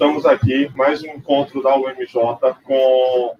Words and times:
Estamos 0.00 0.24
aqui, 0.24 0.72
mais 0.74 1.02
um 1.02 1.08
encontro 1.08 1.62
da 1.62 1.76
UMJ 1.76 2.14
com 2.64 3.36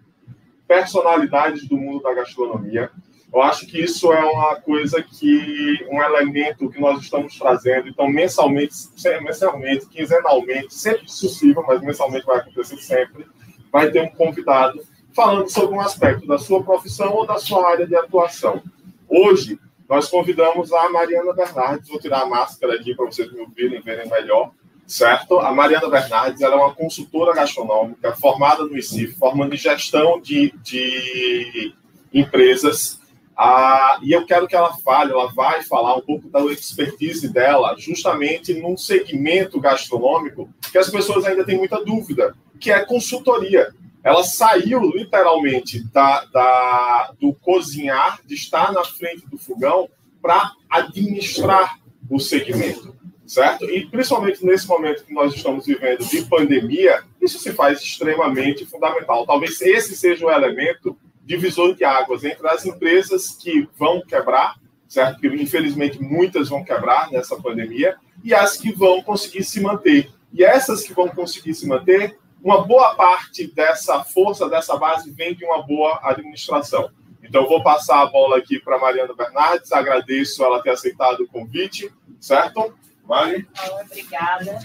personalidades 0.69 1.67
do 1.67 1.75
mundo 1.75 2.02
da 2.02 2.13
gastronomia. 2.13 2.90
Eu 3.33 3.40
acho 3.40 3.67
que 3.67 3.81
isso 3.83 4.12
é 4.12 4.22
uma 4.22 4.56
coisa 4.56 5.02
que, 5.02 5.86
um 5.90 6.02
elemento 6.02 6.68
que 6.68 6.78
nós 6.78 7.00
estamos 7.00 7.38
trazendo. 7.38 7.88
Então, 7.88 8.06
mensalmente, 8.06 8.74
mensalmente, 9.22 9.86
quinzenalmente, 9.86 10.74
sempre 10.74 11.06
possível, 11.06 11.64
mas 11.66 11.80
mensalmente 11.80 12.26
vai 12.26 12.41
acontecer 12.41 12.77
sempre, 12.77 13.27
vai 13.72 13.90
ter 13.90 14.02
um 14.02 14.11
convidado 14.11 14.82
falando 15.16 15.48
sobre 15.48 15.74
um 15.74 15.80
aspecto 15.80 16.27
da 16.27 16.36
sua 16.36 16.62
profissão 16.62 17.14
ou 17.14 17.27
da 17.27 17.38
sua 17.38 17.70
área 17.70 17.86
de 17.86 17.96
atuação. 17.96 18.62
Hoje, 19.08 19.58
nós 19.88 20.11
convidamos 20.11 20.70
a 20.74 20.90
Mariana 20.90 21.32
Bernardes, 21.32 21.88
vou 21.88 21.98
tirar 21.98 22.20
a 22.20 22.27
máscara 22.27 22.74
aqui 22.74 22.95
para 22.95 23.06
vocês 23.06 23.32
me 23.32 23.40
ouvirem, 23.40 23.80
verem 23.80 24.11
melhor, 24.11 24.52
certo? 24.91 25.38
A 25.38 25.52
Mariana 25.52 25.88
Bernardes 25.88 26.41
ela 26.41 26.54
é 26.54 26.59
uma 26.59 26.75
consultora 26.75 27.32
gastronômica 27.32 28.12
formada 28.16 28.64
no 28.64 28.76
ICIF, 28.76 29.14
formando 29.16 29.54
em 29.54 29.58
gestão 29.58 30.21
de, 30.21 30.53
de 30.63 31.72
empresas 32.13 33.01
ah, 33.43 33.99
e 34.03 34.13
eu 34.13 34.27
quero 34.27 34.47
que 34.47 34.55
ela 34.55 34.77
fale, 34.85 35.13
ela 35.13 35.33
vai 35.33 35.63
falar 35.63 35.97
um 35.97 36.03
pouco 36.03 36.29
da 36.29 36.41
expertise 36.53 37.33
dela, 37.33 37.75
justamente 37.79 38.53
num 38.53 38.77
segmento 38.77 39.59
gastronômico 39.59 40.51
que 40.71 40.77
as 40.77 40.91
pessoas 40.91 41.25
ainda 41.25 41.43
têm 41.43 41.57
muita 41.57 41.83
dúvida, 41.83 42.35
que 42.61 42.71
é 42.71 42.85
consultoria. 42.85 43.73
Ela 44.05 44.23
saiu 44.25 44.83
literalmente 44.83 45.83
da, 45.91 46.23
da 46.27 47.15
do 47.19 47.33
cozinhar, 47.33 48.21
de 48.27 48.35
estar 48.35 48.73
na 48.73 48.85
frente 48.85 49.27
do 49.27 49.38
fogão, 49.38 49.88
para 50.21 50.52
administrar 50.69 51.79
o 52.11 52.21
segmento, 52.21 52.95
certo? 53.30 53.65
E 53.70 53.87
principalmente 53.87 54.45
nesse 54.45 54.66
momento 54.66 55.05
que 55.05 55.15
nós 55.15 55.33
estamos 55.33 55.65
vivendo 55.65 56.05
de 56.05 56.25
pandemia, 56.25 57.05
isso 57.21 57.38
se 57.38 57.52
faz 57.52 57.80
extremamente 57.80 58.66
fundamental. 58.66 59.25
Talvez 59.25 59.61
esse 59.61 59.97
seja 59.97 60.27
o 60.27 60.30
elemento 60.33 60.99
divisor 61.24 61.77
de 61.77 61.85
águas 61.85 62.24
entre 62.24 62.49
as 62.49 62.66
empresas 62.66 63.38
que 63.40 63.68
vão 63.79 64.02
quebrar, 64.02 64.56
certo? 64.88 65.20
Que 65.20 65.28
infelizmente 65.28 66.02
muitas 66.02 66.48
vão 66.48 66.64
quebrar 66.64 67.08
nessa 67.12 67.36
pandemia, 67.36 67.96
e 68.24 68.34
as 68.34 68.56
que 68.56 68.72
vão 68.72 69.00
conseguir 69.00 69.44
se 69.44 69.60
manter. 69.60 70.10
E 70.33 70.42
essas 70.42 70.83
que 70.83 70.92
vão 70.92 71.08
conseguir 71.08 71.55
se 71.55 71.68
manter, 71.68 72.18
uma 72.42 72.66
boa 72.66 72.96
parte 72.96 73.46
dessa 73.46 74.02
força, 74.02 74.48
dessa 74.48 74.77
base, 74.77 75.08
vem 75.12 75.36
de 75.36 75.44
uma 75.44 75.62
boa 75.62 76.00
administração. 76.02 76.90
Então, 77.22 77.46
vou 77.46 77.62
passar 77.62 78.02
a 78.02 78.06
bola 78.06 78.38
aqui 78.38 78.58
para 78.58 78.78
Mariana 78.78 79.14
Bernardes, 79.14 79.70
agradeço 79.70 80.42
ela 80.42 80.60
ter 80.60 80.70
aceitado 80.70 81.20
o 81.20 81.28
convite, 81.28 81.92
certo? 82.18 82.74
Mari? 83.11 83.44
Obrigada. 83.83 84.61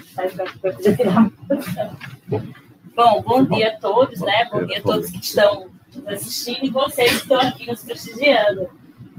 Bom, 2.95 3.21
bom 3.23 3.43
dia 3.43 3.69
a 3.69 3.79
todos, 3.79 4.21
né? 4.21 4.47
Bom 4.51 4.63
dia 4.63 4.77
a 4.77 4.81
todos 4.83 5.09
que 5.09 5.17
estão 5.17 5.71
assistindo 6.05 6.63
e 6.63 6.69
vocês 6.69 7.09
que 7.09 7.17
estão 7.23 7.41
aqui 7.41 7.65
nos 7.65 7.83
prestigiando. 7.83 8.69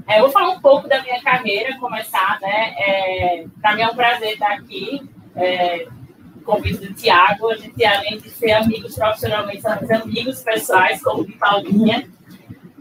É, 0.07 0.19
eu 0.19 0.23
vou 0.23 0.31
falar 0.31 0.51
um 0.51 0.61
pouco 0.61 0.87
da 0.87 1.03
minha 1.03 1.21
carreira, 1.21 1.77
começar, 1.77 2.39
né? 2.39 2.73
É, 2.77 3.45
Para 3.61 3.75
mim 3.75 3.81
é 3.81 3.87
um 3.89 3.95
prazer 3.95 4.31
estar 4.31 4.53
aqui. 4.53 5.01
É, 5.35 5.89
convite 6.45 6.87
do 6.87 6.93
Tiago, 6.93 7.49
a 7.49 7.57
gente, 7.57 7.83
além 7.83 8.19
de 8.19 8.29
ser 8.29 8.53
amigos 8.53 8.95
profissionalmente, 8.95 9.61
somos 9.61 9.91
amigos 9.91 10.41
pessoais, 10.41 11.03
como 11.03 11.25
de 11.25 11.33
Paulinha. 11.33 12.09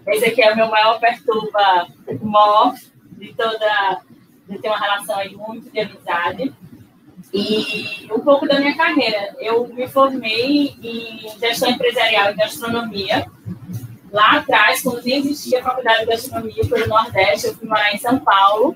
Esse 0.06 0.26
aqui 0.26 0.40
é 0.40 0.52
o 0.52 0.56
meu 0.56 0.70
maior 0.70 1.00
perturba 1.00 1.88
mó 2.20 2.72
de 3.18 3.34
toda. 3.34 4.00
De 4.48 4.58
ter 4.58 4.68
uma 4.68 4.78
relação 4.78 5.16
aí 5.18 5.34
muito 5.34 5.70
de 5.70 5.80
amizade. 5.80 6.54
E 7.32 8.06
um 8.12 8.20
pouco 8.20 8.46
da 8.46 8.58
minha 8.60 8.76
carreira. 8.76 9.34
Eu 9.38 9.66
me 9.68 9.88
formei 9.88 10.74
em 10.82 11.38
gestão 11.38 11.70
empresarial 11.70 12.30
e 12.30 12.34
gastronomia 12.34 13.26
Lá 14.16 14.38
atrás, 14.38 14.82
quando 14.82 15.04
nem 15.04 15.18
existia 15.18 15.60
a 15.60 15.62
faculdade 15.62 16.00
de 16.00 16.06
gastronomia 16.06 16.66
pelo 16.66 16.86
Nordeste, 16.86 17.48
eu 17.48 17.54
fui 17.54 17.68
morar 17.68 17.92
em 17.92 17.98
São 17.98 18.18
Paulo 18.18 18.74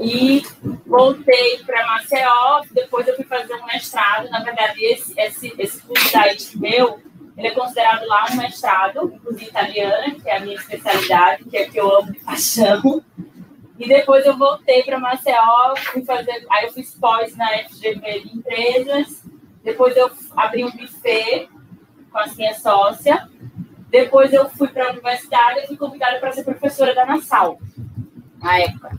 e 0.00 0.40
voltei 0.86 1.58
para 1.64 1.84
Maceió. 1.86 2.62
Depois 2.70 3.08
eu 3.08 3.16
fui 3.16 3.24
fazer 3.24 3.54
um 3.54 3.66
mestrado. 3.66 4.30
Na 4.30 4.44
verdade, 4.44 4.84
esse, 4.84 5.18
esse, 5.18 5.52
esse 5.58 5.82
curso 5.82 6.12
da 6.12 6.24
meu, 6.60 7.00
ele 7.36 7.48
é 7.48 7.50
considerado 7.50 8.06
lá 8.06 8.26
um 8.30 8.36
mestrado 8.36 9.08
cozinha 9.24 9.48
italiana, 9.48 10.14
que 10.14 10.28
é 10.28 10.36
a 10.36 10.40
minha 10.40 10.54
especialidade, 10.54 11.44
que 11.44 11.56
é 11.56 11.64
que 11.68 11.80
eu 11.80 11.96
amo 11.96 12.12
de 12.12 12.20
paixão. 12.20 13.02
E 13.78 13.86
depois 13.86 14.24
eu 14.24 14.36
voltei 14.36 14.82
para 14.82 14.98
Maceió, 14.98 15.76
fui 15.76 16.04
fazer, 16.04 16.46
aí 16.50 16.64
eu 16.64 16.72
fiz 16.72 16.94
pós 16.94 17.36
na 17.36 17.46
FGV 17.68 18.20
de 18.20 18.36
empresas. 18.38 19.22
Depois 19.62 19.96
eu 19.96 20.10
abri 20.36 20.64
um 20.64 20.70
buffet 20.70 21.48
com 22.10 22.18
a 22.18 22.26
minha 22.26 22.54
sócia. 22.54 23.28
Depois 23.90 24.32
eu 24.32 24.48
fui 24.48 24.68
para 24.68 24.88
a 24.88 24.90
universidade 24.92 25.60
e 25.60 25.66
fui 25.66 25.76
convidada 25.76 26.18
para 26.18 26.32
ser 26.32 26.44
professora 26.44 26.94
da 26.94 27.04
Nassau, 27.04 27.58
na 28.42 28.58
época. 28.58 28.98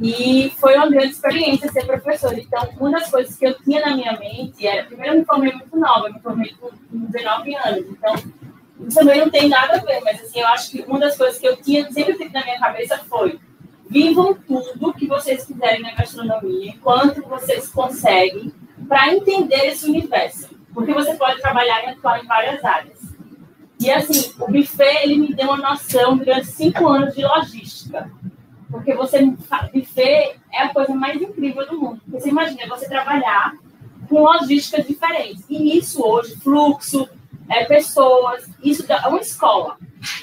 E 0.00 0.50
foi 0.58 0.76
uma 0.76 0.90
grande 0.90 1.12
experiência 1.12 1.70
ser 1.70 1.86
professora. 1.86 2.38
Então, 2.38 2.68
uma 2.78 2.90
das 2.90 3.10
coisas 3.10 3.36
que 3.36 3.46
eu 3.46 3.54
tinha 3.62 3.80
na 3.80 3.94
minha 3.94 4.18
mente 4.18 4.66
era, 4.66 4.84
primeiro 4.84 5.14
eu 5.14 5.18
me 5.20 5.24
formei 5.24 5.52
muito 5.52 5.76
nova, 5.78 6.08
eu 6.08 6.14
me 6.14 6.20
formei 6.20 6.54
com 6.60 6.70
19 6.90 7.54
anos. 7.54 7.86
Então, 7.88 8.14
isso 8.86 8.98
também 8.98 9.20
não 9.20 9.30
tem 9.30 9.48
nada 9.48 9.76
a 9.76 9.80
ver, 9.80 10.00
mas 10.02 10.20
assim, 10.20 10.40
eu 10.40 10.48
acho 10.48 10.70
que 10.70 10.82
uma 10.82 10.98
das 10.98 11.16
coisas 11.16 11.38
que 11.38 11.46
eu 11.46 11.56
tinha 11.56 11.90
sempre 11.92 12.14
feito 12.14 12.32
na 12.32 12.42
minha 12.42 12.58
cabeça 12.58 12.98
foi 13.08 13.38
vivam 13.92 14.34
tudo 14.34 14.94
que 14.94 15.06
vocês 15.06 15.44
quiserem 15.44 15.82
na 15.82 15.92
gastronomia, 15.92 16.70
enquanto 16.70 17.22
vocês 17.28 17.68
conseguem, 17.68 18.50
para 18.88 19.12
entender 19.14 19.66
esse 19.66 19.86
universo. 19.86 20.48
Porque 20.72 20.94
você 20.94 21.14
pode 21.14 21.40
trabalhar 21.42 21.84
e 21.84 21.90
atuar 21.90 22.24
em 22.24 22.26
várias 22.26 22.64
áreas. 22.64 22.98
E 23.78 23.90
assim, 23.90 24.32
o 24.40 24.50
buffet 24.50 25.02
ele 25.02 25.18
me 25.18 25.34
deu 25.34 25.48
uma 25.48 25.58
noção 25.58 26.16
durante 26.16 26.46
cinco 26.46 26.88
anos 26.88 27.14
de 27.14 27.22
logística. 27.22 28.10
Porque 28.70 28.94
você 28.94 29.22
buffet 29.26 30.36
é 30.50 30.62
a 30.62 30.68
coisa 30.70 30.94
mais 30.94 31.20
incrível 31.20 31.66
do 31.66 31.78
mundo. 31.78 32.00
Porque 32.04 32.20
você 32.20 32.30
imagina 32.30 32.66
você 32.66 32.88
trabalhar 32.88 33.52
com 34.08 34.22
logísticas 34.22 34.86
diferentes. 34.86 35.44
E 35.50 35.76
isso 35.76 36.02
hoje, 36.02 36.34
fluxo, 36.36 37.06
é, 37.52 37.64
pessoas, 37.64 38.48
isso 38.62 38.90
é 38.90 39.08
uma 39.08 39.20
escola. 39.20 39.76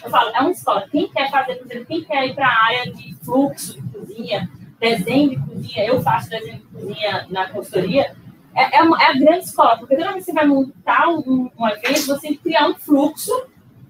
Eu 0.03 0.09
falo, 0.09 0.29
é 0.35 0.39
uma 0.39 0.51
escola. 0.51 0.87
Quem 0.91 1.07
quer 1.09 1.29
fazer, 1.29 1.53
exemplo, 1.53 1.85
quem 1.85 2.03
quer 2.03 2.27
ir 2.27 2.33
para 2.33 2.47
a 2.47 2.65
área 2.65 2.91
de 2.91 3.15
fluxo 3.23 3.79
de 3.79 3.87
cozinha, 3.89 4.49
desenho 4.79 5.29
de 5.29 5.37
cozinha, 5.37 5.85
eu 5.85 6.01
faço 6.01 6.29
desenho 6.29 6.57
de 6.57 6.65
cozinha 6.65 7.27
na 7.29 7.49
consultoria, 7.49 8.15
é, 8.55 8.77
é, 8.77 8.81
uma, 8.81 9.01
é, 9.01 9.11
a 9.11 9.13
grande 9.13 9.45
escola, 9.45 9.77
porque 9.77 9.95
toda 9.95 10.11
vez 10.11 10.25
que 10.25 10.31
você 10.31 10.33
vai 10.33 10.47
montar 10.47 11.07
um, 11.07 11.49
um 11.57 11.67
evento, 11.67 12.07
você 12.07 12.21
tem 12.21 12.33
que 12.33 12.43
criar 12.43 12.67
um 12.67 12.75
fluxo 12.75 13.31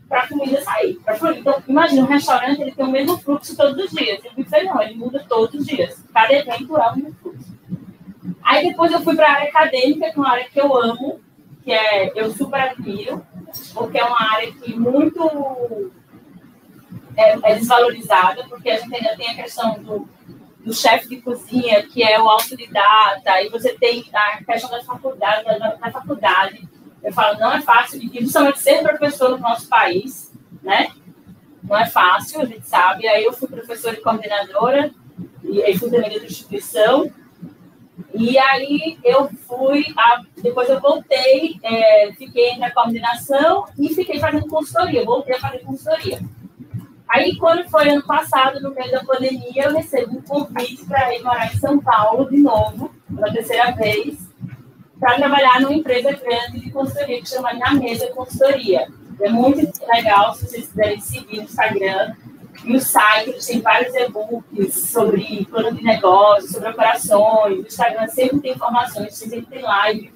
para 0.10 0.22
a 0.22 0.28
comida 0.28 0.62
sair. 0.62 1.00
Então, 1.38 1.64
imagina, 1.68 2.02
um 2.02 2.08
restaurante 2.08 2.62
ele 2.62 2.72
tem 2.72 2.86
o 2.86 2.92
mesmo 2.92 3.18
fluxo 3.20 3.56
todos 3.56 3.86
os 3.86 3.92
dias. 3.92 4.20
E 4.36 4.64
não, 4.64 4.82
ele 4.82 4.96
muda 4.96 5.24
todos 5.30 5.62
os 5.62 5.66
dias. 5.66 6.04
Cada 6.14 6.34
evento 6.34 6.78
é 6.78 6.96
mesmo 6.96 7.16
fluxo. 7.22 7.60
Aí 8.44 8.68
depois 8.68 8.92
eu 8.92 9.02
fui 9.02 9.16
para 9.16 9.28
a 9.28 9.34
área 9.34 9.50
acadêmica, 9.50 10.12
que 10.12 10.18
é 10.18 10.22
uma 10.22 10.32
área 10.32 10.50
que 10.50 10.60
eu 10.60 10.76
amo, 10.76 11.22
que 11.64 11.72
é, 11.72 12.12
eu 12.16 12.32
super 12.32 12.60
admiro, 12.60 13.24
porque 13.74 13.98
é 13.98 14.06
uma 14.06 14.22
área 14.34 14.52
que 14.52 14.78
muito 14.78 15.92
é, 17.16 17.52
é 17.52 17.56
desvalorizada, 17.56 18.46
porque 18.48 18.70
a 18.70 18.78
gente 18.78 18.96
ainda 18.96 19.16
tem 19.16 19.30
a 19.30 19.36
questão 19.36 19.82
do 19.82 20.08
do 20.64 20.74
chefe 20.74 21.08
de 21.08 21.22
cozinha, 21.22 21.82
que 21.84 22.04
é 22.04 22.22
o 22.22 22.30
autodidata, 22.30 23.42
e 23.42 23.50
você 23.50 23.74
tem 23.74 24.06
a 24.14 24.44
questão 24.44 24.70
da 24.70 24.84
faculdade, 24.84 25.44
da, 25.46 25.76
da 25.76 25.92
faculdade. 25.92 26.68
Eu 27.02 27.14
falo, 27.14 27.40
não 27.40 27.54
é 27.54 27.62
fácil, 27.62 28.00
principalmente 28.10 28.60
ser 28.60 28.84
professor 28.84 29.32
no 29.32 29.38
nosso 29.38 29.68
país, 29.68 30.32
né? 30.62 30.92
Não 31.64 31.78
é 31.78 31.86
fácil, 31.86 32.42
a 32.42 32.46
gente 32.46 32.68
sabe. 32.68 33.08
Aí 33.08 33.24
eu 33.24 33.34
fui 33.34 33.48
professora 33.48 33.96
e 33.96 34.02
coordenadora, 34.02 34.92
e 35.44 35.64
aí 35.64 35.78
fui 35.78 35.90
também 35.90 36.20
de 36.20 36.26
instituição. 36.26 37.12
E 38.14 38.38
aí 38.38 38.98
eu 39.04 39.30
fui, 39.48 39.86
a, 39.98 40.22
depois 40.42 40.70
eu 40.70 40.80
voltei, 40.80 41.60
é, 41.64 42.12
fiquei 42.14 42.58
na 42.58 42.72
coordenação 42.72 43.66
e 43.78 43.94
fiquei 43.94 44.20
fazendo 44.20 44.48
consultoria, 44.48 45.06
voltei 45.06 45.36
a 45.36 45.40
fazer 45.40 45.60
consultoria. 45.60 46.20
Aí, 47.10 47.36
quando 47.38 47.68
foi 47.70 47.90
ano 47.90 48.04
passado, 48.04 48.62
no 48.62 48.72
meio 48.72 48.92
da 48.92 49.04
pandemia, 49.04 49.64
eu 49.64 49.74
recebo 49.74 50.18
um 50.18 50.22
convite 50.22 50.86
para 50.86 51.16
ir 51.16 51.24
morar 51.24 51.52
em 51.52 51.58
São 51.58 51.80
Paulo 51.80 52.30
de 52.30 52.38
novo, 52.38 52.92
pela 53.14 53.34
terceira 53.34 53.72
vez, 53.72 54.16
para 55.00 55.16
trabalhar 55.16 55.60
numa 55.60 55.74
empresa 55.74 56.12
grande 56.12 56.60
de 56.60 56.70
consultoria 56.70 57.20
que 57.20 57.30
chama 57.30 57.54
Na 57.54 57.74
Mesa 57.74 58.08
Consultoria. 58.12 58.88
É 59.22 59.30
muito 59.30 59.86
legal 59.88 60.36
se 60.36 60.46
vocês 60.46 60.68
quiserem 60.68 61.00
seguir 61.00 61.38
no 61.38 61.44
Instagram. 61.44 62.14
E 62.64 62.76
o 62.76 62.80
site 62.80 63.46
tem 63.46 63.62
vários 63.62 63.96
e-books 63.96 64.90
sobre 64.90 65.46
plano 65.46 65.76
de 65.76 65.84
negócio, 65.84 66.50
sobre 66.50 66.70
operações. 66.70 67.60
O 67.60 67.68
Instagram 67.68 68.08
sempre 68.08 68.40
tem 68.40 68.52
informações, 68.52 69.16
sempre 69.16 69.42
tem 69.44 69.62
live. 69.62 70.14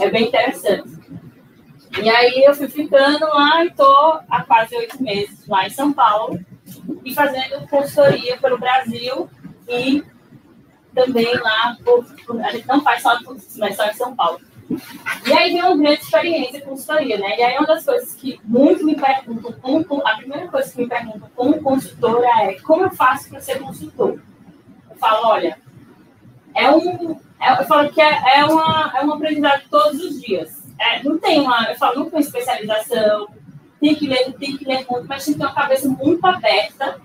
É 0.00 0.10
bem 0.10 0.28
interessante. 0.28 0.90
E 2.00 2.08
aí 2.08 2.44
eu 2.44 2.54
fui 2.54 2.68
ficando 2.68 3.26
lá 3.26 3.64
e 3.64 3.68
estou 3.68 4.20
há 4.30 4.42
quase 4.42 4.74
oito 4.74 5.02
meses 5.02 5.46
lá 5.46 5.66
em 5.66 5.70
São 5.70 5.92
Paulo 5.92 6.40
e 7.04 7.14
fazendo 7.14 7.68
consultoria 7.68 8.38
pelo 8.38 8.58
Brasil 8.58 9.28
e 9.68 10.02
também 10.94 11.34
lá, 11.34 11.76
a 12.44 12.52
gente 12.52 12.66
não 12.66 12.82
faz 12.82 13.02
só 13.02 13.18
mas 13.58 13.76
só 13.76 13.86
em 13.86 13.94
São 13.94 14.14
Paulo. 14.14 14.40
E 15.26 15.32
aí 15.32 15.52
vem 15.52 15.62
uma 15.62 15.76
grande 15.76 16.02
experiência 16.02 16.60
com 16.60 16.70
consultoria, 16.70 17.18
né? 17.18 17.38
E 17.38 17.42
aí 17.42 17.56
uma 17.58 17.66
das 17.66 17.84
coisas 17.84 18.14
que 18.14 18.40
muito 18.44 18.84
me 18.84 18.94
perguntam, 18.94 19.52
como, 19.60 20.06
a 20.06 20.16
primeira 20.16 20.48
coisa 20.48 20.70
que 20.70 20.82
me 20.82 20.88
perguntam 20.88 21.30
como 21.34 21.62
consultora 21.62 22.26
é 22.42 22.54
como 22.60 22.84
eu 22.84 22.90
faço 22.90 23.28
para 23.28 23.40
ser 23.40 23.58
consultor? 23.58 24.20
Eu 24.90 24.96
falo, 24.96 25.28
olha, 25.28 25.58
é 26.54 26.70
um, 26.70 27.18
é, 27.40 27.60
eu 27.60 27.64
falo 27.64 27.90
que 27.90 28.00
é, 28.00 28.38
é, 28.38 28.44
uma, 28.44 28.92
é 28.96 29.04
um 29.04 29.12
aprendizado 29.12 29.62
todos 29.70 30.00
os 30.02 30.20
dias. 30.20 30.62
É, 30.78 31.02
não 31.02 31.18
tem 31.18 31.40
uma, 31.40 31.70
eu 31.70 31.76
falo, 31.76 32.00
não 32.00 32.10
tem 32.10 32.20
especialização, 32.20 33.28
tem 33.80 33.94
que 33.94 34.06
ler, 34.06 34.32
tem 34.34 34.56
que 34.56 34.64
ler 34.64 34.86
muito, 34.88 35.06
mas 35.08 35.24
tem 35.24 35.34
que 35.34 35.40
ter 35.40 35.46
uma 35.46 35.54
cabeça 35.54 35.88
muito 35.88 36.24
aberta 36.24 37.00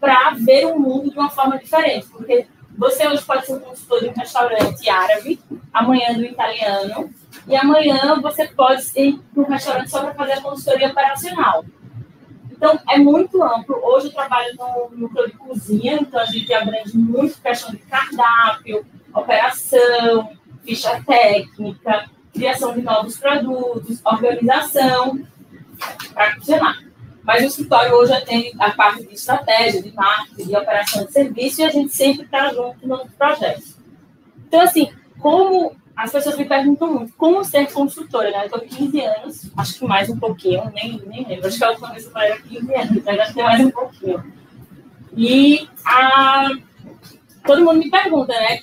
para 0.00 0.30
ver 0.30 0.66
o 0.66 0.78
mundo 0.78 1.10
de 1.10 1.18
uma 1.18 1.30
forma 1.30 1.58
diferente, 1.58 2.06
porque 2.08 2.46
você 2.80 3.06
hoje 3.06 3.22
pode 3.22 3.44
ser 3.44 3.52
um 3.52 3.60
consultor 3.60 4.00
de 4.00 4.08
um 4.08 4.12
restaurante 4.14 4.88
árabe, 4.88 5.38
amanhã 5.70 6.14
do 6.14 6.24
italiano, 6.24 7.10
e 7.46 7.54
amanhã 7.54 8.18
você 8.22 8.48
pode 8.48 8.82
ir 8.96 9.20
para 9.34 9.42
um 9.42 9.46
restaurante 9.46 9.90
só 9.90 10.00
para 10.00 10.14
fazer 10.14 10.32
a 10.32 10.40
consultoria 10.40 10.88
operacional. 10.88 11.62
Então, 12.50 12.80
é 12.88 12.96
muito 12.96 13.42
amplo. 13.42 13.78
Hoje 13.82 14.06
eu 14.06 14.12
trabalho 14.14 14.56
no 14.56 14.96
núcleo 14.96 15.26
de 15.26 15.36
cozinha, 15.36 15.98
então 16.00 16.18
a 16.18 16.24
gente 16.24 16.50
abrange 16.54 16.96
muito 16.96 17.38
questão 17.42 17.70
de 17.70 17.78
cardápio, 17.80 18.86
operação, 19.12 20.32
ficha 20.64 21.04
técnica, 21.06 22.08
criação 22.32 22.72
de 22.72 22.80
novos 22.80 23.18
produtos, 23.18 24.00
organização, 24.06 25.20
para 26.14 26.34
cozinhar. 26.36 26.89
Mas 27.22 27.42
o 27.42 27.46
escritório 27.46 27.94
hoje 27.94 28.12
atende 28.12 28.52
a 28.58 28.70
parte 28.70 29.04
de 29.04 29.14
estratégia, 29.14 29.82
de 29.82 29.92
marketing, 29.92 30.48
de 30.48 30.56
operação 30.56 31.04
de 31.04 31.12
serviço, 31.12 31.60
e 31.60 31.64
a 31.64 31.70
gente 31.70 31.94
sempre 31.94 32.24
está 32.24 32.52
junto 32.52 32.86
nos 32.86 33.12
projetos. 33.12 33.76
Então, 34.46 34.60
assim, 34.60 34.90
como 35.18 35.76
as 35.94 36.10
pessoas 36.10 36.36
me 36.38 36.46
perguntam 36.46 36.92
muito, 36.92 37.12
como 37.14 37.44
ser 37.44 37.70
consultora, 37.70 38.30
né? 38.30 38.40
Eu 38.40 38.44
estou 38.46 38.60
15 38.60 39.00
anos, 39.00 39.50
acho 39.56 39.78
que 39.78 39.84
mais 39.84 40.08
um 40.08 40.18
pouquinho, 40.18 40.70
nem, 40.74 41.00
nem 41.06 41.26
lembro, 41.26 41.46
acho 41.46 41.58
que 41.58 41.64
a 41.64 41.70
última 41.70 41.90
vez 41.90 42.04
eu 42.04 42.10
falei 42.10 42.30
era 42.30 42.40
15 42.40 42.74
anos, 42.74 43.04
mas 43.04 43.20
acho 43.20 43.34
que 43.34 43.42
mais 43.42 43.60
um 43.60 43.70
pouquinho. 43.70 44.32
E 45.14 45.68
a, 45.84 46.48
todo 47.44 47.64
mundo 47.64 47.78
me 47.78 47.90
pergunta, 47.90 48.32
né? 48.32 48.60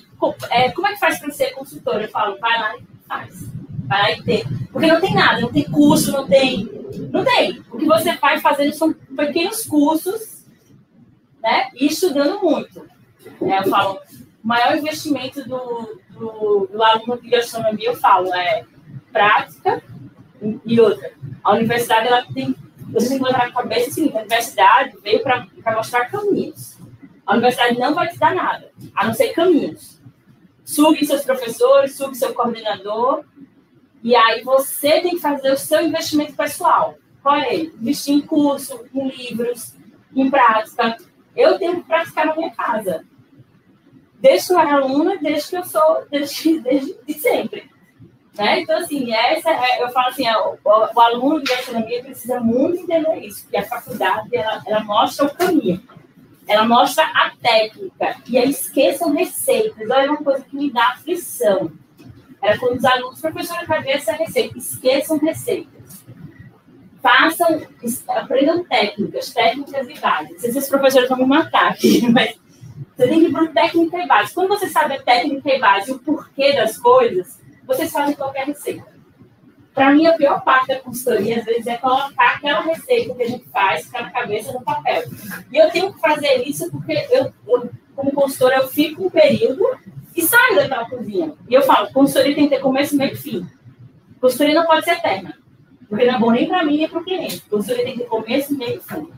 É, 0.49 0.71
como 0.71 0.87
é 0.87 0.93
que 0.93 0.99
faz 0.99 1.19
para 1.19 1.29
ser 1.31 1.51
consultora? 1.51 2.03
Eu 2.03 2.09
falo, 2.09 2.39
vai 2.39 2.59
lá 2.59 2.75
e 2.75 3.07
faz. 3.07 3.51
Vai 3.85 4.01
lá 4.01 4.11
e 4.11 4.23
tem. 4.23 4.43
Porque 4.71 4.87
não 4.87 4.99
tem 4.99 5.13
nada, 5.13 5.41
não 5.41 5.51
tem 5.51 5.63
curso, 5.63 6.11
não 6.11 6.27
tem 6.27 6.76
não 7.11 7.23
tem. 7.23 7.63
O 7.71 7.77
que 7.77 7.85
você 7.85 8.15
vai 8.15 8.39
fazendo 8.39 8.73
são 8.73 8.93
pequenos 8.93 9.65
cursos, 9.65 10.45
né? 11.41 11.69
E 11.75 11.87
estudando 11.87 12.41
muito. 12.41 12.87
É, 13.41 13.59
eu 13.59 13.63
falo, 13.69 13.99
o 14.43 14.47
maior 14.47 14.77
investimento 14.77 15.43
do, 15.47 15.99
do, 16.11 16.69
do 16.71 16.83
aluno 16.83 17.21
de 17.21 17.29
gastronomia, 17.29 17.89
eu 17.89 17.95
falo, 17.95 18.33
é 18.33 18.65
prática 19.11 19.81
e 20.65 20.79
outra. 20.79 21.11
A 21.43 21.53
universidade, 21.53 22.07
ela 22.07 22.25
tem. 22.33 22.55
Você 22.89 23.09
tem 23.09 23.17
que 23.17 23.23
botar 23.23 23.47
na 23.47 23.51
cabeça 23.51 23.89
assim, 23.89 24.09
a 24.13 24.19
universidade 24.19 24.97
veio 25.03 25.21
para 25.21 25.75
mostrar 25.75 26.05
caminhos. 26.05 26.77
A 27.25 27.33
universidade 27.33 27.77
não 27.77 27.93
vai 27.93 28.07
te 28.07 28.17
dar 28.17 28.33
nada, 28.33 28.71
a 28.95 29.05
não 29.05 29.13
ser 29.13 29.33
caminhos. 29.33 29.99
Sugue 30.63 31.05
seus 31.05 31.23
professores, 31.23 31.97
sugue 31.97 32.15
seu 32.15 32.33
coordenador, 32.33 33.25
e 34.03 34.15
aí 34.15 34.43
você 34.43 35.01
tem 35.01 35.15
que 35.15 35.21
fazer 35.21 35.51
o 35.51 35.57
seu 35.57 35.81
investimento 35.81 36.33
pessoal. 36.33 36.95
É 37.25 37.53
ele? 37.53 37.73
Investir 37.81 38.13
em 38.13 38.21
curso, 38.21 38.85
em 38.93 39.09
livros, 39.09 39.75
em 40.15 40.29
prática. 40.29 40.97
Eu 41.35 41.59
tenho 41.59 41.75
que 41.75 41.87
praticar 41.87 42.25
na 42.25 42.35
minha 42.35 42.51
casa. 42.51 43.05
Desde 44.19 44.47
que 44.47 44.53
eu 44.53 44.59
era 44.59 44.75
aluna, 44.75 45.17
desde 45.17 45.49
que 45.49 45.57
eu 45.57 45.65
sou, 45.65 46.05
desde, 46.09 46.59
desde 46.63 47.13
sempre. 47.13 47.69
Né? 48.37 48.61
Então, 48.61 48.77
assim, 48.77 49.11
essa 49.13 49.49
é, 49.49 49.83
eu 49.83 49.89
falo 49.89 50.07
assim, 50.07 50.25
é, 50.25 50.37
o, 50.37 50.57
o, 50.63 51.01
aluno 51.01 51.43
de 51.43 51.51
gastronomia 51.51 52.03
precisa 52.03 52.39
muito 52.39 52.83
entender 52.83 53.25
isso, 53.25 53.41
porque 53.41 53.57
a 53.57 53.65
faculdade, 53.65 54.35
ela, 54.35 54.61
ela 54.65 54.83
mostra 54.83 55.25
o 55.25 55.35
caminho. 55.35 55.81
Ela 56.47 56.65
mostra 56.65 57.03
a 57.03 57.31
técnica. 57.41 58.15
E 58.27 58.37
aí 58.37 58.49
esqueçam 58.49 59.11
receitas. 59.11 59.89
Olha, 59.89 60.05
é 60.05 60.09
uma 60.09 60.23
coisa 60.23 60.45
que 60.45 60.55
me 60.55 60.71
dá 60.71 60.91
aflição 60.91 61.71
era 62.47 62.57
quando 62.57 62.77
os 62.77 62.85
alunos, 62.85 63.19
professora, 63.19 63.65
vai 63.65 63.89
essa 63.89 64.13
receita. 64.13 64.57
Esqueçam 64.57 65.17
receitas. 65.17 66.05
Façam, 67.01 67.61
aprendam 68.07 68.63
técnicas, 68.63 69.33
técnicas 69.33 69.87
e 69.87 69.99
bases. 69.99 70.31
Não 70.31 70.39
sei 70.39 70.51
se 70.51 70.57
os 70.59 70.67
professores 70.67 71.09
vão 71.09 71.17
me 71.17 71.25
matar 71.25 71.71
aqui, 71.71 72.07
mas 72.09 72.39
você 72.95 73.07
tem 73.07 73.19
que 73.19 73.25
ir 73.27 73.31
para 73.31 73.47
técnica 73.47 73.97
e 73.97 74.07
base. 74.07 74.33
Quando 74.33 74.49
você 74.49 74.67
sabe 74.67 74.95
a 74.95 75.01
técnica 75.01 75.49
e 75.49 75.59
base 75.59 75.91
o 75.91 75.99
porquê 75.99 76.53
das 76.53 76.77
coisas, 76.77 77.39
vocês 77.65 77.91
fazem 77.91 78.15
qualquer 78.15 78.47
receita. 78.47 78.97
Para 79.73 79.91
mim, 79.91 80.07
a 80.07 80.13
pior 80.13 80.43
parte 80.43 80.69
da 80.69 80.79
consultoria, 80.79 81.37
às 81.37 81.45
vezes, 81.45 81.67
é 81.67 81.77
colocar 81.77 82.35
aquela 82.35 82.61
receita 82.61 83.13
que 83.13 83.23
a 83.23 83.27
gente 83.27 83.47
faz, 83.49 83.85
ficar 83.85 84.03
na 84.03 84.09
cabeça 84.09 84.51
no 84.51 84.61
papel. 84.61 85.03
E 85.51 85.57
eu 85.57 85.69
tenho 85.69 85.93
que 85.93 85.99
fazer 85.99 86.47
isso 86.47 86.71
porque 86.71 86.93
eu, 87.11 87.31
eu 87.47 87.69
como 87.95 88.11
consultora, 88.11 88.57
eu 88.57 88.67
fico 88.67 89.05
um 89.05 89.09
período 89.09 89.63
e 90.17 90.21
saio 90.23 90.55
daquela 90.55 90.89
cozinha. 90.89 91.35
E 91.47 91.53
eu 91.53 91.61
falo, 91.61 91.93
consultoria 91.93 92.33
tem 92.33 92.49
que 92.49 92.55
ter 92.55 92.61
começo, 92.61 92.97
meio 92.97 93.13
e 93.13 93.15
fim. 93.15 93.47
Consultoria 94.19 94.55
não 94.55 94.65
pode 94.65 94.83
ser 94.83 94.93
eterna. 94.93 95.37
Porque 95.87 96.05
não 96.05 96.15
é 96.15 96.19
bom 96.19 96.31
nem 96.31 96.47
para 96.47 96.65
mim 96.65 96.77
nem 96.77 96.89
para 96.89 96.99
o 96.99 97.03
cliente. 97.03 97.41
Consultoria 97.41 97.85
tem 97.85 97.93
que 97.93 97.99
ter 97.99 98.09
começo, 98.09 98.57
meio 98.57 98.77
e 98.77 98.81
fim. 98.81 99.11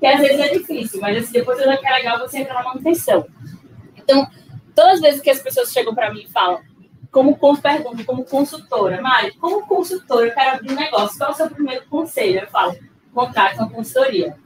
Que 0.00 0.06
às 0.06 0.18
vezes 0.18 0.40
é 0.40 0.48
difícil, 0.48 1.00
mas 1.00 1.16
assim, 1.18 1.32
depois 1.32 1.58
que 1.58 1.86
é 1.86 1.92
legal 1.92 2.18
você 2.18 2.38
entrar 2.38 2.54
na 2.54 2.62
manutenção. 2.62 3.26
Então, 3.96 4.26
todas 4.74 4.94
as 4.94 5.00
vezes 5.00 5.20
que 5.20 5.28
as 5.28 5.42
pessoas 5.42 5.70
chegam 5.70 5.94
para 5.94 6.10
mim 6.12 6.22
e 6.22 6.32
falam, 6.32 6.60
como 7.10 7.36
perguntam, 7.60 8.04
como 8.06 8.24
consultora, 8.24 9.02
Mari, 9.02 9.32
como 9.34 9.66
consultora, 9.66 10.26
eu 10.26 10.34
quero 10.34 10.56
abrir 10.56 10.72
um 10.72 10.76
negócio, 10.76 11.18
qual 11.18 11.30
é 11.30 11.32
o 11.32 11.36
seu 11.36 11.50
primeiro 11.50 11.84
conselho? 11.88 12.40
Eu 12.40 12.46
falo, 12.46 12.74
contrate 13.12 13.58
uma 13.58 13.68
consultoria. 13.68 14.36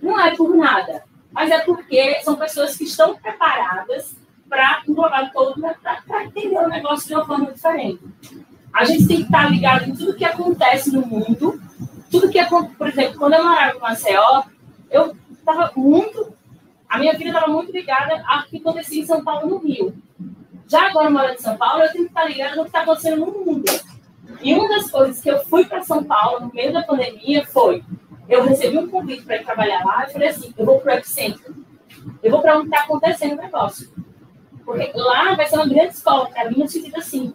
Não 0.00 0.20
é 0.20 0.36
por 0.36 0.54
nada, 0.54 1.02
mas 1.32 1.50
é 1.50 1.58
porque 1.60 2.20
são 2.22 2.36
pessoas 2.36 2.76
que 2.76 2.84
estão 2.84 3.16
preparadas 3.16 4.19
para 4.50 4.82
englobar 4.86 5.32
todo, 5.32 5.62
para 6.06 6.24
entender 6.24 6.58
o 6.58 6.68
negócio 6.68 7.06
de 7.06 7.14
uma 7.14 7.24
forma 7.24 7.52
diferente. 7.52 8.00
A 8.72 8.84
gente 8.84 9.06
tem 9.06 9.16
que 9.18 9.22
estar 9.22 9.50
ligado 9.50 9.88
em 9.88 9.94
tudo 9.94 10.16
que 10.16 10.24
acontece 10.24 10.92
no 10.92 11.06
mundo, 11.06 11.60
tudo 12.10 12.28
que 12.28 12.38
acontece, 12.38 12.74
por 12.74 12.88
exemplo, 12.88 13.18
quando 13.18 13.34
eu 13.34 13.44
morava 13.44 13.76
em 13.76 13.80
Maceió, 13.80 14.42
eu 14.90 15.16
estava 15.32 15.70
muito, 15.76 16.34
a 16.88 16.98
minha 16.98 17.12
vida 17.12 17.30
estava 17.30 17.46
muito 17.46 17.70
ligada 17.70 18.22
ao 18.26 18.42
que 18.42 18.58
acontecia 18.58 19.02
em 19.02 19.06
São 19.06 19.22
Paulo 19.22 19.48
no 19.48 19.58
Rio. 19.58 19.94
Já 20.68 20.88
agora 20.88 21.08
morando 21.08 21.34
em 21.34 21.38
São 21.38 21.56
Paulo, 21.56 21.82
eu 21.82 21.92
tenho 21.92 22.04
que 22.04 22.10
estar 22.10 22.24
ligada 22.24 22.56
no 22.56 22.62
que 22.62 22.68
está 22.68 22.82
acontecendo 22.82 23.26
no 23.26 23.44
mundo. 23.44 23.64
E 24.42 24.52
uma 24.52 24.68
das 24.68 24.90
coisas 24.90 25.20
que 25.20 25.30
eu 25.30 25.38
fui 25.44 25.64
para 25.64 25.82
São 25.82 26.02
Paulo 26.02 26.46
no 26.46 26.52
meio 26.52 26.72
da 26.72 26.82
pandemia 26.82 27.46
foi, 27.46 27.84
eu 28.28 28.44
recebi 28.44 28.78
um 28.78 28.88
convite 28.88 29.22
para 29.22 29.36
ir 29.36 29.44
trabalhar 29.44 29.84
lá 29.84 30.06
e 30.06 30.12
falei 30.12 30.28
assim, 30.28 30.52
eu 30.56 30.64
vou 30.64 30.80
para 30.80 30.94
o 30.94 30.98
Epicentro, 30.98 31.54
eu 32.22 32.30
vou 32.30 32.40
para 32.40 32.56
onde 32.56 32.66
está 32.66 32.80
acontecendo 32.80 33.32
o 33.32 33.42
negócio. 33.42 33.90
Porque 34.70 34.92
lá 34.94 35.34
vai 35.34 35.46
ser 35.46 35.56
uma 35.56 35.66
grande 35.66 35.94
escola 35.94 36.30
para 36.30 36.48
mim, 36.48 36.58
no 36.58 36.68
sentido 36.68 36.96
assim. 36.96 37.34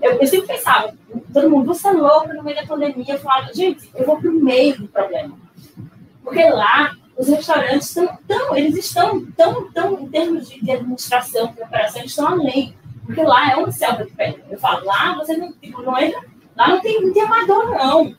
Eu, 0.00 0.12
eu, 0.12 0.26
sempre 0.26 0.46
pensava, 0.46 0.94
todo 1.30 1.50
mundo, 1.50 1.66
você 1.66 1.88
é 1.88 1.92
louco 1.92 2.32
no 2.32 2.42
meio 2.42 2.56
da 2.56 2.66
pandemia. 2.66 3.14
Eu 3.14 3.18
falava, 3.18 3.52
gente, 3.52 3.90
eu 3.94 4.06
vou 4.06 4.18
para 4.18 4.30
o 4.30 4.32
meio 4.32 4.78
do 4.78 4.88
problema. 4.88 5.38
Porque 6.24 6.42
lá, 6.42 6.96
os 7.18 7.28
restaurantes 7.28 7.88
estão, 7.88 8.18
tão, 8.26 8.56
eles 8.56 8.76
estão 8.78 9.26
tão, 9.36 9.70
tão, 9.72 10.00
em 10.00 10.08
termos 10.08 10.48
de, 10.48 10.58
de 10.58 10.70
administração, 10.70 11.52
de 11.52 11.62
operação, 11.62 12.00
eles 12.00 12.12
estão 12.12 12.28
além. 12.28 12.74
Porque 13.04 13.22
lá 13.22 13.52
é 13.52 13.56
uma 13.56 13.70
selva 13.70 14.06
de 14.06 14.12
pedra. 14.12 14.42
Eu 14.48 14.58
falo, 14.58 14.86
lá 14.86 15.14
você 15.16 15.36
não, 15.36 15.52
tipo, 15.52 15.82
não 15.82 15.98
entra, 15.98 16.24
lá 16.56 16.68
não 16.68 16.80
tem, 16.80 17.02
não 17.02 17.12
tem 17.12 17.22
amador, 17.22 17.68
não. 17.68 18.16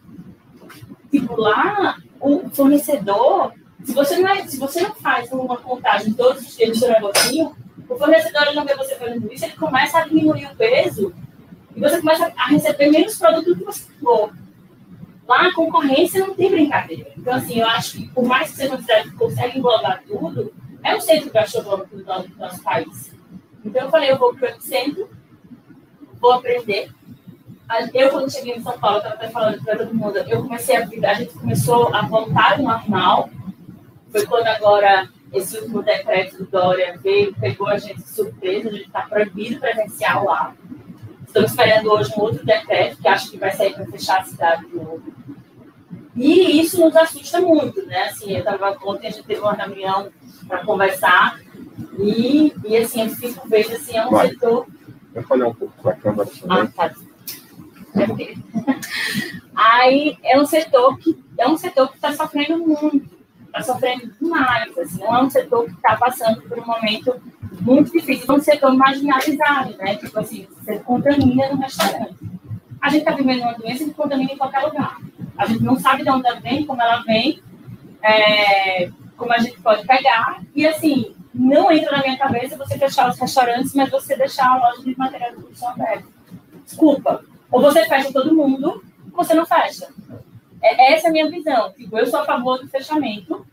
Tipo, 1.10 1.36
lá, 1.36 1.98
o 2.20 2.48
fornecedor, 2.52 3.54
se 3.84 3.94
você 3.94 4.20
não, 4.20 4.30
é, 4.30 4.46
se 4.46 4.60
você 4.60 4.82
não 4.82 4.94
faz 4.94 5.32
uma 5.32 5.58
contagem 5.58 6.14
todos 6.14 6.44
os 6.44 6.56
dias 6.56 6.70
do 6.70 6.78
seu 6.78 6.90
negocinho, 6.90 7.56
o 7.92 7.98
fornecedor 7.98 8.54
não 8.56 8.66
vê 8.66 8.74
você 8.76 8.96
fazendo 8.96 9.32
isso, 9.32 9.44
ele 9.44 9.56
começa 9.58 9.98
a 9.98 10.08
diminuir 10.08 10.46
o 10.46 10.56
peso 10.56 11.14
e 11.76 11.80
você 11.80 12.00
começa 12.00 12.32
a 12.38 12.48
receber 12.48 12.90
menos 12.90 13.18
produto 13.18 13.48
do 13.48 13.56
que 13.58 13.66
você 13.66 13.84
pagou. 14.00 14.32
Lá 15.28 15.48
a 15.48 15.54
concorrência 15.54 16.26
não 16.26 16.34
tem 16.34 16.50
brincadeira. 16.50 17.12
Então, 17.18 17.34
assim, 17.34 17.60
eu 17.60 17.68
acho 17.68 17.98
que 17.98 18.08
por 18.10 18.24
mais 18.24 18.50
que 18.50 18.56
seja 18.56 18.70
uma 18.70 18.82
cidade 18.82 19.12
que 19.12 19.18
consegue 19.18 19.60
englobar 19.60 20.02
tudo, 20.08 20.54
é 20.82 20.96
o 20.96 21.02
centro 21.02 21.32
gastronômico 21.32 21.98
do 21.98 22.06
nosso, 22.06 22.30
do 22.30 22.38
nosso 22.38 22.64
país. 22.64 23.14
Então, 23.64 23.84
eu 23.84 23.90
falei, 23.90 24.12
eu 24.12 24.18
vou 24.18 24.34
para 24.36 24.56
o 24.56 24.62
centro, 24.62 25.10
vou 26.20 26.32
aprender. 26.32 26.90
Eu, 27.94 28.10
quando 28.10 28.32
cheguei 28.32 28.56
em 28.56 28.64
São 28.64 28.78
Paulo, 28.80 28.98
estava 28.98 29.16
até 29.16 29.30
falando 29.30 29.62
para 29.64 29.78
todo 29.78 29.94
mundo, 29.94 30.18
eu 30.18 30.44
comecei 30.44 30.78
a 30.78 30.86
vida, 30.86 31.10
a 31.10 31.14
gente 31.14 31.34
começou 31.34 31.94
a 31.94 32.02
voltar 32.04 32.54
ao 32.54 32.64
normal. 32.64 33.30
Foi 34.12 34.26
quando 34.26 34.48
agora 34.48 35.10
esse 35.34 35.58
último 35.58 35.82
decreto 35.82 36.38
do 36.38 36.46
Dória 36.46 36.98
veio, 37.02 37.34
pegou 37.36 37.68
a 37.68 37.78
gente 37.78 38.02
de 38.02 38.10
surpresa, 38.10 38.70
a 38.70 38.72
gente 38.72 38.88
está 38.88 39.02
proibido 39.04 39.60
presencial 39.60 40.26
lá. 40.26 40.54
Estamos 41.26 41.52
esperando 41.52 41.92
hoje 41.92 42.12
um 42.18 42.22
outro 42.22 42.46
decreto, 42.46 42.98
que 43.02 43.08
acho 43.08 43.32
que 43.32 43.38
vai 43.38 43.52
sair 43.52 43.74
para 43.74 43.86
fechar 43.86 44.20
a 44.20 44.24
cidade 44.26 44.66
de 44.66 44.76
novo. 44.76 45.02
E 46.16 46.60
isso 46.60 46.82
nos 46.82 46.96
assusta 46.96 47.40
muito, 47.40 47.86
né? 47.86 48.04
Assim, 48.10 48.36
eu 48.36 48.44
tava, 48.44 48.78
ontem 48.84 49.08
a 49.08 49.12
gente 49.12 49.26
teve 49.26 49.40
uma 49.40 49.54
reunião 49.54 50.10
para 50.46 50.66
conversar 50.66 51.40
e, 51.98 52.54
e, 52.66 52.78
assim, 52.78 53.04
eu 53.04 53.10
fico 53.10 53.48
vendo, 53.48 53.72
assim, 53.72 53.96
é 53.96 54.06
um 54.06 54.10
vai. 54.10 54.30
setor 54.30 54.68
Eu 55.16 55.24
falei 55.24 55.44
um 55.46 55.54
pouco 55.54 55.74
para 55.82 55.92
a 55.92 55.96
câmera 55.96 56.30
também. 56.30 56.58
Ah, 56.58 56.68
tá. 56.68 56.94
Aí 59.56 60.18
é 60.24 60.40
um 60.40 60.46
setor 60.46 60.98
que 60.98 61.18
é 61.38 61.48
um 61.48 61.58
setor 61.58 61.90
que 61.90 61.96
está 61.96 62.14
sofrendo 62.14 62.58
muito, 62.58 63.10
está 63.52 63.62
sofrendo 63.62 64.12
demais. 64.20 64.78
Assim, 64.78 65.00
não 65.00 65.16
é 65.16 65.24
um 65.24 65.30
setor 65.30 65.66
que 65.66 65.74
está 65.74 65.96
passando 65.98 66.42
por 66.42 66.58
um 66.58 66.66
momento 66.66 67.22
muito 67.62 67.92
difícil, 67.92 68.26
é 68.28 68.34
um 68.34 68.42
setor 68.42 68.74
marginalizado, 68.76 69.76
né? 69.78 69.96
Tipo 69.96 70.20
assim, 70.20 70.48
você 70.58 70.80
contamina 70.80 71.50
no 71.50 71.62
restaurante. 71.62 72.16
A 72.82 72.90
gente 72.90 73.00
está 73.00 73.12
vivendo 73.12 73.42
uma 73.42 73.54
doença 73.54 73.84
que 73.84 73.94
contamina 73.94 74.32
em 74.32 74.38
qualquer 74.38 74.62
lugar. 74.62 74.98
A 75.38 75.46
gente 75.46 75.64
não 75.64 75.80
sabe 75.80 76.04
de 76.04 76.10
onde 76.10 76.28
ela 76.28 76.40
vem, 76.40 76.66
como 76.66 76.82
ela 76.82 77.04
vem, 77.04 77.42
é, 78.02 78.90
como 79.16 79.32
a 79.34 79.38
gente 79.38 79.60
pode 79.62 79.86
pegar. 79.86 80.42
E 80.56 80.66
assim, 80.66 81.14
não 81.34 81.72
entra 81.72 81.92
na 81.92 82.04
minha 82.04 82.18
cabeça 82.18 82.58
você 82.58 82.78
fechar 82.78 83.10
os 83.10 83.20
restaurantes, 83.20 83.74
mas 83.76 83.90
você 83.90 84.16
deixar 84.16 84.50
a 84.50 84.58
loja 84.58 84.82
de 84.82 84.98
material 84.98 85.32
de 85.32 85.38
produção 85.38 85.70
aberta. 85.70 86.08
Desculpa. 86.66 87.24
Ou 87.52 87.62
você 87.62 87.86
fecha 87.86 88.12
todo 88.12 88.34
mundo, 88.34 88.84
ou 89.14 89.24
você 89.24 89.34
não 89.34 89.46
fecha. 89.46 89.88
É, 90.62 90.94
essa 90.94 91.08
é 91.08 91.10
a 91.10 91.12
minha 91.12 91.30
visão. 91.30 91.72
Tipo, 91.74 91.98
eu 91.98 92.06
sou 92.06 92.20
a 92.20 92.26
favor 92.26 92.60
do 92.60 92.68
fechamento, 92.68 93.46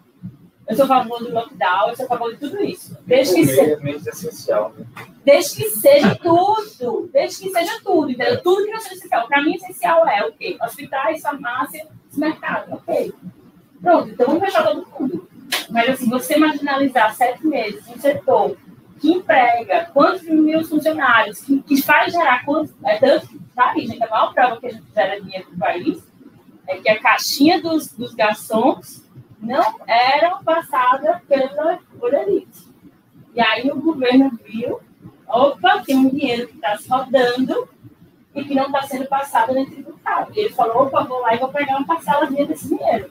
eu 0.69 0.77
sou 0.77 0.85
a 0.85 0.89
favor 0.89 1.19
do 1.21 1.33
lockdown, 1.33 1.89
eu 1.89 1.97
sou 1.97 2.05
a 2.05 2.09
favor 2.09 2.33
de 2.33 2.41
tudo 2.41 2.63
isso. 2.63 2.97
Desde 3.07 3.35
que 3.35 3.47
seja. 3.47 3.79
É 3.83 3.91
essencial, 3.91 4.75
né? 4.77 4.87
Desde 5.25 5.57
que 5.57 5.71
seja 5.71 6.15
tudo. 6.17 7.09
Desde 7.11 7.45
que 7.45 7.51
seja 7.51 7.81
tudo, 7.83 8.11
entendeu? 8.11 8.43
Tudo 8.43 8.67
que 8.67 8.71
não 8.71 8.81
seja 8.81 8.97
essencial. 8.97 9.27
Para 9.27 9.43
mim, 9.43 9.55
essencial 9.55 10.07
é 10.07 10.27
o 10.27 10.33
quê? 10.33 10.59
Hospitais, 10.63 11.23
farmácia, 11.23 11.87
mercado. 12.15 12.75
Ok. 12.75 13.15
Pronto, 13.81 14.11
então 14.11 14.27
vamos 14.27 14.43
fechar 14.43 14.65
todo 14.65 14.87
mundo. 14.99 15.29
Mas 15.71 15.89
assim, 15.89 16.11
você 16.11 16.37
marginalizar 16.37 17.15
sete 17.15 17.47
meses 17.47 17.87
um 17.89 17.99
setor 17.99 18.57
que 19.01 19.13
emprega 19.13 19.89
quantos 19.95 20.23
mil 20.25 20.63
funcionários, 20.65 21.41
que, 21.41 21.63
que 21.63 21.81
faz 21.81 22.13
gerar 22.13 22.45
quantos. 22.45 22.75
É 22.85 22.99
tanto 22.99 23.29
que 23.29 23.39
tá 23.55 23.73
gente, 23.75 24.03
a 24.03 24.09
maior 24.09 24.35
prova 24.35 24.61
que 24.61 24.67
a 24.67 24.71
gente 24.71 24.85
gera 24.95 25.21
dinheiro 25.21 25.47
para 25.47 25.55
o 25.55 25.59
país 25.59 26.09
é 26.69 26.77
que 26.77 26.89
a 26.89 27.01
caixinha 27.01 27.61
dos, 27.61 27.91
dos 27.93 28.15
garçons 28.15 29.03
não 29.41 29.81
era 29.87 30.37
passada 30.37 31.23
pela, 31.27 31.79
por 31.99 32.13
elite. 32.13 32.69
E 33.35 33.41
aí 33.41 33.71
o 33.71 33.81
governo 33.81 34.39
viu, 34.45 34.79
opa, 35.27 35.83
tem 35.85 35.97
um 35.97 36.11
dinheiro 36.11 36.47
que 36.47 36.57
está 36.57 36.77
se 36.77 36.89
rodando 36.89 37.69
e 38.35 38.45
que 38.45 38.55
não 38.55 38.67
está 38.67 38.83
sendo 38.83 39.07
passado 39.07 39.55
nem 39.55 39.65
tributado. 39.65 40.33
E 40.35 40.41
ele 40.41 40.51
falou, 40.51 40.83
opa, 40.83 41.05
vou 41.05 41.21
lá 41.21 41.35
e 41.35 41.39
vou 41.39 41.49
pegar 41.49 41.79
uma 41.79 41.87
parceladinha 41.87 42.47
desse 42.47 42.69
dinheiro. 42.69 43.11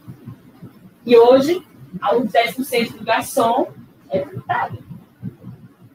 E 1.04 1.18
hoje, 1.18 1.66
os 2.14 2.32
10% 2.32 2.98
do 2.98 3.04
garçom 3.04 3.72
é 4.10 4.20
tributado. 4.20 4.86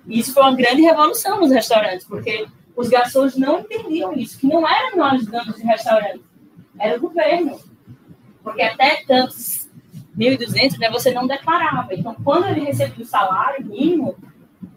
Isso 0.06 0.34
foi 0.34 0.42
uma 0.42 0.56
grande 0.56 0.82
revolução 0.82 1.38
nos 1.38 1.52
restaurantes, 1.52 2.06
porque 2.06 2.46
os 2.74 2.88
garçons 2.88 3.36
não 3.36 3.60
entendiam 3.60 4.12
isso, 4.14 4.38
que 4.38 4.48
não 4.48 4.66
eram 4.66 4.96
nós 4.96 5.24
donos 5.26 5.56
de 5.56 5.62
restaurante, 5.62 6.24
era 6.78 6.96
o 6.96 7.00
governo. 7.00 7.58
Porque 8.42 8.62
até 8.62 9.02
tantos 9.06 9.68
1.200, 10.16 10.78
né, 10.78 10.90
você 10.90 11.12
não 11.12 11.26
declarava. 11.26 11.94
Então, 11.94 12.14
quando 12.22 12.48
ele 12.48 12.60
recebia 12.64 13.04
o 13.04 13.08
salário 13.08 13.64
mínimo, 13.64 14.16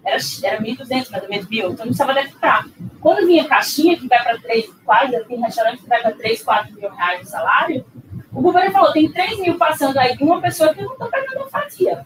era, 0.03 0.17
era 0.43 0.61
1.200, 0.61 1.09
mais 1.09 1.23
ou 1.23 1.29
menos, 1.29 1.47
mil, 1.49 1.71
então 1.71 1.85
não 1.85 1.93
precisava 1.93 2.13
declarar. 2.13 2.67
Quando 3.01 3.25
vinha 3.25 3.47
caixinha, 3.47 3.97
que 3.97 4.07
vai 4.07 4.23
para 4.23 4.39
3, 4.39 4.69
quase, 4.83 5.23
tem 5.25 5.41
restaurante 5.41 5.81
que 5.81 5.89
vai 5.89 6.01
para 6.01 6.11
3, 6.11 6.43
4 6.43 6.75
mil 6.75 6.89
reais 6.89 7.21
de 7.21 7.29
salário, 7.29 7.85
o 8.31 8.41
governo 8.41 8.71
falou, 8.71 8.91
tem 8.91 9.11
3 9.11 9.39
mil 9.39 9.57
passando 9.57 9.97
aí 9.97 10.15
de 10.15 10.23
uma 10.23 10.41
pessoa 10.41 10.73
que 10.73 10.81
eu 10.81 10.85
não 10.85 10.93
estou 10.93 11.07
pegando 11.07 11.43
a 11.43 11.49
fatia. 11.49 12.05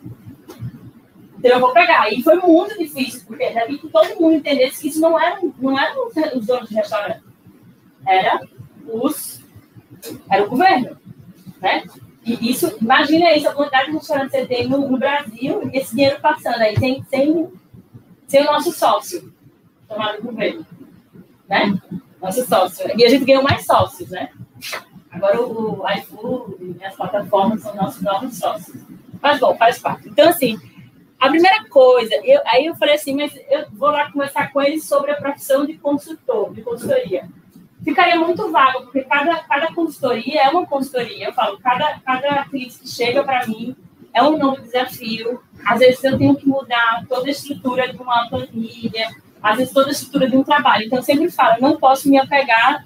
Então 1.40 1.52
eu 1.52 1.60
vou 1.60 1.74
pegar. 1.74 2.12
E 2.12 2.22
foi 2.22 2.36
muito 2.36 2.78
difícil, 2.78 3.24
porque 3.26 3.50
vi 3.68 3.78
que 3.80 3.88
todo 3.88 4.20
mundo 4.20 4.36
entendesse 4.36 4.82
que 4.82 4.88
isso 4.90 5.00
não 5.00 5.20
era, 5.20 5.40
não 5.58 5.80
era 5.80 5.96
os 6.38 6.46
donos 6.46 6.70
de 6.70 6.76
restaurante. 6.76 7.24
Era 8.06 8.42
os. 8.86 9.39
Era 10.30 10.44
o 10.44 10.50
governo. 10.50 10.98
Né? 11.62 11.84
E 12.26 12.52
isso, 12.52 12.78
imagina 12.82 13.34
isso, 13.34 13.50
a 13.50 13.54
quantidade 13.54 13.88
de 13.88 13.94
restaurantes 13.94 14.32
que 14.32 14.38
você 14.40 14.48
tem 14.48 14.68
no, 14.68 14.90
no 14.90 14.98
Brasil, 14.98 15.70
esse 15.74 15.96
dinheiro 15.96 16.20
passando 16.22 16.62
aí, 16.62 16.78
sem, 16.78 17.04
sem, 17.06 17.52
sem 18.28 18.42
o 18.42 18.46
nosso 18.46 18.72
sócio, 18.72 19.34
chamado 19.88 20.22
governo. 20.22 20.66
Né? 21.48 21.80
Nosso 22.22 22.46
sócio. 22.46 22.86
E 22.98 23.06
a 23.06 23.10
gente 23.10 23.26
ganhou 23.26 23.44
mais 23.44 23.66
sócios, 23.66 24.10
né? 24.10 24.30
Agora 25.10 25.42
o, 25.42 25.82
o 25.82 25.90
iFood 25.92 26.78
e 26.80 26.86
as 26.86 26.96
plataformas 26.96 27.62
são 27.62 27.76
nossos 27.76 28.02
novos 28.02 28.38
sócios. 28.38 28.82
Mas 29.22 29.40
bom, 29.40 29.56
faz 29.58 29.80
parte. 29.80 30.08
Então, 30.08 30.30
assim, 30.30 30.60
a 31.20 31.30
primeira 31.30 31.66
coisa, 31.66 32.14
eu, 32.24 32.42
aí 32.46 32.68
eu 32.68 32.76
falei 32.76 32.96
assim, 32.96 33.16
mas 33.16 33.34
eu 33.50 33.66
vou 33.72 33.90
lá 33.90 34.12
conversar 34.12 34.52
com 34.54 34.62
eles 34.62 34.86
sobre 34.86 35.12
a 35.12 35.16
profissão 35.16 35.66
de 35.66 35.78
consultor, 35.78 36.54
de 36.54 36.62
consultoria 36.62 37.28
ficaria 37.84 38.20
muito 38.20 38.52
vago, 38.52 38.84
porque 38.84 39.02
cada, 39.02 39.38
cada 39.44 39.74
consultoria 39.74 40.44
é 40.44 40.50
uma 40.50 40.66
consultoria. 40.66 41.28
Eu 41.28 41.34
falo, 41.34 41.60
cada, 41.60 42.00
cada 42.00 42.46
cliente 42.46 42.80
que 42.80 42.88
chega 42.88 43.24
para 43.24 43.48
mim 43.48 43.76
é 44.14 44.24
um 44.24 44.38
novo 44.38 44.62
desafio. 44.62 45.42
Às 45.66 45.80
vezes 45.80 46.04
eu 46.04 46.18
tenho 46.18 46.36
que 46.36 46.48
mudar 46.48 47.06
toda 47.08 47.28
a 47.28 47.32
estrutura 47.32 47.92
de 47.92 47.98
uma 47.98 48.28
planilha, 48.30 49.10
às 49.42 49.58
vezes 49.58 49.74
toda 49.74 49.90
a 49.90 49.92
estrutura 49.92 50.30
de 50.30 50.38
um 50.38 50.44
trabalho. 50.44 50.86
Então, 50.86 51.00
eu 51.00 51.04
sempre 51.04 51.30
falo, 51.32 51.62
não 51.62 51.78
posso 51.78 52.10
me 52.10 52.18
apegar 52.18 52.86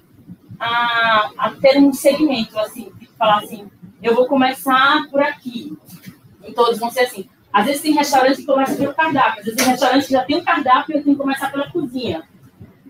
a, 0.59 1.31
a 1.37 1.51
ter 1.51 1.77
um 1.77 1.93
segmento, 1.93 2.57
assim, 2.59 2.91
falar 3.17 3.39
assim, 3.39 3.69
eu 4.01 4.15
vou 4.15 4.27
começar 4.27 5.07
por 5.09 5.21
aqui. 5.21 5.77
E 6.45 6.51
todos 6.53 6.77
vão 6.77 6.91
ser 6.91 7.01
assim. 7.01 7.29
Às 7.51 7.65
vezes 7.65 7.81
tem 7.81 7.93
restaurante 7.93 8.37
que 8.37 8.45
começa 8.45 8.75
pelo 8.75 8.93
cardápio, 8.93 9.39
às 9.39 9.45
vezes 9.45 9.55
tem 9.55 9.67
restaurante 9.67 10.05
que 10.07 10.11
já 10.11 10.23
tem 10.23 10.37
um 10.37 10.43
cardápio 10.43 10.95
e 10.95 10.97
eu 10.97 11.03
tenho 11.03 11.15
que 11.15 11.21
começar 11.21 11.51
pela 11.51 11.69
cozinha. 11.69 12.23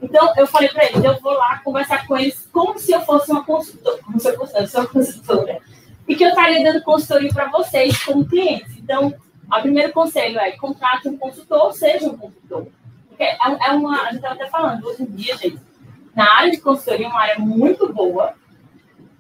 Então, 0.03 0.33
eu 0.35 0.45
falei 0.45 0.67
para 0.67 0.85
eles, 0.85 1.01
eu 1.01 1.17
vou 1.21 1.31
lá 1.31 1.59
conversar 1.59 2.05
com 2.05 2.17
eles 2.17 2.47
como 2.51 2.77
se 2.77 2.91
eu 2.91 2.99
fosse 3.01 3.31
uma 3.31 3.43
consultora, 3.45 4.03
como 4.03 4.19
se 4.19 4.27
eu 4.27 4.37
fosse 4.37 4.75
uma 4.75 4.85
consultora, 4.85 5.59
e 6.05 6.15
que 6.15 6.25
eu 6.25 6.29
estaria 6.29 6.61
dando 6.61 6.83
consultoria 6.83 7.29
para 7.33 7.49
vocês 7.49 8.03
como 8.03 8.25
clientes. 8.25 8.77
Então, 8.77 9.13
o 9.49 9.61
primeiro 9.61 9.93
conselho 9.93 10.37
é 10.39 10.51
contrate 10.51 11.07
um 11.07 11.17
consultor, 11.17 11.71
seja 11.71 12.05
um 12.07 12.17
consultor. 12.17 12.67
Porque 13.07 13.23
é, 13.23 13.37
é 13.41 13.71
uma, 13.71 14.01
a 14.01 14.05
gente 14.07 14.15
estava 14.17 14.35
até 14.35 14.47
falando, 14.47 14.85
hoje 14.85 15.03
em 15.03 15.05
dia, 15.05 15.37
gente, 15.37 15.59
na 16.13 16.29
área 16.37 16.51
de 16.51 16.59
consultoria 16.59 17.05
é 17.05 17.09
uma 17.09 17.21
área 17.21 17.39
muito 17.39 17.91
boa, 17.93 18.33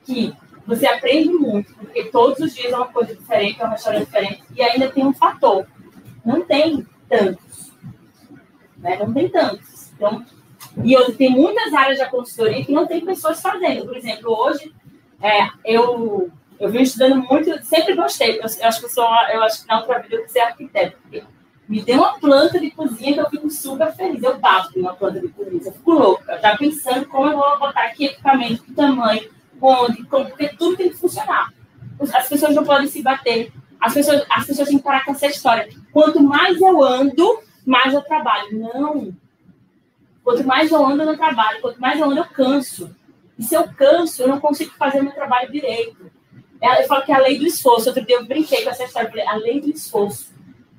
que 0.03 0.35
você 0.67 0.85
aprende 0.85 1.29
muito, 1.29 1.73
porque 1.75 2.05
todos 2.05 2.39
os 2.39 2.53
dias 2.53 2.73
é 2.73 2.75
uma 2.75 2.87
coisa 2.87 3.15
diferente, 3.15 3.61
é 3.61 3.65
uma 3.65 3.75
história 3.75 4.01
diferente, 4.01 4.43
e 4.53 4.61
ainda 4.61 4.91
tem 4.91 5.05
um 5.05 5.13
fator. 5.13 5.65
Não 6.25 6.41
tem 6.41 6.85
tantos. 7.07 7.71
Né? 8.77 8.97
Não 8.97 9.13
tem 9.13 9.29
tantos. 9.29 9.91
Então, 9.95 10.25
e 10.83 10.97
hoje 10.97 11.13
tem 11.13 11.29
muitas 11.29 11.73
áreas 11.73 11.99
da 11.99 12.09
consultoria 12.09 12.63
que 12.63 12.71
não 12.71 12.87
tem 12.87 13.05
pessoas 13.05 13.41
fazendo. 13.41 13.85
Por 13.85 13.97
exemplo, 13.97 14.31
hoje 14.31 14.73
é, 15.21 15.49
eu 15.65 16.31
eu 16.59 16.69
venho 16.69 16.83
estudando 16.83 17.17
muito, 17.17 17.63
sempre 17.65 17.93
gostei. 17.93 18.37
Eu, 18.37 18.43
eu, 18.43 18.67
acho 18.67 18.79
que 18.79 18.85
eu 18.85 18.89
sou, 18.89 19.03
eu 19.33 19.43
acho 19.43 19.61
que 19.61 19.67
na 19.67 19.79
outra 19.79 19.99
vida 19.99 20.15
eu 20.15 20.29
ser 20.29 20.39
arquiteto. 20.39 20.97
Me 21.67 21.81
deu 21.81 21.97
uma 21.97 22.19
planta 22.19 22.59
de 22.59 22.71
cozinha 22.71 23.13
que 23.13 23.19
eu 23.19 23.29
fico 23.29 23.49
super 23.49 23.93
feliz. 23.93 24.21
Eu 24.23 24.37
bato 24.37 24.79
uma 24.79 24.93
planta 24.93 25.19
de 25.19 25.27
cozinha, 25.29 25.61
eu 25.65 25.71
fico 25.71 25.91
louca, 25.91 26.39
já 26.39 26.57
pensando 26.57 27.05
como 27.07 27.27
eu 27.27 27.37
vou 27.37 27.59
botar 27.59 27.83
aqui 27.83 28.05
equipamento, 28.05 28.63
que 28.63 28.73
tamanho, 28.73 29.29
onde, 29.61 30.03
como, 30.05 30.25
porque 30.25 30.49
tudo 30.49 30.77
tem 30.77 30.89
que 30.89 30.95
funcionar. 30.95 31.53
As 32.13 32.27
pessoas 32.27 32.55
não 32.55 32.63
podem 32.63 32.87
se 32.87 33.01
bater. 33.01 33.51
As 33.79 33.93
pessoas, 33.93 34.25
as 34.29 34.45
pessoas 34.45 34.69
têm 34.69 34.77
que 34.77 34.83
parar 34.83 35.03
com 35.03 35.11
essa 35.11 35.27
história. 35.27 35.69
Quanto 35.91 36.21
mais 36.23 36.59
eu 36.61 36.81
ando, 36.81 37.39
mais 37.65 37.93
eu 37.93 38.01
trabalho. 38.01 38.57
Não. 38.57 39.13
Quanto 40.23 40.45
mais 40.45 40.71
eu 40.71 40.85
ando 40.85 41.05
no 41.05 41.17
trabalho, 41.17 41.61
quanto 41.61 41.81
mais 41.81 41.99
eu 41.99 42.05
ando, 42.05 42.17
eu 42.17 42.25
canso. 42.25 42.95
E 43.37 43.43
se 43.43 43.55
eu 43.55 43.67
canso, 43.73 44.21
eu 44.21 44.27
não 44.27 44.39
consigo 44.39 44.71
fazer 44.77 45.01
meu 45.01 45.11
trabalho 45.11 45.51
direito. 45.51 46.09
É, 46.61 46.81
eu 46.81 46.87
falo 46.87 47.03
que 47.03 47.11
é 47.11 47.15
a 47.15 47.19
lei 47.19 47.37
do 47.37 47.45
esforço. 47.45 47.89
Outro 47.89 48.05
dia 48.05 48.15
eu 48.15 48.25
brinquei 48.25 48.63
com 48.63 48.69
essa 48.69 48.85
história, 48.85 49.29
a 49.29 49.35
lei 49.35 49.59
do 49.59 49.69
esforço. 49.69 50.33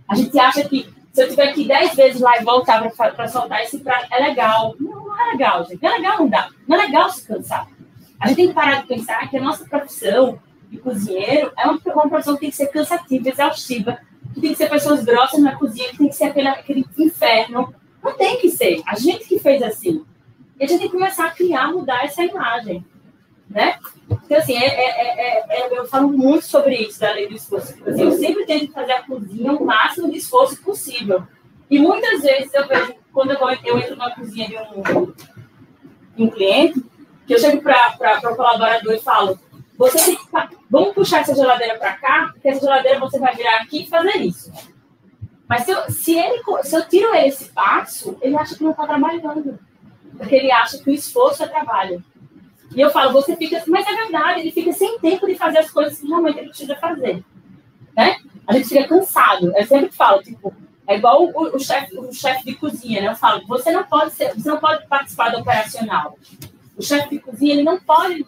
A 0.08 0.14
gente 0.14 0.38
acha 0.38 0.66
que 0.66 0.88
se 1.12 1.22
eu 1.22 1.28
tiver 1.28 1.50
aqui 1.50 1.66
dez 1.66 1.94
vezes 1.94 2.20
lá 2.20 2.38
e 2.40 2.44
voltar 2.44 2.90
para 2.90 3.28
soltar 3.28 3.62
esse 3.62 3.78
prato, 3.78 4.06
é 4.10 4.20
legal. 4.20 4.74
Não, 4.80 5.04
não 5.04 5.20
é 5.20 5.32
legal, 5.32 5.64
gente. 5.64 5.82
Não 5.82 5.90
é 5.90 5.98
legal 5.98 6.28
dá. 6.28 6.48
Não 6.66 6.76
é 6.76 6.86
legal 6.86 7.10
se 7.10 7.26
cansar. 7.26 7.68
A 8.18 8.28
gente 8.28 8.36
tem 8.36 8.48
que 8.48 8.54
parar 8.54 8.80
de 8.80 8.88
pensar 8.88 9.28
que 9.28 9.36
a 9.36 9.42
nossa 9.42 9.64
profissão 9.64 10.40
de 10.70 10.78
cozinheiro 10.78 11.52
é 11.56 11.66
uma, 11.66 11.78
uma 11.84 12.08
profissão 12.08 12.34
que 12.34 12.40
tem 12.40 12.50
que 12.50 12.56
ser 12.56 12.68
cansativa, 12.68 13.28
exaustiva, 13.28 13.98
que 14.32 14.40
tem 14.40 14.50
que 14.50 14.56
ser 14.56 14.70
pessoas 14.70 15.04
grossas 15.04 15.40
na 15.40 15.54
cozinha, 15.56 15.90
que 15.90 15.98
tem 15.98 16.08
que 16.08 16.16
ser 16.16 16.24
aquele, 16.24 16.48
aquele 16.48 16.86
inferno 16.98 17.74
não 18.04 18.12
tem 18.12 18.38
que 18.38 18.50
ser. 18.50 18.82
A 18.86 18.94
gente 18.94 19.26
que 19.26 19.38
fez 19.38 19.62
assim. 19.62 20.04
E 20.60 20.64
a 20.64 20.66
gente 20.68 20.80
tem 20.80 20.88
que 20.88 20.94
começar 20.94 21.26
a 21.26 21.30
criar, 21.30 21.72
mudar 21.72 22.04
essa 22.04 22.22
imagem. 22.22 22.84
Né? 23.48 23.78
Então, 24.08 24.38
assim, 24.38 24.56
é, 24.56 24.66
é, 24.66 25.44
é, 25.48 25.78
eu 25.78 25.86
falo 25.86 26.08
muito 26.08 26.44
sobre 26.44 26.76
isso 26.76 27.00
da 27.00 27.12
lei 27.12 27.28
do 27.28 27.34
esforço. 27.34 27.74
Assim, 27.86 28.02
eu 28.02 28.12
sempre 28.12 28.44
tento 28.44 28.72
fazer 28.72 28.92
a 28.92 29.02
cozinha 29.02 29.52
o 29.52 29.64
máximo 29.64 30.10
de 30.10 30.18
esforço 30.18 30.62
possível. 30.62 31.22
E 31.70 31.78
muitas 31.78 32.22
vezes 32.22 32.52
eu 32.52 32.68
vejo, 32.68 32.94
quando 33.12 33.32
eu, 33.32 33.38
eu 33.64 33.78
entro 33.78 33.96
na 33.96 34.10
cozinha 34.14 34.48
de 34.48 34.56
um, 34.56 35.12
um 36.18 36.30
cliente, 36.30 36.84
que 37.26 37.34
eu 37.34 37.38
chego 37.38 37.62
para 37.62 38.20
o 38.30 38.36
colaborador 38.36 38.92
e 38.92 39.00
falo: 39.00 39.38
você 39.76 39.98
tem 40.04 40.16
que, 40.16 40.56
vamos 40.70 40.94
puxar 40.94 41.20
essa 41.20 41.34
geladeira 41.34 41.78
para 41.78 41.94
cá, 41.94 42.30
porque 42.32 42.48
essa 42.48 42.60
geladeira 42.60 43.00
você 43.00 43.18
vai 43.18 43.34
virar 43.34 43.62
aqui 43.62 43.82
e 43.82 43.88
fazer 43.88 44.18
isso. 44.18 44.52
Mas 45.48 45.64
se 45.64 45.70
eu, 45.70 45.90
se, 45.90 46.16
ele, 46.16 46.42
se 46.62 46.76
eu 46.76 46.88
tiro 46.88 47.14
esse 47.14 47.46
passo, 47.50 48.16
ele 48.20 48.36
acha 48.36 48.56
que 48.56 48.64
não 48.64 48.70
está 48.70 48.86
trabalhando. 48.86 49.58
porque 50.16 50.34
ele 50.34 50.50
acha 50.50 50.78
que 50.78 50.90
o 50.90 50.94
esforço 50.94 51.42
é 51.42 51.48
trabalho. 51.48 52.02
E 52.74 52.80
eu 52.80 52.90
falo, 52.90 53.12
você 53.12 53.36
fica, 53.36 53.62
mas 53.66 53.86
é 53.86 53.94
verdade, 53.94 54.40
ele 54.40 54.50
fica 54.50 54.72
sem 54.72 54.98
tempo 54.98 55.26
de 55.26 55.34
fazer 55.34 55.58
as 55.58 55.70
coisas 55.70 55.98
que 55.98 56.08
realmente 56.08 56.38
ele 56.38 56.48
precisa 56.48 56.74
fazer. 56.76 57.22
Né? 57.96 58.16
A 58.46 58.54
gente 58.54 58.68
fica 58.68 58.88
cansado. 58.88 59.52
Eu 59.56 59.66
sempre 59.66 59.92
falo, 59.92 60.22
tipo, 60.22 60.52
é 60.86 60.96
igual 60.96 61.24
o, 61.24 61.56
o 61.56 61.58
chefe 61.58 61.96
o 61.96 62.12
chef 62.12 62.44
de 62.44 62.54
cozinha, 62.54 63.00
né? 63.00 63.08
Eu 63.08 63.16
falo, 63.16 63.46
você 63.46 63.70
não 63.70 63.84
pode 63.84 64.12
ser, 64.12 64.34
você 64.34 64.48
não 64.48 64.58
pode 64.58 64.86
participar 64.86 65.30
do 65.30 65.38
operacional. 65.38 66.18
O 66.76 66.82
chefe 66.82 67.10
de 67.10 67.18
cozinha, 67.20 67.54
ele 67.54 67.62
não 67.62 67.78
pode 67.78 68.26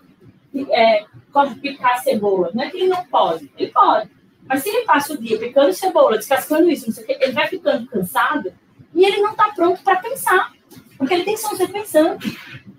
é, 0.70 1.04
a 1.34 1.96
cebola. 1.98 2.50
Não 2.54 2.64
é 2.64 2.70
que 2.70 2.78
ele 2.78 2.88
não 2.88 3.04
pode, 3.06 3.50
ele 3.58 3.70
pode. 3.70 4.10
Mas 4.48 4.62
se 4.62 4.68
ele 4.68 4.84
passa 4.84 5.12
o 5.12 5.18
dia 5.18 5.38
picando 5.38 5.72
cebola, 5.72 6.16
descascando 6.16 6.70
isso, 6.70 6.86
não 6.86 6.94
sei 6.94 7.04
o 7.04 7.06
quê, 7.06 7.18
ele 7.20 7.32
vai 7.32 7.48
ficando 7.48 7.86
cansado 7.86 8.52
e 8.94 9.04
ele 9.04 9.20
não 9.20 9.32
está 9.32 9.48
pronto 9.50 9.82
para 9.82 9.96
pensar. 9.96 10.52
Porque 10.96 11.14
ele 11.14 11.24
tem 11.24 11.34
que 11.34 11.40
ser 11.40 11.68
pensante. 11.68 12.38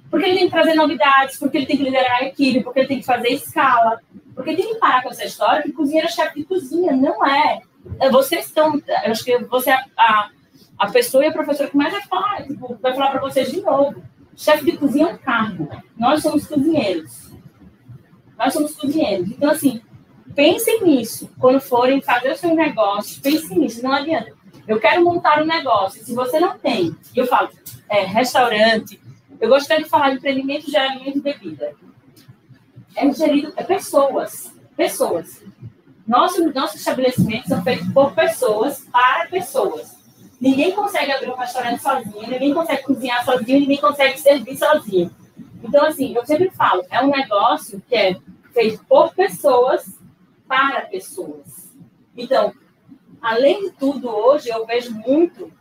Porque 0.09 0.25
ele 0.25 0.37
tem 0.37 0.45
que 0.45 0.51
trazer 0.51 0.73
novidades, 0.73 1.37
porque 1.37 1.57
ele 1.57 1.65
tem 1.65 1.77
que 1.77 1.83
liderar 1.83 2.21
a 2.21 2.25
equipe, 2.25 2.63
porque 2.63 2.79
ele 2.79 2.87
tem 2.87 2.99
que 2.99 3.05
fazer 3.05 3.29
escala. 3.29 4.01
Porque 4.33 4.55
tem 4.55 4.73
que 4.73 4.79
parar 4.79 5.03
com 5.03 5.09
essa 5.09 5.25
história 5.25 5.63
que 5.63 5.71
cozinheiro 5.71 6.07
é 6.07 6.11
chefe 6.11 6.39
de 6.39 6.45
cozinha. 6.45 6.93
Não 6.95 7.25
é. 7.25 7.61
é. 7.99 8.09
Vocês 8.09 8.45
estão. 8.45 8.75
Eu 8.75 9.11
acho 9.11 9.23
que 9.23 9.37
você 9.45 9.71
é 9.71 9.79
a, 9.97 10.29
a 10.77 10.89
pessoa 10.89 11.25
e 11.25 11.27
a 11.27 11.33
professora 11.33 11.69
que 11.69 11.75
mais 11.75 11.91
vai 11.91 12.01
falar, 12.03 12.43
tipo, 12.45 12.77
vai 12.81 12.93
falar 12.93 13.11
para 13.11 13.21
vocês 13.21 13.51
de 13.51 13.61
novo. 13.61 14.01
Chefe 14.35 14.65
de 14.65 14.77
cozinha 14.77 15.09
é 15.09 15.13
um 15.13 15.17
cargo. 15.17 15.69
Nós 15.97 16.21
somos 16.21 16.47
cozinheiros. 16.47 17.31
Nós 18.37 18.53
somos 18.53 18.75
cozinheiros. 18.75 19.29
Então, 19.31 19.49
assim, 19.49 19.81
pensem 20.37 20.83
nisso. 20.83 21.27
Quando 21.39 21.59
forem 21.59 21.99
fazer 21.99 22.31
o 22.31 22.37
seu 22.37 22.53
negócio, 22.53 23.19
pensem 23.23 23.57
nisso. 23.57 23.83
Não 23.83 23.91
adianta. 23.91 24.31
Eu 24.67 24.79
quero 24.79 25.03
montar 25.03 25.41
um 25.41 25.47
negócio. 25.47 26.05
Se 26.05 26.13
você 26.13 26.39
não 26.39 26.55
tem, 26.59 26.95
eu 27.15 27.25
falo, 27.25 27.49
é, 27.89 28.05
restaurante, 28.05 29.01
eu 29.41 29.49
gostaria 29.49 29.83
de 29.83 29.89
falar 29.89 30.11
de 30.11 30.17
empreendimento 30.17 30.69
de 30.69 30.77
alimento 30.77 31.17
e 31.17 31.21
bebida. 31.21 31.73
É 32.95 33.11
gerido 33.11 33.51
é 33.55 33.63
pessoas. 33.63 34.53
Pessoas. 34.75 35.43
Nossos, 36.05 36.53
nossos 36.53 36.79
estabelecimentos 36.79 37.47
são 37.47 37.63
feitos 37.63 37.87
por 37.91 38.13
pessoas 38.13 38.85
para 38.91 39.27
pessoas. 39.27 39.97
Ninguém 40.39 40.71
consegue 40.71 41.11
abrir 41.11 41.31
um 41.31 41.35
restaurante 41.35 41.81
sozinho, 41.81 42.29
ninguém 42.29 42.53
consegue 42.53 42.83
cozinhar 42.83 43.25
sozinho, 43.25 43.59
ninguém 43.61 43.77
consegue 43.77 44.19
servir 44.19 44.55
sozinho. 44.55 45.09
Então, 45.63 45.83
assim, 45.83 46.15
eu 46.15 46.23
sempre 46.27 46.51
falo, 46.51 46.85
é 46.91 47.01
um 47.01 47.09
negócio 47.09 47.81
que 47.89 47.95
é 47.95 48.15
feito 48.53 48.85
por 48.87 49.15
pessoas 49.15 49.97
para 50.47 50.81
pessoas. 50.81 51.75
Então, 52.15 52.53
além 53.21 53.65
de 53.65 53.71
tudo, 53.71 54.09
hoje 54.09 54.49
eu 54.49 54.65
vejo 54.65 54.93
muito, 54.93 55.51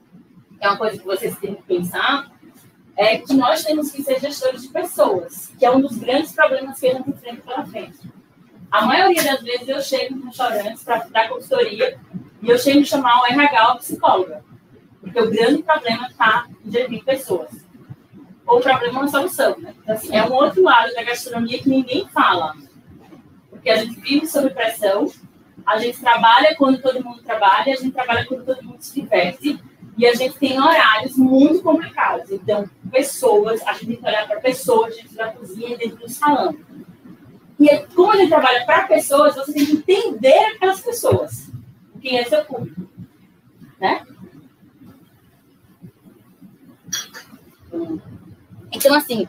é 0.61 0.69
uma 0.69 0.79
coisa 0.79 0.99
que 0.99 1.05
vocês 1.05 1.37
têm 1.39 1.55
que 1.55 1.63
pensar, 1.63 2.31
é 2.97 3.19
que 3.19 3.35
nós 3.35 3.63
temos 3.63 3.91
que 3.91 4.03
ser 4.03 4.19
gestores 4.21 4.63
de 4.63 4.69
pessoas, 4.69 5.53
que 5.59 5.67
é 5.67 5.71
um 5.71 5.81
dos 5.81 5.97
grandes 5.99 6.33
problemas 6.33 6.81
que 6.81 6.89
a 6.89 6.95
gente 6.95 7.11
enfrenta 7.11 7.43
pela 7.43 7.67
frente. 7.67 7.99
A 8.71 8.87
maioria 8.87 9.23
das 9.23 9.43
vezes 9.43 9.69
eu 9.69 9.81
chego 9.83 10.17
em 10.17 10.25
restaurantes 10.25 10.83
para 10.83 10.99
dar 11.09 11.29
consultoria 11.29 12.01
e 12.43 12.49
eu 12.49 12.59
chego 12.59 12.81
a 12.81 12.85
chamar 12.85 13.21
o 13.21 13.27
RH 13.27 13.73
ou 13.73 13.79
psicóloga, 13.79 14.45
porque 15.01 15.21
o 15.21 15.31
grande 15.31 15.63
problema 15.63 16.09
está 16.09 16.47
em 16.65 16.71
gerir 16.71 17.05
pessoas. 17.05 17.51
Ou 18.47 18.59
o 18.59 18.63
problema 18.63 18.99
é 18.99 19.03
uma 19.03 19.09
solução. 19.09 19.59
Né? 19.59 19.75
Então, 19.83 19.95
assim, 19.95 20.17
é 20.17 20.25
um 20.25 20.33
outro 20.33 20.63
lado 20.63 20.95
da 20.95 21.03
gastronomia 21.03 21.59
que 21.59 21.69
ninguém 21.69 22.09
fala. 22.09 22.55
Porque 23.67 23.81
a 23.81 23.85
gente 23.85 24.01
vive 24.01 24.29
sob 24.29 24.49
pressão, 24.51 25.11
a 25.67 25.77
gente 25.79 25.99
trabalha 25.99 26.55
quando 26.55 26.81
todo 26.81 27.03
mundo 27.03 27.21
trabalha, 27.25 27.73
a 27.73 27.77
gente 27.77 27.91
trabalha 27.91 28.25
quando 28.25 28.45
todo 28.45 28.63
mundo 28.63 28.81
se 28.81 29.01
diverte, 29.01 29.59
e 29.99 30.07
a 30.07 30.15
gente 30.15 30.39
tem 30.39 30.57
horários 30.57 31.17
muito 31.17 31.65
complicados. 31.65 32.31
Então, 32.31 32.71
pessoas, 32.93 33.61
a 33.67 33.73
gente 33.73 33.87
tem 33.87 33.97
que 33.97 34.07
olhar 34.07 34.25
para 34.29 34.39
pessoas 34.39 34.95
dentro 34.95 35.17
da 35.17 35.33
cozinha 35.33 35.77
dentro 35.77 35.97
do 35.97 36.09
salão. 36.09 36.57
E 37.59 37.69
é, 37.69 37.85
como 37.93 38.13
a 38.13 38.17
gente 38.17 38.29
trabalha 38.29 38.65
para 38.65 38.87
pessoas, 38.87 39.35
você 39.35 39.53
tem 39.53 39.67
que 39.67 39.73
entender 39.73 40.39
aquelas 40.55 40.81
pessoas. 40.81 41.51
Quem 42.01 42.21
é 42.21 42.25
seu 42.25 42.45
público. 42.45 42.89
Né? 43.81 44.07
Então, 48.71 48.95
assim, 48.95 49.27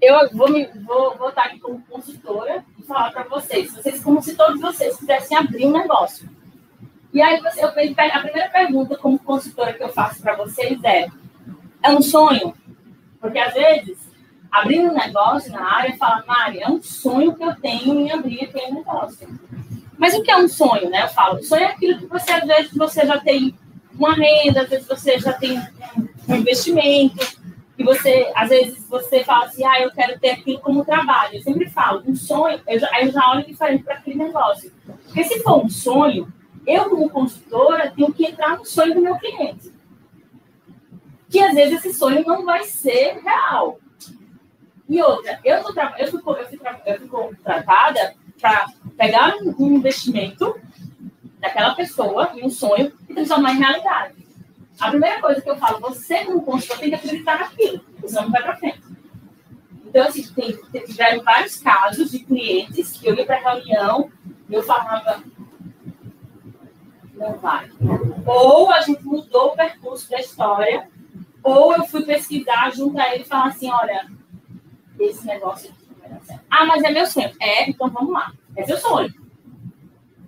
eu 0.00 0.28
vou, 0.32 0.50
me, 0.50 0.66
vou, 0.84 1.16
vou 1.16 1.28
estar 1.28 1.44
aqui 1.44 1.60
como 1.60 1.80
consultora 1.82 2.64
falar 2.92 3.10
para 3.10 3.24
vocês, 3.24 3.72
vocês, 3.72 4.02
como 4.02 4.22
se 4.22 4.36
todos 4.36 4.60
vocês 4.60 4.96
quisessem 4.96 5.36
abrir 5.36 5.66
um 5.66 5.72
negócio. 5.72 6.28
E 7.12 7.20
aí 7.20 7.40
você, 7.40 7.62
eu, 7.62 7.68
a 7.68 8.20
primeira 8.20 8.48
pergunta 8.50 8.96
como 8.96 9.18
consultora 9.18 9.72
que 9.72 9.82
eu 9.82 9.88
faço 9.88 10.20
para 10.22 10.36
vocês 10.36 10.78
é: 10.84 11.08
é 11.82 11.90
um 11.90 12.02
sonho? 12.02 12.54
Porque 13.20 13.38
às 13.38 13.54
vezes, 13.54 13.98
abrir 14.50 14.80
um 14.80 14.94
negócio 14.94 15.52
na 15.52 15.76
área, 15.76 15.96
fala, 15.96 16.24
Mari, 16.26 16.60
é 16.60 16.68
um 16.68 16.82
sonho 16.82 17.34
que 17.34 17.42
eu 17.42 17.54
tenho 17.56 18.00
em 18.00 18.10
abrir 18.10 18.44
aquele 18.44 18.72
negócio. 18.72 19.28
Mas 19.98 20.14
o 20.14 20.22
que 20.22 20.30
é 20.30 20.36
um 20.36 20.48
sonho, 20.48 20.90
né? 20.90 21.04
Eu 21.04 21.08
falo, 21.08 21.38
o 21.38 21.42
sonho 21.42 21.62
é 21.62 21.66
aquilo 21.66 21.98
que 21.98 22.06
você, 22.06 22.32
às 22.32 22.46
vezes, 22.46 22.72
você 22.72 23.06
já 23.06 23.18
tem 23.20 23.54
uma 23.94 24.14
renda, 24.14 24.62
às 24.62 24.68
vezes 24.68 24.86
você 24.86 25.18
já 25.18 25.32
tem 25.32 25.58
um 26.28 26.34
investimento, 26.34 27.38
e 27.82 27.84
você, 27.84 28.30
às 28.36 28.48
vezes, 28.48 28.86
você 28.88 29.24
fala 29.24 29.46
assim, 29.46 29.64
ah, 29.64 29.80
eu 29.80 29.90
quero 29.90 30.18
ter 30.20 30.30
aquilo 30.30 30.60
como 30.60 30.84
trabalho. 30.84 31.34
Eu 31.34 31.42
sempre 31.42 31.68
falo, 31.68 32.00
um 32.06 32.14
sonho, 32.14 32.60
eu 32.68 32.78
já, 32.78 33.00
eu 33.00 33.10
já 33.10 33.30
olho 33.32 33.44
diferente 33.44 33.82
para 33.82 33.94
aquele 33.94 34.18
negócio. 34.18 34.72
Porque 35.04 35.24
se 35.24 35.42
for 35.42 35.64
um 35.64 35.68
sonho, 35.68 36.32
eu, 36.64 36.88
como 36.88 37.10
consultora, 37.10 37.90
tenho 37.90 38.12
que 38.12 38.24
entrar 38.24 38.56
no 38.56 38.64
sonho 38.64 38.94
do 38.94 39.00
meu 39.00 39.16
cliente. 39.16 39.72
Que 41.28 41.40
às 41.40 41.54
vezes 41.54 41.84
esse 41.84 41.98
sonho 41.98 42.24
não 42.24 42.44
vai 42.44 42.62
ser 42.62 43.20
real. 43.20 43.80
E 44.88 45.02
outra, 45.02 45.40
eu, 45.44 45.64
tô, 45.64 45.72
eu, 45.98 46.06
fico, 46.06 46.32
eu, 46.34 46.46
fico, 46.46 46.64
eu 46.86 47.08
contratada 47.08 48.14
para 48.40 48.66
pegar 48.96 49.34
um 49.58 49.76
investimento 49.76 50.54
daquela 51.40 51.74
pessoa 51.74 52.30
em 52.36 52.44
um 52.44 52.50
sonho 52.50 52.92
e 53.08 53.14
transformar 53.14 53.54
em 53.54 53.58
realidade. 53.58 54.21
A 54.82 54.90
primeira 54.90 55.20
coisa 55.20 55.40
que 55.40 55.48
eu 55.48 55.56
falo, 55.56 55.78
você 55.78 56.24
como 56.24 56.42
consultor 56.42 56.78
tem 56.78 56.88
que 56.88 56.96
acreditar 56.96 57.38
naquilo, 57.38 57.84
senão 58.04 58.24
não 58.24 58.32
vai 58.32 58.42
para 58.42 58.56
frente. 58.56 58.82
Então, 59.86 60.08
assim, 60.08 60.26
tem, 60.32 60.84
tiveram 60.84 61.22
vários 61.22 61.56
casos 61.58 62.10
de 62.10 62.18
clientes 62.18 62.90
que 62.90 63.06
eu 63.06 63.14
ia 63.14 63.24
para 63.24 63.38
reunião 63.38 64.10
e 64.48 64.54
eu 64.54 64.62
falava, 64.64 65.22
não 67.14 67.34
vai. 67.34 67.70
Ou 68.26 68.72
a 68.72 68.80
gente 68.80 69.04
mudou 69.04 69.52
o 69.52 69.56
percurso 69.56 70.10
da 70.10 70.18
história, 70.18 70.90
ou 71.44 71.76
eu 71.76 71.84
fui 71.84 72.04
pesquisar 72.04 72.70
junto 72.70 72.98
a 72.98 73.14
ele 73.14 73.22
e 73.22 73.26
falar 73.26 73.46
assim, 73.46 73.70
olha, 73.70 74.10
esse 74.98 75.24
negócio 75.24 75.70
aqui 75.70 75.86
não 75.88 76.00
vai 76.00 76.10
dar 76.10 76.24
certo. 76.24 76.44
Ah, 76.50 76.66
mas 76.66 76.82
é 76.82 76.90
meu 76.90 77.06
sonho. 77.06 77.30
É, 77.40 77.70
então 77.70 77.88
vamos 77.88 78.12
lá. 78.12 78.32
É 78.56 78.64
seu 78.64 78.78
sonho. 78.78 79.14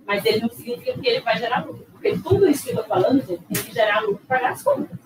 Mas 0.05 0.23
ele 0.23 0.39
não 0.39 0.49
significa 0.49 0.97
que 0.97 1.07
ele 1.09 1.19
vai 1.19 1.37
gerar 1.37 1.65
lucro. 1.65 1.84
Porque 2.05 2.19
tudo 2.19 2.47
isso 2.47 2.65
que 2.65 2.69
eu 2.69 2.81
estou 2.81 2.85
falando, 2.85 3.25
gente, 3.25 3.43
tem 3.45 3.63
que 3.63 3.73
gerar 3.73 4.01
lucro 4.01 4.21
para 4.27 4.37
pagar 4.37 4.51
as 4.51 4.61
contas. 4.61 4.99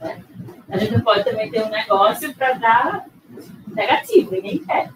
Né? 0.00 0.24
A 0.70 0.78
gente 0.78 0.94
não 0.94 1.02
pode 1.02 1.22
também 1.22 1.50
ter 1.50 1.62
um 1.62 1.68
negócio 1.68 2.34
para 2.34 2.54
dar 2.54 3.06
negativo, 3.66 4.30
ninguém 4.32 4.64
quer. 4.64 4.90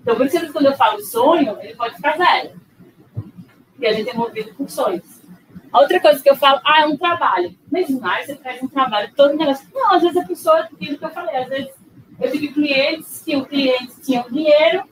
Então, 0.00 0.14
por 0.14 0.26
isso, 0.26 0.52
quando 0.52 0.66
eu 0.66 0.76
falo 0.76 1.02
sonho, 1.02 1.58
ele 1.60 1.74
pode 1.74 1.96
ficar 1.96 2.16
zero 2.16 2.54
porque 3.72 3.86
a 3.88 3.92
gente 3.92 4.08
é 4.08 4.14
movido 4.14 4.54
por 4.54 4.70
sonhos. 4.70 5.20
A 5.72 5.80
outra 5.80 6.00
coisa 6.00 6.22
que 6.22 6.30
eu 6.30 6.36
falo, 6.36 6.60
ah, 6.64 6.82
é 6.82 6.86
um 6.86 6.96
trabalho. 6.96 7.54
Mas 7.70 7.90
mais 7.90 8.26
você 8.26 8.36
traz 8.36 8.62
um 8.62 8.68
trabalho 8.68 9.12
todo 9.14 9.36
negócio. 9.36 9.68
Não, 9.74 9.92
às 9.92 10.02
vezes 10.02 10.16
a 10.16 10.24
pessoa, 10.24 10.60
aquilo 10.60 10.96
que 10.96 11.04
eu 11.04 11.10
falei, 11.10 11.36
às 11.36 11.48
vezes 11.48 11.74
eu 12.20 12.30
tive 12.30 12.48
clientes 12.48 13.22
que 13.22 13.36
o 13.36 13.44
cliente 13.44 14.00
tinha 14.00 14.24
dinheiro, 14.30 14.84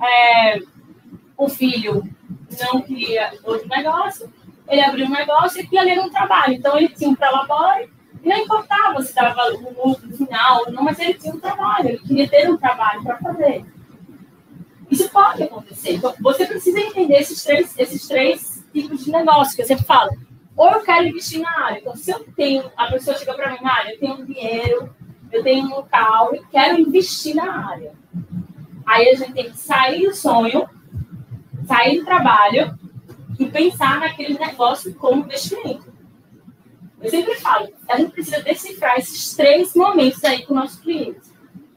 é, 0.00 0.60
o 1.36 1.48
filho 1.48 2.08
não 2.60 2.82
queria 2.82 3.32
outro 3.42 3.66
negócio, 3.66 4.32
ele 4.72 4.82
abriu 4.82 5.06
um 5.06 5.10
negócio 5.10 5.58
e 5.58 5.64
aquilo 5.64 5.80
ali 5.80 5.90
era 5.90 6.02
um 6.02 6.10
trabalho. 6.10 6.54
Então 6.54 6.76
ele 6.76 6.88
tinha 6.88 7.10
um 7.10 7.14
prolabore 7.14 7.90
e 8.22 8.28
não 8.28 8.36
importava 8.36 9.02
se 9.02 9.14
dava 9.14 9.42
um 9.50 9.86
lucro 9.86 10.16
final, 10.16 10.70
não, 10.70 10.82
mas 10.82 10.98
ele 10.98 11.14
tinha 11.14 11.34
um 11.34 11.40
trabalho, 11.40 11.90
ele 11.90 11.98
queria 11.98 12.28
ter 12.28 12.50
um 12.50 12.56
trabalho 12.56 13.02
para 13.02 13.18
fazer. 13.18 13.64
Isso 14.90 15.08
pode 15.10 15.42
acontecer. 15.42 15.94
Então, 15.94 16.14
você 16.20 16.46
precisa 16.46 16.78
entender 16.78 17.14
esses 17.14 17.42
três, 17.42 17.78
esses 17.78 18.06
três 18.06 18.64
tipos 18.72 19.04
de 19.04 19.10
negócio 19.10 19.56
que 19.56 19.62
eu 19.62 19.66
sempre 19.66 19.84
falo. 19.84 20.10
Ou 20.54 20.70
eu 20.70 20.80
quero 20.80 21.06
investir 21.06 21.40
na 21.40 21.64
área. 21.64 21.78
Então, 21.78 21.96
se 21.96 22.10
eu 22.10 22.20
tenho, 22.36 22.70
a 22.76 22.88
pessoa 22.88 23.16
chega 23.16 23.32
para 23.32 23.50
mim, 23.50 23.58
área, 23.64 23.92
eu 23.92 23.98
tenho 23.98 24.26
dinheiro, 24.26 24.94
eu 25.32 25.42
tenho 25.42 25.64
um 25.64 25.70
local 25.70 26.34
e 26.34 26.44
quero 26.50 26.78
investir 26.78 27.34
na 27.34 27.70
área. 27.70 27.92
Aí 28.86 29.08
a 29.08 29.14
gente 29.14 29.32
tem 29.32 29.50
que 29.50 29.56
sair 29.56 30.06
do 30.06 30.14
sonho, 30.14 30.68
sair 31.66 31.98
do 31.98 32.04
trabalho 32.04 32.78
e 33.42 33.50
pensar 33.50 34.00
naquele 34.00 34.38
negócio 34.38 34.94
como 34.94 35.24
investimento. 35.24 35.92
Eu 37.00 37.10
sempre 37.10 37.34
falo, 37.36 37.68
a 37.88 37.96
gente 37.96 38.12
precisa 38.12 38.40
decifrar 38.42 38.96
esses 38.96 39.34
três 39.34 39.74
momentos 39.74 40.22
aí 40.24 40.46
com 40.46 40.54
o 40.54 40.56
nosso 40.56 40.80
cliente. 40.80 41.20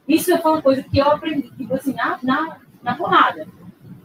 Isso 0.07 0.31
é 0.31 0.35
uma 0.35 0.61
coisa 0.61 0.83
que 0.83 0.97
eu 0.99 1.09
aprendi, 1.09 1.49
tipo 1.51 1.73
assim, 1.73 1.93
na, 1.93 2.19
na 2.21 2.59
na 2.85 2.95
porrada. 2.95 3.47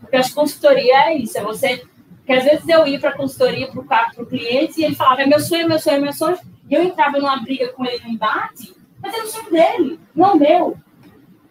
Porque 0.00 0.18
que 0.18 0.32
consultoria 0.32 1.10
é 1.10 1.18
isso, 1.18 1.38
é 1.38 1.42
você. 1.42 1.84
Porque 2.16 2.32
às 2.32 2.44
vezes 2.44 2.66
eu 2.66 2.86
ia 2.86 2.98
para 2.98 3.12
consultoria 3.12 3.68
para 3.68 4.10
o 4.16 4.26
cliente 4.26 4.80
e 4.80 4.84
ele 4.84 4.94
falava, 4.94 5.22
é 5.22 5.26
meu 5.26 5.38
sonho, 5.38 5.64
é 5.64 5.68
meu 5.68 5.78
sonho, 5.78 5.96
é 5.96 6.00
meu 6.00 6.12
sonho. 6.12 6.38
E 6.68 6.74
eu 6.74 6.82
entrava 6.82 7.18
numa 7.18 7.36
briga 7.36 7.68
com 7.68 7.84
ele 7.84 8.02
no 8.02 8.10
embate, 8.10 8.74
Mas 9.02 9.12
era 9.14 9.24
o 9.24 9.28
sonho 9.28 9.50
dele, 9.50 10.00
não 10.14 10.36
meu. 10.36 10.76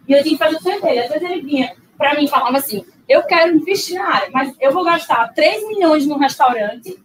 E 0.08 0.12
eu 0.12 0.22
tinha 0.22 0.36
que 0.36 0.44
fazer 0.44 0.56
o 0.56 0.62
sonho 0.62 0.82
dele. 0.82 0.98
Às 0.98 1.08
vezes 1.10 1.30
ele 1.30 1.42
vinha 1.42 1.76
para 1.96 2.14
mim 2.14 2.24
e 2.24 2.28
falava 2.28 2.58
assim: 2.58 2.84
eu 3.10 3.24
quero 3.24 3.56
investir 3.56 3.98
na 3.98 4.08
área, 4.08 4.30
mas 4.32 4.54
eu 4.60 4.70
vou 4.70 4.84
gastar 4.84 5.34
3 5.34 5.66
milhões 5.66 6.06
num 6.06 6.16
restaurante. 6.16 6.96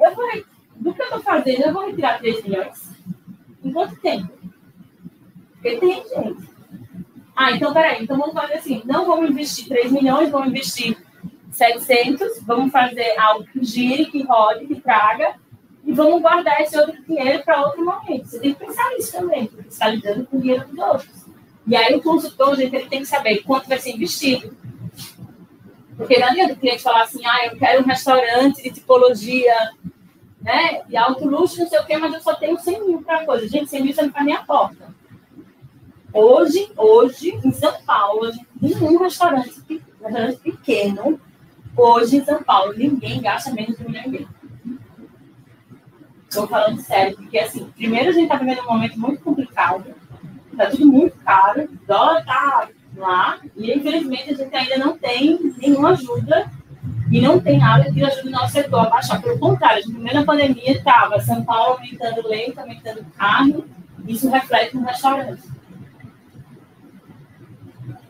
Eu 0.00 0.14
vou, 0.14 0.24
do 0.76 0.94
que 0.94 1.02
eu 1.02 1.06
estou 1.06 1.20
fazendo, 1.20 1.62
eu 1.62 1.72
vou 1.72 1.86
retirar 1.86 2.20
3 2.20 2.44
milhões. 2.44 2.90
Em 3.64 3.72
quanto 3.72 3.96
tempo? 3.96 4.30
Porque 5.54 5.78
tem 5.78 5.94
gente. 5.94 6.48
Ah, 7.34 7.50
então 7.50 7.72
peraí, 7.72 8.04
então 8.04 8.16
vamos 8.16 8.34
fazer 8.34 8.54
assim: 8.54 8.82
não 8.84 9.04
vamos 9.04 9.30
investir 9.30 9.66
3 9.66 9.90
milhões, 9.90 10.30
vamos 10.30 10.48
investir 10.48 10.96
700, 11.50 12.42
vamos 12.42 12.70
fazer 12.70 13.18
algo 13.18 13.44
que 13.44 13.64
gire, 13.64 14.06
que 14.06 14.22
rode, 14.22 14.68
que 14.68 14.80
traga, 14.80 15.34
e 15.84 15.92
vamos 15.92 16.22
guardar 16.22 16.60
esse 16.60 16.78
outro 16.78 17.02
dinheiro 17.02 17.42
para 17.42 17.66
outro 17.66 17.84
momento. 17.84 18.28
Você 18.28 18.38
tem 18.38 18.54
que 18.54 18.64
pensar 18.64 18.88
nisso 18.90 19.10
também, 19.10 19.46
porque 19.48 19.62
você 19.64 19.68
está 19.70 19.88
lidando 19.88 20.24
com 20.26 20.36
o 20.36 20.40
dinheiro 20.40 20.68
dos 20.68 20.78
outros. 20.78 21.21
E 21.66 21.76
aí 21.76 21.94
o 21.94 22.02
consultor, 22.02 22.56
gente, 22.56 22.74
ele 22.74 22.88
tem 22.88 23.00
que 23.00 23.06
saber 23.06 23.42
quanto 23.42 23.68
vai 23.68 23.78
ser 23.78 23.90
investido. 23.90 24.56
Porque 25.96 26.18
não 26.18 26.28
adianta 26.28 26.54
o 26.54 26.56
cliente 26.56 26.82
falar 26.82 27.02
assim, 27.02 27.24
ah, 27.24 27.46
eu 27.46 27.56
quero 27.56 27.82
um 27.82 27.86
restaurante 27.86 28.62
de 28.62 28.70
tipologia, 28.70 29.54
né? 30.40 30.82
E 30.88 30.96
alto 30.96 31.26
luxo, 31.26 31.60
não 31.60 31.68
sei 31.68 31.78
o 31.78 31.86
quê, 31.86 31.96
mas 31.96 32.12
eu 32.12 32.20
só 32.20 32.34
tenho 32.34 32.58
100 32.58 32.86
mil 32.86 33.02
para 33.02 33.24
coisa. 33.24 33.46
Gente, 33.48 33.70
100 33.70 33.82
mil 33.82 33.94
você 33.94 34.02
não 34.02 34.10
faz 34.10 34.26
nem 34.26 34.34
a 34.34 34.42
porta. 34.42 34.92
Hoje, 36.12 36.70
hoje, 36.76 37.40
em 37.44 37.52
São 37.52 37.72
Paulo, 37.86 38.26
a 38.26 38.30
gente 38.32 38.46
tem 38.78 38.88
um 38.88 38.98
restaurante, 38.98 39.62
restaurante 39.68 40.38
pequeno. 40.40 41.20
Hoje, 41.76 42.16
em 42.16 42.24
São 42.24 42.42
Paulo, 42.42 42.74
ninguém 42.76 43.22
gasta 43.22 43.52
menos 43.52 43.76
de 43.76 43.84
um 43.84 43.86
milhão 43.86 44.04
e 44.06 44.10
meio. 44.10 44.28
Estou 46.28 46.46
falando 46.48 46.80
sério, 46.80 47.16
porque, 47.16 47.38
assim, 47.38 47.64
primeiro 47.76 48.10
a 48.10 48.12
gente 48.12 48.24
está 48.24 48.36
vivendo 48.36 48.62
um 48.62 48.72
momento 48.72 48.98
muito 48.98 49.22
complicado 49.22 50.01
Está 50.52 50.66
tudo 50.70 50.86
muito 50.86 51.16
caro, 51.24 51.64
o 51.64 51.86
dólar 51.86 52.20
está 52.20 52.68
lá, 52.96 53.40
e 53.56 53.72
infelizmente 53.72 54.30
a 54.30 54.36
gente 54.36 54.54
ainda 54.54 54.76
não 54.78 54.98
tem 54.98 55.54
nenhuma 55.56 55.90
ajuda 55.90 56.50
e 57.10 57.20
não 57.20 57.40
tem 57.40 57.58
nada 57.58 57.90
que 57.90 58.04
ajude 58.04 58.28
o 58.28 58.30
nosso 58.30 58.52
setor 58.52 58.80
a 58.80 58.90
baixar. 58.90 59.20
Pelo 59.20 59.38
contrário, 59.38 59.88
no 59.88 59.98
meio 59.98 60.14
da 60.14 60.24
pandemia 60.24 60.72
estava 60.72 61.20
São 61.20 61.44
Paulo 61.44 61.74
aumentando 61.74 62.28
leite, 62.28 62.58
aumentando 62.58 63.04
carne, 63.16 63.64
isso 64.06 64.30
reflete 64.30 64.76
no 64.76 64.84
restaurante. 64.84 65.42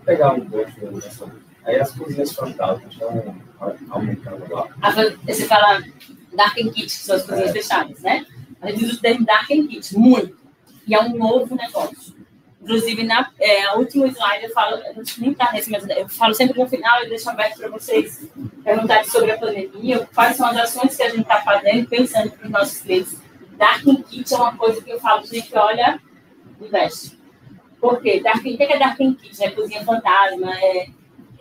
Pegar 0.05 0.35
um 0.35 0.45
nessa. 0.45 1.31
Aí 1.65 1.79
as 1.79 1.93
cozinhas 1.93 2.33
fantasmas 2.33 2.93
estão 2.93 3.37
aumentando 3.91 4.53
lá. 4.53 4.69
Você 5.25 5.47
fala 5.47 5.81
Dark 6.35 6.59
and 6.59 6.71
Kit, 6.71 6.87
que 6.87 6.91
são 6.91 7.17
as 7.17 7.23
cozinhas 7.23 7.51
é. 7.51 7.53
fechadas, 7.53 8.01
né? 8.01 8.27
A 8.61 8.71
gente 8.71 8.85
usa 8.85 8.95
o 8.95 9.01
termo 9.01 9.25
Dark 9.25 9.51
and 9.51 9.67
Kit, 9.69 9.97
muito. 9.97 10.37
E 10.87 10.95
é 10.95 11.01
um 11.01 11.17
novo 11.17 11.55
negócio. 11.55 12.15
Inclusive, 12.63 13.03
na 13.03 13.29
é, 13.41 13.77
último 13.77 14.07
slide, 14.07 14.45
eu 14.45 14.51
falo, 14.51 14.81
gente 14.95 15.21
nem 15.21 15.33
está 15.33 15.51
nesse, 15.53 15.69
mas 15.69 15.85
eu 15.89 16.09
falo 16.09 16.33
sempre 16.33 16.61
no 16.61 16.69
final 16.69 17.03
e 17.03 17.09
deixo 17.09 17.29
aberto 17.29 17.59
para 17.59 17.69
vocês 17.69 18.29
perguntarem 18.63 19.05
sobre 19.05 19.33
a 19.33 19.39
pandemia, 19.39 20.09
quais 20.15 20.37
são 20.37 20.47
as 20.47 20.57
ações 20.57 20.97
que 20.97 21.03
a 21.03 21.09
gente 21.09 21.23
está 21.23 21.41
fazendo, 21.41 21.89
pensando 21.89 22.31
para 22.31 22.45
os 22.47 22.51
nossos 22.51 22.79
clientes. 22.79 23.21
Darking 23.57 24.03
Kit 24.03 24.33
é 24.33 24.37
uma 24.37 24.57
coisa 24.57 24.81
que 24.81 24.91
eu 24.91 25.01
falo, 25.01 25.27
gente, 25.27 25.51
olha, 25.57 26.01
investe. 26.61 27.19
Por 27.81 28.01
quê? 28.01 28.21
Darking, 28.21 28.55
o 28.55 28.57
que 28.57 28.63
é 28.63 28.79
Darking 28.79 29.15
Kit? 29.15 29.43
É 29.43 29.51
cozinha 29.51 29.85
fantasma, 29.85 30.55
é, 30.55 30.87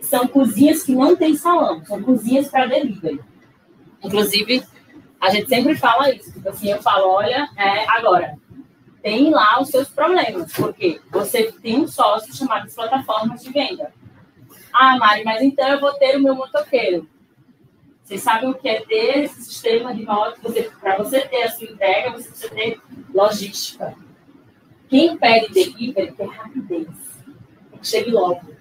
são 0.00 0.26
cozinhas 0.26 0.82
que 0.82 0.92
não 0.92 1.14
tem 1.14 1.36
salão, 1.36 1.84
são 1.84 2.02
cozinhas 2.02 2.48
para 2.48 2.66
delivery. 2.66 3.20
Inclusive, 4.02 4.64
a 5.20 5.30
gente 5.30 5.48
sempre 5.48 5.76
fala 5.76 6.12
isso, 6.12 6.32
tipo 6.32 6.48
assim, 6.48 6.72
eu 6.72 6.82
falo, 6.82 7.10
olha, 7.10 7.48
é, 7.56 7.88
agora, 7.88 8.36
tem 9.02 9.30
lá 9.30 9.60
os 9.60 9.68
seus 9.68 9.88
problemas, 9.88 10.52
porque 10.52 11.00
você 11.10 11.50
tem 11.60 11.80
um 11.80 11.88
sócio 11.88 12.34
chamado 12.34 12.68
de 12.68 12.74
plataformas 12.74 13.42
de 13.42 13.50
venda. 13.50 13.92
Ah, 14.72 14.96
Mari, 14.96 15.24
mas 15.24 15.42
então 15.42 15.68
eu 15.68 15.80
vou 15.80 15.92
ter 15.94 16.16
o 16.16 16.22
meu 16.22 16.34
motoqueiro. 16.34 17.08
Vocês 18.02 18.22
sabem 18.22 18.48
o 18.48 18.54
que 18.54 18.68
é 18.68 18.80
ter 18.80 19.24
esse 19.24 19.42
sistema 19.42 19.94
de 19.94 20.04
moto? 20.04 20.40
Para 20.80 20.96
você 20.98 21.20
ter 21.22 21.42
a 21.42 21.50
sua 21.50 21.66
entrega, 21.66 22.12
você 22.12 22.28
precisa 22.28 22.54
ter 22.54 22.80
logística. 23.12 23.94
Quem 24.88 25.16
pede 25.16 25.52
delivery 25.52 26.12
quer 26.12 26.28
rapidez. 26.28 26.88
Chegue 27.82 28.10
logo. 28.10 28.52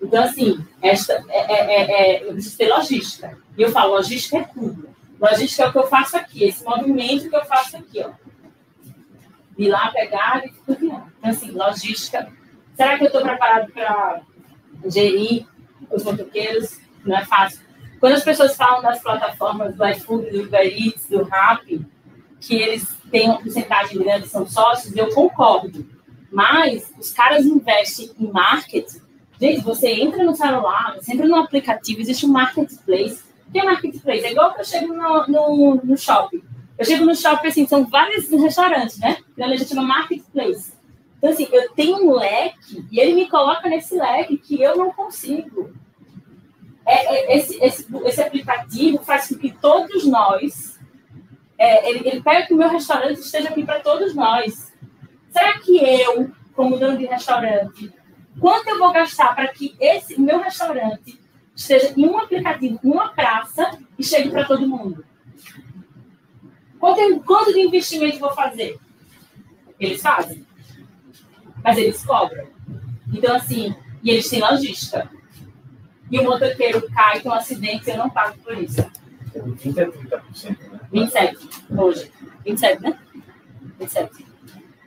Então, 0.00 0.24
assim, 0.24 0.64
esta 0.80 1.24
é, 1.28 1.52
é, 1.52 1.56
é, 1.56 1.90
é, 1.90 2.28
eu 2.28 2.32
preciso 2.32 2.56
ter 2.56 2.68
logística. 2.68 3.38
E 3.56 3.62
eu 3.62 3.70
falo, 3.70 3.94
logística 3.94 4.38
é 4.38 4.44
tudo. 4.44 4.88
Logística 5.20 5.64
é 5.64 5.68
o 5.68 5.72
que 5.72 5.78
eu 5.78 5.86
faço 5.86 6.16
aqui, 6.16 6.44
esse 6.44 6.64
movimento 6.64 7.28
que 7.28 7.36
eu 7.36 7.44
faço 7.44 7.76
aqui, 7.76 8.00
ó 8.00 8.29
ir 9.60 9.68
lá 9.68 9.90
pegar 9.90 10.42
e 10.44 10.50
cozinhar. 10.50 11.12
Então, 11.18 11.30
assim, 11.30 11.50
logística. 11.50 12.32
Será 12.74 12.96
que 12.96 13.04
eu 13.04 13.08
estou 13.08 13.22
preparado 13.22 13.70
para 13.72 14.22
gerir 14.86 15.46
os 15.90 16.02
motoqueiros? 16.02 16.80
Não 17.04 17.16
é 17.16 17.24
fácil. 17.24 17.60
Quando 17.98 18.14
as 18.14 18.24
pessoas 18.24 18.56
falam 18.56 18.82
das 18.82 19.02
plataformas 19.02 19.74
do 19.74 19.86
iFood, 19.86 20.30
do 20.30 20.42
Uber 20.44 20.66
Eats, 20.66 21.06
do 21.08 21.22
Rappi, 21.24 21.86
que 22.40 22.54
eles 22.54 22.96
têm 23.10 23.28
uma 23.28 23.40
porcentagem 23.40 23.98
grande, 23.98 24.28
são 24.28 24.46
sócios, 24.46 24.96
eu 24.96 25.12
concordo. 25.14 25.86
Mas 26.32 26.90
os 26.98 27.12
caras 27.12 27.44
investem 27.44 28.10
em 28.18 28.30
marketing. 28.30 29.00
Gente, 29.38 29.60
você 29.62 29.90
entra 29.90 30.24
no 30.24 30.34
celular, 30.34 30.94
você 30.96 31.12
entra 31.12 31.26
no 31.26 31.36
aplicativo, 31.36 32.00
existe 32.00 32.24
um 32.24 32.30
marketplace. 32.30 33.22
O 33.46 33.52
que 33.52 33.58
é 33.58 33.64
marketplace? 33.64 34.24
É 34.24 34.32
igual 34.32 34.54
que 34.54 34.60
eu 34.60 34.64
chego 34.64 34.94
no, 34.94 35.26
no, 35.26 35.74
no 35.82 35.98
shopping. 35.98 36.42
Eu 36.80 36.86
chego 36.86 37.04
no 37.04 37.14
shopping, 37.14 37.48
assim, 37.48 37.66
são 37.66 37.84
vários 37.84 38.30
restaurantes, 38.30 38.98
né? 38.98 39.18
E 39.36 39.42
a 39.42 39.54
gente 39.54 39.74
marketplace. 39.74 40.72
Então, 41.18 41.28
assim, 41.28 41.46
eu 41.52 41.70
tenho 41.72 41.96
um 41.96 42.12
leque 42.12 42.82
e 42.90 42.98
ele 42.98 43.12
me 43.12 43.28
coloca 43.28 43.68
nesse 43.68 43.94
leque 43.94 44.38
que 44.38 44.62
eu 44.62 44.74
não 44.78 44.90
consigo. 44.90 45.74
É, 46.86 47.34
é, 47.34 47.36
esse, 47.36 47.62
esse, 47.62 47.86
esse 48.06 48.22
aplicativo 48.22 49.04
faz 49.04 49.28
com 49.28 49.34
que 49.34 49.52
todos 49.52 50.06
nós. 50.06 50.80
É, 51.58 51.90
ele, 51.90 52.08
ele 52.08 52.22
pega 52.22 52.46
que 52.46 52.54
o 52.54 52.56
meu 52.56 52.70
restaurante 52.70 53.18
esteja 53.18 53.50
aqui 53.50 53.62
para 53.62 53.80
todos 53.80 54.14
nós. 54.14 54.72
Será 55.28 55.58
que 55.58 55.76
eu, 55.76 56.30
como 56.54 56.78
dono 56.78 56.96
de 56.96 57.04
restaurante, 57.04 57.92
quanto 58.40 58.70
eu 58.70 58.78
vou 58.78 58.90
gastar 58.90 59.34
para 59.34 59.48
que 59.48 59.76
esse 59.78 60.18
meu 60.18 60.40
restaurante 60.40 61.20
esteja 61.54 61.92
em 61.94 62.06
um 62.06 62.18
aplicativo, 62.18 62.80
em 62.82 62.90
uma 62.90 63.10
praça 63.10 63.78
e 63.98 64.02
chegue 64.02 64.30
para 64.30 64.46
todo 64.46 64.66
mundo? 64.66 65.09
Quanto, 66.80 67.20
quanto 67.20 67.52
de 67.52 67.60
investimento 67.60 68.18
vou 68.18 68.32
fazer? 68.32 68.78
Eles 69.78 70.00
fazem. 70.00 70.44
Mas 71.62 71.76
eles 71.76 72.02
cobram. 72.02 72.48
Então, 73.12 73.36
assim, 73.36 73.74
e 74.02 74.10
eles 74.10 74.28
têm 74.30 74.40
logística. 74.40 75.08
E 76.10 76.18
o 76.18 76.24
motoqueiro 76.24 76.90
cai, 76.90 77.20
tem 77.20 77.30
um 77.30 77.34
acidente, 77.34 77.90
eu 77.90 77.98
não 77.98 78.08
pago 78.08 78.36
por 78.38 78.56
isso. 78.56 78.84
20 79.34 79.80
a 79.80 79.88
30%, 79.88 80.58
né? 80.72 80.80
27, 80.90 81.48
hoje. 81.78 82.12
27, 82.44 82.82
né? 82.82 82.98
27. 83.78 84.26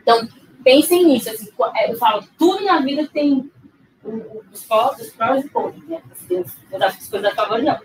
Então, 0.01 0.27
pensem 0.63 1.05
nisso. 1.05 1.29
Assim, 1.29 1.49
é, 1.75 1.91
eu 1.91 1.97
falo, 1.97 2.27
tudo 2.37 2.65
na 2.65 2.81
vida 2.81 3.07
tem 3.07 3.49
os 4.51 4.63
prós, 4.65 4.99
os 4.99 5.11
prós 5.11 5.45
e 5.45 5.49
contras, 5.49 5.83
né? 5.87 6.01
Eu 6.29 6.83
acho 6.83 6.97
que 6.97 7.03
as 7.03 7.07
coisas 7.07 7.31
a 7.31 7.35
favor, 7.35 7.61
não. 7.61 7.79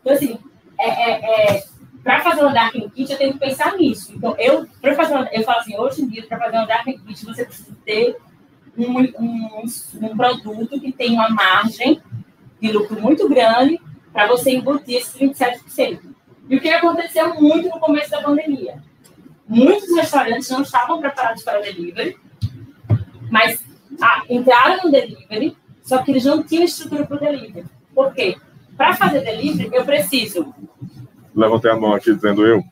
Então, 0.00 0.12
assim, 0.12 0.38
é, 0.78 0.88
é, 0.88 1.56
é 1.56 1.64
para 2.02 2.20
fazer 2.20 2.40
uma 2.40 2.52
Dark 2.52 2.72
Kit, 2.72 3.12
eu 3.12 3.18
tenho 3.18 3.32
que 3.34 3.38
pensar 3.38 3.76
nisso. 3.76 4.12
Então, 4.14 4.34
eu, 4.38 4.66
para 4.80 4.94
fazer 4.94 5.14
uma, 5.14 5.28
eu 5.32 5.42
falo 5.42 5.60
assim, 5.60 5.78
hoje 5.78 6.02
em 6.02 6.08
dia, 6.08 6.26
para 6.26 6.38
fazer 6.38 6.56
uma 6.56 6.66
Dark 6.66 6.84
Kit, 6.84 7.24
você 7.24 7.44
precisa 7.44 7.76
ter 7.84 8.16
um, 8.76 8.98
um, 8.98 9.64
um 10.00 10.16
produto 10.16 10.80
que 10.80 10.92
tem 10.92 11.12
uma 11.12 11.30
margem 11.30 12.02
de 12.60 12.72
lucro 12.72 13.00
muito 13.00 13.28
grande 13.28 13.80
para 14.12 14.26
você 14.26 14.50
embutir 14.50 14.96
esses 14.96 15.14
27%. 15.16 16.00
E 16.48 16.56
o 16.56 16.60
que 16.60 16.68
aconteceu 16.68 17.34
muito 17.40 17.68
no 17.68 17.78
começo 17.78 18.10
da 18.10 18.22
pandemia? 18.22 18.82
Muitos 19.46 19.94
restaurantes 19.94 20.50
não 20.50 20.62
estavam 20.62 21.00
preparados 21.00 21.42
para 21.42 21.60
delivery, 21.60 22.16
mas 23.30 23.64
ah, 24.00 24.22
entraram 24.28 24.84
no 24.84 24.90
delivery, 24.90 25.56
só 25.82 26.02
que 26.02 26.10
eles 26.10 26.24
não 26.24 26.42
tinham 26.42 26.64
estrutura 26.64 27.06
para 27.06 27.16
o 27.16 27.20
delivery. 27.20 27.66
Por 27.94 28.12
quê? 28.12 28.36
Para 28.76 28.94
fazer 28.94 29.20
delivery, 29.20 29.70
eu 29.72 29.84
preciso 29.84 30.54
Levantei 31.34 31.70
a 31.70 31.76
mão 31.76 31.94
aqui 31.94 32.14
dizendo 32.14 32.46
eu. 32.46 32.62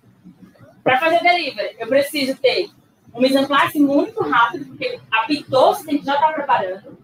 Para 0.83 0.99
fazer 0.99 1.21
delivery, 1.21 1.77
eu 1.79 1.87
preciso 1.87 2.37
ter 2.39 2.71
um 3.15 3.21
mise 3.21 3.39
muito 3.81 4.23
rápido, 4.23 4.67
porque 4.67 5.01
apitou, 5.11 5.75
você 5.75 5.85
tem 5.85 5.99
que 5.99 6.07
já 6.07 6.15
estar 6.15 6.29
tá 6.29 6.33
preparando. 6.33 6.99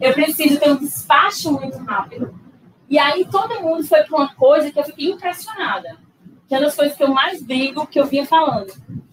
Eu 0.00 0.12
preciso 0.12 0.58
ter 0.58 0.70
um 0.70 0.76
despacho 0.76 1.52
muito 1.52 1.78
rápido. 1.78 2.34
E 2.88 2.98
aí 2.98 3.26
todo 3.30 3.62
mundo 3.62 3.84
foi 3.84 4.02
para 4.02 4.16
uma 4.16 4.34
coisa 4.34 4.70
que 4.70 4.78
eu 4.78 4.84
fiquei 4.84 5.10
impressionada. 5.10 5.96
Que 6.48 6.54
é 6.54 6.58
uma 6.58 6.66
das 6.66 6.74
coisas 6.74 6.96
que 6.96 7.02
eu 7.02 7.08
mais 7.08 7.42
brigo, 7.42 7.86
que 7.86 8.00
eu 8.00 8.06
vinha 8.06 8.26
falando. 8.26 8.72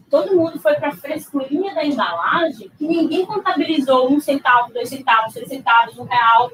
Todo 0.09 0.35
mundo 0.35 0.59
foi 0.59 0.73
para 0.75 0.89
a 0.89 0.95
frescurinha 0.95 1.75
da 1.75 1.85
embalagem, 1.85 2.71
que 2.77 2.87
ninguém 2.87 3.25
contabilizou 3.25 4.11
um 4.11 4.19
centavo, 4.19 4.73
dois 4.73 4.89
centavos, 4.89 5.33
três 5.33 5.49
centavos, 5.49 5.97
um 5.97 6.05
real. 6.05 6.51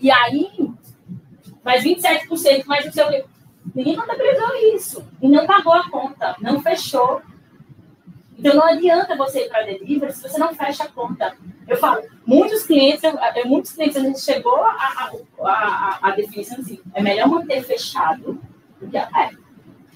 E 0.00 0.10
aí, 0.10 0.50
mais 1.64 1.84
27%, 1.84 2.64
mais 2.66 2.86
não 2.86 2.92
sei 2.92 3.04
o 3.04 3.35
Ninguém 3.74 3.96
contabilizou 3.96 4.54
isso. 4.74 5.06
E 5.20 5.28
não 5.28 5.46
pagou 5.46 5.72
a 5.72 5.88
conta, 5.90 6.36
não 6.40 6.60
fechou. 6.60 7.22
Então 8.38 8.54
não 8.54 8.64
adianta 8.64 9.16
você 9.16 9.44
ir 9.44 9.48
para 9.48 9.64
delivery 9.64 10.12
se 10.12 10.22
você 10.22 10.38
não 10.38 10.54
fecha 10.54 10.84
a 10.84 10.88
conta. 10.88 11.36
Eu 11.66 11.76
falo, 11.76 12.02
muitos 12.26 12.64
clientes, 12.64 13.02
muitos 13.46 13.72
clientes 13.72 13.96
a 13.96 14.00
gente 14.00 14.20
chegou 14.20 14.62
a, 14.62 14.70
a, 14.70 15.10
a, 15.42 15.98
a 16.02 16.10
definição 16.12 16.58
assim, 16.58 16.80
é 16.94 17.02
melhor 17.02 17.28
manter 17.28 17.62
fechado 17.62 18.40
do 18.80 18.88
que 18.88 18.96
aberto. 18.96 19.38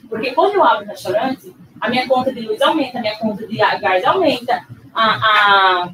Porque 0.08 0.32
quando 0.32 0.54
eu 0.54 0.64
abro 0.64 0.84
o 0.84 0.88
restaurante, 0.88 1.54
a 1.80 1.88
minha 1.88 2.08
conta 2.08 2.32
de 2.32 2.40
luz 2.40 2.60
aumenta, 2.60 2.98
a 2.98 3.00
minha 3.00 3.16
conta 3.18 3.46
de 3.46 3.56
gás 3.56 4.04
aumenta, 4.04 4.66
a, 4.92 5.04
a, 5.04 5.92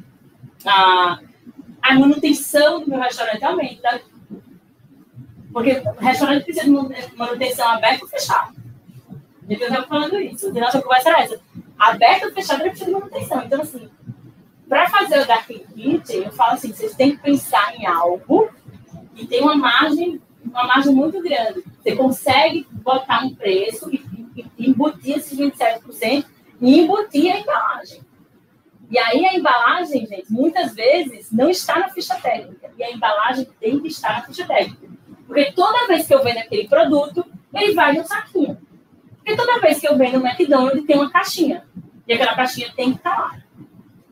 a, 0.65 1.19
a 1.81 1.93
manutenção 1.95 2.81
do 2.81 2.89
meu 2.89 2.99
restaurante 2.99 3.43
aumenta. 3.43 4.01
Porque 5.57 5.71
o 5.71 5.91
restaurante 5.99 6.43
precisa 6.43 6.65
de 6.65 7.17
manutenção 7.17 7.67
aberta 7.67 8.05
ou 8.05 8.09
fechada. 8.11 8.53
Eu 9.49 9.57
estava 9.57 9.87
falando 9.87 10.19
isso. 10.19 10.49
A 10.49 10.51
nossa 10.51 10.79
conversa 10.79 11.09
era 11.09 11.23
essa. 11.23 11.41
Aberto 11.79 12.25
ou 12.25 12.31
fechado, 12.31 12.61
ele 12.61 12.69
precisa 12.69 12.91
de 12.91 12.91
manutenção. 12.91 13.43
Então, 13.43 13.61
assim, 13.61 13.89
para 14.69 14.87
fazer 14.87 15.19
o 15.19 15.25
Dark 15.25 15.47
Kitchen, 15.47 16.25
eu 16.25 16.31
falo 16.31 16.53
assim, 16.53 16.71
vocês 16.71 16.93
têm 16.93 17.15
que 17.15 17.23
pensar 17.23 17.75
em 17.75 17.87
algo 17.87 18.51
que 19.15 19.25
tem 19.25 19.41
uma 19.41 19.55
margem, 19.55 20.21
uma 20.45 20.67
margem 20.67 20.93
muito 20.93 21.23
grande. 21.23 21.63
Você 21.81 21.95
consegue 21.95 22.67
botar 22.71 23.25
um 23.25 23.33
preço 23.33 23.89
e, 23.91 24.05
e 24.59 24.69
embutir 24.69 25.17
esses 25.17 25.35
27% 25.39 26.23
e 26.61 26.81
embutir 26.81 27.33
a 27.33 27.39
embalagem. 27.39 28.01
E 28.91 28.99
aí 28.99 29.25
a 29.25 29.33
embalagem, 29.33 30.05
gente, 30.05 30.31
muitas 30.31 30.75
vezes 30.75 31.31
não 31.31 31.49
está 31.49 31.79
na 31.79 31.89
ficha 31.89 32.13
técnica. 32.13 32.69
E 32.77 32.83
a 32.83 32.91
embalagem 32.91 33.47
tem 33.59 33.79
que 33.79 33.87
estar 33.87 34.19
na 34.19 34.21
ficha 34.21 34.45
técnica. 34.45 34.96
Porque 35.27 35.51
toda 35.51 35.87
vez 35.87 36.07
que 36.07 36.15
eu 36.15 36.23
vendo 36.23 36.37
aquele 36.37 36.67
produto, 36.67 37.25
ele 37.53 37.73
vai 37.73 37.93
no 37.93 38.07
saquinho. 38.07 38.57
Porque 39.17 39.35
toda 39.35 39.59
vez 39.59 39.79
que 39.79 39.87
eu 39.87 39.97
vendo 39.97 40.19
no 40.19 40.25
McDonald's, 40.25 40.85
tem 40.85 40.95
uma 40.95 41.11
caixinha. 41.11 41.65
E 42.07 42.13
aquela 42.13 42.33
caixinha 42.33 42.71
tem 42.75 42.93
que 42.93 42.97
estar 42.97 43.19
lá, 43.19 43.37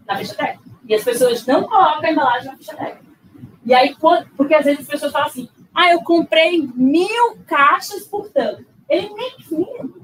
na 0.05 0.17
ficha 0.17 0.35
técnica. 0.35 0.75
E 0.87 0.93
as 0.93 1.03
pessoas 1.03 1.45
não 1.45 1.63
colocam 1.63 2.03
a 2.03 2.11
embalagem 2.11 2.51
na 2.51 2.57
ficha 2.57 2.75
técnica. 2.75 3.05
E 3.65 3.73
aí, 3.73 3.95
porque 4.35 4.53
às 4.53 4.65
vezes 4.65 4.81
as 4.81 4.87
pessoas 4.87 5.11
falam 5.11 5.27
assim, 5.27 5.49
ah, 5.73 5.91
eu 5.91 6.03
comprei 6.03 6.69
mil 6.75 7.37
caixas 7.47 8.03
por 8.03 8.29
tanto. 8.29 8.65
Ele 8.87 9.09
nem, 9.13 9.35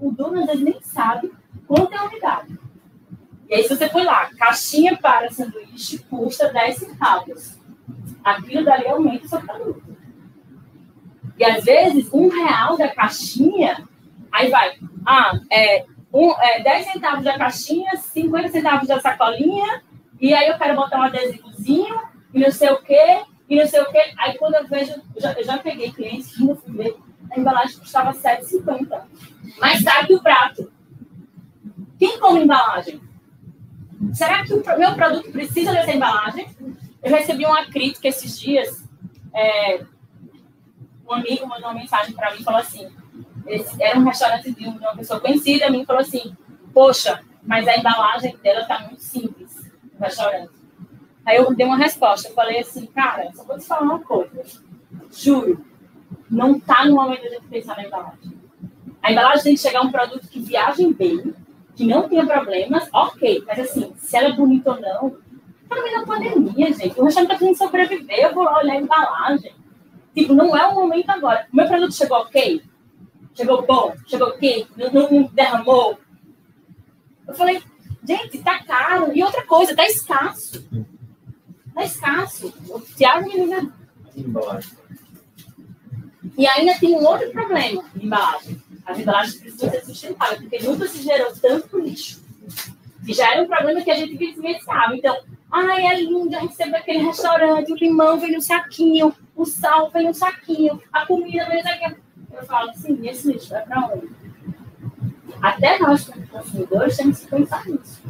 o 0.02 0.12
dono 0.12 0.40
às 0.40 0.48
vezes 0.48 0.64
nem 0.64 0.82
sabe 0.82 1.32
quanto 1.68 1.94
é 1.94 1.98
a 1.98 2.06
unidade. 2.06 2.60
E 3.50 3.54
aí, 3.54 3.64
se 3.64 3.76
você 3.76 3.90
for 3.90 4.04
lá, 4.04 4.30
caixinha 4.36 4.98
para 4.98 5.30
sanduíche 5.30 6.00
custa 6.10 6.52
10 6.52 6.78
centavos. 6.78 7.60
Aquilo 8.24 8.64
dali 8.64 8.88
aumenta 8.88 9.26
o 9.26 9.30
seu 9.30 9.42
produto. 9.42 9.91
E 11.42 11.44
às 11.44 11.64
vezes, 11.64 12.08
um 12.14 12.28
real 12.28 12.78
da 12.78 12.88
caixinha, 12.88 13.84
aí 14.32 14.52
vai, 14.52 14.78
ah, 15.04 15.32
é, 15.52 15.88
um, 16.14 16.32
é 16.40 16.62
10 16.62 16.92
centavos 16.94 17.24
da 17.24 17.36
caixinha, 17.36 17.98
50 17.98 18.50
centavos 18.50 18.88
da 18.88 19.00
sacolinha, 19.00 19.82
e 20.20 20.36
aí 20.36 20.50
eu 20.50 20.58
quero 20.60 20.76
botar 20.76 21.00
um 21.00 21.02
adesivozinho, 21.02 22.00
e 22.32 22.40
não 22.40 22.52
sei 22.52 22.70
o 22.70 22.78
quê, 22.84 23.24
e 23.50 23.56
não 23.56 23.66
sei 23.66 23.82
o 23.82 23.92
quê. 23.92 24.14
Aí 24.20 24.38
quando 24.38 24.54
eu 24.54 24.68
vejo, 24.68 24.94
eu 25.16 25.20
já, 25.20 25.34
eu 25.34 25.44
já 25.44 25.58
peguei 25.58 25.92
clientes 25.92 26.32
que 26.36 26.44
no 26.44 26.56
fui 26.56 26.74
ver, 26.76 26.96
a 27.32 27.40
embalagem 27.40 27.80
custava 27.80 28.14
7,50. 28.14 29.02
Mais 29.60 29.84
caro 29.84 30.06
que 30.06 30.14
o 30.14 30.22
prato. 30.22 30.72
Quem 31.98 32.20
come 32.20 32.44
embalagem? 32.44 33.02
Será 34.14 34.44
que 34.44 34.54
o 34.54 34.78
meu 34.78 34.94
produto 34.94 35.32
precisa 35.32 35.72
dessa 35.72 35.92
embalagem? 35.92 36.48
Eu 37.02 37.10
recebi 37.10 37.48
uma 37.48 37.66
crítica 37.66 38.10
esses 38.10 38.40
dias. 38.40 38.88
É, 39.34 39.84
um 41.12 41.16
amigo 41.16 41.48
mandou 41.48 41.70
uma 41.70 41.80
mensagem 41.80 42.14
para 42.14 42.32
mim 42.32 42.42
e 42.42 42.44
falou 42.44 42.60
assim: 42.60 42.90
esse, 43.48 43.82
era 43.82 44.00
um 44.00 44.04
restaurante 44.04 44.52
de 44.52 44.68
uma 44.68 44.96
pessoa 44.96 45.20
conhecida, 45.20 45.68
a 45.68 45.70
mim 45.70 45.86
falou 45.86 46.02
assim: 46.02 46.36
Poxa, 46.74 47.22
mas 47.44 47.68
a 47.68 47.78
embalagem 47.78 48.36
dela 48.38 48.62
está 48.62 48.80
muito 48.80 49.02
simples 49.02 49.72
no 49.94 50.06
restaurante. 50.06 50.52
Aí 51.26 51.38
eu 51.38 51.54
dei 51.54 51.66
uma 51.66 51.78
resposta, 51.78 52.30
eu 52.30 52.34
falei 52.34 52.60
assim, 52.60 52.86
cara, 52.88 53.32
só 53.34 53.44
vou 53.44 53.58
te 53.58 53.66
falar 53.66 53.82
uma 53.82 54.00
coisa. 54.00 54.44
Juro, 55.12 55.64
não 56.30 56.56
está 56.56 56.86
no 56.86 56.96
momento 56.96 57.30
de 57.30 57.40
pensar 57.48 57.78
na 57.78 57.86
embalagem. 57.86 58.40
A 59.02 59.12
embalagem 59.12 59.44
tem 59.44 59.56
que 59.56 59.62
chegar 59.62 59.82
um 59.82 59.92
produto 59.92 60.28
que 60.28 60.40
viaje 60.40 60.92
bem, 60.94 61.34
que 61.76 61.86
não 61.86 62.08
tenha 62.08 62.26
problemas, 62.26 62.88
ok. 62.92 63.44
Mas 63.46 63.60
assim, 63.60 63.94
se 63.98 64.18
ela 64.18 64.30
é 64.30 64.34
bonita 64.34 64.72
ou 64.72 64.82
não, 64.82 65.18
também 65.70 65.94
na 65.94 66.06
pandemia, 66.06 66.74
gente. 66.74 67.00
O 67.00 67.06
restaurante 67.06 67.32
está 67.32 67.38
tentando 67.38 67.58
sobreviver, 67.58 68.20
eu 68.20 68.34
vou 68.34 68.44
lá 68.44 68.60
olhar 68.60 68.74
a 68.74 68.82
embalagem. 68.82 69.54
Tipo, 70.14 70.34
não 70.34 70.56
é 70.56 70.68
o 70.68 70.76
momento 70.76 71.10
agora. 71.10 71.48
O 71.52 71.56
meu 71.56 71.68
produto 71.68 71.94
chegou 71.94 72.18
ok? 72.18 72.62
Chegou 73.34 73.66
bom? 73.66 73.96
Chegou 74.08 74.28
ok? 74.28 74.68
Não, 74.76 74.92
não, 74.92 75.24
derramou? 75.28 75.98
Eu 77.28 77.34
falei, 77.34 77.62
gente, 78.06 78.40
tá 78.40 78.64
caro. 78.64 79.12
E 79.16 79.24
outra 79.24 79.46
coisa, 79.46 79.76
tá 79.76 79.86
escasso. 79.86 80.68
Tá 81.74 81.84
escasso. 81.84 82.54
O 82.70 82.80
Thiago 82.82 83.28
me 83.28 83.46
liga. 83.46 83.72
E 86.38 86.48
ainda 86.48 86.78
tem 86.80 86.96
um 86.96 87.06
outro 87.06 87.32
problema 87.32 87.84
de 87.96 88.06
embalagem. 88.06 88.62
As 88.86 89.00
embalagens 89.00 89.36
precisam 89.36 89.70
ser 89.70 89.86
sustentáveis, 89.86 90.42
porque 90.42 90.60
nunca 90.60 90.88
se 90.88 91.02
gerou 91.02 91.32
tanto 91.42 91.80
lixo. 91.80 92.22
E 93.08 93.14
já 93.14 93.32
era 93.32 93.44
um 93.44 93.48
problema 93.48 93.82
que 93.82 93.92
a 93.92 93.96
gente 93.96 94.16
vivenciava. 94.18 94.96
Então, 94.96 95.16
ai, 95.52 95.86
é 95.86 96.02
lindo, 96.02 96.36
a 96.36 96.48
sempre 96.50 96.78
aquele 96.78 97.00
restaurante, 97.00 97.72
o 97.72 97.76
limão 97.76 98.20
vem 98.20 98.34
no 98.34 98.42
saquinho, 98.42 99.14
o 99.36 99.46
sal 99.46 99.90
vem 99.90 100.08
no 100.08 100.14
saquinho, 100.14 100.82
a 100.92 101.06
comida 101.06 101.46
vem 101.46 101.58
no 101.58 101.64
saquinho. 101.64 101.98
Eu 102.34 102.46
falo, 102.46 102.74
sim, 102.74 103.00
esse 103.08 103.32
lixo 103.32 103.50
vai 103.50 103.64
para 103.64 103.88
onde? 103.88 104.10
Até 105.42 105.80
nós, 105.80 106.06
como 106.06 106.28
consumidores, 106.28 106.98
temos 106.98 107.20
que 107.20 107.28
pensar 107.28 107.66
nisso. 107.66 108.02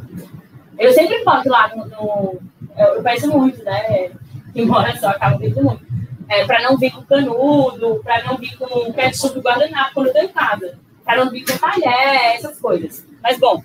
Eu 0.78 0.92
sempre 0.92 1.24
boto 1.24 1.48
lá 1.48 1.74
no. 1.74 1.86
no 1.86 2.38
eu, 2.76 3.02
penso 3.02 3.28
muito, 3.28 3.62
né? 3.64 4.10
Quem 4.52 4.66
mora 4.66 4.96
só 4.96 5.08
acaba 5.08 5.38
vendo 5.38 5.62
muito 5.62 5.92
é, 6.32 6.46
para 6.46 6.62
não 6.62 6.78
vir 6.78 6.90
com 6.90 7.02
canudo, 7.02 8.00
para 8.02 8.24
não 8.24 8.38
vir 8.38 8.56
com 8.56 8.90
ketchup 8.94 9.38
guardanapo 9.40 9.92
quando 9.92 10.06
eu 10.08 10.24
estou 10.24 10.28
casa, 10.30 10.78
para 11.04 11.22
não 11.22 11.30
vir 11.30 11.44
com 11.44 11.58
talher, 11.58 12.36
essas 12.36 12.58
coisas. 12.58 13.06
Mas, 13.22 13.38
bom, 13.38 13.62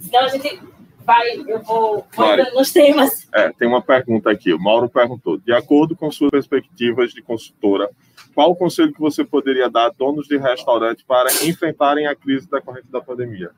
senão 0.00 0.24
a 0.24 0.28
gente 0.28 0.60
vai, 1.06 1.36
eu 1.46 1.62
vou 1.62 2.06
voltando 2.12 2.54
nos 2.54 2.72
temas. 2.72 3.28
É, 3.32 3.50
tem 3.52 3.68
uma 3.68 3.80
pergunta 3.80 4.30
aqui. 4.30 4.52
O 4.52 4.58
Mauro 4.58 4.88
perguntou: 4.88 5.38
de 5.38 5.52
acordo 5.52 5.96
com 5.96 6.10
suas 6.10 6.30
perspectivas 6.30 7.12
de 7.12 7.22
consultora, 7.22 7.88
qual 8.34 8.50
o 8.50 8.56
conselho 8.56 8.92
que 8.92 9.00
você 9.00 9.24
poderia 9.24 9.70
dar 9.70 9.86
a 9.86 9.90
donos 9.90 10.26
de 10.26 10.36
restaurante 10.36 11.04
para 11.04 11.30
enfrentarem 11.44 12.06
a 12.06 12.14
crise 12.14 12.50
decorrente 12.50 12.88
da 12.90 13.00
pandemia? 13.00 13.50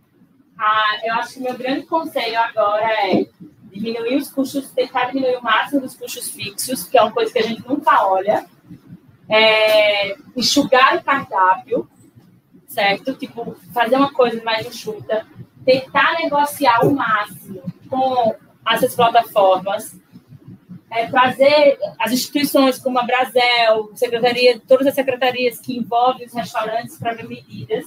Ah, 0.56 0.98
eu 1.04 1.14
acho 1.14 1.34
que 1.34 1.40
meu 1.40 1.56
grande 1.56 1.86
conselho 1.86 2.38
agora 2.38 2.84
é 2.84 3.26
diminuir 3.72 4.16
os 4.16 4.30
custos, 4.30 4.70
tentar 4.70 5.06
diminuir 5.06 5.36
o 5.36 5.42
máximo 5.42 5.80
dos 5.80 5.94
custos 5.94 6.30
fixos, 6.30 6.84
que 6.84 6.98
é 6.98 7.02
uma 7.02 7.12
coisa 7.12 7.32
que 7.32 7.38
a 7.38 7.42
gente 7.42 7.66
nunca 7.66 8.06
olha, 8.06 8.44
é, 9.28 10.16
enxugar 10.36 10.96
o 10.96 11.02
cardápio, 11.02 11.88
certo? 12.66 13.14
Tipo, 13.14 13.56
fazer 13.72 13.96
uma 13.96 14.12
coisa 14.12 14.42
mais 14.42 14.66
enxuta, 14.66 15.26
tentar 15.68 16.16
negociar 16.22 16.86
o 16.86 16.94
máximo 16.94 17.62
com 17.90 18.34
essas 18.66 18.94
plataformas, 18.94 19.94
é, 20.90 21.06
trazer 21.08 21.78
as 22.00 22.10
instituições 22.10 22.78
como 22.78 22.98
a 22.98 23.02
Brasel, 23.02 23.90
secretaria, 23.94 24.58
todas 24.66 24.86
as 24.86 24.94
secretarias 24.94 25.58
que 25.58 25.76
envolvem 25.76 26.26
os 26.26 26.32
restaurantes 26.32 26.96
para 26.96 27.12
ver 27.12 27.28
medidas, 27.28 27.84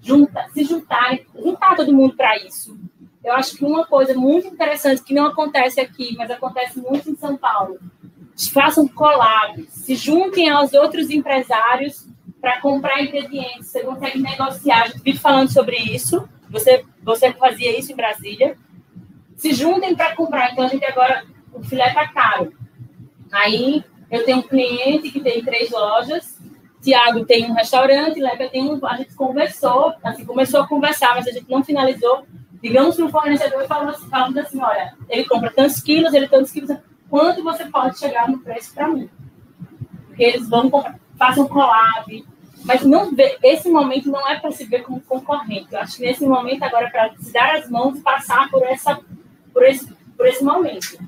junta, 0.00 0.46
se 0.54 0.64
juntarem, 0.64 1.26
juntar 1.34 1.76
todo 1.76 1.92
mundo 1.92 2.16
para 2.16 2.34
isso, 2.38 2.78
eu 3.22 3.34
acho 3.34 3.56
que 3.58 3.64
uma 3.64 3.84
coisa 3.84 4.14
muito 4.14 4.48
interessante 4.48 5.02
que 5.02 5.12
não 5.12 5.26
acontece 5.26 5.78
aqui, 5.78 6.16
mas 6.16 6.30
acontece 6.30 6.80
muito 6.80 7.10
em 7.10 7.16
São 7.16 7.36
Paulo, 7.36 7.78
façam 8.54 8.88
collabs, 8.88 9.68
se 9.68 9.94
juntem 9.96 10.48
aos 10.48 10.72
outros 10.72 11.10
empresários 11.10 12.06
para 12.40 12.58
comprar 12.62 13.02
ingredientes. 13.02 13.66
Você 13.66 13.80
consegue 13.80 14.20
negociar. 14.20 14.84
A 14.84 14.86
gente 14.86 15.02
vive 15.02 15.18
falando 15.18 15.52
sobre 15.52 15.76
isso. 15.76 16.26
Você, 16.50 16.84
você 17.02 17.32
fazia 17.32 17.78
isso 17.78 17.92
em 17.92 17.96
Brasília. 17.96 18.56
Se 19.36 19.52
juntem 19.52 19.94
para 19.94 20.14
comprar. 20.14 20.52
Então, 20.52 20.64
a 20.64 20.68
gente 20.68 20.84
agora, 20.84 21.24
o 21.52 21.62
filé 21.62 21.88
está 21.88 22.08
caro. 22.08 22.52
Aí, 23.30 23.84
eu 24.10 24.24
tenho 24.24 24.38
um 24.38 24.42
cliente 24.42 25.10
que 25.10 25.20
tem 25.20 25.44
três 25.44 25.70
lojas. 25.70 26.38
Tiago 26.80 27.24
tem 27.24 27.50
um 27.50 27.54
restaurante, 27.54 28.20
Leca 28.20 28.48
tem 28.48 28.62
um. 28.62 28.84
A 28.86 28.96
gente 28.96 29.14
conversou, 29.14 29.94
assim, 30.02 30.24
começou 30.24 30.62
a 30.62 30.68
conversar, 30.68 31.14
mas 31.14 31.26
a 31.26 31.32
gente 31.32 31.50
não 31.50 31.62
finalizou 31.62 32.24
digamos 32.62 32.96
que 32.96 33.02
o 33.02 33.08
fornecedor 33.08 33.66
fala, 33.66 33.92
fala 33.92 34.40
assim, 34.40 34.60
olha, 34.60 34.94
ele 35.08 35.24
compra 35.24 35.50
tantos 35.50 35.80
quilos, 35.80 36.12
ele 36.12 36.28
tantos 36.28 36.50
quilos, 36.50 36.76
quanto 37.08 37.42
você 37.42 37.64
pode 37.66 37.98
chegar 37.98 38.28
no 38.28 38.38
preço 38.40 38.74
para 38.74 38.88
mim? 38.88 39.08
Porque 40.06 40.24
eles 40.24 40.48
vão 40.48 40.68
comprar, 40.68 40.98
façam 41.16 41.46
collab, 41.48 42.26
mas 42.64 42.82
não 42.82 43.14
vê, 43.14 43.38
esse 43.42 43.68
momento 43.68 44.10
não 44.10 44.28
é 44.28 44.38
para 44.38 44.50
se 44.50 44.64
ver 44.64 44.82
como 44.82 45.00
concorrente. 45.00 45.68
Eu 45.72 45.80
acho 45.80 45.96
que 45.96 46.02
nesse 46.02 46.26
momento 46.26 46.62
agora 46.62 46.86
é 46.86 46.90
para 46.90 47.14
se 47.18 47.32
dar 47.32 47.56
as 47.56 47.70
mãos 47.70 47.98
e 47.98 48.02
passar 48.02 48.50
por 48.50 48.62
essa, 48.64 49.00
por 49.52 49.64
esse, 49.64 49.86
por 50.16 50.26
esse 50.26 50.44
momento. 50.44 50.98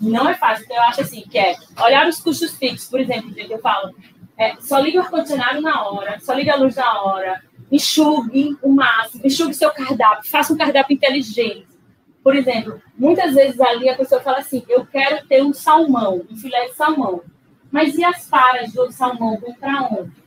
Não 0.00 0.28
é 0.28 0.34
fácil. 0.34 0.64
Então 0.64 0.76
eu 0.76 0.82
acho 0.82 1.00
assim 1.02 1.22
que 1.22 1.38
é 1.38 1.54
olhar 1.82 2.08
os 2.08 2.20
custos 2.20 2.56
fixos, 2.56 2.88
por 2.88 3.00
exemplo, 3.00 3.32
que 3.32 3.52
eu 3.52 3.58
falo, 3.60 3.94
é, 4.36 4.56
só 4.60 4.78
liga 4.78 4.98
o 4.98 5.02
ar 5.02 5.10
condicionado 5.10 5.60
na 5.60 5.88
hora, 5.88 6.18
só 6.20 6.32
liga 6.32 6.54
a 6.54 6.56
luz 6.56 6.74
na 6.74 7.02
hora, 7.02 7.42
enxugue 7.70 8.56
o 8.62 8.70
máximo, 8.70 9.26
enxugue 9.26 9.54
seu 9.54 9.70
cardápio, 9.70 10.30
faça 10.30 10.52
um 10.52 10.56
cardápio 10.56 10.94
inteligente. 10.94 11.66
Por 12.22 12.34
exemplo, 12.34 12.80
muitas 12.98 13.34
vezes 13.34 13.60
ali 13.60 13.88
a 13.88 13.96
pessoa 13.96 14.20
fala 14.20 14.38
assim: 14.38 14.62
eu 14.68 14.84
quero 14.86 15.26
ter 15.26 15.42
um 15.42 15.52
salmão, 15.52 16.22
um 16.30 16.36
filé 16.36 16.68
de 16.68 16.74
salmão. 16.74 17.22
Mas 17.70 17.94
e 17.96 18.04
as 18.04 18.26
paras 18.26 18.72
do 18.72 18.90
salmão 18.90 19.38
vão 19.38 19.54
para 19.54 19.82
onde? 19.82 20.19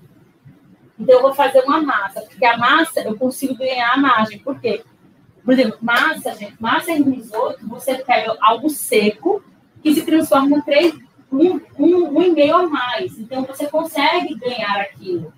Então 0.99 1.15
eu 1.15 1.21
vou 1.21 1.33
fazer 1.33 1.59
uma 1.61 1.81
massa, 1.81 2.21
porque 2.21 2.45
a 2.45 2.57
massa 2.57 3.01
eu 3.01 3.17
consigo 3.17 3.55
ganhar 3.55 3.93
a 3.93 3.97
margem. 3.97 4.39
Por 4.39 4.59
quê? 4.59 4.83
Por 5.43 5.53
exemplo, 5.53 5.77
massa, 5.81 6.33
gente, 6.35 6.55
massa 6.59 6.91
em 6.91 7.03
risoto, 7.03 7.67
você 7.67 7.95
pega 7.95 8.37
algo 8.41 8.69
seco 8.69 9.43
que 9.81 9.93
se 9.93 10.05
transforma 10.05 10.57
em 10.57 10.61
três, 10.61 10.93
um, 11.31 11.59
um, 11.77 12.17
um 12.17 12.21
e 12.21 12.31
meio 12.31 12.55
a 12.55 12.67
mais. 12.67 13.17
Então 13.17 13.43
você 13.43 13.67
consegue 13.67 14.35
ganhar 14.35 14.79
aquilo. 14.79 15.33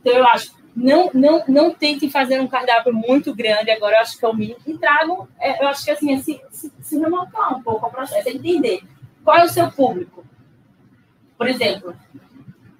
Então 0.00 0.14
eu 0.14 0.26
acho 0.26 0.52
não, 0.74 1.10
não, 1.12 1.44
não 1.46 1.74
tentem 1.74 2.10
fazer 2.10 2.40
um 2.40 2.48
cardápio 2.48 2.92
muito 2.92 3.34
grande, 3.34 3.70
agora 3.70 3.96
eu 3.96 4.00
acho 4.00 4.18
que 4.18 4.24
é 4.24 4.28
o 4.28 4.34
mínimo, 4.34 4.58
e 4.66 4.76
tragam, 4.78 5.28
é, 5.38 5.62
eu 5.62 5.68
acho 5.68 5.84
que 5.84 5.90
assim, 5.90 6.14
é 6.14 6.18
se, 6.18 6.40
se, 6.50 6.72
se 6.80 6.98
remontar 6.98 7.56
um 7.56 7.62
pouco 7.62 7.84
ao 7.84 7.92
processo, 7.92 8.26
é 8.26 8.32
entender 8.32 8.82
qual 9.22 9.36
é 9.36 9.44
o 9.44 9.48
seu 9.48 9.70
público. 9.70 10.24
Por 11.36 11.46
exemplo, 11.46 11.94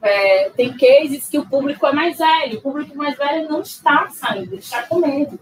é, 0.02 0.50
tem 0.50 0.76
cases 0.76 1.28
que 1.28 1.38
o 1.38 1.46
público 1.46 1.86
é 1.86 1.92
mais 1.92 2.18
velho, 2.18 2.58
o 2.58 2.62
público 2.62 2.96
mais 2.96 3.16
velho 3.16 3.48
não 3.48 3.60
está 3.60 4.08
saindo, 4.10 4.56
está 4.56 4.82
comendo. 4.82 5.38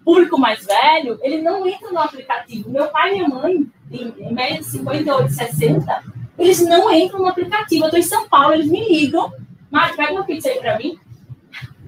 O 0.00 0.04
público 0.04 0.38
mais 0.38 0.64
velho, 0.64 1.18
ele 1.22 1.42
não 1.42 1.66
entra 1.66 1.90
no 1.90 1.98
aplicativo. 1.98 2.70
Meu 2.70 2.88
pai 2.88 3.10
e 3.10 3.14
minha 3.16 3.28
mãe, 3.28 3.66
em, 3.92 4.32
média 4.32 4.58
de 4.58 4.64
58, 4.64 5.30
60, 5.30 6.04
eles 6.38 6.66
não 6.66 6.90
entram 6.90 7.20
no 7.20 7.26
aplicativo. 7.26 7.84
Eu 7.84 7.88
estou 7.88 8.00
em 8.00 8.02
São 8.02 8.26
Paulo, 8.26 8.54
eles 8.54 8.66
me 8.66 8.88
ligam, 8.88 9.30
Mário, 9.70 9.94
pega 9.94 10.12
uma 10.12 10.24
pizza 10.24 10.48
aí 10.48 10.58
para 10.58 10.78
mim. 10.78 10.98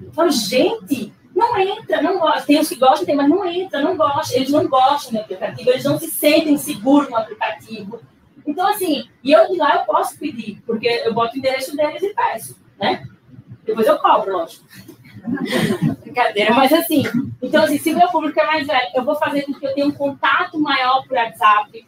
Eu 0.03 0.13
falo, 0.13 0.29
gente, 0.29 1.11
não 1.35 1.57
entra, 1.57 2.03
não 2.03 2.19
gosta. 2.19 2.45
Tem 2.45 2.59
os 2.59 2.69
que 2.69 2.75
gostam, 2.75 3.05
tem, 3.05 3.15
mas 3.15 3.27
não 3.27 3.43
entra, 3.43 3.81
não 3.81 3.97
gosta. 3.97 4.35
Eles 4.35 4.51
não 4.51 4.67
gostam 4.67 5.13
do 5.13 5.19
aplicativo, 5.21 5.71
eles 5.71 5.83
não 5.83 5.97
se 5.97 6.11
sentem 6.11 6.55
seguros 6.55 7.09
no 7.09 7.17
aplicativo. 7.17 7.99
Então, 8.45 8.67
assim, 8.67 9.07
e 9.23 9.31
eu 9.31 9.47
de 9.47 9.57
lá 9.57 9.75
eu 9.75 9.85
posso 9.85 10.17
pedir, 10.17 10.61
porque 10.65 10.87
eu 10.87 11.13
boto 11.13 11.35
o 11.35 11.37
endereço 11.37 11.75
deles 11.75 12.01
e 12.01 12.13
peço, 12.13 12.57
né? 12.79 13.03
Depois 13.63 13.87
eu 13.87 13.97
cobro, 13.99 14.33
lógico. 14.33 14.65
Brincadeira, 16.01 16.53
mas 16.53 16.73
assim, 16.73 17.03
então 17.41 17.63
assim, 17.63 17.77
se 17.77 17.93
o 17.93 17.97
meu 17.97 18.07
público 18.09 18.39
é 18.39 18.45
mais 18.45 18.65
velho, 18.65 18.89
eu 18.95 19.03
vou 19.03 19.15
fazer 19.15 19.43
com 19.43 19.53
que 19.53 19.65
eu 19.65 19.73
tenha 19.73 19.85
um 19.85 19.91
contato 19.91 20.59
maior 20.59 21.05
por 21.07 21.15
WhatsApp. 21.15 21.85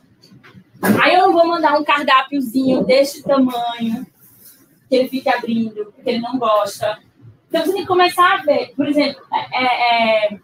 Aí 1.02 1.16
eu 1.16 1.32
vou 1.32 1.48
mandar 1.48 1.80
um 1.80 1.84
cardápiozinho 1.84 2.84
deste 2.84 3.24
tamanho, 3.24 4.06
que 4.88 4.96
ele 4.96 5.10
fique 5.10 5.30
abrindo, 5.30 5.92
porque 5.92 6.10
ele 6.10 6.20
não 6.20 6.38
gosta. 6.38 7.00
Então 7.48 7.66
você 7.66 7.72
tem 7.72 7.82
que 7.82 7.88
começar 7.88 8.34
a 8.34 8.42
ver, 8.44 8.74
por 8.76 8.88
exemplo, 8.88 9.22
é, 9.54 10.26
é, 10.26 10.40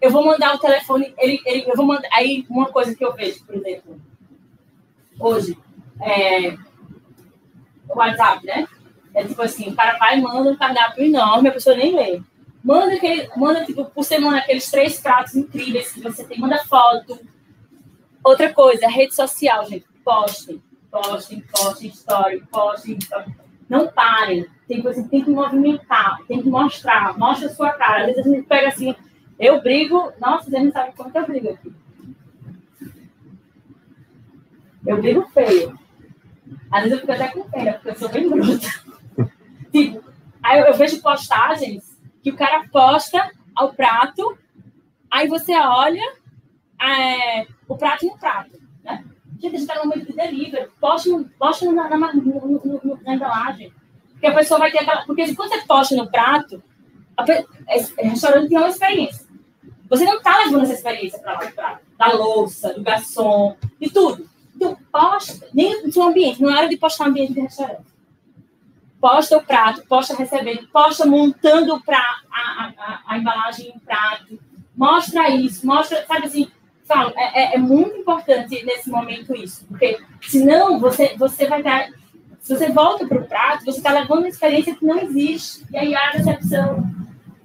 eu 0.00 0.10
vou 0.10 0.24
mandar 0.24 0.54
o 0.54 0.58
telefone, 0.58 1.14
ele, 1.18 1.40
ele, 1.44 1.64
eu 1.68 1.76
vou 1.76 1.86
mandar, 1.86 2.08
aí 2.12 2.46
uma 2.48 2.66
coisa 2.66 2.94
que 2.94 3.04
eu 3.04 3.14
vejo, 3.14 3.44
por 3.44 3.54
exemplo, 3.54 4.00
hoje, 5.20 5.56
é, 6.00 6.56
o 7.88 7.98
WhatsApp, 7.98 8.44
né? 8.44 8.66
É 9.14 9.24
tipo 9.24 9.42
assim, 9.42 9.70
o 9.70 9.76
cara 9.76 9.98
manda 10.16 10.50
um 10.50 10.56
cardápio 10.56 11.04
enorme, 11.04 11.48
a 11.48 11.52
pessoa 11.52 11.76
nem 11.76 11.94
lê. 11.94 12.22
Manda, 12.62 12.94
aquele, 12.94 13.28
manda 13.36 13.64
tipo, 13.64 13.84
por 13.84 14.04
semana 14.04 14.38
aqueles 14.38 14.70
três 14.70 15.00
pratos 15.00 15.34
incríveis 15.34 15.92
que 15.92 16.00
você 16.00 16.24
tem, 16.24 16.38
manda 16.38 16.64
foto. 16.64 17.18
Outra 18.22 18.52
coisa, 18.52 18.88
rede 18.88 19.14
social, 19.14 19.66
gente, 19.66 19.86
postem, 20.04 20.62
postem, 20.90 21.42
postem 21.52 21.88
story, 21.88 22.42
postem. 22.50 22.98
Não 23.68 23.88
parem 23.88 24.46
tem 24.70 24.80
que 24.80 25.02
tem 25.08 25.24
que 25.24 25.30
movimentar, 25.30 26.18
tem 26.28 26.40
que 26.40 26.48
mostrar, 26.48 27.18
mostra 27.18 27.48
a 27.48 27.54
sua 27.54 27.72
cara. 27.72 28.02
Às 28.02 28.06
vezes 28.06 28.26
a 28.26 28.30
gente 28.30 28.46
pega 28.46 28.68
assim, 28.68 28.94
eu 29.38 29.60
brigo, 29.60 30.12
nossa, 30.20 30.48
você 30.48 30.60
não 30.60 30.70
sabe 30.70 30.92
quanto 30.96 31.16
eu 31.16 31.26
brigo 31.26 31.50
aqui. 31.50 31.72
Eu 34.86 34.98
brigo 34.98 35.28
feio. 35.30 35.78
Às 36.70 36.84
vezes 36.84 36.92
eu 36.92 37.00
fico 37.00 37.12
até 37.12 37.28
com 37.28 37.48
pena, 37.50 37.72
porque 37.74 37.90
eu 37.90 37.96
sou 37.96 38.08
bem 38.08 38.28
bruta. 38.28 38.68
tipo, 39.72 40.04
aí 40.42 40.60
eu, 40.60 40.66
eu 40.66 40.74
vejo 40.74 41.02
postagens 41.02 41.98
que 42.22 42.30
o 42.30 42.36
cara 42.36 42.68
posta 42.68 43.30
ao 43.54 43.72
prato, 43.72 44.38
aí 45.10 45.28
você 45.28 45.52
olha 45.54 46.02
é, 46.80 47.46
o 47.68 47.76
prato 47.76 48.06
no 48.06 48.18
prato. 48.18 48.58
Né? 48.84 49.04
Gente, 49.40 49.46
a 49.46 49.50
gente 49.50 49.60
está 49.60 49.74
no 49.76 49.88
momento 49.88 50.06
de 50.06 50.12
delivery, 50.12 50.68
posta, 50.80 51.10
posta 51.38 51.72
na, 51.72 51.88
na, 51.88 51.98
na, 51.98 52.12
na 52.12 53.14
embalagem. 53.14 53.72
Porque 54.12 54.26
a 54.26 54.34
pessoa 54.34 54.60
vai 54.60 54.70
ter 54.70 54.80
aquela. 54.80 55.04
Porque 55.04 55.34
quando 55.34 55.50
você 55.50 55.62
posta 55.66 55.96
no 55.96 56.10
prato, 56.10 56.62
a, 57.16 57.22
o 57.22 58.08
restaurante 58.08 58.48
tem 58.48 58.58
uma 58.58 58.68
experiência. 58.68 59.26
Você 59.88 60.04
não 60.04 60.18
está 60.18 60.38
levando 60.38 60.62
essa 60.62 60.74
experiência 60.74 61.18
para 61.18 61.32
lá 61.32 61.50
prato. 61.50 61.80
Da 61.98 62.12
louça, 62.12 62.72
do 62.74 62.82
garçom, 62.82 63.56
de 63.80 63.90
tudo. 63.90 64.29
Então, 64.60 64.76
posta, 64.92 65.48
nem 65.54 65.90
seu 65.90 66.02
ambiente, 66.02 66.42
não 66.42 66.54
hora 66.54 66.68
de 66.68 66.76
postar 66.76 67.06
ambiente 67.06 67.32
de 67.32 67.40
restaurante. 67.40 67.88
Posta 69.00 69.38
o 69.38 69.42
prato, 69.42 69.82
posta 69.88 70.14
recebendo, 70.14 70.68
posta 70.68 71.06
montando 71.06 71.74
o 71.74 71.82
a, 71.90 72.20
a, 72.30 73.00
a, 73.06 73.18
embalagem 73.18 73.72
em 73.74 73.78
prato. 73.78 74.38
Mostra 74.76 75.30
isso, 75.30 75.66
mostra, 75.66 76.04
sabe 76.06 76.26
assim, 76.26 76.48
falo, 76.84 77.10
é, 77.16 77.52
é, 77.52 77.54
é 77.54 77.58
muito 77.58 77.96
importante 77.96 78.62
nesse 78.62 78.90
momento 78.90 79.34
isso, 79.34 79.64
porque 79.66 79.98
senão 80.20 80.78
você, 80.78 81.16
você 81.16 81.46
vai 81.46 81.60
estar 81.60 81.88
se 82.40 82.56
você 82.56 82.70
volta 82.70 83.06
para 83.06 83.18
o 83.18 83.26
prato, 83.26 83.64
você 83.64 83.78
está 83.78 83.92
levando 83.92 84.20
uma 84.20 84.28
experiência 84.28 84.74
que 84.74 84.84
não 84.84 84.98
existe. 84.98 85.62
E 85.70 85.76
aí 85.76 85.94
há 85.94 86.10
decepção. 86.10 86.84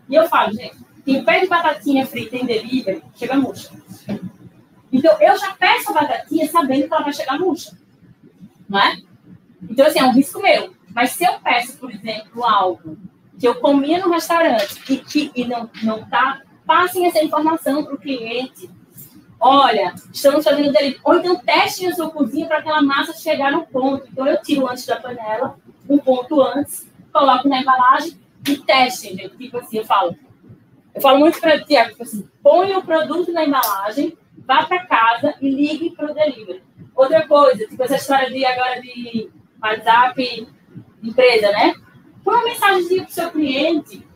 E 0.08 0.16
eu 0.16 0.28
falo, 0.30 0.54
gente, 0.54 0.78
quem 1.04 1.24
pede 1.24 1.48
batatinha 1.48 2.08
frita 2.08 2.38
em 2.38 2.46
delivery, 2.46 3.04
chega 3.14 3.36
murcha. 3.36 3.70
Então, 4.98 5.16
eu 5.20 5.38
já 5.38 5.54
peço 5.54 5.92
a 5.92 5.94
batatinha 5.94 6.50
sabendo 6.50 6.88
que 6.88 6.94
ela 6.94 7.04
vai 7.04 7.14
chegar 7.14 7.40
murcha. 7.40 7.78
Não 8.68 8.80
é? 8.80 8.98
Então, 9.70 9.86
assim, 9.86 10.00
é 10.00 10.04
um 10.04 10.14
risco 10.14 10.42
meu. 10.42 10.74
Mas 10.94 11.12
se 11.12 11.26
eu 11.26 11.34
peço, 11.40 11.78
por 11.78 11.92
exemplo, 11.92 12.44
algo 12.44 12.98
que 13.38 13.48
eu 13.48 13.56
comia 13.56 14.00
no 14.00 14.12
restaurante 14.12 14.82
e 14.90 14.98
que 14.98 15.32
e 15.36 15.46
não 15.46 15.70
está, 15.98 16.42
passem 16.66 17.06
essa 17.06 17.24
informação 17.24 17.84
para 17.84 17.96
o 17.96 17.98
cliente 17.98 18.70
Olha, 19.40 19.94
estamos 20.12 20.44
fazendo 20.44 20.72
dele. 20.72 21.00
Ou 21.04 21.16
então 21.16 21.36
teste 21.36 21.88
na 21.88 21.96
sua 21.96 22.10
cozinha 22.10 22.48
para 22.48 22.60
aquela 22.60 22.82
massa 22.82 23.14
chegar 23.14 23.52
no 23.52 23.66
ponto. 23.66 24.08
Então 24.12 24.26
eu 24.26 24.42
tiro 24.42 24.68
antes 24.68 24.86
da 24.86 24.96
panela, 24.96 25.58
um 25.88 25.98
ponto 25.98 26.42
antes, 26.42 26.88
coloco 27.14 27.48
na 27.48 27.62
embalagem 27.62 28.20
e 28.48 28.58
teste, 28.58 29.16
gente. 29.16 29.38
Tipo 29.38 29.60
assim, 29.60 29.78
eu 29.78 29.86
falo. 29.86 30.16
Eu 30.94 31.02
falo 31.02 31.20
muito 31.20 31.40
para 31.40 31.58
o 31.58 31.66
Tiago, 31.66 31.92
tipo 31.92 32.04
assim, 32.04 32.28
põe 32.42 32.74
o 32.74 32.82
produto 32.82 33.32
na 33.32 33.44
embalagem, 33.44 34.18
vá 34.46 34.66
para 34.66 34.86
casa 34.86 35.36
e 35.42 35.50
ligue 35.50 35.92
para 35.92 36.12
o 36.12 36.14
delivery. 36.14 36.64
Outra 36.96 37.28
coisa, 37.28 37.66
tipo 37.68 37.84
essa 37.84 37.96
história 37.96 38.30
de 38.30 38.46
agora 38.46 38.82
de 38.82 39.30
WhatsApp 39.62 40.48
empresa, 41.04 41.52
né? 41.52 41.76
Põe 42.24 42.36
uma 42.36 42.44
mensagem 42.44 42.98
para 42.98 43.06
o 43.06 43.12
seu 43.12 43.32
cliente. 43.32 44.08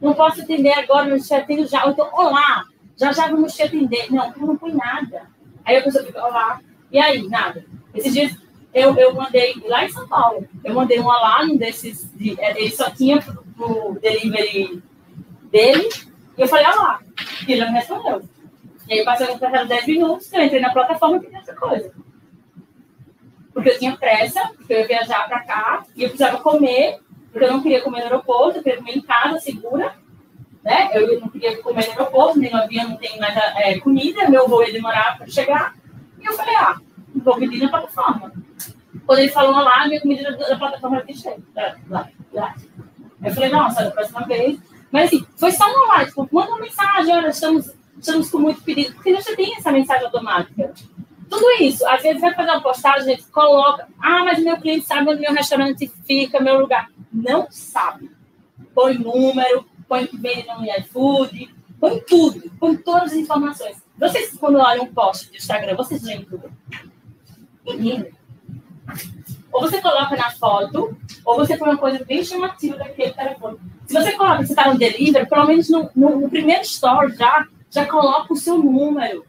Não 0.00 0.14
posso 0.14 0.42
atender 0.42 0.72
agora, 0.72 1.08
mas 1.08 1.26
te 1.26 1.34
atendo 1.34 1.66
já. 1.66 1.84
Ou 1.84 1.92
então, 1.92 2.08
olá, 2.12 2.64
já 2.96 3.12
já 3.12 3.28
vamos 3.28 3.54
te 3.54 3.62
atender. 3.62 4.10
Não, 4.10 4.32
não 4.36 4.58
fui 4.58 4.72
nada. 4.72 5.28
Aí 5.64 5.76
a 5.76 5.82
pessoa 5.82 6.04
fica 6.04 6.24
lá, 6.26 6.60
e 6.90 6.98
aí, 6.98 7.28
nada. 7.28 7.64
Esses 7.94 8.12
dias 8.12 8.36
eu, 8.72 8.94
eu 8.96 9.14
mandei 9.14 9.54
lá 9.66 9.84
em 9.84 9.88
São 9.88 10.06
Paulo, 10.06 10.46
eu 10.62 10.74
mandei 10.74 11.00
um 11.00 11.06
lá 11.06 11.44
num 11.44 11.56
desses, 11.56 12.12
de, 12.14 12.38
é, 12.38 12.60
ele 12.60 12.70
só 12.70 12.90
tinha 12.90 13.20
pro, 13.22 13.42
pro 13.56 13.98
delivery 14.00 14.82
dele, 15.50 15.88
e 16.36 16.42
eu 16.42 16.46
falei, 16.46 16.66
olá, 16.66 17.00
e 17.48 17.52
ele 17.52 17.64
não 17.64 17.72
respondeu. 17.72 18.22
E 18.88 18.92
aí 18.94 19.04
passou 19.04 19.38
passaram 19.38 19.66
10 19.66 19.86
minutos, 19.86 20.32
eu 20.32 20.42
entrei 20.42 20.60
na 20.60 20.72
plataforma 20.72 21.16
e 21.16 21.20
pedi 21.20 21.36
essa 21.36 21.54
coisa. 21.54 21.92
Porque 23.52 23.70
eu 23.70 23.78
tinha 23.78 23.96
pressa, 23.96 24.50
porque 24.56 24.72
eu 24.72 24.80
ia 24.80 24.86
viajar 24.86 25.26
para 25.26 25.40
cá, 25.44 25.84
e 25.94 26.02
eu 26.02 26.08
precisava 26.10 26.38
comer, 26.38 27.00
porque 27.32 27.44
eu 27.44 27.52
não 27.52 27.62
queria 27.62 27.82
comer 27.82 27.98
no 27.98 28.04
aeroporto, 28.04 28.58
eu 28.58 28.62
queria 28.62 28.78
comer 28.78 28.96
em 28.96 29.02
casa, 29.02 29.40
segura 29.40 29.94
né? 30.66 30.90
Eu 30.92 31.20
não 31.20 31.28
queria 31.28 31.56
comer 31.62 31.86
no 31.86 31.92
aeroporto, 31.92 32.38
nem 32.40 32.50
no 32.50 32.58
avião 32.58 32.88
não 32.88 32.96
tem 32.96 33.16
mais 33.20 33.36
é, 33.36 33.78
comida, 33.78 34.28
meu 34.28 34.48
voo 34.48 34.64
ia 34.64 34.72
demorar 34.72 35.16
para 35.16 35.28
chegar. 35.28 35.76
E 36.20 36.26
eu 36.26 36.32
falei, 36.32 36.56
ah, 36.56 36.76
vou 37.14 37.36
pedir 37.36 37.62
na 37.62 37.68
plataforma. 37.68 38.32
Quando 39.06 39.18
ele 39.20 39.28
falou 39.28 39.62
lá, 39.62 39.86
minha 39.86 40.00
comida 40.00 40.36
da, 40.36 40.56
plataforma 40.56 40.98
aqui 40.98 41.16
chega. 41.16 41.40
Lá, 41.88 42.08
lá. 42.32 42.54
Eu 43.22 43.32
falei, 43.32 43.48
nossa, 43.48 43.84
da 43.84 43.90
próxima 43.92 44.26
vez. 44.26 44.58
Mas 44.90 45.04
assim, 45.04 45.24
foi 45.36 45.52
só 45.52 45.70
uma 45.70 45.86
lá, 45.86 46.04
tipo, 46.04 46.28
manda 46.32 46.50
uma 46.50 46.60
mensagem, 46.60 47.14
olha, 47.14 47.28
estamos, 47.28 47.72
estamos 47.98 48.30
com 48.30 48.38
muito 48.38 48.62
pedido, 48.62 48.94
porque 48.94 49.14
você 49.14 49.34
tem 49.34 49.56
essa 49.56 49.72
mensagem 49.72 50.04
automática. 50.04 50.72
Tudo 51.28 51.44
isso, 51.60 51.86
às 51.88 52.02
vezes 52.02 52.20
vai 52.20 52.34
fazer 52.34 52.50
uma 52.50 52.62
postagem, 52.62 53.00
a 53.00 53.16
gente 53.16 53.26
coloca, 53.28 53.88
ah, 54.00 54.24
mas 54.24 54.42
meu 54.42 54.56
cliente 54.58 54.86
sabe 54.86 55.10
onde 55.10 55.20
meu 55.20 55.32
restaurante 55.32 55.90
fica, 56.04 56.40
meu 56.40 56.60
lugar. 56.60 56.88
Não 57.12 57.48
sabe. 57.50 58.10
Põe 58.74 58.98
número, 58.98 59.66
põe 59.88 60.06
que 60.06 60.16
vende 60.16 60.46
no 60.46 60.64
iFood, 60.78 61.54
põe 61.80 62.00
tudo, 62.00 62.50
põe 62.60 62.76
todas 62.76 63.12
as 63.12 63.14
informações. 63.14 63.76
Vocês, 63.98 64.36
quando 64.38 64.58
olham 64.58 64.84
um 64.84 64.94
post 64.94 65.30
do 65.30 65.36
Instagram, 65.36 65.74
vocês 65.74 66.02
leem 66.02 66.24
tudo? 66.24 66.50
Ninguém 67.64 68.12
Ou 69.52 69.62
você 69.62 69.80
coloca 69.80 70.14
na 70.14 70.30
foto, 70.30 70.96
ou 71.24 71.36
você 71.36 71.56
põe 71.56 71.70
uma 71.70 71.78
coisa 71.78 72.04
bem 72.04 72.22
chamativa 72.22 72.76
daquele 72.76 73.12
telefone. 73.12 73.58
Se 73.86 73.94
você 73.94 74.12
coloca 74.12 74.38
que 74.38 74.46
você 74.46 74.52
está 74.52 74.72
no 74.72 74.78
delivery, 74.78 75.28
pelo 75.28 75.46
menos 75.46 75.68
no, 75.68 75.90
no, 75.94 76.20
no, 76.20 76.28
primeiro 76.30 76.62
story 76.62 77.16
já, 77.16 77.48
já 77.76 77.84
coloca 77.84 78.32
o 78.32 78.36
seu 78.36 78.56
número. 78.56 79.26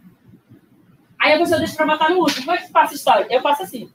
Aí 1.20 1.34
a 1.34 1.38
pessoa 1.38 1.60
deixa 1.60 1.76
para 1.76 1.86
botar 1.86 2.10
no 2.10 2.20
último. 2.20 2.46
Como 2.46 2.58
é 2.58 2.62
que 2.62 2.72
passa 2.72 2.96
história? 2.96 3.28
Eu 3.30 3.42
faço 3.42 3.64
assim. 3.64 3.92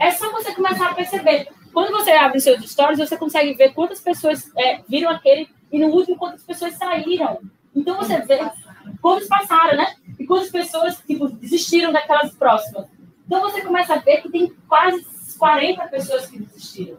É 0.00 0.10
só 0.10 0.32
você 0.32 0.52
começar 0.52 0.90
a 0.90 0.94
perceber. 0.94 1.48
Quando 1.72 1.92
você 1.92 2.10
abre 2.10 2.40
seus 2.40 2.68
stories, 2.68 2.98
você 2.98 3.16
consegue 3.16 3.54
ver 3.54 3.72
quantas 3.72 4.00
pessoas 4.00 4.50
é, 4.58 4.82
viram 4.88 5.10
aquele 5.10 5.48
e 5.70 5.78
no 5.78 5.86
último 5.86 6.16
quantas 6.16 6.42
pessoas 6.42 6.74
saíram. 6.74 7.40
Então 7.74 7.96
você 7.96 8.18
vê 8.20 8.40
quantos 9.00 9.28
passaram, 9.28 9.76
né? 9.76 9.94
E 10.18 10.26
quantas 10.26 10.50
pessoas 10.50 11.00
tipo, 11.06 11.28
desistiram 11.28 11.92
daquelas 11.92 12.34
próximas. 12.34 12.86
Então 13.24 13.40
você 13.40 13.60
começa 13.62 13.94
a 13.94 13.98
ver 13.98 14.20
que 14.20 14.28
tem 14.28 14.52
quase 14.68 15.06
40 15.38 15.86
pessoas 15.86 16.26
que 16.26 16.40
desistiram. 16.40 16.98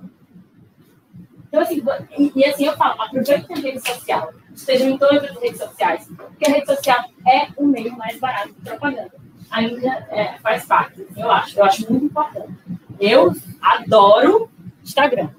Então, 1.54 1.62
assim, 1.62 1.84
e, 2.18 2.32
e 2.36 2.46
assim 2.46 2.66
eu 2.66 2.76
falo, 2.76 3.00
aproveite 3.00 3.54
a 3.54 3.56
rede 3.56 3.88
social, 3.88 4.34
estejam 4.56 4.90
em 4.90 4.98
todas 4.98 5.24
as 5.24 5.38
redes 5.40 5.60
sociais, 5.60 6.10
porque 6.18 6.50
a 6.50 6.54
rede 6.56 6.66
social 6.66 7.06
é 7.28 7.48
o 7.56 7.68
meio 7.68 7.96
mais 7.96 8.20
barato 8.20 8.48
de 8.54 8.62
propaganda. 8.62 9.12
Ainda 9.52 9.88
é, 10.10 10.40
faz 10.42 10.66
parte, 10.66 11.06
eu 11.16 11.30
acho, 11.30 11.60
eu 11.60 11.64
acho 11.64 11.92
muito 11.92 12.06
importante. 12.06 12.52
Eu 13.00 13.32
adoro 13.62 14.50
Instagram. 14.84 15.30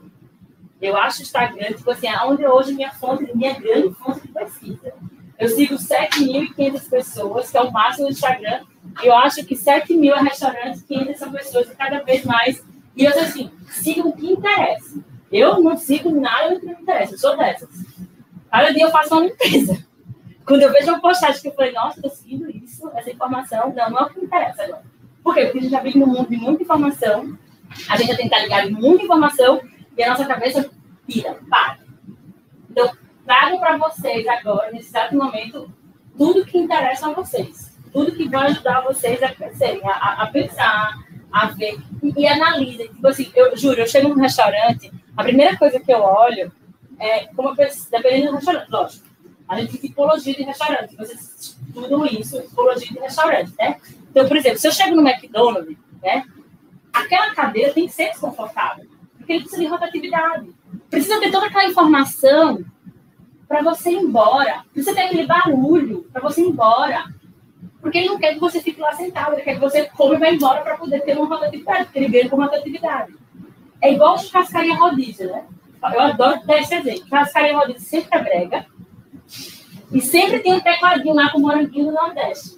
Eu 0.80 0.96
acho 0.96 1.22
Instagram, 1.22 1.72
tipo 1.72 1.90
assim, 1.90 2.06
é 2.06 2.16
onde 2.22 2.46
hoje 2.46 2.74
minha 2.74 2.92
fonte, 2.92 3.36
minha 3.36 3.58
grande 3.58 3.92
fonte 3.94 4.20
de 4.20 4.28
pesquisa. 4.28 4.92
Eu 5.36 5.48
sigo 5.48 5.74
7.500 5.74 6.88
pessoas, 6.88 7.50
que 7.50 7.58
é 7.58 7.60
o 7.60 7.72
máximo 7.72 8.06
do 8.06 8.12
Instagram, 8.12 8.60
e 9.02 9.06
eu 9.08 9.16
acho 9.16 9.44
que 9.44 9.56
7 9.56 9.96
mil 9.96 10.14
é 10.14 10.20
restaurantes, 10.20 10.80
500 10.84 11.18
são 11.18 11.32
pessoas, 11.32 11.68
e 11.68 11.74
cada 11.74 12.04
vez 12.04 12.24
mais. 12.24 12.64
E 12.96 13.04
eu 13.04 13.10
assim, 13.10 13.50
sigo 13.66 14.10
o 14.10 14.16
que 14.16 14.30
interessa. 14.30 15.02
Eu 15.34 15.60
não 15.60 15.76
sigo 15.76 16.12
nada 16.12 16.60
que 16.60 16.64
me 16.64 16.74
interessa, 16.74 17.14
eu 17.14 17.18
sou 17.18 17.36
dessas. 17.36 17.68
Cada 18.48 18.72
dia 18.72 18.84
eu 18.84 18.90
faço 18.92 19.12
uma 19.12 19.26
limpeza. 19.26 19.84
Quando 20.46 20.62
eu 20.62 20.70
vejo 20.70 20.92
uma 20.92 21.00
postagem 21.00 21.42
que 21.42 21.48
eu 21.48 21.54
falei, 21.54 21.72
nossa, 21.72 21.98
estou 21.98 22.10
seguindo 22.12 22.48
isso, 22.48 22.88
essa 22.94 23.10
informação, 23.10 23.74
não, 23.74 23.90
não 23.90 23.98
é 23.98 24.02
o 24.04 24.10
que 24.10 24.20
me 24.20 24.26
interessa 24.26 24.62
agora. 24.62 24.84
Por 25.24 25.34
quê? 25.34 25.46
Porque 25.46 25.58
a 25.58 25.62
gente 25.62 25.72
já 25.72 25.80
vive 25.80 25.98
num 25.98 26.06
mundo 26.06 26.28
de 26.28 26.36
muita 26.36 26.62
informação, 26.62 27.36
a 27.88 27.96
gente 27.96 28.10
já 28.10 28.16
tem 28.16 28.28
que 28.28 28.34
estar 28.34 28.42
ligado 28.42 28.68
em 28.68 28.74
muita 28.74 29.02
informação, 29.02 29.60
e 29.98 30.04
a 30.04 30.10
nossa 30.10 30.24
cabeça 30.24 30.70
tira, 31.08 31.36
para. 31.50 31.78
Então, 32.70 32.92
trago 33.26 33.58
para 33.58 33.76
vocês 33.76 34.24
agora, 34.28 34.70
nesse 34.70 34.90
exato 34.90 35.16
momento, 35.16 35.68
tudo 36.16 36.44
que 36.44 36.58
interessa 36.58 37.08
a 37.08 37.12
vocês. 37.12 37.76
Tudo 37.92 38.12
que 38.12 38.28
vai 38.28 38.52
ajudar 38.52 38.82
vocês 38.82 39.20
a 39.20 39.34
crescerem, 39.34 39.80
a, 39.84 40.22
a 40.22 40.26
pensar, 40.28 40.96
a 41.32 41.46
ver. 41.46 41.76
E, 42.00 42.22
e 42.22 42.26
analisa. 42.28 42.84
Tipo 42.84 43.08
assim, 43.08 43.32
eu 43.34 43.56
juro, 43.56 43.80
eu 43.80 43.86
chego 43.86 44.08
num 44.08 44.20
restaurante, 44.20 44.92
a 45.16 45.22
primeira 45.22 45.56
coisa 45.56 45.78
que 45.80 45.92
eu 45.92 46.00
olho 46.00 46.52
é 46.98 47.26
como 47.28 47.50
a 47.50 47.56
pessoa, 47.56 47.88
dependendo 47.90 48.32
do 48.32 48.36
restaurante, 48.36 48.70
lógico. 48.70 49.06
A 49.48 49.60
gente 49.60 49.78
tem 49.78 49.90
tipologia 49.90 50.34
de 50.34 50.42
restaurante, 50.42 50.96
vocês 50.96 51.56
estudam 51.68 52.06
isso, 52.06 52.40
tipologia 52.42 52.88
de 52.88 52.98
restaurante, 52.98 53.52
né? 53.58 53.76
Então, 54.10 54.26
por 54.26 54.36
exemplo, 54.36 54.58
se 54.58 54.66
eu 54.66 54.72
chego 54.72 54.96
no 54.96 55.06
McDonald's, 55.06 55.76
né? 56.02 56.24
Aquela 56.92 57.34
cadeira 57.34 57.72
tem 57.72 57.86
que 57.86 57.92
ser 57.92 58.10
desconfortável, 58.10 58.86
porque 59.18 59.32
ele 59.32 59.40
precisa 59.40 59.62
de 59.62 59.68
rotatividade. 59.68 60.54
Precisa 60.88 61.20
ter 61.20 61.30
toda 61.30 61.46
aquela 61.46 61.66
informação 61.66 62.64
para 63.48 63.62
você 63.62 63.90
ir 63.90 63.96
embora. 63.96 64.64
Precisa 64.72 64.94
ter 64.94 65.02
aquele 65.02 65.26
barulho 65.26 66.06
para 66.12 66.22
você 66.22 66.40
ir 66.40 66.48
embora. 66.48 67.04
Porque 67.80 67.98
ele 67.98 68.08
não 68.08 68.18
quer 68.18 68.34
que 68.34 68.40
você 68.40 68.60
fique 68.60 68.80
lá 68.80 68.92
sentado, 68.92 69.34
ele 69.34 69.42
quer 69.42 69.54
que 69.54 69.60
você 69.60 69.84
come 69.84 70.16
e 70.16 70.18
vá 70.18 70.30
embora 70.30 70.62
para 70.62 70.76
poder 70.78 71.00
ter 71.02 71.18
uma 71.18 71.26
rotatividade, 71.26 71.84
porque 71.84 71.98
ele 71.98 72.08
ganha 72.08 72.30
com 72.30 72.36
rotatividade. 72.36 73.14
É 73.84 73.92
igual 73.92 74.18
churrascaria 74.18 74.74
rodízio, 74.76 75.30
né? 75.30 75.44
Eu 75.82 76.00
adoro 76.00 76.40
dar 76.46 76.58
esse 76.58 76.74
exemplo. 76.74 77.06
Churrascaria 77.06 77.54
rodízio 77.54 77.82
sempre 77.82 78.18
é 78.18 78.22
brega. 78.22 78.66
E 79.92 80.00
sempre 80.00 80.38
tem 80.38 80.54
um 80.54 80.60
tecladinho 80.60 81.14
lá 81.14 81.30
com 81.30 81.38
moranguinho 81.38 81.88
do 81.88 81.92
Nordeste. 81.92 82.56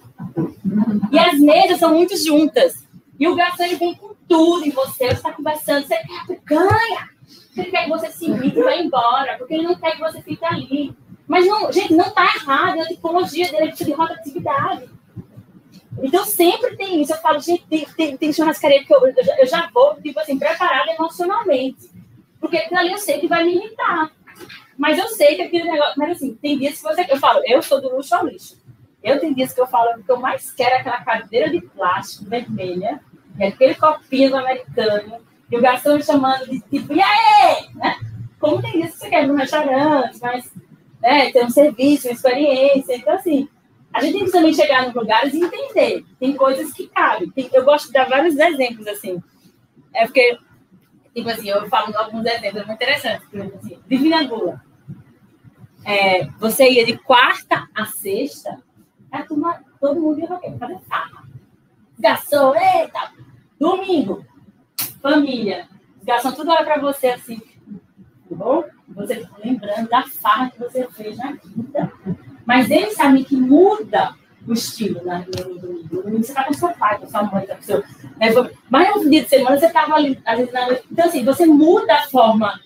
E 1.11 1.19
as 1.19 1.37
mesas 1.37 1.79
são 1.79 1.93
muito 1.93 2.15
juntas. 2.15 2.87
E 3.19 3.27
o 3.27 3.35
garçom 3.35 3.63
ele 3.65 3.75
vem 3.75 3.93
com 3.95 4.15
tudo 4.25 4.65
em 4.65 4.71
você, 4.71 5.07
você 5.07 5.13
está 5.15 5.33
conversando, 5.33 5.85
você 5.85 5.99
ganha. 6.45 7.09
Ele 7.57 7.71
quer 7.71 7.83
que 7.83 7.89
você 7.89 8.09
se 8.09 8.25
imite 8.27 8.57
e 8.59 8.63
vá 8.63 8.75
embora, 8.77 9.37
porque 9.37 9.55
ele 9.55 9.63
não 9.63 9.75
quer 9.75 9.97
que 9.97 9.99
você 9.99 10.21
fique 10.21 10.45
ali. 10.45 10.95
Mas, 11.27 11.45
não, 11.45 11.69
gente, 11.73 11.93
não 11.93 12.07
está 12.07 12.23
errado, 12.23 12.77
é 12.77 12.81
a 12.83 12.87
tipologia 12.87 13.51
dele, 13.51 13.71
é 13.71 13.71
de 13.71 13.91
rotatividade. 13.91 14.89
Então, 16.01 16.25
sempre 16.25 16.75
tem 16.75 17.01
isso. 17.01 17.13
Eu 17.13 17.17
falo, 17.17 17.39
gente, 17.39 17.65
tem, 17.67 17.85
tem, 17.95 18.17
tem 18.17 18.33
churrascaria 18.33 18.83
que 18.83 18.93
eu, 18.93 19.07
eu, 19.07 19.23
já, 19.23 19.37
eu 19.39 19.47
já 19.47 19.69
vou, 19.73 19.95
tipo 20.01 20.19
assim, 20.19 20.37
preparada 20.37 20.91
emocionalmente. 20.91 21.89
Porque 22.39 22.57
ali 22.71 22.91
eu 22.91 22.97
sei 22.97 23.19
que 23.19 23.27
vai 23.27 23.43
me 23.43 23.55
irritar. 23.55 24.11
Mas 24.77 24.97
eu 24.97 25.07
sei 25.09 25.35
que 25.35 25.41
aquele 25.41 25.71
negócio. 25.71 25.95
Mas 25.97 26.17
assim, 26.17 26.35
tem 26.35 26.57
dias 26.57 26.77
que 26.77 26.83
você. 26.83 27.05
Eu 27.09 27.17
falo, 27.17 27.41
eu 27.45 27.61
sou 27.61 27.81
do 27.81 27.95
luxo 27.95 28.13
ao 28.13 28.27
lixo. 28.27 28.55
Eu 29.03 29.19
tenho 29.19 29.35
dias 29.35 29.53
que 29.53 29.61
eu 29.61 29.67
falo 29.67 30.03
que 30.03 30.11
eu 30.11 30.19
mais 30.19 30.51
quero 30.51 30.75
é 30.75 30.79
aquela 30.79 31.03
cadeira 31.03 31.49
de 31.49 31.61
plástico 31.61 32.29
vermelha, 32.29 32.99
e 33.39 33.43
aquele 33.43 33.75
copinho 33.75 34.35
americano, 34.35 35.19
e 35.49 35.57
o 35.57 35.61
garçom 35.61 35.95
me 35.95 36.03
chamando 36.03 36.45
de 36.45 36.59
tipo, 36.61 36.93
e 36.93 37.01
aí? 37.01 37.69
Né? 37.75 37.95
Como 38.39 38.61
tem 38.61 38.73
dias 38.73 38.91
que 38.93 38.97
você 38.97 39.09
quer 39.09 39.27
no 39.27 39.35
restaurante, 39.35 40.19
mas 40.21 40.51
né, 41.01 41.31
ter 41.31 41.43
um 41.43 41.49
serviço, 41.49 42.07
uma 42.07 42.13
experiência. 42.13 42.95
Então, 42.95 43.13
assim, 43.13 43.47
a 43.97 44.01
gente 44.01 44.13
tem 44.13 44.25
que 44.25 44.31
também 44.31 44.53
chegar 44.53 44.85
nos 44.85 44.93
lugares 44.93 45.33
e 45.33 45.43
entender. 45.43 46.05
Tem 46.19 46.35
coisas 46.35 46.71
que 46.71 46.87
cabem. 46.87 47.31
Tem, 47.31 47.49
eu 47.51 47.65
gosto 47.65 47.87
de 47.87 47.93
dar 47.93 48.07
vários 48.07 48.37
exemplos, 48.37 48.85
assim. 48.85 49.21
É 49.93 50.05
porque, 50.05 50.37
tipo 51.15 51.27
assim, 51.29 51.49
eu 51.49 51.67
falo 51.67 51.97
alguns 51.97 52.25
exemplos 52.25 52.65
muito 52.65 52.75
interessantes. 52.75 53.27
Tipo 53.29 53.57
assim, 53.57 53.79
Divina 53.87 54.23
Gula. 54.23 54.61
É, 55.83 56.25
você 56.39 56.69
ia 56.69 56.85
de 56.85 56.97
quarta 56.97 57.67
a 57.73 57.85
sexta, 57.85 58.61
a 59.11 59.23
turma, 59.23 59.63
todo 59.79 59.99
mundo 59.99 60.19
ia 60.19 60.27
fazer 60.27 60.79
farra. 60.87 61.23
Garçom, 61.97 62.53
eita! 62.55 63.13
Domingo, 63.59 64.23
família. 65.01 65.67
Garçom, 66.03 66.33
tudo 66.33 66.51
olha 66.51 66.63
para 66.63 66.79
você 66.79 67.07
assim. 67.07 67.41
Tudo 68.27 68.35
bom? 68.35 68.63
Você 68.89 69.27
lembrando 69.43 69.89
da 69.89 70.03
farra 70.03 70.51
que 70.51 70.59
você 70.59 70.87
fez 70.89 71.17
na 71.17 71.35
quinta 71.35 71.91
mas 72.47 72.71
eles 72.71 72.93
sabem 72.93 73.25
que 73.25 73.35
muda 73.35 74.15
o 74.47 74.53
estilo 74.53 75.03
né, 75.03 75.25
no 75.27 75.59
domingo. 75.59 75.87
No 75.91 76.01
domingo 76.01 76.23
você 76.23 76.31
está 76.31 76.45
com 76.45 76.53
seu 76.53 76.69
pai, 76.69 76.97
com 76.97 77.09
sua 77.09 77.23
mãe, 77.23 77.45
com 77.45 77.61
seu. 77.61 77.79
Né, 78.15 78.33
mas 78.69 79.03
no 79.03 79.09
dia 79.09 79.23
de 79.23 79.27
semana 79.27 79.59
você 79.59 79.65
estava 79.65 79.95
ali, 79.95 80.17
às 80.25 80.37
vezes, 80.37 80.53
na... 80.53 80.71
Então, 80.89 81.05
assim, 81.05 81.25
você 81.25 81.45
muda 81.45 81.93
a 81.93 82.07
forma. 82.07 82.57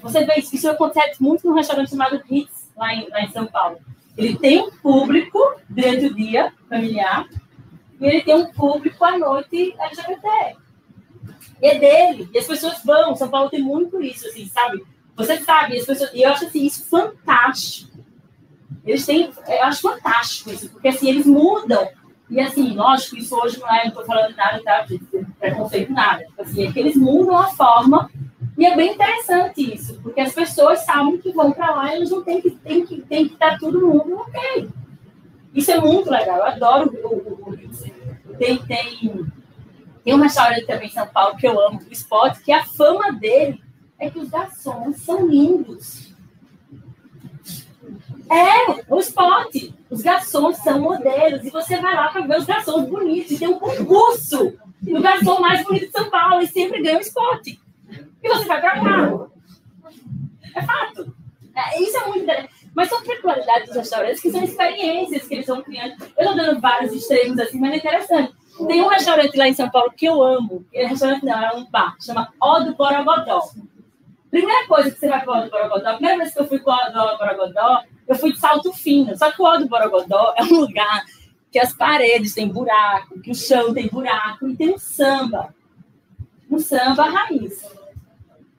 Você 0.00 0.24
vê 0.24 0.34
isso, 0.36 0.54
isso 0.54 0.70
acontece 0.70 1.20
muito 1.20 1.44
num 1.44 1.54
restaurante 1.54 1.90
chamado 1.90 2.22
Hits, 2.30 2.70
lá 2.76 2.94
em, 2.94 3.08
lá 3.08 3.20
em 3.22 3.32
São 3.32 3.46
Paulo. 3.46 3.78
Ele 4.16 4.38
tem 4.38 4.60
um 4.60 4.70
público 4.70 5.56
durante 5.68 6.06
o 6.06 6.14
dia 6.14 6.52
familiar 6.68 7.26
e 8.00 8.06
ele 8.06 8.22
tem 8.22 8.36
um 8.36 8.52
público 8.52 9.04
à 9.04 9.18
noite 9.18 9.74
LGBT. 9.76 10.56
E 11.60 11.66
é 11.66 11.78
dele. 11.80 12.30
E 12.32 12.38
as 12.38 12.46
pessoas 12.46 12.80
vão. 12.84 13.16
São 13.16 13.28
Paulo 13.28 13.50
tem 13.50 13.60
muito 13.60 14.00
isso, 14.00 14.28
assim, 14.28 14.46
sabe? 14.46 14.84
Você 15.16 15.38
sabe, 15.38 15.78
as 15.78 15.84
pessoas. 15.84 16.14
E 16.14 16.22
eu 16.22 16.30
acho 16.30 16.46
assim, 16.46 16.64
isso 16.64 16.84
fantástico. 16.88 17.89
Eles 18.84 19.04
têm, 19.04 19.30
eu 19.48 19.62
acho 19.64 19.82
fantástico 19.82 20.50
isso, 20.50 20.70
porque 20.70 20.88
assim, 20.88 21.08
eles 21.08 21.26
mudam. 21.26 21.88
E 22.28 22.40
assim, 22.40 22.74
lógico, 22.74 23.16
isso 23.16 23.36
hoje 23.36 23.58
não 23.58 23.68
é, 23.68 23.82
não 23.82 23.88
estou 23.88 24.04
falando 24.04 24.36
nada, 24.36 24.62
tá? 24.62 24.82
De 24.82 24.98
preconceito, 25.38 25.92
nada. 25.92 26.24
Tipo 26.24 26.42
assim, 26.42 26.66
é 26.66 26.72
que 26.72 26.78
eles 26.78 26.96
mudam 26.96 27.36
a 27.36 27.48
forma. 27.48 28.10
E 28.56 28.64
é 28.64 28.76
bem 28.76 28.94
interessante 28.94 29.74
isso, 29.74 29.98
porque 30.02 30.20
as 30.20 30.32
pessoas 30.32 30.84
sabem 30.84 31.18
que 31.18 31.32
vão 31.32 31.50
para 31.50 31.74
lá 31.74 31.92
e 31.92 31.96
eles 31.96 32.10
não 32.10 32.22
têm 32.22 32.40
que, 32.40 32.50
têm 32.50 32.84
que, 32.84 33.00
têm 33.02 33.26
que 33.26 33.34
estar 33.34 33.58
todo 33.58 33.86
mundo 33.86 34.16
ok. 34.16 34.68
Isso 35.54 35.70
é 35.70 35.80
muito 35.80 36.10
legal, 36.10 36.36
eu 36.36 36.44
adoro 36.44 36.90
o, 37.02 37.08
o, 37.08 37.50
o 37.50 38.36
tem, 38.36 38.58
tem, 38.58 39.26
tem 40.04 40.14
um 40.14 40.20
restaurante 40.20 40.66
também 40.66 40.88
em 40.88 40.92
São 40.92 41.06
Paulo 41.06 41.36
que 41.36 41.46
eu 41.46 41.60
amo, 41.60 41.80
o 41.80 41.92
Spot, 41.92 42.38
que 42.38 42.52
a 42.52 42.64
fama 42.64 43.12
dele 43.12 43.62
é 43.98 44.10
que 44.10 44.18
os 44.18 44.28
garçons 44.28 44.96
são 44.98 45.26
lindos. 45.26 46.09
É, 48.30 48.84
o 48.88 48.98
spot. 48.98 49.54
Os 49.90 50.02
garçons 50.02 50.56
são 50.58 50.80
modelos. 50.80 51.44
E 51.44 51.50
você 51.50 51.76
vai 51.78 51.94
lá 51.94 52.08
para 52.08 52.26
ver 52.26 52.38
os 52.38 52.44
garçons 52.44 52.88
bonitos. 52.88 53.32
E 53.32 53.38
tem 53.38 53.48
um 53.48 53.58
concurso 53.58 54.54
do 54.80 55.00
garçom 55.00 55.40
mais 55.40 55.64
bonito 55.64 55.86
de 55.86 55.92
São 55.92 56.08
Paulo. 56.10 56.42
E 56.42 56.46
sempre 56.46 56.82
ganha 56.82 56.98
o 56.98 57.02
spot. 57.02 57.46
E 57.48 58.28
você 58.28 58.44
vai 58.44 58.60
para 58.60 58.82
lá. 58.82 59.26
É 60.54 60.62
fato. 60.62 61.14
É, 61.54 61.82
isso 61.82 61.96
é 61.96 62.06
muito 62.06 62.22
interessante. 62.22 62.60
Mas 62.74 62.88
são 62.88 63.02
peculiaridades 63.02 63.66
dos 63.66 63.76
restaurantes 63.76 64.20
que 64.20 64.30
são 64.30 64.44
experiências 64.44 65.26
que 65.26 65.34
eles 65.34 65.48
estão 65.48 65.62
criando. 65.62 65.94
Eu 66.16 66.30
estou 66.30 66.36
dando 66.36 66.60
vários 66.60 66.92
extremos 66.92 67.38
assim, 67.38 67.58
mas 67.58 67.72
é 67.72 67.76
interessante. 67.76 68.32
Tem 68.66 68.82
um 68.82 68.88
restaurante 68.88 69.36
lá 69.36 69.48
em 69.48 69.54
São 69.54 69.70
Paulo 69.70 69.92
que 69.96 70.06
eu 70.06 70.22
amo. 70.22 70.64
É 70.72 70.86
restaurante 70.86 71.24
não, 71.24 71.42
é 71.42 71.56
um 71.56 71.68
bar. 71.70 71.96
Chama 72.00 72.32
O 72.40 72.60
do 72.60 72.74
Borogodó. 72.74 73.42
Primeira 74.30 74.66
coisa 74.66 74.90
que 74.90 74.98
você 74.98 75.08
vai 75.08 75.24
para 75.24 75.32
o 75.32 75.38
O 75.38 75.44
do 75.44 75.50
Borogodó, 75.50 75.88
a 75.88 75.94
primeira 75.94 76.18
vez 76.18 76.32
que 76.32 76.40
eu 76.40 76.46
fui 76.46 76.58
para 76.60 76.72
o 76.72 77.06
O 77.06 77.12
do 77.12 77.18
Borogodó, 77.18 77.82
eu 78.10 78.16
fui 78.16 78.32
de 78.32 78.40
salto 78.40 78.72
fino. 78.72 79.16
Só 79.16 79.30
que 79.30 79.40
o 79.40 79.46
Alto 79.46 79.68
Borogodó 79.68 80.34
é 80.36 80.42
um 80.42 80.60
lugar 80.60 81.04
que 81.50 81.60
as 81.60 81.72
paredes 81.72 82.34
têm 82.34 82.48
buraco, 82.48 83.20
que 83.20 83.30
o 83.30 83.34
chão 83.34 83.72
tem 83.72 83.86
buraco, 83.86 84.48
e 84.48 84.56
tem 84.56 84.74
um 84.74 84.78
samba. 84.78 85.54
Um 86.50 86.58
samba 86.58 87.04
raiz. 87.04 87.64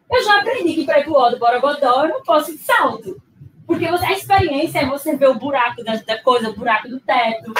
Eu 0.09 0.23
já 0.23 0.39
aprendi 0.39 0.73
que 0.75 0.85
para 0.85 0.99
ir 0.99 1.03
para 1.03 1.11
o 1.11 1.17
Alto 1.17 1.37
Borogodó 1.37 2.05
eu 2.05 2.09
não 2.09 2.23
posso 2.23 2.51
ir 2.51 2.57
de 2.57 2.63
salto. 2.63 3.21
Porque 3.67 3.85
a 3.85 4.13
experiência 4.13 4.79
é 4.79 4.85
você 4.85 5.17
ver 5.17 5.27
o 5.27 5.35
buraco 5.35 5.83
da, 5.83 6.21
coisa, 6.21 6.49
o 6.49 6.55
buraco 6.55 6.87
do 6.87 6.99
teto. 7.01 7.53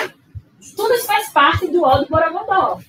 Tudo 0.76 0.94
isso 0.94 1.06
faz 1.06 1.30
parte 1.30 1.68
do 1.68 1.82
do 1.82 2.08
Borogodó. 2.08 2.80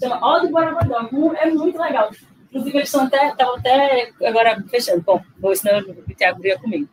Chama 0.00 0.40
do 0.40 0.50
Borogodó. 0.50 1.08
É 1.36 1.48
muito 1.48 1.80
legal. 1.80 2.10
Inclusive, 2.48 2.78
eles 2.78 2.88
estão 2.88 3.04
até, 3.04 3.28
estavam 3.28 3.56
até 3.56 4.12
agora 4.24 4.62
fechando. 4.68 5.02
Bom, 5.02 5.22
vou 5.38 5.54
senão 5.54 5.80
o 5.80 6.14
Thiago 6.14 6.40
briga 6.40 6.58
comigo. 6.58 6.88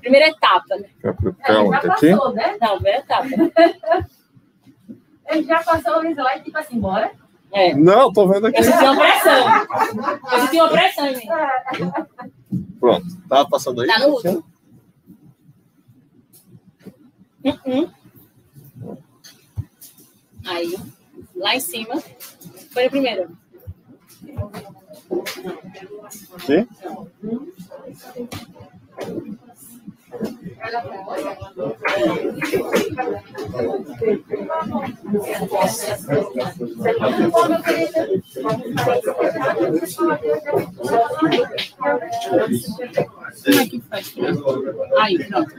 Primeira 0.00 0.28
etapa, 0.28 0.76
né? 0.76 0.88
É, 1.02 1.66
já 1.66 1.80
passou, 1.80 2.32
né? 2.34 2.56
Não, 2.60 2.74
primeira 2.74 2.98
etapa. 2.98 3.26
Ele 5.30 5.42
já 5.44 5.62
passou 5.62 5.98
o 5.98 6.06
slide, 6.06 6.44
tipo 6.44 6.58
assim, 6.58 6.80
bora? 6.80 7.12
É. 7.52 7.74
Não, 7.74 8.12
tô 8.12 8.28
vendo 8.28 8.46
aqui. 8.46 8.58
Eu 8.58 8.64
senti 8.64 8.84
uma 8.84 8.96
pressão. 8.96 9.48
Eu 10.32 10.40
senti 10.40 10.56
uma 10.56 10.68
pressão 10.68 11.06
em 11.06 11.16
mim. 11.16 11.26
Pronto. 12.80 13.06
Tá 13.28 13.44
passando 13.44 13.80
aí? 13.80 13.88
Tá 13.88 13.98
no 13.98 14.08
último. 14.08 14.44
Uh 17.44 17.50
-uh. 17.50 17.90
Aí, 20.46 20.76
lá 21.36 21.54
em 21.54 21.60
cima. 21.60 22.02
Foi 22.72 22.86
a 22.86 22.90
primeira. 22.90 23.28
Sim? 26.38 26.66
Como 43.44 43.60
é 43.60 43.66
que 43.66 43.80
faz? 43.80 44.14
Aí, 44.98 45.24
pronto. 45.24 45.54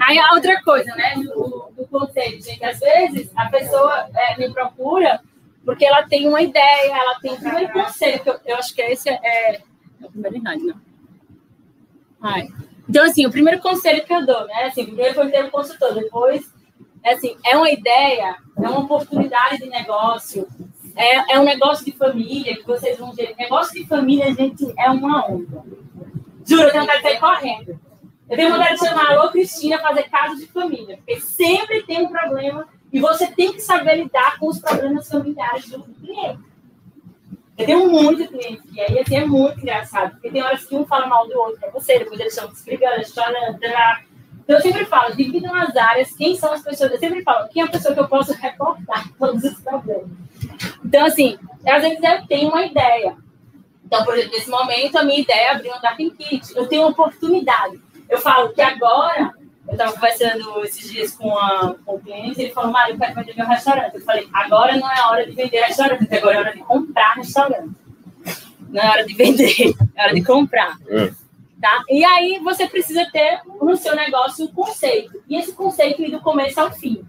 Aí 0.00 0.18
outra 0.34 0.62
coisa, 0.62 0.94
né, 0.94 1.14
do, 1.16 1.70
do 1.76 1.86
conceito, 1.90 2.44
gente, 2.44 2.64
às 2.64 2.78
vezes 2.78 3.30
a 3.36 3.48
pessoa 3.48 4.08
é, 4.14 4.38
me 4.38 4.52
procura 4.52 5.20
porque 5.68 5.84
ela 5.84 6.02
tem 6.08 6.26
uma 6.26 6.40
ideia, 6.40 6.96
ela 6.96 7.20
tem 7.20 7.30
o 7.30 7.36
primeiro 7.36 7.70
conselho, 7.70 8.22
que 8.22 8.30
eu, 8.30 8.40
eu 8.46 8.56
acho 8.56 8.74
que 8.74 8.80
esse 8.80 9.10
é, 9.10 9.20
é 9.22 9.60
o 10.02 10.10
primeiro 10.10 10.38
slide, 10.38 10.64
não. 10.64 10.80
Ai. 12.22 12.48
Então, 12.88 13.04
assim, 13.04 13.26
o 13.26 13.30
primeiro 13.30 13.60
conselho 13.60 14.02
que 14.02 14.14
eu 14.14 14.24
dou, 14.24 14.46
né? 14.46 14.64
Assim, 14.64 14.86
primeiro 14.86 15.14
foi 15.14 15.30
ter 15.30 15.44
um 15.44 15.50
consultor, 15.50 15.92
depois, 15.92 16.50
é 17.02 17.12
assim, 17.12 17.36
é 17.44 17.54
uma 17.54 17.68
ideia, 17.68 18.36
é 18.56 18.66
uma 18.66 18.78
oportunidade 18.78 19.58
de 19.58 19.68
negócio, 19.68 20.48
é, 20.96 21.34
é 21.34 21.38
um 21.38 21.44
negócio 21.44 21.84
de 21.84 21.92
família 21.92 22.56
que 22.56 22.66
vocês 22.66 22.98
vão 22.98 23.12
ver. 23.12 23.34
Negócio 23.38 23.74
de 23.74 23.86
família, 23.86 24.34
gente, 24.34 24.72
é 24.78 24.88
uma 24.88 25.26
onda. 25.30 25.62
Juro, 26.46 26.62
eu 26.62 26.70
tenho 26.70 26.84
vontade 26.84 27.02
de 27.02 27.08
sair 27.10 27.20
correndo. 27.20 27.80
Eu 28.30 28.36
tenho 28.38 28.52
vontade 28.52 28.72
de 28.72 28.86
chamar 28.86 29.04
a 29.04 29.12
Alô 29.12 29.30
Cristina 29.30 29.78
fazer 29.80 30.04
casa 30.04 30.34
de 30.36 30.46
família, 30.46 30.96
porque 30.96 31.20
sempre 31.20 31.82
tem 31.82 32.06
um 32.06 32.08
problema 32.08 32.66
e 32.92 33.00
você 33.00 33.26
tem 33.28 33.52
que 33.52 33.60
saber 33.60 33.96
lidar 33.96 34.38
com 34.38 34.48
os 34.48 34.58
problemas 34.58 35.08
familiares 35.08 35.68
do 35.68 35.82
cliente. 35.82 36.38
Eu 37.56 37.66
tenho 37.66 37.90
muito 37.90 38.28
cliente 38.28 38.62
e 38.72 38.80
aí 38.80 38.98
assim, 39.00 39.16
é 39.16 39.26
muito 39.26 39.60
engraçado, 39.60 40.12
porque 40.12 40.30
tem 40.30 40.42
horas 40.42 40.64
que 40.64 40.76
um 40.76 40.86
fala 40.86 41.06
mal 41.06 41.26
do 41.26 41.36
outro 41.38 41.58
para 41.58 41.70
você, 41.70 41.98
depois 41.98 42.20
eles 42.20 42.32
estão 42.32 42.48
desbrigando, 42.48 43.04
chorando. 43.06 43.58
Então 44.44 44.56
eu 44.56 44.62
sempre 44.62 44.84
falo, 44.84 45.16
dividam 45.16 45.54
as 45.54 45.76
áreas, 45.76 46.12
quem 46.12 46.36
são 46.36 46.52
as 46.52 46.62
pessoas, 46.62 46.92
eu 46.92 46.98
sempre 46.98 47.22
falo, 47.22 47.48
quem 47.48 47.62
é 47.62 47.66
a 47.66 47.70
pessoa 47.70 47.92
que 47.92 48.00
eu 48.00 48.08
posso 48.08 48.32
reportar 48.32 49.10
todos 49.18 49.42
os 49.42 49.60
problemas. 49.60 50.08
Então, 50.84 51.04
assim, 51.04 51.36
às 51.66 51.82
vezes 51.82 52.02
eu 52.02 52.26
tenho 52.26 52.48
uma 52.48 52.64
ideia. 52.64 53.16
Então, 53.84 54.04
por 54.04 54.14
exemplo, 54.16 54.36
nesse 54.36 54.50
momento, 54.50 54.96
a 54.96 55.02
minha 55.02 55.20
ideia 55.20 55.48
é 55.48 55.50
abrir 55.50 55.70
um 55.70 55.80
Dark 55.80 55.96
Kit. 55.96 56.54
Eu 56.54 56.66
tenho 56.66 56.82
uma 56.82 56.90
oportunidade. 56.90 57.80
Eu 58.08 58.18
falo 58.18 58.52
que 58.52 58.62
agora 58.62 59.34
eu 59.68 59.72
estava 59.72 59.92
conversando 59.92 60.64
esses 60.64 60.90
dias 60.90 61.14
com, 61.14 61.36
a, 61.36 61.74
com 61.84 61.96
o 61.96 62.00
cliente, 62.00 62.40
ele 62.40 62.52
falou, 62.52 62.72
Mário, 62.72 62.94
eu 62.94 62.98
quero 62.98 63.14
vender 63.14 63.36
meu 63.36 63.46
restaurante. 63.46 63.94
Eu 63.94 64.00
falei, 64.00 64.26
agora 64.32 64.76
não 64.76 64.90
é 64.90 65.00
hora 65.02 65.26
de 65.26 65.32
vender 65.32 65.60
restaurante, 65.60 66.14
agora 66.16 66.34
é 66.34 66.38
hora 66.38 66.52
de 66.54 66.60
comprar 66.60 67.12
restaurante. 67.14 67.70
Não 68.70 68.82
é 68.82 68.88
hora 68.88 69.04
de 69.04 69.14
vender, 69.14 69.74
é 69.94 70.02
hora 70.02 70.14
de 70.14 70.24
comprar. 70.24 70.78
É. 70.88 71.12
Tá? 71.60 71.82
E 71.90 72.02
aí 72.02 72.38
você 72.42 72.66
precisa 72.66 73.06
ter 73.12 73.40
no 73.60 73.76
seu 73.76 73.94
negócio 73.94 74.46
um 74.46 74.48
conceito. 74.48 75.22
E 75.28 75.36
esse 75.36 75.52
conceito 75.52 76.02
ir 76.02 76.10
do 76.10 76.20
começo 76.20 76.58
ao 76.58 76.72
fim. 76.72 77.04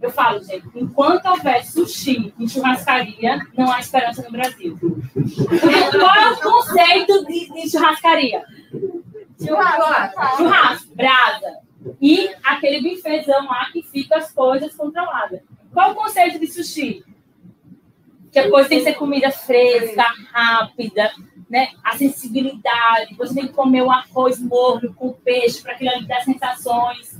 Eu 0.00 0.10
falo, 0.10 0.42
gente, 0.42 0.66
enquanto 0.74 1.26
houver 1.26 1.64
sushi 1.64 2.34
em 2.38 2.48
churrascaria, 2.48 3.38
não 3.56 3.72
há 3.72 3.78
esperança 3.78 4.20
no 4.22 4.32
Brasil. 4.32 4.76
Qual 4.76 6.14
é 6.14 6.32
o 6.32 6.40
conceito 6.40 7.24
de, 7.26 7.52
de 7.54 7.70
churrascaria? 7.70 8.42
Churrasco. 9.40 10.36
Churrasco, 10.36 10.94
brasa 10.94 11.62
e 12.00 12.30
aquele 12.42 12.80
bifezão 12.80 13.46
lá 13.46 13.70
que 13.72 13.82
fica 13.82 14.16
as 14.16 14.32
coisas 14.32 14.74
controladas. 14.74 15.40
Qual 15.72 15.92
o 15.92 15.94
conceito 15.94 16.38
de 16.38 16.46
sushi? 16.46 17.04
Que 18.30 18.38
a 18.38 18.50
coisa 18.50 18.68
tem 18.68 18.78
que 18.78 18.84
ser 18.84 18.94
comida 18.94 19.30
fresca, 19.30 20.04
rápida, 20.32 21.10
né? 21.48 21.68
A 21.84 21.96
sensibilidade, 21.96 23.14
você 23.14 23.34
tem 23.34 23.46
que 23.46 23.52
comer 23.52 23.82
o 23.82 23.90
arroz 23.90 24.40
morno 24.40 24.94
com 24.94 25.12
peixe 25.12 25.62
para 25.62 25.72
aquilo 25.72 25.90
ali 25.90 26.06
dar 26.06 26.22
sensações. 26.22 27.18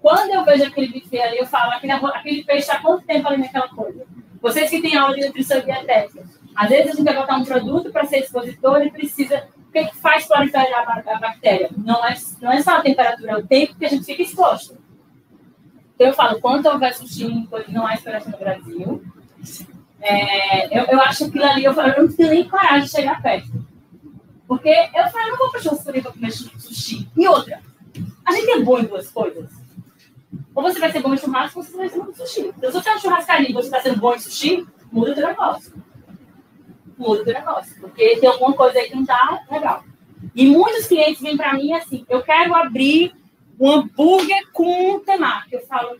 Quando 0.00 0.30
eu 0.30 0.44
vejo 0.44 0.64
aquele 0.64 0.88
buffet 0.88 1.20
ali, 1.20 1.38
eu 1.38 1.46
falo, 1.46 1.72
aquele, 1.72 1.92
aquele 1.92 2.44
peixe 2.44 2.60
está 2.60 2.78
quanto 2.78 3.06
tempo 3.06 3.26
ali 3.26 3.38
naquela 3.38 3.68
coisa? 3.68 4.06
Vocês 4.40 4.70
que 4.70 4.80
têm 4.80 4.96
aula 4.96 5.14
de 5.14 5.26
nutrição 5.26 5.60
dietética, 5.60 6.24
às 6.54 6.68
vezes 6.68 6.92
a 6.92 6.94
gente 6.94 7.04
vai 7.04 7.16
botar 7.16 7.36
um 7.36 7.44
produto 7.44 7.90
para 7.90 8.04
ser 8.04 8.18
expositor 8.18 8.82
e 8.82 8.90
precisa 8.90 9.48
o 9.68 9.70
que, 9.70 9.84
que 9.84 9.96
faz 9.96 10.26
proliferar 10.26 11.02
a 11.06 11.18
bactéria? 11.18 11.70
Não 11.76 12.04
é, 12.04 12.16
não 12.40 12.50
é 12.50 12.62
só 12.62 12.76
a 12.76 12.82
temperatura, 12.82 13.32
é 13.32 13.36
o 13.36 13.46
tempo 13.46 13.74
que 13.76 13.84
a 13.84 13.88
gente 13.88 14.04
fica 14.04 14.22
exposto. 14.22 14.78
Então, 15.94 16.06
eu 16.06 16.14
falo, 16.14 16.40
quanto 16.40 16.68
houver 16.68 16.94
sushi, 16.94 17.48
não 17.68 17.86
há 17.86 17.94
esperança 17.94 18.30
no 18.30 18.38
Brasil. 18.38 19.02
É, 20.00 20.78
eu, 20.78 20.84
eu 20.84 21.00
acho 21.02 21.24
aquilo 21.24 21.44
ali, 21.44 21.64
eu, 21.64 21.74
falo, 21.74 21.88
eu 21.88 22.04
não 22.04 22.16
tenho 22.16 22.30
nem 22.30 22.48
coragem 22.48 22.84
de 22.84 22.90
chegar 22.90 23.20
perto. 23.20 23.66
Porque 24.46 24.70
eu 24.70 25.08
falo, 25.08 25.26
eu 25.26 25.30
não 25.32 25.38
vou 25.38 25.50
para 25.50 25.60
churrascaria 25.60 26.02
para 26.02 26.12
comer 26.12 26.30
sushi. 26.30 27.10
E 27.14 27.28
outra, 27.28 27.60
a 28.24 28.32
gente 28.32 28.50
é 28.50 28.62
bom 28.62 28.78
em 28.78 28.84
duas 28.84 29.10
coisas. 29.10 29.50
Ou 30.54 30.62
você 30.62 30.78
vai 30.78 30.90
ser 30.90 31.02
bom 31.02 31.12
em 31.12 31.18
churrasco, 31.18 31.58
ou 31.58 31.64
você 31.64 31.76
vai 31.76 31.88
ser 31.88 31.98
bom 31.98 32.10
em 32.10 32.14
sushi. 32.14 32.52
Então, 32.56 32.70
se 32.70 32.80
você 32.80 32.88
é 32.88 32.92
uma 32.92 33.00
churrascaria 33.00 33.50
e 33.50 33.52
você 33.52 33.66
está 33.66 33.80
sendo 33.80 34.00
bom 34.00 34.14
em 34.14 34.18
sushi, 34.18 34.66
muda 34.90 35.10
o 35.10 35.14
teu 35.14 35.26
negócio 35.26 35.87
muda 36.98 37.22
o 37.22 37.34
negócio, 37.34 37.80
porque 37.80 38.16
tem 38.16 38.28
alguma 38.28 38.52
coisa 38.54 38.78
aí 38.78 38.88
que 38.88 38.94
não 38.94 39.02
está 39.02 39.42
legal. 39.50 39.84
E 40.34 40.46
muitos 40.46 40.86
clientes 40.86 41.22
vêm 41.22 41.36
para 41.36 41.54
mim 41.54 41.72
assim, 41.72 42.04
eu 42.08 42.22
quero 42.22 42.54
abrir 42.54 43.14
um 43.58 43.70
hambúrguer 43.70 44.50
com 44.52 45.00
temaki. 45.00 45.54
Eu 45.54 45.66
falo, 45.66 45.98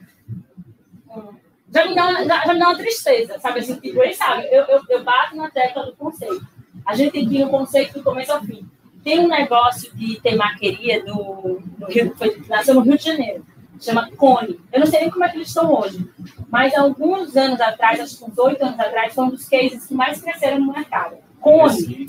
hum, 1.09 1.35
já 1.73 1.87
me, 1.87 1.95
dá 1.95 2.09
uma, 2.09 2.25
já 2.25 2.53
me 2.53 2.59
dá 2.59 2.69
uma 2.69 2.77
tristeza, 2.77 3.39
sabe? 3.39 3.61
Assim, 3.61 3.75
tipo, 3.77 4.03
eles 4.03 4.17
sabem, 4.17 4.47
eu, 4.47 4.65
eu, 4.65 4.81
eu 4.89 5.05
bato 5.05 5.37
na 5.37 5.51
tecla 5.51 5.87
do 5.87 5.97
conceito. 5.97 6.47
A 6.85 6.95
gente 6.95 7.13
tem 7.13 7.29
que 7.29 7.37
ir 7.37 7.45
no 7.45 7.51
conceito 7.51 7.95
do 7.95 8.03
começo 8.03 8.33
ao 8.33 8.43
fim. 8.43 8.67
Tem 9.05 9.21
um 9.21 9.29
negócio 9.29 9.95
de 9.95 10.21
temaqueria 10.21 11.05
no 11.05 11.63
Rio, 11.89 12.15
foi, 12.17 12.43
nasceu 12.49 12.75
no 12.75 12.81
Rio 12.81 12.97
de 12.97 13.05
Janeiro 13.05 13.45
chama 13.81 14.11
Cone. 14.17 14.61
Eu 14.73 14.81
não 14.81 14.87
sei 14.87 15.01
nem 15.01 15.11
como 15.11 15.25
é 15.25 15.29
que 15.29 15.37
eles 15.37 15.49
estão 15.49 15.73
hoje, 15.73 16.09
mas 16.51 16.75
alguns 16.75 17.37
anos 17.37 17.61
atrás, 17.61 18.01
acho 18.01 18.19
que 18.19 18.25
uns 18.25 18.39
oito 18.39 18.65
anos 18.65 18.79
atrás, 18.79 19.15
foi 19.15 19.25
um 19.25 19.31
dos 19.31 19.49
cases 19.49 19.87
que 19.87 19.95
mais 19.95 20.21
cresceram 20.21 20.61
no 20.61 20.73
mercado. 20.73 21.17
Cone. 21.41 22.07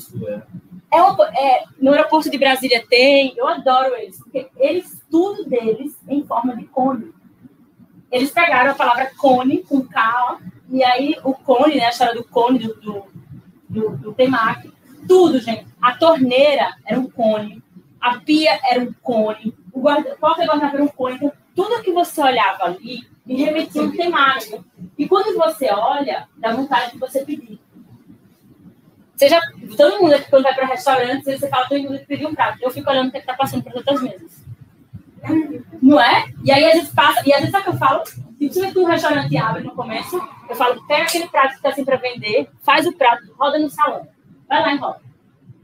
É, 0.92 1.02
uma, 1.02 1.26
é, 1.38 1.64
no 1.80 1.92
aeroporto 1.92 2.32
de 2.32 2.38
Brasília 2.38 2.84
tem, 2.90 3.34
eu 3.38 3.48
adoro 3.48 3.96
eles, 3.96 4.18
porque 4.18 4.48
eles, 4.58 5.02
tudo 5.10 5.46
deles 5.48 5.96
em 6.08 6.26
forma 6.26 6.56
de 6.56 6.66
cone. 6.66 7.14
Eles 8.12 8.32
pegaram 8.32 8.72
a 8.72 8.76
palavra 8.76 9.12
cone 9.16 9.60
com 9.60 9.86
K, 9.86 10.40
e 10.72 10.84
aí 10.84 11.16
o 11.24 11.34
cone, 11.34 11.76
né, 11.76 11.86
a 11.86 11.90
história 11.90 12.16
do 12.16 12.24
cone, 12.24 12.60
do, 12.60 12.74
do, 12.74 13.06
do, 13.70 13.98
do 13.98 14.14
temaki, 14.14 14.72
tudo, 15.08 15.40
gente. 15.40 15.68
A 15.80 15.94
torneira 15.94 16.76
era 16.86 17.00
um 17.00 17.10
cone, 17.10 17.64
a 18.02 18.18
pia 18.18 18.60
era 18.68 18.82
um 18.82 18.94
cone, 18.94 19.56
o 19.72 19.82
guarda, 19.82 20.16
porta-guardanapo 20.20 20.76
era 20.76 20.84
um 20.84 20.88
cone. 20.88 21.16
Então, 21.16 21.34
tudo 21.60 21.84
que 21.84 21.92
você 21.92 22.22
olhava 22.22 22.64
ali 22.64 23.06
me 23.26 23.36
remetia 23.36 23.82
um 23.82 23.92
temático. 23.92 24.64
E 24.98 25.06
quando 25.10 25.36
você 25.36 25.70
olha, 25.70 26.26
dá 26.38 26.54
vontade 26.54 26.94
de 26.94 26.98
você 26.98 27.26
pedir. 27.26 27.60
Já, 29.20 29.42
todo 29.76 30.02
mundo 30.02 30.16
quando 30.30 30.44
vai 30.44 30.56
para 30.56 30.68
restaurante, 30.68 31.26
você 31.26 31.50
fala, 31.50 31.68
todo 31.68 31.84
mundo 31.84 32.00
que 32.00 32.06
pedir 32.06 32.26
um 32.26 32.34
prato. 32.34 32.60
Eu 32.62 32.72
fico 32.72 32.90
olhando 32.90 33.10
o 33.10 33.12
que 33.12 33.18
está 33.18 33.34
passando 33.34 33.62
para 33.62 33.74
as 33.74 33.78
outras 33.80 34.02
mesas. 34.02 34.46
Não 35.82 36.00
é? 36.00 36.32
E 36.46 36.50
aí 36.50 36.64
a 36.64 36.76
gente 36.76 36.96
passa, 36.96 37.28
e 37.28 37.34
às 37.34 37.40
vezes 37.40 37.52
sabe 37.52 37.68
o 37.68 37.72
que 37.72 37.76
eu 37.76 37.80
falo? 37.80 38.04
Principalmente 38.38 38.74
quando 38.74 38.86
o 38.86 38.90
restaurante 38.90 39.38
abre 39.38 39.64
no 39.64 39.76
começo, 39.76 40.30
eu 40.50 40.56
falo, 40.56 40.88
pega 40.88 41.04
aquele 41.04 41.28
prato 41.28 41.50
que 41.50 41.56
está 41.56 41.70
assim 41.70 41.84
para 41.84 41.98
vender, 41.98 42.50
faz 42.62 42.88
o 42.88 42.94
prato, 42.94 43.30
roda 43.38 43.60
no 43.60 43.70
salão. 43.70 44.08
Vai 44.48 44.62
lá 44.62 44.74
e 44.74 44.78
roda. 44.78 45.02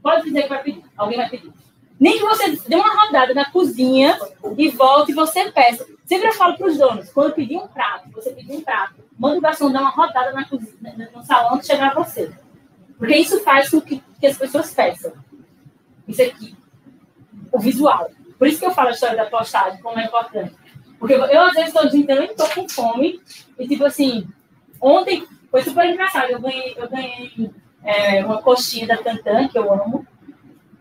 Pode 0.02 0.24
dizer 0.24 0.42
que 0.42 0.48
vai 0.50 0.62
pedir. 0.62 0.84
Alguém 0.94 1.16
vai 1.16 1.30
pedir. 1.30 1.50
Nem 1.98 2.18
que 2.18 2.24
você 2.24 2.56
dê 2.68 2.76
uma 2.76 2.94
rodada 2.94 3.32
na 3.32 3.50
cozinha 3.50 4.18
e 4.56 4.68
volte 4.68 5.12
e 5.12 5.14
você 5.14 5.50
peça. 5.50 5.86
Sempre 6.04 6.28
eu 6.28 6.34
falo 6.34 6.56
para 6.56 6.66
os 6.66 6.78
donos, 6.78 7.10
quando 7.10 7.34
pedir 7.34 7.56
um 7.56 7.66
prato, 7.66 8.10
você 8.12 8.30
pedir 8.30 8.52
um 8.52 8.60
prato, 8.60 8.94
manda 9.18 9.38
o 9.38 9.40
garçom 9.40 9.72
dar 9.72 9.80
uma 9.80 9.90
rodada 9.90 10.32
na 10.32 10.44
cozinha, 10.44 11.10
no 11.14 11.22
salão 11.24 11.58
que 11.58 11.66
chegar 11.66 11.90
a 11.90 11.94
você. 11.94 12.30
Porque 12.98 13.16
isso 13.16 13.42
faz 13.42 13.70
com 13.70 13.80
que, 13.80 14.02
que 14.20 14.26
as 14.26 14.36
pessoas 14.36 14.72
peçam. 14.72 15.12
Isso 16.06 16.22
aqui. 16.22 16.54
o 17.52 17.58
visual. 17.58 18.10
Por 18.38 18.46
isso 18.46 18.60
que 18.60 18.66
eu 18.66 18.70
falo 18.70 18.88
a 18.88 18.92
história 18.92 19.16
da 19.16 19.26
postagem, 19.26 19.80
como 19.80 19.98
é 19.98 20.04
importante. 20.04 20.54
Porque 20.98 21.14
eu, 21.14 21.24
eu 21.24 21.42
às 21.42 21.54
vezes, 21.54 21.68
estou 21.68 21.84
dizendo 21.84 22.06
que 22.06 22.12
eu 22.12 22.20
nem 22.20 22.30
estou 22.30 22.48
com 22.50 22.68
fome, 22.68 23.20
e 23.58 23.66
tipo 23.66 23.84
assim, 23.84 24.28
ontem 24.80 25.26
foi 25.50 25.62
super 25.62 25.86
engraçado, 25.86 26.30
eu 26.30 26.40
ganhei, 26.40 26.74
eu 26.76 26.88
ganhei 26.88 27.50
é, 27.82 28.24
uma 28.24 28.42
coxinha 28.42 28.86
da 28.86 28.96
Tantan, 28.96 29.48
que 29.48 29.58
eu 29.58 29.72
amo, 29.72 30.06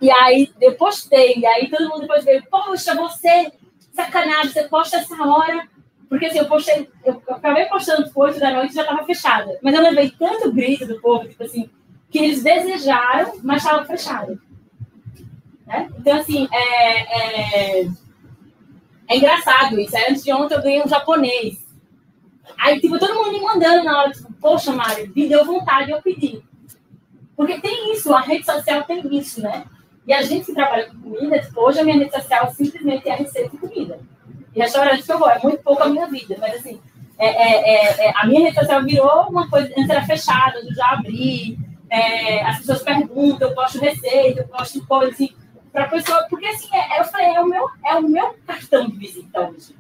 e 0.02 0.12
aí 0.12 0.52
eu 0.62 0.76
postei, 0.76 1.36
e 1.38 1.46
aí 1.46 1.70
todo 1.70 1.90
mundo 1.90 2.02
depois 2.02 2.24
veio, 2.24 2.44
poxa, 2.50 2.96
você, 2.96 3.52
sacanagem, 3.94 4.52
você 4.52 4.64
posta 4.64 4.98
essa 4.98 5.16
hora, 5.24 5.68
porque 6.10 6.28
assim, 6.28 6.40
eu 6.40 6.46
postei, 6.46 6.90
eu, 7.04 7.22
acabei 7.30 7.66
postando 7.66 8.10
8 8.14 8.40
da 8.40 8.52
noite 8.52 8.72
e 8.72 8.76
já 8.76 8.82
estava 8.82 9.04
fechada. 9.06 9.58
Mas 9.62 9.74
eu 9.74 9.82
levei 9.82 10.12
tanto 10.12 10.52
grito 10.52 10.86
do 10.86 11.02
povo, 11.02 11.28
tipo 11.28 11.44
assim, 11.44 11.70
que 12.10 12.20
eles 12.20 12.44
desejaram, 12.44 13.40
mas 13.44 13.64
estava 13.64 13.86
fechado. 13.86 14.40
Né? 15.66 15.90
Então, 15.98 16.18
assim, 16.18 16.48
é, 16.52 17.82
é, 17.82 17.88
é 19.08 19.18
engraçado 19.18 19.80
isso. 19.80 19.96
Antes 20.10 20.24
de 20.24 20.32
ontem 20.32 20.56
eu 20.56 20.62
ganhei 20.62 20.84
um 20.84 20.88
japonês. 20.88 21.66
Aí, 22.58 22.80
tipo, 22.80 23.00
todo 23.00 23.16
mundo 23.16 23.32
me 23.32 23.42
mandando 23.42 23.84
na 23.84 24.00
hora, 24.00 24.12
tipo, 24.12 24.32
poxa, 24.34 24.72
Mário, 24.72 25.12
me 25.16 25.28
deu 25.28 25.44
vontade, 25.44 25.92
eu 25.92 26.02
pedi. 26.02 26.44
Porque 27.36 27.60
tem 27.60 27.92
isso, 27.92 28.14
a 28.14 28.22
rede 28.22 28.46
social 28.46 28.84
tem 28.84 29.02
isso, 29.18 29.42
né? 29.42 29.66
E 30.08 30.14
a 30.14 30.22
gente 30.22 30.46
que 30.46 30.54
trabalha 30.54 30.88
com 30.88 31.00
comida, 31.00 31.40
tipo, 31.40 31.62
hoje 31.62 31.80
a 31.80 31.84
minha 31.84 31.98
rede 31.98 32.12
social 32.12 32.52
simplesmente 32.54 33.10
é 33.10 33.14
a 33.14 33.16
receita 33.16 33.50
de 33.50 33.58
comida. 33.58 34.00
E 34.56 34.60
restaurante 34.60 35.04
que 35.04 35.12
eu 35.12 35.20
vou, 35.20 35.30
é 35.30 35.40
muito 35.40 35.64
pouco 35.64 35.84
a 35.84 35.88
minha 35.88 36.08
vida, 36.08 36.38
mas 36.40 36.56
assim, 36.56 36.80
é, 37.18 37.28
é, 37.28 37.76
é, 37.76 38.08
é 38.08 38.14
a 38.16 38.26
minha 38.26 38.42
rede 38.42 38.56
social 38.56 38.84
virou 38.84 39.30
uma 39.30 39.50
coisa, 39.50 39.68
antes 39.78 39.90
era 39.90 40.06
fechada, 40.06 40.60
eu 40.60 40.74
já 40.74 40.92
abri, 40.92 41.58
é, 41.90 42.44
as 42.44 42.60
pessoas 42.60 42.84
perguntam, 42.84 43.50
eu 43.50 43.56
posto 43.56 43.80
receita, 43.80 44.42
eu 44.42 44.48
posto 44.48 44.86
coisa 44.86 45.12
assim, 45.12 45.36
para 45.72 45.88
pessoa, 45.88 46.26
porque 46.30 46.46
assim, 46.46 46.70
é, 46.74 47.00
eu 47.00 47.06
falei, 47.06 47.28
é 47.28 47.42
o, 47.42 47.48
meu, 47.48 47.70
é 47.84 47.96
o 47.96 48.04
meu 48.04 48.36
cartão 48.46 48.88
de 48.88 48.98
visita 48.98 49.42
hoje, 49.42 49.76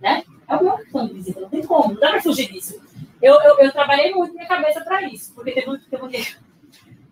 né? 0.00 0.24
É 0.48 0.56
o 0.56 0.62
meu 0.62 0.72
cartão 0.74 1.06
de 1.08 1.14
visita, 1.14 1.40
não 1.40 1.48
tem 1.50 1.62
como, 1.62 1.92
não 1.92 2.00
dá 2.00 2.10
para 2.10 2.22
fugir 2.22 2.50
disso. 2.50 2.80
Eu, 3.20 3.34
eu, 3.42 3.58
eu, 3.58 3.72
trabalhei 3.72 4.14
muito 4.14 4.34
minha 4.34 4.46
cabeça 4.46 4.80
para 4.82 5.02
isso, 5.02 5.34
porque 5.34 5.52
teve, 5.52 5.78
teve, 5.90 6.36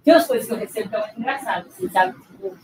tem 0.05 0.15
umas 0.15 0.27
coisas 0.27 0.47
que 0.47 0.53
eu 0.53 0.59
recebo 0.59 0.89
que 0.89 0.97
é 0.97 1.01
muito 1.01 1.21
engraçado, 1.21 1.67
assim, 1.67 1.89
sabe? 1.89 2.15
Eu 2.45 2.57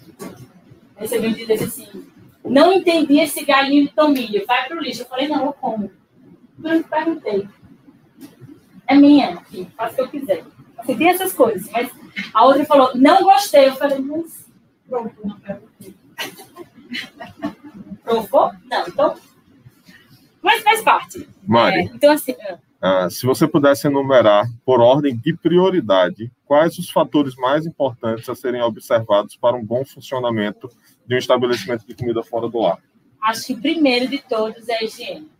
recebi 0.96 1.28
um 1.28 1.32
dia 1.32 1.54
assim, 1.54 2.06
não 2.44 2.72
entendi 2.72 3.18
esse 3.18 3.44
galinho 3.44 3.86
de 3.86 3.94
tomilho, 3.94 4.46
vai 4.46 4.66
pro 4.66 4.80
lixo. 4.80 5.02
Eu 5.02 5.06
falei, 5.06 5.28
não, 5.28 5.46
eu 5.46 5.52
como. 5.52 5.90
Eu 6.62 6.84
perguntei. 6.84 7.48
É 8.86 8.94
minha, 8.94 9.34
aqui, 9.34 9.68
faço 9.76 9.92
o 9.92 9.96
que 9.96 10.02
eu 10.02 10.08
quiser. 10.08 10.44
Assim, 10.76 10.96
tem 10.96 11.08
essas 11.08 11.32
coisas, 11.32 11.70
mas 11.70 11.90
a 12.34 12.44
outra 12.44 12.64
falou, 12.64 12.90
não 12.96 13.22
gostei. 13.22 13.68
Eu 13.68 13.76
falei, 13.76 13.98
mas 13.98 14.46
pronto, 14.88 15.14
não 15.24 15.38
perguntei. 15.40 15.94
Provou? 18.02 18.52
Não, 18.64 18.88
então. 18.88 19.16
Mas 20.42 20.62
faz 20.62 20.82
parte. 20.82 21.28
Mari. 21.46 21.80
É, 21.80 21.82
então, 21.84 22.12
assim. 22.12 22.34
Ah, 22.82 23.10
se 23.10 23.26
você 23.26 23.46
pudesse 23.46 23.86
enumerar, 23.86 24.46
por 24.64 24.80
ordem 24.80 25.14
de 25.14 25.36
prioridade, 25.36 26.32
quais 26.46 26.78
os 26.78 26.90
fatores 26.90 27.34
mais 27.36 27.66
importantes 27.66 28.26
a 28.28 28.34
serem 28.34 28.62
observados 28.62 29.36
para 29.36 29.54
um 29.54 29.64
bom 29.64 29.84
funcionamento 29.84 30.70
de 31.06 31.14
um 31.14 31.18
estabelecimento 31.18 31.86
de 31.86 31.94
comida 31.94 32.22
fora 32.22 32.48
do 32.48 32.58
lar? 32.58 32.78
Acho 33.20 33.48
que 33.48 33.56
primeiro 33.56 34.08
de 34.08 34.18
todos 34.22 34.66
é 34.66 34.78
a 34.78 34.84
higiene. 34.84 35.30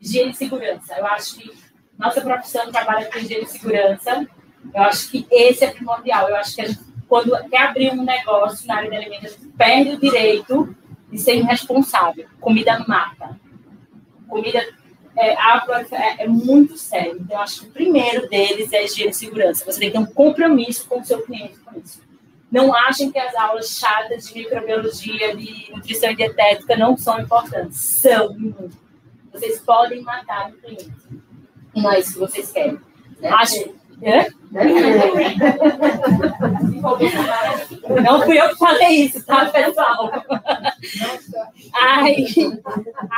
Higiene 0.00 0.30
e 0.30 0.34
segurança. 0.34 0.94
Eu 0.96 1.06
acho 1.06 1.38
que 1.38 1.52
nossa 1.98 2.20
profissão 2.20 2.70
trabalha 2.70 3.10
com 3.10 3.18
higiene 3.18 3.42
e 3.42 3.48
segurança. 3.48 4.24
Eu 4.72 4.82
acho 4.82 5.10
que 5.10 5.26
esse 5.32 5.64
é 5.64 5.72
primordial. 5.72 6.28
Eu 6.28 6.36
acho 6.36 6.54
que 6.54 6.64
gente, 6.64 6.78
quando 7.08 7.32
quer 7.48 7.62
abrir 7.62 7.90
um 7.92 8.04
negócio 8.04 8.64
na 8.68 8.76
área 8.76 8.90
de 8.90 8.96
alimentos, 8.96 9.36
perde 9.56 9.90
o 9.90 9.98
direito 9.98 10.72
de 11.10 11.18
ser 11.18 11.34
irresponsável. 11.34 12.28
Comida 12.40 12.78
mata. 12.86 13.36
Comida 14.28 14.64
é, 15.18 15.34
é, 15.92 16.24
é, 16.24 16.28
muito 16.28 16.76
sério. 16.76 17.18
Então, 17.20 17.40
acho 17.40 17.62
que 17.62 17.66
o 17.66 17.70
primeiro 17.70 18.28
deles 18.28 18.72
é 18.72 18.84
higiene 18.84 19.10
e 19.10 19.14
segurança. 19.14 19.64
Você 19.64 19.80
tem 19.80 19.90
que 19.90 19.96
ter 19.96 20.02
um 20.02 20.06
compromisso 20.06 20.86
com 20.86 21.00
o 21.00 21.04
seu 21.04 21.22
cliente 21.22 21.58
com 21.58 21.78
isso. 21.78 22.00
Não 22.50 22.74
achem 22.74 23.10
que 23.10 23.18
as 23.18 23.34
aulas 23.34 23.78
chatas 23.78 24.28
de 24.28 24.34
microbiologia, 24.34 25.36
de 25.36 25.70
nutrição 25.70 26.10
e 26.10 26.16
dietética 26.16 26.76
não 26.76 26.96
são 26.96 27.20
importantes. 27.20 27.78
São 27.78 28.54
Vocês 29.32 29.60
podem 29.60 30.02
matar 30.02 30.50
o 30.50 30.52
cliente. 30.54 30.90
Não 31.74 31.92
é 31.92 32.00
isso 32.00 32.14
que 32.14 32.18
vocês 32.20 32.50
querem. 32.52 32.80
Acho, 34.00 34.38
não 38.02 38.22
fui 38.22 38.40
eu 38.40 38.48
que 38.50 38.56
falei 38.56 39.04
isso, 39.04 39.24
tá, 39.26 39.46
pessoal? 39.46 40.10
Ai, 41.74 42.24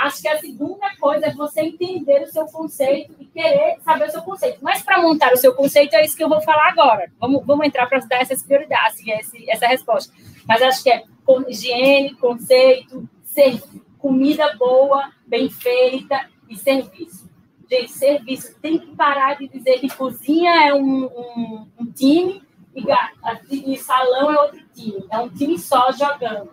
acho 0.03 0.23
que 0.23 0.29
a 0.29 0.39
segunda 0.39 0.87
coisa 0.99 1.27
é 1.27 1.35
você 1.35 1.61
entender 1.61 2.23
o 2.23 2.33
seu 2.33 2.47
conceito 2.47 3.15
e 3.21 3.27
querer 3.27 3.77
saber 3.85 4.09
o 4.09 4.11
seu 4.11 4.23
conceito. 4.23 4.59
Mas 4.63 4.83
para 4.83 5.03
montar 5.03 5.33
o 5.33 5.37
seu 5.37 5.55
conceito 5.55 5.95
é 5.95 6.05
isso 6.05 6.17
que 6.17 6.25
eu 6.25 6.29
vou 6.29 6.41
falar 6.41 6.69
agora. 6.69 7.13
Vamos, 7.21 7.45
vamos 7.45 7.67
entrar 7.67 7.87
para 7.87 7.99
dar 8.01 8.23
essas 8.23 8.43
prioridades, 8.43 9.01
assim, 9.01 9.13
esse, 9.13 9.51
essa 9.51 9.67
resposta. 9.67 10.13
Mas 10.49 10.63
acho 10.63 10.83
que 10.83 10.91
é 10.91 11.05
higiene, 11.49 12.15
conceito, 12.15 13.09
ser, 13.23 13.63
comida 13.99 14.57
boa, 14.57 15.11
bem 15.27 15.49
feita 15.49 16.29
e 16.49 16.57
serviço 16.57 17.30
Gente, 17.71 17.93
serviço 17.93 18.59
tem 18.61 18.79
que 18.81 18.97
parar 18.97 19.35
de 19.39 19.47
dizer 19.47 19.79
que 19.79 19.89
cozinha 19.95 20.69
é 20.69 20.75
um, 20.75 21.05
um, 21.05 21.69
um 21.79 21.87
time 21.87 22.43
e, 22.75 23.73
e 23.73 23.79
salão 23.79 24.33
é 24.33 24.41
outro 24.41 24.61
time. 24.75 25.07
É 25.09 25.19
um 25.19 25.29
time 25.29 25.57
só 25.57 25.93
jogando. 25.93 26.51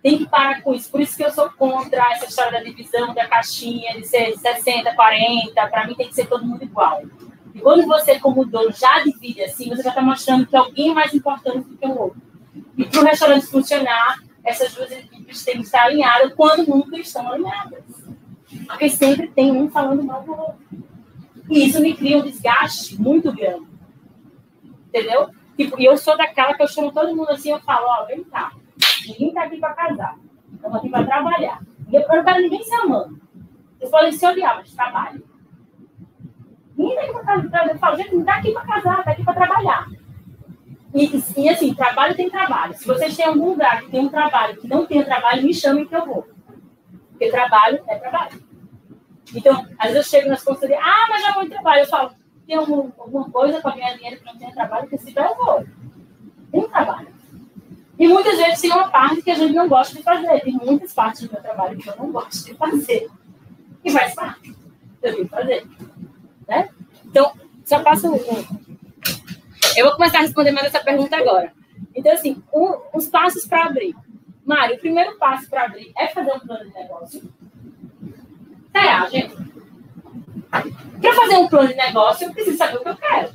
Tem 0.00 0.18
que 0.18 0.28
parar 0.28 0.62
com 0.62 0.72
isso. 0.72 0.88
Por 0.88 1.00
isso 1.00 1.16
que 1.16 1.24
eu 1.24 1.32
sou 1.32 1.50
contra 1.50 2.12
essa 2.12 2.26
história 2.26 2.52
da 2.52 2.60
divisão, 2.60 3.12
da 3.12 3.26
caixinha, 3.26 4.00
de 4.00 4.06
ser 4.06 4.36
60, 4.38 4.94
40. 4.94 5.66
Para 5.66 5.86
mim 5.86 5.94
tem 5.96 6.08
que 6.08 6.14
ser 6.14 6.28
todo 6.28 6.46
mundo 6.46 6.62
igual. 6.62 7.02
E 7.52 7.60
quando 7.60 7.84
você, 7.86 8.18
como 8.20 8.44
dono, 8.44 8.72
já 8.72 9.00
divide 9.00 9.42
assim, 9.42 9.68
você 9.68 9.82
já 9.82 9.90
está 9.90 10.00
mostrando 10.00 10.46
que 10.46 10.56
alguém 10.56 10.92
é 10.92 10.94
mais 10.94 11.12
importante 11.12 11.68
do 11.68 11.76
que 11.76 11.86
o 11.86 12.02
outro. 12.02 12.22
E 12.78 12.84
para 12.84 13.00
o 13.00 13.04
restaurante 13.04 13.46
funcionar, 13.46 14.16
essas 14.44 14.72
duas 14.72 14.92
equipes 14.92 15.44
têm 15.44 15.56
que 15.56 15.62
estar 15.62 15.82
alinhadas 15.82 16.32
quando 16.34 16.68
nunca 16.68 16.96
estão 16.96 17.30
alinhadas. 17.32 17.82
Porque 18.66 18.88
sempre 18.88 19.28
tem 19.28 19.52
um 19.52 19.70
falando 19.70 20.02
mal 20.02 20.22
do 20.22 20.32
outro. 20.32 20.58
E 21.48 21.66
isso 21.66 21.80
me 21.80 21.94
cria 21.94 22.18
um 22.18 22.22
desgaste 22.22 23.00
muito 23.00 23.32
grande. 23.32 23.66
Entendeu? 24.88 25.30
Tipo, 25.56 25.80
e 25.80 25.84
eu 25.84 25.96
sou 25.96 26.16
daquela 26.16 26.54
que 26.54 26.62
eu 26.62 26.68
chamo 26.68 26.92
todo 26.92 27.14
mundo 27.14 27.30
assim, 27.30 27.50
eu 27.50 27.60
falo, 27.60 27.86
ó, 27.86 28.02
oh, 28.02 28.06
vem 28.06 28.24
cá. 28.24 28.52
Ninguém 29.06 29.32
tá 29.32 29.44
aqui 29.44 29.58
para 29.58 29.74
casar. 29.74 30.16
Estamos 30.52 30.78
aqui 30.78 30.88
para 30.88 31.04
trabalhar. 31.04 31.60
Eu 31.92 32.00
não 32.08 32.24
quero 32.24 32.40
ninguém 32.40 32.62
se 32.62 32.74
amando. 32.74 33.20
Vocês 33.78 33.90
podem 33.90 34.12
se 34.12 34.26
odiar, 34.26 34.56
mas 34.56 34.72
trabalho. 34.74 35.22
Ninguém 36.76 36.96
tá 36.96 37.02
aqui 37.02 37.12
para 37.12 37.24
casar. 37.24 37.68
Eu 37.68 37.78
falo, 37.78 37.96
gente, 37.96 38.14
não 38.14 38.24
tá 38.24 38.34
aqui 38.36 38.52
para 38.52 38.66
casar, 38.66 39.04
tá 39.04 39.10
aqui 39.10 39.24
para 39.24 39.34
trabalhar. 39.34 39.88
E, 40.94 41.22
e, 41.36 41.48
assim, 41.48 41.74
trabalho 41.74 42.16
tem 42.16 42.28
trabalho. 42.28 42.74
Se 42.74 42.86
vocês 42.86 43.16
têm 43.16 43.26
algum 43.26 43.50
lugar 43.50 43.80
que 43.80 43.90
tem 43.90 44.00
um 44.00 44.08
trabalho 44.08 44.56
que 44.56 44.66
não 44.66 44.86
tem 44.86 45.04
trabalho, 45.04 45.42
me 45.42 45.54
chamem 45.54 45.86
que 45.86 45.94
eu 45.94 46.04
vou. 46.04 46.26
Porque 47.20 47.32
trabalho 47.32 47.84
é 47.86 47.98
trabalho. 47.98 48.42
Então, 49.34 49.66
às 49.78 49.92
vezes 49.92 49.96
eu 50.06 50.18
chego 50.18 50.30
nas 50.30 50.42
consultorias, 50.42 50.80
ah, 50.82 51.06
mas 51.10 51.22
já 51.22 51.32
vou 51.34 51.42
em 51.42 51.50
trabalho. 51.50 51.82
Eu 51.82 51.86
falo, 51.86 52.12
tem 52.46 52.56
algum, 52.56 52.90
alguma 52.98 53.30
coisa 53.30 53.60
para 53.60 53.76
ganhar 53.76 53.94
dinheiro 53.94 54.18
que 54.18 54.24
não 54.24 54.38
tem 54.38 54.50
trabalho? 54.50 54.88
Que 54.88 54.96
se 54.96 55.12
eu 55.14 55.36
vou. 55.36 55.66
Tem 56.50 56.66
trabalho. 56.66 57.08
E 57.98 58.08
muitas 58.08 58.38
vezes 58.38 58.62
tem 58.62 58.72
uma 58.72 58.88
parte 58.88 59.20
que 59.20 59.30
a 59.30 59.34
gente 59.34 59.52
não 59.52 59.68
gosta 59.68 59.94
de 59.94 60.02
fazer. 60.02 60.40
Tem 60.40 60.54
muitas 60.54 60.94
partes 60.94 61.28
do 61.28 61.32
meu 61.32 61.42
trabalho 61.42 61.76
que 61.76 61.90
eu 61.90 61.96
não 61.98 62.10
gosto 62.10 62.42
de 62.42 62.54
fazer. 62.54 63.10
E 63.84 63.90
faz 63.90 64.14
parte. 64.14 64.56
Eu 65.02 65.12
tenho 65.12 65.28
que 65.28 65.30
fazer. 65.30 65.66
Né? 66.48 66.70
Então, 67.04 67.34
só 67.66 67.82
passo 67.82 68.10
um. 68.10 68.16
Eu 69.76 69.84
vou 69.84 69.94
começar 69.94 70.20
a 70.20 70.22
responder 70.22 70.52
mais 70.52 70.68
essa 70.68 70.82
pergunta 70.82 71.18
agora. 71.18 71.52
Então, 71.94 72.12
assim, 72.14 72.42
um, 72.50 72.78
os 72.94 73.08
passos 73.08 73.44
para 73.44 73.66
abrir. 73.66 73.94
Mário, 74.50 74.74
o 74.74 74.80
primeiro 74.80 75.16
passo 75.16 75.48
para 75.48 75.66
abrir 75.66 75.92
é 75.96 76.08
fazer 76.08 76.32
um 76.32 76.40
plano 76.40 76.64
de 76.64 76.74
negócio. 76.74 77.22
Será, 78.72 79.08
gente? 79.08 79.36
Para 80.50 81.14
fazer 81.14 81.36
um 81.36 81.46
plano 81.46 81.68
de 81.68 81.76
negócio, 81.76 82.26
eu 82.26 82.32
preciso 82.32 82.56
saber 82.56 82.78
o 82.78 82.82
que 82.82 82.88
eu 82.88 82.96
quero. 82.96 83.30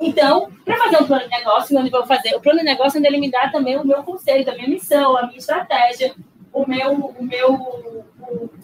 Então, 0.00 0.50
para 0.64 0.76
fazer 0.76 0.96
um 1.00 1.06
plano 1.06 1.22
de 1.22 1.30
negócio, 1.30 1.78
onde 1.78 1.86
eu 1.86 1.92
vou 1.92 2.06
fazer? 2.06 2.34
O 2.34 2.40
plano 2.40 2.58
de 2.58 2.64
negócio 2.64 2.98
onde 2.98 3.06
ele 3.06 3.20
me 3.20 3.30
dá 3.30 3.48
também 3.50 3.78
o 3.78 3.86
meu 3.86 4.02
conselho, 4.02 4.50
a 4.50 4.54
minha 4.56 4.68
missão, 4.68 5.16
a 5.16 5.26
minha 5.28 5.38
estratégia, 5.38 6.12
o 6.52 6.68
meu, 6.68 6.92
o 6.92 7.22
meu, 7.22 7.54
o, 7.54 8.04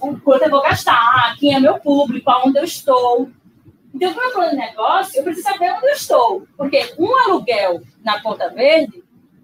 o 0.00 0.20
quanto 0.20 0.42
eu 0.42 0.50
vou 0.50 0.62
gastar, 0.62 1.36
quem 1.38 1.54
é 1.54 1.60
meu 1.60 1.78
público, 1.78 2.28
aonde 2.28 2.58
eu 2.58 2.64
estou. 2.64 3.30
Então, 3.94 4.12
para 4.12 4.28
o 4.30 4.32
plano 4.32 4.50
de 4.50 4.56
negócio, 4.56 5.20
eu 5.20 5.22
preciso 5.22 5.48
saber 5.48 5.70
onde 5.74 5.86
eu 5.86 5.92
estou. 5.92 6.48
Porque 6.56 6.92
um 6.98 7.16
aluguel 7.24 7.82
na 8.02 8.18
Ponta 8.20 8.48
Verde 8.48 9.00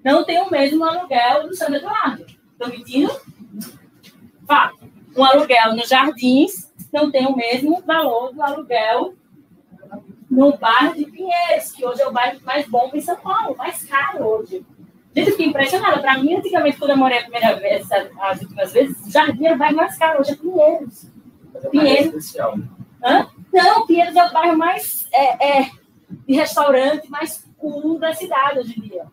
não 0.07 0.23
tem 0.23 0.41
o 0.41 0.49
mesmo 0.49 0.85
aluguel 0.85 1.49
do 1.49 1.57
Santo 1.57 1.75
Eduardo. 1.75 2.25
Estou 2.53 2.69
mentindo? 2.69 3.11
Fato. 4.47 4.89
Um 5.17 5.25
aluguel 5.25 5.75
nos 5.75 5.89
Jardins 5.89 6.73
não 6.93 7.11
tem 7.11 7.27
o 7.27 7.35
mesmo 7.35 7.83
valor 7.85 8.33
do 8.33 8.41
aluguel 8.41 9.15
no 10.31 10.57
bairro 10.57 10.95
de 10.95 11.07
Pinheiros, 11.07 11.73
que 11.73 11.85
hoje 11.85 12.03
é 12.03 12.07
o 12.07 12.13
bairro 12.13 12.39
mais 12.45 12.69
bom 12.69 12.89
em 12.95 13.01
São 13.01 13.17
Paulo, 13.17 13.57
mais 13.57 13.83
caro 13.85 14.25
hoje. 14.25 14.65
Gente, 15.13 15.27
eu 15.27 15.33
fiquei 15.33 15.47
impressionada. 15.47 16.01
Para 16.01 16.19
mim, 16.19 16.37
antigamente, 16.37 16.79
quando 16.79 16.91
eu 16.91 16.97
morei 16.97 17.19
a 17.19 17.23
primeira 17.23 17.57
vez, 17.57 17.89
as 18.21 18.41
últimas 18.43 18.73
vezes, 18.73 19.11
Jardim 19.11 19.45
era 19.45 19.57
o 19.57 19.59
bairro 19.59 19.77
mais 19.77 19.99
caro, 19.99 20.21
hoje 20.21 20.33
é 20.33 20.37
Pinheiros. 20.37 21.11
Pinheiros. 21.73 22.37
Hã? 23.03 23.27
Não, 23.53 23.87
Pinheiros 23.87 24.15
é 24.15 24.25
o 24.25 24.33
bairro 24.33 24.57
mais 24.57 25.09
é, 25.13 25.59
é, 25.63 25.71
de 26.29 26.35
restaurante 26.35 27.11
mais 27.11 27.45
cool 27.59 27.99
da 27.99 28.15
cidade 28.15 28.61
hoje 28.61 28.79
em 28.79 28.83
dia. 28.83 29.07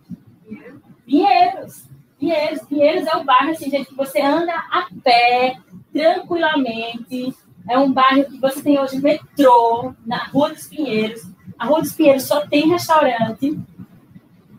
Pinheiros. 1.06 1.86
Pinheiros. 2.20 2.62
Pinheiros 2.68 3.08
é 3.08 3.18
o 3.18 3.24
bairro, 3.24 3.51
assim, 3.51 3.70
gente, 3.70 3.88
que 3.88 3.95
você 3.95 4.22
anda 4.22 4.54
a 4.54 4.88
pé, 5.04 5.58
tranquilamente. 5.91 7.36
É 7.70 7.78
um 7.78 7.91
bairro 7.91 8.26
que 8.26 8.39
você 8.39 8.62
tem 8.62 8.80
hoje 8.80 8.99
metrô, 8.99 9.93
na 10.06 10.26
Rua 10.26 10.49
dos 10.49 10.68
Pinheiros. 10.68 11.22
A 11.58 11.66
Rua 11.66 11.82
dos 11.82 11.93
Pinheiros 11.93 12.24
só 12.24 12.45
tem 12.47 12.70
restaurante. 12.70 13.58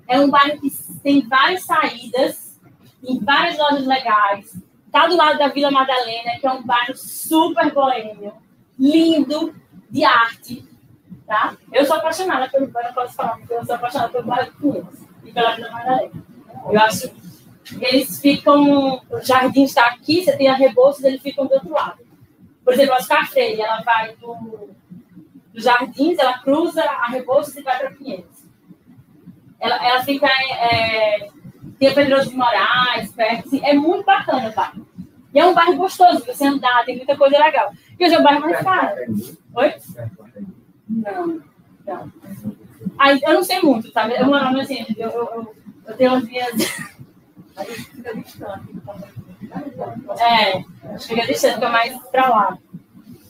É 0.08 0.20
um 0.20 0.30
bairro 0.30 0.60
que 0.60 0.70
tem 1.02 1.26
várias 1.26 1.64
saídas, 1.64 2.58
tem 3.04 3.18
várias 3.20 3.58
lojas 3.58 3.86
legais. 3.86 4.58
Está 4.86 5.06
do 5.06 5.16
lado 5.16 5.38
da 5.38 5.48
Vila 5.48 5.70
Madalena, 5.70 6.38
que 6.40 6.46
é 6.46 6.52
um 6.52 6.62
bairro 6.62 6.96
super 6.96 7.72
boêmio, 7.72 8.32
lindo, 8.78 9.54
de 9.90 10.04
arte. 10.04 10.66
Tá? 11.26 11.56
Eu 11.72 11.84
sou 11.84 11.96
apaixonada 11.96 12.48
pelo 12.48 12.68
bairro, 12.68 12.94
posso 12.94 13.14
falar, 13.14 13.38
porque 13.38 13.52
eu 13.52 13.64
sou 13.64 13.74
apaixonada 13.74 14.12
pelo 14.12 14.24
bairro 14.24 14.50
de 14.50 14.56
Pinheiros 14.58 14.98
e 15.24 15.32
pela 15.32 15.56
Vila 15.56 15.70
Madalena. 15.70 16.23
Eu 16.70 16.80
acho 16.80 17.08
que 17.64 17.84
eles 17.84 18.20
ficam. 18.20 19.02
O 19.10 19.20
jardim 19.22 19.64
está 19.64 19.86
aqui, 19.86 20.22
você 20.22 20.36
tem 20.36 20.48
a 20.48 20.54
Rebouças, 20.54 21.04
eles 21.04 21.22
ficam 21.22 21.46
do 21.46 21.54
outro 21.54 21.70
lado. 21.70 22.04
Por 22.64 22.72
exemplo, 22.72 22.94
a 22.94 22.98
Oscar 22.98 23.28
Freire, 23.30 23.60
ela 23.60 23.82
vai 23.82 24.14
do, 24.16 24.70
do 25.52 25.60
Jardins, 25.60 26.18
ela 26.18 26.38
cruza 26.38 26.82
a 26.82 27.08
Rebouças 27.08 27.56
e 27.56 27.62
vai 27.62 27.78
para 27.78 27.90
Pinheiros. 27.90 28.44
Ela, 29.60 29.86
ela 29.86 30.02
fica. 30.02 30.26
É, 30.26 31.28
tem 31.78 31.88
a 31.88 31.94
Pedroso 31.94 32.30
de 32.30 32.36
Moraes, 32.36 33.12
perto, 33.12 33.48
assim, 33.48 33.60
é 33.64 33.74
muito 33.74 34.04
bacana 34.04 34.52
tá? 34.52 34.72
E 35.34 35.38
é 35.38 35.44
um 35.44 35.54
bairro 35.54 35.76
gostoso, 35.76 36.24
você 36.24 36.46
andar, 36.46 36.84
tem 36.84 36.96
muita 36.96 37.16
coisa 37.16 37.36
legal. 37.36 37.72
E 37.98 38.04
hoje 38.04 38.14
é 38.14 38.18
um 38.18 38.22
bairro 38.22 38.40
mais 38.40 38.60
caro. 38.60 38.94
Oi? 39.54 39.74
Não, 40.88 41.40
não. 41.84 42.12
Aí, 42.96 43.20
eu 43.24 43.34
não 43.34 43.42
sei 43.42 43.60
muito, 43.60 43.90
tá? 43.90 44.08
Eu 44.08 44.26
moro 44.26 44.60
assim, 44.60 44.86
eu, 44.96 45.10
eu, 45.10 45.54
eu, 45.86 45.96
tenho 45.96 46.12
umas 46.12 46.24
minhas. 46.24 46.52
É, 50.20 50.64
fica 50.98 51.26
deixando, 51.26 51.54
fica 51.54 51.68
mais 51.68 51.96
para 52.10 52.28
lá. 52.28 52.58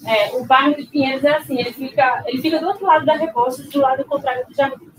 É, 0.06 0.36
o 0.36 0.44
bairro 0.44 0.76
de 0.76 0.86
Pinheiros 0.86 1.24
é 1.24 1.36
assim, 1.36 1.58
ele 1.58 1.72
fica, 1.72 2.22
ele 2.26 2.42
fica 2.42 2.58
do 2.58 2.66
outro 2.66 2.86
lado 2.86 3.06
da 3.06 3.16
Rebouças, 3.16 3.68
do 3.68 3.80
lado 3.80 4.04
contrário 4.04 4.46
do 4.46 4.54
Jardim. 4.54 4.90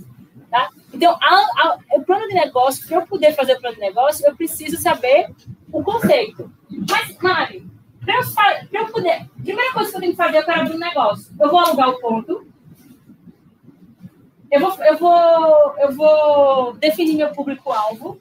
Tá? 0.49 0.69
Então, 0.93 1.17
a, 1.21 1.35
a, 1.35 1.77
o 1.91 2.03
plano 2.03 2.27
de 2.27 2.33
negócio, 2.33 2.87
para 2.87 2.97
eu 2.97 3.07
poder 3.07 3.33
fazer 3.33 3.53
o 3.53 3.61
plano 3.61 3.75
de 3.75 3.81
negócio, 3.81 4.25
eu 4.25 4.35
preciso 4.35 4.77
saber 4.77 5.29
o 5.71 5.83
conceito. 5.83 6.51
Mas, 6.89 7.17
Mari, 7.19 7.67
para 8.03 8.15
eu, 8.15 8.81
eu 8.81 8.87
poder. 8.87 9.29
Primeira 9.43 9.73
coisa 9.73 9.91
que 9.91 9.97
eu 9.97 10.01
tenho 10.01 10.13
que 10.13 10.17
fazer, 10.17 10.37
eu 10.37 10.45
quero 10.45 10.61
abrir 10.61 10.75
um 10.75 10.79
negócio. 10.79 11.33
Eu 11.39 11.49
vou 11.49 11.59
alugar 11.59 11.89
o 11.89 11.99
ponto. 11.99 12.47
Eu 14.51 14.59
vou, 14.59 14.83
eu 14.83 14.97
vou, 14.97 15.75
eu 15.79 15.91
vou 15.91 16.73
definir 16.73 17.15
meu 17.15 17.31
público-alvo. 17.31 18.19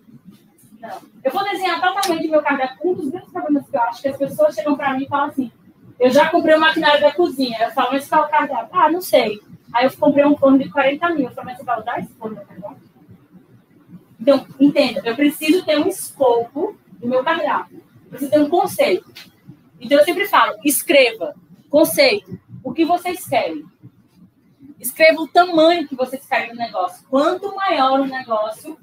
Não. 0.81 0.99
Eu 1.23 1.31
vou 1.31 1.45
desenhar 1.45 1.81
totalmente 1.81 2.29
meu 2.29 2.43
cardápio. 2.43 2.77
Um 2.83 2.95
dos 2.95 3.09
grandes 3.09 3.31
problemas 3.31 3.69
que 3.69 3.77
eu 3.77 3.83
acho 3.83 4.03
que 4.03 4.09
as 4.09 4.17
pessoas 4.17 4.55
chegam 4.55 4.77
para 4.77 4.95
mim 4.95 5.05
e 5.05 5.09
falam 5.09 5.27
assim: 5.27 5.51
eu 5.99 6.11
já 6.11 6.29
comprei 6.29 6.55
o 6.55 6.61
maquinário 6.61 7.01
da 7.01 7.13
cozinha. 7.13 7.59
Eu 7.63 7.71
falo, 7.71 7.93
mas 7.93 8.09
qual 8.09 8.25
é 8.25 8.27
o 8.27 8.31
cardápio? 8.31 8.69
Ah, 8.73 8.91
não 8.91 9.01
sei. 9.01 9.41
Aí 9.73 9.87
eu 9.87 9.93
comprei 9.97 10.25
um 10.25 10.37
forno 10.37 10.59
de 10.59 10.71
40 10.71 11.09
mil. 11.11 11.25
Eu 11.25 11.31
falei, 11.31 11.45
mas 11.53 11.59
você 11.59 11.65
vai 11.65 11.81
usar 11.81 11.99
esse 12.01 12.13
forno 12.15 12.37
no 12.37 12.47
cardápio? 12.47 12.95
Então, 14.21 14.47
entenda, 14.59 15.03
eu 15.05 15.15
preciso 15.15 15.65
ter 15.65 15.79
um 15.79 15.89
escopo 15.89 16.77
do 16.99 17.09
meu 17.09 17.23
cardápio. 17.23 17.83
Eu 18.05 18.11
preciso 18.11 18.31
ter 18.31 18.41
um 18.41 18.49
conceito. 18.49 19.13
Então, 19.81 19.99
eu 19.99 20.05
sempre 20.05 20.27
falo, 20.27 20.57
escreva, 20.65 21.35
conceito, 21.69 22.39
o 22.63 22.73
que 22.73 22.85
vocês 22.85 23.27
querem. 23.27 23.65
Escreva 24.79 25.21
o 25.21 25.29
tamanho 25.29 25.87
que 25.89 25.97
vocês 25.97 26.27
querem 26.27 26.51
no 26.51 26.57
negócio. 26.57 27.07
Quanto 27.09 27.55
maior 27.55 28.01
o 28.01 28.07
negócio, 28.07 28.79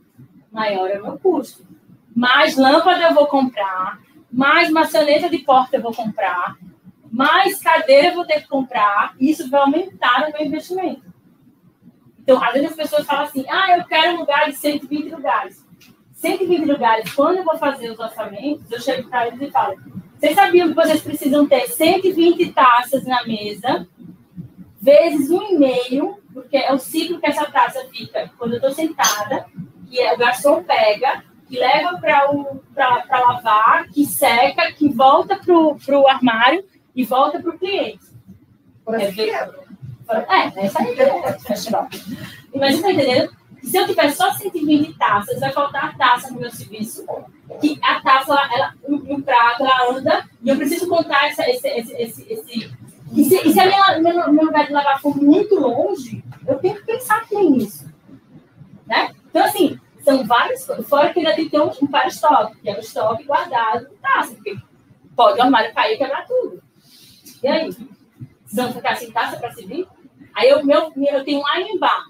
maior 0.52 0.90
é 0.90 1.00
o 1.00 1.04
meu 1.04 1.20
custo 1.20 1.66
mais 2.16 2.56
lâmpada 2.56 3.04
eu 3.04 3.14
vou 3.14 3.28
comprar, 3.28 4.00
mais 4.32 4.70
maçaneta 4.70 5.30
de 5.30 5.40
porta 5.40 5.78
eu 5.78 5.82
vou 5.82 5.94
comprar, 5.94 6.58
mais 7.12 7.60
cadeira 7.60 8.10
eu 8.10 8.16
vou 8.16 8.26
ter 8.26 8.42
que 8.42 8.48
comprar, 8.48 9.16
isso 9.20 9.50
vai 9.50 9.62
aumentar 9.62 10.28
o 10.28 10.32
meu 10.32 10.46
investimento. 10.46 11.12
Então, 12.20 12.42
às 12.44 12.54
vezes 12.54 12.70
as 12.70 12.76
pessoas 12.76 13.06
falam 13.06 13.24
assim, 13.24 13.46
ah, 13.50 13.78
eu 13.78 13.86
quero 13.86 14.14
um 14.14 14.20
lugar 14.20 14.50
de 14.50 14.56
120 14.56 15.10
lugares. 15.10 15.66
120 16.14 16.66
lugares, 16.66 17.12
quando 17.14 17.38
eu 17.38 17.44
vou 17.44 17.58
fazer 17.58 17.90
os 17.90 18.00
orçamentos, 18.00 18.72
eu 18.72 18.80
chego 18.80 19.10
para 19.10 19.28
eles 19.28 19.42
e 19.42 19.50
falo, 19.50 19.76
vocês 20.20 20.36
sabiam 20.36 20.70
que 20.70 20.76
vocês 20.76 21.02
precisam 21.02 21.48
ter 21.48 21.68
120 21.68 22.54
taças 22.54 23.04
na 23.06 23.26
mesa, 23.26 23.88
vezes 24.82 25.30
um 25.30 25.44
e 25.44 25.58
meio, 25.58 26.18
porque 26.34 26.58
é 26.58 26.74
o 26.74 26.80
ciclo 26.80 27.20
que 27.20 27.28
essa 27.28 27.46
taça 27.46 27.86
fica 27.92 28.32
quando 28.38 28.54
eu 28.54 28.58
estou 28.58 28.72
sentada, 28.72 29.46
que 29.88 30.00
é, 30.00 30.14
o 30.14 30.18
garçom 30.18 30.64
pega, 30.64 31.24
que 31.48 31.58
leva 31.58 32.00
para 32.00 33.20
lavar, 33.20 33.88
que 33.90 34.06
seca, 34.06 34.72
que 34.72 34.90
volta 34.90 35.38
para 35.38 36.00
o 36.00 36.08
armário 36.08 36.64
e 36.96 37.04
volta 37.04 37.40
para 37.40 37.52
o 37.52 37.60
cliente. 37.60 38.06
É, 38.88 39.12
ver... 39.12 39.30
é, 39.30 40.62
é 40.62 40.66
isso 40.66 40.80
aí. 40.80 41.00
É, 41.00 41.38
Mas 42.56 42.76
você 42.76 42.78
está 42.78 42.92
entendendo? 42.92 43.32
Se 43.64 43.78
eu 43.78 43.86
tiver 43.86 44.10
só 44.10 44.32
120 44.34 44.98
taças, 44.98 45.40
vai 45.40 45.52
faltar 45.52 45.96
taça 45.98 46.32
no 46.32 46.40
meu 46.40 46.50
serviço. 46.50 47.06
Que 47.60 47.80
a 47.84 48.02
taça, 48.02 48.32
ela, 48.32 48.50
ela, 48.54 48.74
no 48.88 49.22
prato, 49.22 49.64
ela 49.64 49.92
anda, 49.92 50.26
e 50.42 50.50
eu 50.50 50.58
preciso 50.58 50.88
contar 50.88 51.28
essa, 51.28 51.48
esse, 51.50 51.68
esse, 51.68 51.94
esse, 52.02 52.34
esse... 52.34 52.72
E 53.14 53.26
se, 53.26 53.36
e 53.48 53.52
se 53.52 53.60
a 53.60 53.66
minha, 53.66 54.00
meu, 54.00 54.32
meu 54.32 54.46
lugar 54.46 54.66
de 54.66 54.74
lavar 54.74 55.02
for 55.02 55.16
muito 55.16 55.56
longe, 55.60 56.24
eu 56.48 56.58
tenho 56.60 56.76
que 56.76 56.86
pensar 56.86 57.22
que 57.22 57.36
tem 57.36 57.58
isso. 57.58 57.86
Né? 58.88 59.14
Então, 59.30 59.44
assim, 59.44 59.80
são 60.04 60.26
várias 60.26 60.66
coisas. 60.66 60.88
Fora 60.88 61.12
que 61.12 61.20
ainda 61.20 61.36
tem 61.36 61.46
que 61.46 61.52
ter 61.52 61.62
um, 61.62 61.88
para 61.88 62.08
estoque, 62.08 62.60
que 62.62 62.70
é 62.70 62.78
o 62.78 62.80
estoque 62.80 63.24
guardado 63.24 63.88
em 63.92 63.98
taça, 63.98 64.34
porque 64.34 64.58
pode 65.16 65.40
o 65.40 65.44
armário 65.44 65.74
cair 65.74 65.96
e 65.96 65.98
quebrar 65.98 66.26
tudo. 66.26 66.64
E 67.44 67.48
aí? 67.48 67.76
Não 68.54 68.74
ficar 68.74 68.96
sem 68.96 69.12
taça 69.12 69.38
para 69.38 69.52
servir? 69.52 69.88
Aí 70.34 70.50
eu, 70.50 70.66
meu, 70.66 70.92
eu 70.96 71.24
tenho 71.26 71.42
um 71.42 71.80
bar. 71.80 72.06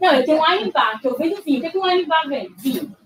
Não, 0.00 0.12
eu 0.14 0.24
tenho 0.24 0.38
um 0.38 0.70
bar, 0.70 1.00
que 1.00 1.06
eu 1.06 1.16
vendo 1.16 1.42
vinho. 1.42 1.58
O 1.58 1.60
que, 1.60 1.66
é 1.66 1.70
que 1.70 1.78
um 1.78 2.06
bar 2.06 2.26
vem? 2.28 2.54
Vinho. 2.56 2.96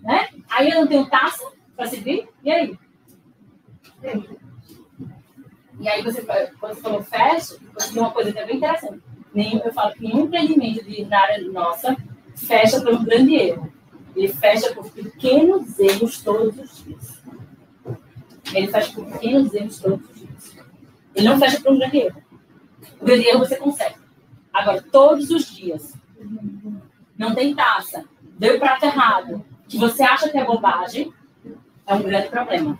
Né? 0.00 0.28
Aí 0.48 0.70
eu 0.70 0.80
não 0.80 0.86
tenho 0.86 1.08
taça 1.08 1.44
para 1.76 1.86
servir? 1.86 2.26
E 2.42 2.50
aí? 2.50 2.78
E 4.02 4.06
aí 4.08 4.40
você, 6.02 6.22
quando 6.58 6.74
você 6.74 6.80
falou 6.80 7.02
fecha, 7.02 7.56
você 7.74 7.92
tem 7.92 8.02
uma 8.02 8.10
coisa 8.10 8.32
que 8.32 8.38
é 8.38 8.46
bem 8.46 8.56
interessante. 8.56 9.00
Nem, 9.32 9.60
eu 9.64 9.72
falo 9.72 9.94
que 9.94 10.02
nenhum 10.02 10.24
empreendimento 10.24 10.84
de, 10.84 11.04
na 11.04 11.20
área 11.20 11.50
nossa 11.50 11.96
fecha 12.36 12.80
por 12.80 12.94
um 12.94 13.04
grande 13.04 13.34
erro. 13.34 13.72
Ele 14.14 14.28
fecha 14.28 14.74
por 14.74 14.90
pequenos 14.90 15.78
erros 15.78 16.20
todos 16.20 16.58
os 16.58 16.84
dias. 16.84 17.22
Ele 18.52 18.66
fecha 18.66 18.92
por 18.92 19.06
pequenos 19.06 19.54
erros 19.54 19.78
todos 19.78 20.10
os 20.10 20.16
dias. 20.16 20.56
Ele 21.14 21.28
não 21.28 21.38
fecha 21.38 21.60
por 21.60 21.72
um 21.72 21.78
grande 21.78 21.98
erro. 21.98 22.22
O 23.00 23.04
grande 23.04 23.28
erro 23.28 23.38
você 23.38 23.56
consegue. 23.56 23.96
Agora, 24.52 24.82
todos 24.82 25.30
os 25.30 25.54
dias. 25.54 25.94
Não 27.16 27.34
tem 27.34 27.54
taça. 27.54 28.04
Deu 28.38 28.58
prato 28.58 28.84
errado. 28.84 29.44
Que 29.68 29.78
você 29.78 30.02
acha 30.02 30.28
que 30.28 30.36
é 30.36 30.44
bobagem. 30.44 31.12
É 31.86 31.94
um 31.94 32.02
grande 32.02 32.28
problema. 32.28 32.78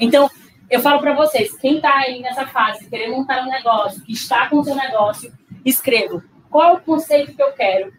Então, 0.00 0.30
eu 0.70 0.80
falo 0.80 1.00
para 1.00 1.14
vocês, 1.14 1.56
quem 1.58 1.76
está 1.76 1.92
aí 1.96 2.20
nessa 2.20 2.46
fase, 2.46 2.88
querer 2.88 3.08
montar 3.08 3.42
um 3.42 3.50
negócio, 3.50 4.02
que 4.02 4.12
está 4.12 4.48
com 4.48 4.60
o 4.60 4.64
seu 4.64 4.74
negócio, 4.74 5.32
escreva 5.64 6.22
qual 6.48 6.70
é 6.70 6.72
o 6.72 6.80
conceito 6.80 7.34
que 7.34 7.42
eu 7.42 7.52
quero, 7.52 7.92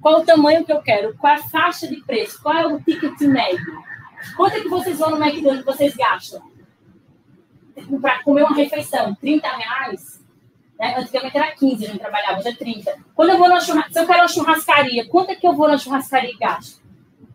qual 0.00 0.20
o 0.20 0.24
tamanho 0.24 0.64
que 0.64 0.72
eu 0.72 0.80
quero? 0.80 1.16
Qual 1.16 1.32
a 1.32 1.38
faixa 1.38 1.86
de 1.88 1.96
preço? 2.02 2.40
Qual 2.42 2.56
é 2.56 2.66
o 2.66 2.80
ticket 2.80 3.20
médio? 3.20 3.82
Quanto 4.36 4.56
é 4.56 4.60
que 4.60 4.68
vocês 4.68 4.98
vão 4.98 5.10
no 5.10 5.24
McDonald's 5.24 5.64
vocês 5.64 5.94
gastam? 5.96 6.42
Para 8.00 8.22
comer 8.22 8.42
uma 8.42 8.54
refeição, 8.54 9.14
30 9.14 9.48
reais? 9.48 10.24
Né? 10.78 10.94
Antigamente 10.96 11.36
era 11.36 11.52
15, 11.52 11.84
a 11.84 11.88
gente 11.88 11.98
trabalhava, 11.98 12.38
hoje 12.38 12.48
é 12.48 12.54
30. 12.54 12.96
Quando 13.14 13.30
eu 13.30 13.38
vou 13.38 13.48
na 13.48 13.60
se 13.60 13.72
eu 13.72 14.06
quero 14.06 14.20
uma 14.20 14.28
churrascaria, 14.28 15.08
quanto 15.08 15.30
é 15.30 15.34
que 15.34 15.46
eu 15.46 15.54
vou 15.54 15.68
na 15.68 15.76
churrascaria 15.76 16.30
e 16.30 16.36
gasto? 16.36 16.80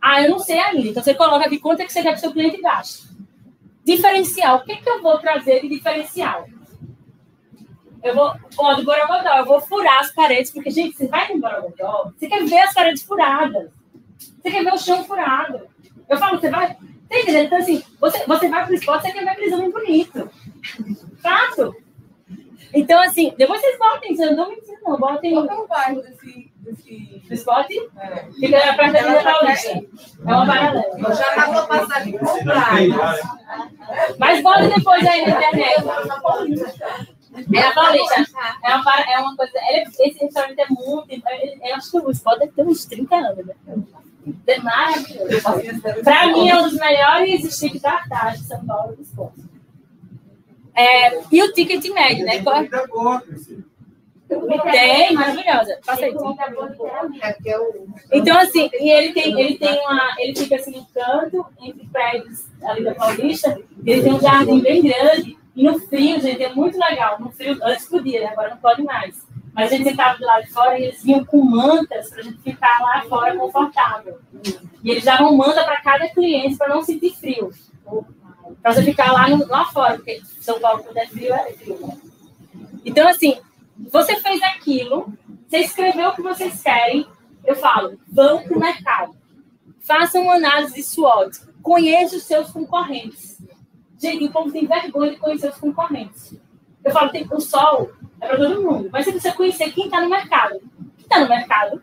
Ah, 0.01 0.21
eu 0.21 0.29
não 0.29 0.39
sei 0.39 0.59
ainda. 0.59 0.89
Então 0.89 1.03
você 1.03 1.13
coloca 1.13 1.45
aqui 1.45 1.59
quanto 1.59 1.81
é 1.81 1.85
que 1.85 1.93
você 1.93 2.01
quer 2.01 2.13
que 2.13 2.19
seu 2.19 2.31
cliente 2.31 2.61
gaste. 2.61 3.12
Diferencial. 3.83 4.57
O 4.57 4.63
que, 4.63 4.77
que 4.77 4.89
eu 4.89 5.01
vou 5.01 5.17
trazer 5.19 5.61
de 5.61 5.69
diferencial? 5.69 6.47
Eu 8.01 8.15
vou, 8.15 8.33
ó, 8.57 8.73
do 8.75 8.83
Borogodó, 8.83 9.37
eu 9.37 9.45
vou 9.45 9.61
furar 9.61 9.99
as 9.99 10.11
paredes, 10.11 10.51
porque, 10.51 10.69
gente, 10.69 10.97
você 10.97 11.07
vai 11.07 11.33
no 11.33 11.39
Borogodó, 11.39 12.11
você 12.15 12.27
quer 12.27 12.45
ver 12.45 12.59
as 12.59 12.73
paredes 12.73 13.03
furadas. 13.03 13.71
Você 14.17 14.51
quer 14.51 14.63
ver 14.63 14.73
o 14.73 14.77
chão 14.77 15.03
furado. 15.05 15.61
Eu 16.09 16.17
falo, 16.17 16.39
você 16.39 16.49
vai. 16.49 16.75
Tá 16.75 17.19
entendendo? 17.19 17.45
Então, 17.45 17.59
assim, 17.59 17.83
você, 17.99 18.25
você 18.25 18.49
vai 18.49 18.65
pro 18.65 18.75
esporte, 18.75 19.03
você 19.03 19.11
quer 19.11 19.23
ver 19.23 19.29
aquele 19.29 19.47
exame 19.47 19.71
bonito. 19.71 20.29
Fato. 21.21 21.75
Então, 22.73 22.99
assim, 23.01 23.33
depois 23.37 23.61
vocês 23.61 23.77
botem, 23.77 24.15
vocês 24.15 24.35
não 24.35 24.49
me 24.49 24.55
ensinam, 24.55 24.79
não. 24.83 24.97
Botem. 24.97 25.33
Qual 25.33 25.47
é 25.47 25.53
o 25.55 25.67
bairro 25.67 26.01
desse, 26.01 26.51
Do 27.27 27.33
esporte? 27.33 27.79
É. 27.97 28.25
Fica 28.31 28.73
perto 28.75 28.93
da 28.93 28.99
Avenida 28.99 29.23
Paulista. 29.23 29.69
É 29.69 30.33
uma 30.33 30.45
paralela. 30.45 30.83
Eu 30.97 31.15
já 31.15 31.29
estava 31.29 31.67
passando 31.67 32.05
de 32.05 32.17
comprar. 32.17 32.71
Mas 34.17 34.41
bota 34.41 34.67
depois 34.69 35.05
aí 35.05 35.25
na 35.25 35.37
internet. 35.37 35.83
É 37.53 37.61
a 37.61 37.73
Paulista. 37.73 38.25
É 38.63 38.75
uma, 38.75 38.99
é 39.01 39.19
uma 39.19 39.35
coisa. 39.35 39.53
Ele, 39.69 39.89
esse 39.99 40.19
restaurante 40.19 40.59
é 40.59 40.67
muito. 40.69 41.07
Eu 41.11 41.75
acho 41.75 41.91
que 41.91 41.97
o 41.97 42.11
Spot 42.11 42.39
deve 42.39 42.51
ter 42.53 42.63
uns 42.63 42.85
30 42.85 43.15
anos. 43.15 43.45
Né? 43.45 43.55
É 44.47 44.59
maravilhoso. 44.59 45.41
Para 46.03 46.27
mim, 46.27 46.49
é 46.49 46.55
um 46.55 46.63
dos 46.63 46.73
melhores 46.73 47.55
stick 47.55 47.79
tartar 47.81 48.33
de 48.33 48.43
São 48.43 48.65
Paulo 48.65 48.95
do 48.95 49.01
Spot. 49.01 49.33
É, 50.75 51.21
e 51.31 51.41
o 51.41 51.53
ticket 51.53 51.83
médio, 51.93 52.25
né? 52.25 52.41
Qual... 52.41 53.21
Tem, 54.71 55.13
maravilhosa. 55.13 55.79
Passa 55.85 56.05
aí. 56.05 56.13
Então, 58.11 58.37
assim, 58.39 58.69
e 58.79 58.89
ele 58.89 59.13
tem, 59.13 59.39
ele 59.39 59.57
tem 59.57 59.79
uma. 59.79 60.15
Ele 60.17 60.35
fica 60.35 60.55
assim 60.55 60.71
no 60.71 60.85
canto, 60.87 61.45
entre 61.61 61.87
prédios 61.87 62.45
ali 62.63 62.83
da 62.83 62.95
Paulista, 62.95 63.59
ele 63.85 64.01
tem 64.01 64.13
um 64.13 64.19
jardim 64.19 64.59
bem 64.59 64.81
grande. 64.81 65.37
E 65.55 65.63
no 65.63 65.79
frio, 65.79 66.19
gente, 66.19 66.43
é 66.43 66.53
muito 66.53 66.79
legal. 66.79 67.19
No 67.19 67.31
frio, 67.31 67.57
antes 67.61 67.85
podia, 67.85 68.21
né? 68.21 68.27
agora 68.27 68.51
não 68.51 68.57
pode 68.57 68.81
mais. 68.81 69.23
Mas 69.53 69.71
a 69.71 69.75
gente 69.75 69.87
sentava 69.87 70.17
do 70.17 70.25
lado 70.25 70.45
de 70.45 70.51
fora 70.51 70.79
e 70.79 70.85
eles 70.85 71.03
vinham 71.03 71.23
com 71.23 71.43
mantas 71.43 72.09
para 72.09 72.21
a 72.21 72.23
gente 72.23 72.41
ficar 72.41 72.79
lá 72.81 73.03
fora 73.07 73.37
confortável. 73.37 74.17
E 74.83 74.89
eles 74.89 75.03
davam 75.03 75.37
manta 75.37 75.63
para 75.63 75.79
cada 75.81 76.09
cliente 76.09 76.57
para 76.57 76.73
não 76.73 76.81
sentir 76.81 77.15
frio. 77.15 77.51
Para 78.61 78.73
você 78.73 78.83
ficar 78.83 79.11
lá, 79.11 79.29
no, 79.29 79.47
lá 79.47 79.65
fora, 79.65 79.95
porque 79.95 80.21
São 80.39 80.59
Paulo, 80.59 80.83
quando 80.83 80.97
é 80.97 81.07
frio, 81.07 81.33
é 81.33 81.53
frio. 81.53 81.79
Né? 81.87 81.97
Então, 82.85 83.07
assim, 83.07 83.39
você 83.91 84.15
fez 84.17 84.41
aquilo, 84.43 85.11
você 85.47 85.59
escreveu 85.59 86.09
o 86.09 86.15
que 86.15 86.21
vocês 86.21 86.61
querem, 86.61 87.07
eu 87.45 87.55
falo, 87.55 87.99
vão 88.07 88.43
para 88.43 88.57
o 88.57 88.59
mercado. 88.59 89.15
Façam 89.81 90.23
uma 90.23 90.35
análise 90.35 90.81
SWOT. 90.81 91.39
Conheça 91.61 92.15
os 92.15 92.23
seus 92.23 92.51
concorrentes. 92.51 93.41
Gente, 93.99 94.25
o 94.25 94.31
povo 94.31 94.51
tem 94.51 94.65
vergonha 94.65 95.11
de 95.11 95.17
conhecer 95.17 95.49
os 95.49 95.57
concorrentes. 95.57 96.35
Eu 96.83 96.91
falo, 96.91 97.09
tem, 97.09 97.27
o 97.31 97.39
sol 97.39 97.91
é 98.19 98.27
para 98.27 98.37
todo 98.37 98.61
mundo. 98.61 98.89
Mas 98.91 99.05
você 99.05 99.31
conhecer 99.31 99.71
quem 99.73 99.85
está 99.85 100.01
no 100.01 100.09
mercado, 100.09 100.59
quem 100.97 101.03
está 101.03 101.19
no 101.19 101.29
mercado, 101.29 101.81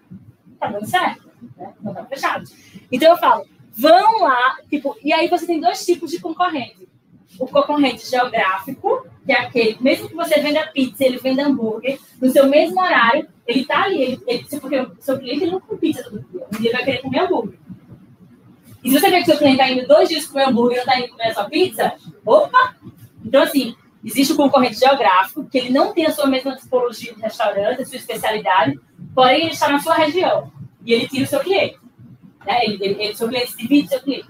está 0.53 0.67
dando 0.67 0.87
certo. 0.87 1.31
Né? 1.57 1.73
Não 1.81 1.93
está 1.93 2.05
fechado. 2.05 2.45
Então 2.93 3.11
eu 3.11 3.17
falo, 3.17 3.47
vão 3.81 4.20
lá, 4.20 4.59
tipo, 4.68 4.97
e 5.03 5.12
aí 5.12 5.28
você 5.28 5.47
tem 5.47 5.59
dois 5.59 5.85
tipos 5.85 6.11
de 6.11 6.20
concorrente. 6.20 6.87
O 7.39 7.47
concorrente 7.47 8.09
geográfico, 8.09 9.07
que 9.24 9.33
é 9.33 9.41
aquele, 9.41 9.78
mesmo 9.81 10.09
que 10.09 10.14
você 10.14 10.39
venda 10.41 10.66
pizza, 10.66 11.05
ele 11.05 11.16
venda 11.16 11.47
hambúrguer, 11.47 11.99
no 12.20 12.31
seu 12.31 12.47
mesmo 12.47 12.78
horário, 12.78 13.26
ele 13.47 13.61
está 13.62 13.85
ali, 13.85 14.03
ele, 14.03 14.22
ele, 14.26 14.47
porque 14.61 14.78
o 14.78 14.97
seu 15.01 15.18
cliente 15.18 15.45
ele 15.45 15.53
não 15.53 15.61
come 15.61 15.81
pizza 15.81 16.03
todo 16.03 16.24
dia, 16.31 16.47
um 16.53 16.61
dia 16.61 16.72
vai 16.72 16.85
querer 16.85 16.99
comer 16.99 17.20
hambúrguer. 17.20 17.59
E 18.85 18.91
se 18.91 19.01
você 19.01 19.11
vê 19.11 19.18
que 19.20 19.26
seu 19.26 19.39
cliente 19.39 19.61
está 19.61 19.70
indo 19.70 19.89
dois 19.89 20.09
dias 20.09 20.26
comer 20.26 20.49
hambúrguer 20.49 20.83
e 20.83 20.85
não 20.85 20.93
está 20.93 21.01
indo 21.01 21.09
comer 21.11 21.28
a 21.28 21.35
sua 21.35 21.45
pizza, 21.45 21.95
opa! 22.26 22.76
Então, 23.24 23.43
assim, 23.43 23.74
existe 24.05 24.33
o 24.35 24.37
concorrente 24.37 24.78
geográfico, 24.78 25.45
que 25.45 25.57
ele 25.57 25.70
não 25.70 25.95
tem 25.95 26.07
a 26.07 26.12
sua 26.12 26.26
mesma 26.26 26.55
tipologia 26.57 27.14
de 27.14 27.20
restaurante, 27.20 27.83
a 27.83 27.87
sua 27.87 27.97
especialidade, 27.97 28.78
porém 29.14 29.43
ele 29.43 29.53
está 29.53 29.68
na 29.70 29.81
sua 29.81 29.95
região. 29.95 30.53
E 30.85 30.93
ele 30.93 31.09
tira 31.09 31.24
o 31.24 31.26
seu 31.26 31.41
cliente. 31.41 31.80
Né? 32.47 32.64
Ele, 32.64 32.78
ele, 32.80 33.03
ele, 33.03 33.14
seu 33.14 33.28
cliente 33.28 33.57
divide 33.57 33.88
seu 33.88 34.01
cliente. 34.01 34.28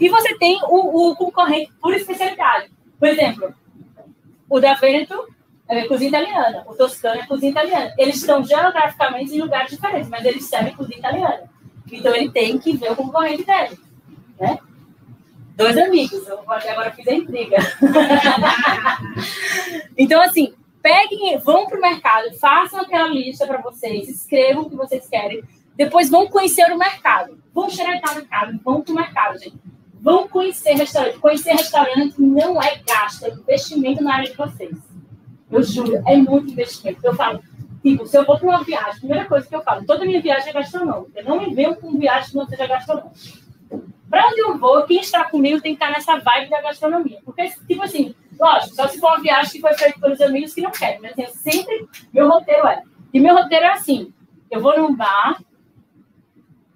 E 0.00 0.08
você 0.08 0.36
tem 0.38 0.58
o, 0.64 1.10
o 1.10 1.16
concorrente 1.16 1.72
por 1.80 1.94
especialidade. 1.94 2.70
Por 2.98 3.08
exemplo, 3.08 3.54
o 4.48 4.60
da 4.60 4.74
Veneto 4.74 5.28
é 5.68 5.86
cozinha 5.86 6.08
italiana, 6.08 6.64
o 6.66 6.74
Toscano 6.74 7.20
é 7.20 7.26
cozinha 7.26 7.52
italiana. 7.52 7.94
Eles 7.98 8.16
estão 8.16 8.44
geograficamente 8.44 9.34
em 9.34 9.40
lugares 9.40 9.70
diferentes, 9.70 10.08
mas 10.08 10.24
eles 10.24 10.44
servem 10.44 10.74
cozinha 10.74 10.98
italiana. 10.98 11.50
Então 11.90 12.14
ele 12.14 12.30
tem 12.30 12.58
que 12.58 12.76
ver 12.76 12.92
o 12.92 12.96
concorrente 12.96 13.44
dele. 13.44 13.78
Né? 14.38 14.58
Dois 15.56 15.78
amigos, 15.78 16.26
eu 16.26 16.40
agora 16.40 16.90
fiz 16.90 17.06
a 17.06 17.14
intriga. 17.14 17.56
então, 19.96 20.20
assim, 20.20 20.52
peguem, 20.82 21.38
vão 21.38 21.66
para 21.66 21.78
o 21.78 21.80
mercado, 21.80 22.34
façam 22.38 22.80
aquela 22.80 23.08
lista 23.08 23.46
para 23.46 23.62
vocês, 23.62 24.08
escrevam 24.08 24.64
o 24.64 24.70
que 24.70 24.76
vocês 24.76 25.08
querem, 25.08 25.44
depois 25.76 26.10
vão 26.10 26.26
conhecer 26.26 26.70
o 26.72 26.78
mercado. 26.78 27.38
Vão 27.52 27.70
xeretar 27.70 28.12
o 28.12 28.16
mercado, 28.16 28.60
vão 28.64 28.80
para 28.80 28.92
o 28.92 28.96
mercado, 28.96 29.38
gente. 29.38 29.58
Vão 30.00 30.28
conhecer 30.28 30.74
restaurante. 30.74 31.18
Conhecer 31.18 31.52
restaurante 31.52 32.20
não 32.20 32.60
é 32.62 32.80
gasto, 32.86 33.24
é 33.24 33.30
investimento 33.30 34.02
na 34.02 34.16
área 34.16 34.30
de 34.30 34.36
vocês. 34.36 34.76
Eu 35.50 35.62
juro, 35.62 36.02
é 36.06 36.16
muito 36.16 36.52
investimento. 36.52 37.00
Eu 37.02 37.14
falo, 37.14 37.40
tipo, 37.82 38.06
se 38.06 38.16
eu 38.16 38.24
vou 38.24 38.38
para 38.38 38.48
uma 38.48 38.64
viagem, 38.64 38.90
a 38.90 38.98
primeira 38.98 39.24
coisa 39.26 39.46
que 39.46 39.54
eu 39.54 39.62
falo, 39.62 39.86
toda 39.86 40.04
minha 40.04 40.20
viagem 40.20 40.50
é 40.50 40.52
gastronômica. 40.52 41.20
Eu 41.20 41.24
não 41.24 41.40
me 41.40 41.54
venho 41.54 41.76
com 41.76 41.96
viagem 41.98 42.30
que 42.30 42.36
não 42.36 42.46
seja 42.46 42.66
gastronômica. 42.66 43.14
Para 44.10 44.28
onde 44.28 44.40
eu 44.40 44.58
vou, 44.58 44.82
quem 44.84 45.00
está 45.00 45.24
comigo 45.24 45.60
tem 45.60 45.74
que 45.74 45.82
estar 45.82 45.92
nessa 45.92 46.18
vibe 46.18 46.50
da 46.50 46.62
gastronomia. 46.62 47.18
Porque, 47.24 47.48
tipo 47.66 47.82
assim, 47.82 48.14
lógico, 48.38 48.74
só 48.74 48.88
se 48.88 49.00
for 49.00 49.08
uma 49.08 49.20
viagem 49.20 49.52
que 49.52 49.60
foi 49.60 49.74
feita 49.74 49.98
pelos 49.98 50.20
amigos 50.20 50.54
que 50.54 50.60
não 50.60 50.70
querem. 50.70 51.00
Mas 51.00 51.12
assim, 51.12 51.50
sempre, 51.50 51.88
meu 52.12 52.28
roteiro 52.28 52.66
é. 52.66 52.82
E 53.12 53.20
meu 53.20 53.34
roteiro 53.34 53.64
é 53.64 53.72
assim: 53.72 54.12
eu 54.50 54.60
vou 54.60 54.78
num 54.78 54.94
bar, 54.94 55.40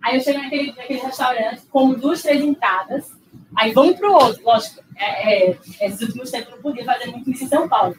aí 0.08 0.16
eu 0.16 0.20
chego 0.20 0.38
naquele, 0.38 0.72
naquele 0.72 1.00
restaurante, 1.00 1.62
como 1.70 1.96
duas, 1.96 2.22
três 2.22 2.42
entradas, 2.42 3.12
aí 3.56 3.72
vamos 3.72 3.96
para 3.96 4.08
o 4.08 4.14
outro. 4.14 4.42
Lógico, 4.44 4.82
é, 4.96 5.50
é, 5.50 5.58
esses 5.80 6.00
últimos 6.00 6.30
tempos 6.30 6.48
eu 6.48 6.56
não 6.56 6.62
podia 6.62 6.84
fazer 6.84 7.06
muito 7.06 7.30
isso 7.30 7.44
em 7.44 7.48
São 7.48 7.68
Paulo. 7.68 7.96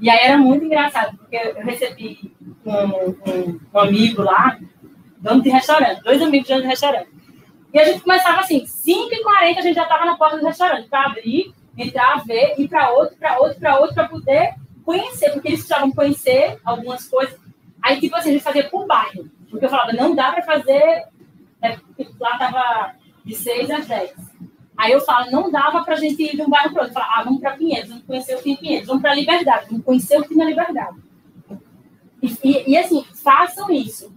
E 0.00 0.08
aí 0.08 0.18
era 0.22 0.38
muito 0.38 0.64
engraçado, 0.64 1.16
porque 1.16 1.36
eu 1.36 1.64
recebi 1.64 2.32
um, 2.64 2.72
um, 2.72 3.60
um 3.74 3.78
amigo 3.78 4.22
lá, 4.22 4.58
dono 5.18 5.42
de 5.42 5.50
restaurante, 5.50 6.02
dois 6.02 6.22
amigos 6.22 6.48
donos 6.48 6.62
de 6.62 6.68
restaurante. 6.68 7.08
E 7.74 7.78
a 7.78 7.84
gente 7.84 8.00
começava 8.00 8.40
assim, 8.40 8.64
5h40 8.64 9.58
a 9.58 9.60
gente 9.60 9.74
já 9.74 9.82
estava 9.82 10.04
na 10.04 10.16
porta 10.16 10.38
do 10.38 10.46
restaurante 10.46 10.88
para 10.88 11.06
abrir, 11.06 11.52
entrar, 11.76 12.24
ver, 12.24 12.54
ir 12.56 12.68
para 12.68 12.90
outro, 12.92 13.16
para 13.16 13.38
outro, 13.38 13.58
para 13.58 13.78
outro, 13.78 13.94
para 13.94 14.08
poder 14.08 14.54
conhecer, 14.84 15.30
porque 15.32 15.48
eles 15.48 15.60
precisavam 15.60 15.92
conhecer 15.92 16.58
algumas 16.64 17.06
coisas. 17.06 17.38
Aí, 17.82 18.00
tipo 18.00 18.16
assim, 18.16 18.30
a 18.30 18.32
gente 18.32 18.42
fazia 18.42 18.68
por 18.68 18.86
bairro. 18.86 19.28
Porque 19.50 19.64
eu 19.64 19.68
falava, 19.68 19.92
não 19.92 20.14
dá 20.14 20.32
para 20.32 20.42
fazer. 20.42 21.04
Né, 21.62 21.78
lá 22.20 22.32
estava 22.32 22.94
de 23.24 23.34
6 23.34 23.70
às 23.70 23.86
10. 23.86 24.14
Aí 24.76 24.92
eu 24.92 25.00
falo, 25.00 25.30
não 25.30 25.50
dava 25.50 25.82
para 25.82 25.96
gente 25.96 26.22
ir 26.22 26.36
de 26.36 26.42
um 26.42 26.48
bairro 26.48 26.72
para 26.72 26.82
outro. 26.84 26.96
Eu 26.96 27.00
falava, 27.00 27.20
ah, 27.20 27.24
vamos 27.24 27.40
para 27.40 27.56
Pinheiros, 27.56 27.88
vamos 27.88 28.04
conhecer 28.04 28.36
o 28.36 28.42
que 28.42 28.52
em 28.52 28.56
Pinheiros, 28.56 28.86
vamos 28.86 29.02
para 29.02 29.14
Liberdade, 29.14 29.66
vamos 29.68 29.84
conhecer 29.84 30.20
o 30.20 30.22
que 30.22 30.36
na 30.36 30.44
Liberdade. 30.44 30.96
E, 32.22 32.38
e, 32.44 32.70
e, 32.70 32.78
assim, 32.78 33.04
façam 33.22 33.70
isso. 33.70 34.12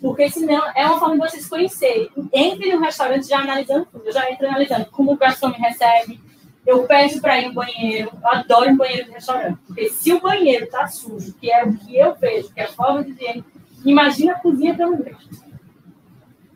Porque 0.00 0.28
senão 0.28 0.62
é 0.74 0.84
uma 0.84 0.98
forma 0.98 1.14
de 1.14 1.30
vocês 1.30 1.48
conhecerem. 1.48 2.10
Entre 2.32 2.74
no 2.74 2.80
restaurante 2.80 3.26
já 3.26 3.38
analisando 3.38 3.86
tudo. 3.90 4.04
Eu 4.06 4.12
já 4.12 4.30
entro 4.30 4.46
analisando 4.46 4.86
como 4.90 5.12
o 5.12 5.16
garçom 5.16 5.48
me 5.48 5.56
recebe. 5.56 6.20
Eu 6.66 6.84
peço 6.84 7.20
para 7.20 7.40
ir 7.40 7.48
no 7.48 7.54
banheiro. 7.54 8.10
Eu 8.12 8.28
adoro 8.28 8.70
um 8.70 8.76
banheiro 8.76 9.06
de 9.06 9.12
restaurante. 9.12 9.58
Porque 9.66 9.88
se 9.88 10.12
o 10.12 10.20
banheiro 10.20 10.64
está 10.64 10.86
sujo, 10.86 11.34
que 11.40 11.50
é 11.50 11.64
o 11.64 11.74
que 11.74 11.96
eu 11.96 12.14
vejo, 12.16 12.52
que 12.52 12.60
é 12.60 12.64
a 12.64 12.72
forma 12.72 13.02
de 13.02 13.12
higiene, 13.12 13.44
imagina 13.84 14.32
a 14.32 14.40
cozinha 14.40 14.74
pelo 14.74 14.98
meio. 14.98 15.16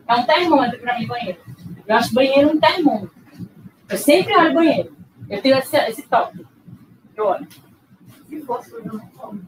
É 0.08 0.14
um 0.14 0.24
termômetro 0.24 0.78
para 0.80 0.98
mim, 0.98 1.06
banheiro. 1.06 1.38
Eu 1.86 1.96
acho 1.96 2.14
banheiro 2.14 2.50
um 2.50 2.58
termômetro. 2.58 3.10
Eu 3.88 3.98
sempre 3.98 4.36
olho 4.36 4.54
banheiro. 4.54 4.96
Eu 5.28 5.42
tenho 5.42 5.58
esse, 5.58 5.76
esse 5.76 6.02
toque. 6.02 6.44
Eu 7.14 7.26
olho. 7.26 7.46
Se 8.28 8.40
fosse, 8.42 8.72
eu 8.72 8.84
não 8.84 8.98
como. 8.98 9.40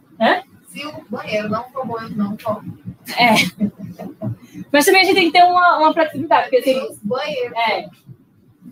Se 0.68 0.86
o 0.86 1.04
banheiro 1.08 1.48
não 1.48 1.64
for 1.70 1.86
bom, 1.86 2.00
eu 2.00 2.10
não 2.10 2.36
como. 2.36 2.78
É. 3.18 3.34
Mas 4.70 4.84
também 4.84 5.02
a 5.02 5.04
gente 5.04 5.14
tem 5.16 5.26
que 5.26 5.38
ter 5.38 5.44
uma, 5.44 5.78
uma 5.78 5.92
flexibilidade. 5.92 6.50
Porque, 6.50 6.56
assim, 6.58 6.98
banheiros. 7.02 7.58
É. 7.58 7.88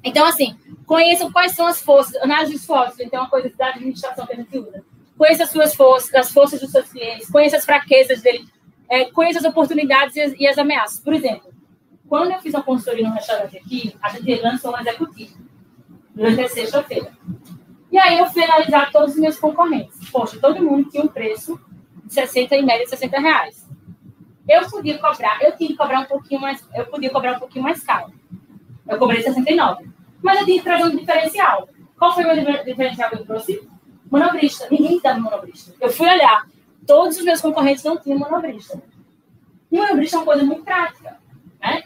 Então, 0.05 0.24
assim, 0.26 0.57
conheçam 0.86 1.32
quais 1.32 1.53
são 1.53 1.66
as 1.66 1.80
forças, 1.80 2.14
análise 2.22 2.53
de 2.53 2.59
esforços, 2.59 3.01
então 3.01 3.20
é 3.20 3.22
uma 3.22 3.30
coisa 3.30 3.51
da 3.57 3.68
administração 3.68 4.26
que 4.26 4.32
a 4.32 4.36
gente 4.36 4.59
usa. 4.59 4.84
Conheça 5.16 5.45
as 5.45 5.51
suas 5.51 5.74
forças, 5.74 6.14
as 6.14 6.30
forças 6.30 6.61
dos 6.61 6.70
seus 6.70 6.89
clientes, 6.89 7.28
conheça 7.28 7.57
as 7.57 7.64
fraquezas 7.64 8.22
dele, 8.22 8.47
é, 8.89 9.07
conheça 9.07 9.41
as 9.41 9.45
oportunidades 9.45 10.14
e 10.14 10.20
as, 10.20 10.32
e 10.39 10.47
as, 10.47 10.57
ameaças. 10.57 11.01
Por 11.01 11.12
exemplo, 11.12 11.47
quando 12.09 12.32
eu 12.32 12.40
fiz 12.40 12.54
uma 12.54 12.62
consultoria 12.62 13.09
no 13.09 13.14
restaurante 13.14 13.56
aqui, 13.56 13.94
a 14.00 14.09
gente 14.09 14.40
lançou 14.40 14.72
um 14.72 14.78
executivo 14.78 15.36
durante 16.14 16.40
a 16.40 16.48
sexta-feira. 16.48 17.12
E 17.90 17.98
aí 17.98 18.18
eu 18.18 18.26
fui 18.26 18.42
analisar 18.42 18.90
todos 18.90 19.14
os 19.14 19.20
meus 19.20 19.38
concorrentes. 19.38 20.11
Poxa, 20.11 20.38
todo 20.40 20.62
mundo 20.62 20.88
tinha 20.90 21.02
um 21.02 21.09
preço 21.09 21.61
de 22.04 22.14
60 22.14 22.56
e 22.56 22.62
média 22.62 22.86
60 22.86 23.20
reais. 23.20 23.68
Eu 24.48 24.68
podia 24.68 24.98
cobrar, 24.98 25.42
eu 25.42 25.54
tinha 25.56 25.68
que 25.68 25.76
cobrar 25.76 26.00
um 26.00 26.06
pouquinho 26.06 26.40
mais, 26.40 26.66
eu 26.74 26.86
podia 26.86 27.11
cobrar 27.11 27.36
um 27.36 27.38
pouquinho 27.38 27.64
mais 27.64 27.82
caro. 27.82 28.12
Eu 28.86 28.98
cobrei 28.98 29.22
69. 29.22 29.88
Mas 30.22 30.40
eu 30.40 30.46
tinha 30.46 30.59
que 30.59 30.64
trazer 30.64 30.84
um 30.84 30.96
diferencial. 30.96 31.68
Qual 31.98 32.14
foi 32.14 32.24
o 32.24 32.26
meu 32.26 32.64
diferencial 32.64 33.11
que 33.11 33.16
eu 33.16 33.26
trouxe? 33.26 33.68
Monobrista. 34.11 34.66
Ninguém 34.70 35.00
dava 35.00 35.20
monobrista. 35.20 35.74
Eu 35.78 35.90
fui 35.90 36.09
olhar. 36.09 36.46
Todos 36.86 37.18
os 37.18 37.24
meus 37.24 37.40
concorrentes 37.40 37.84
não 37.84 37.98
tinham 37.98 38.18
monobrista. 38.18 38.82
E 39.70 39.76
monobrista 39.76 40.16
é 40.16 40.18
uma 40.20 40.24
coisa 40.24 40.44
muito 40.44 40.62
prática. 40.62 41.18
Né? 41.61 41.82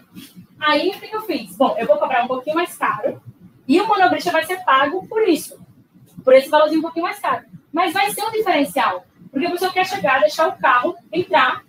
Aí, 0.60 0.90
o 0.90 1.00
que 1.00 1.14
eu 1.14 1.22
fiz? 1.22 1.56
Bom, 1.56 1.76
eu 1.78 1.86
vou 1.86 1.96
cobrar 1.96 2.24
um 2.24 2.28
pouquinho 2.28 2.56
mais 2.56 2.76
caro 2.76 3.20
e 3.66 3.80
o 3.80 3.86
monobrista 3.86 4.30
vai 4.30 4.44
ser 4.44 4.64
pago 4.64 5.06
por 5.06 5.26
isso. 5.28 5.60
Por 6.24 6.34
esse 6.34 6.48
valorzinho 6.48 6.80
um 6.80 6.82
pouquinho 6.82 7.04
mais 7.04 7.18
caro. 7.18 7.44
Mas 7.72 7.92
vai 7.92 8.10
ser 8.10 8.22
um 8.22 8.30
diferencial. 8.30 9.04
Porque 9.30 9.46
a 9.46 9.50
pessoa 9.50 9.72
quer 9.72 9.86
chegar, 9.86 10.20
deixar 10.20 10.48
o 10.48 10.58
carro, 10.58 10.94
entrar 11.10 11.64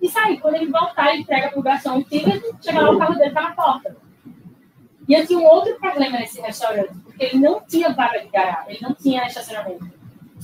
e 0.00 0.08
sair. 0.08 0.40
Quando 0.40 0.54
ele 0.54 0.70
voltar, 0.70 1.12
ele 1.12 1.22
entrega 1.22 1.50
para 1.50 1.58
o 1.58 1.62
garçom 1.62 1.98
o 1.98 2.06
chega 2.08 2.80
lá, 2.80 2.90
o 2.90 2.98
carro 2.98 3.14
dele 3.14 3.28
está 3.28 3.42
na 3.42 3.52
porta. 3.52 3.96
E 5.06 5.12
eu 5.12 5.26
tinha 5.26 5.38
um 5.38 5.44
outro 5.44 5.78
problema 5.78 6.18
nesse 6.18 6.40
restaurante, 6.40 6.94
porque 7.04 7.24
ele 7.24 7.38
não 7.38 7.60
tinha 7.60 7.92
vaga 7.92 8.20
de 8.20 8.28
garagem, 8.28 8.70
ele 8.70 8.82
não 8.82 8.94
tinha 8.94 9.26
estacionamento. 9.26 9.86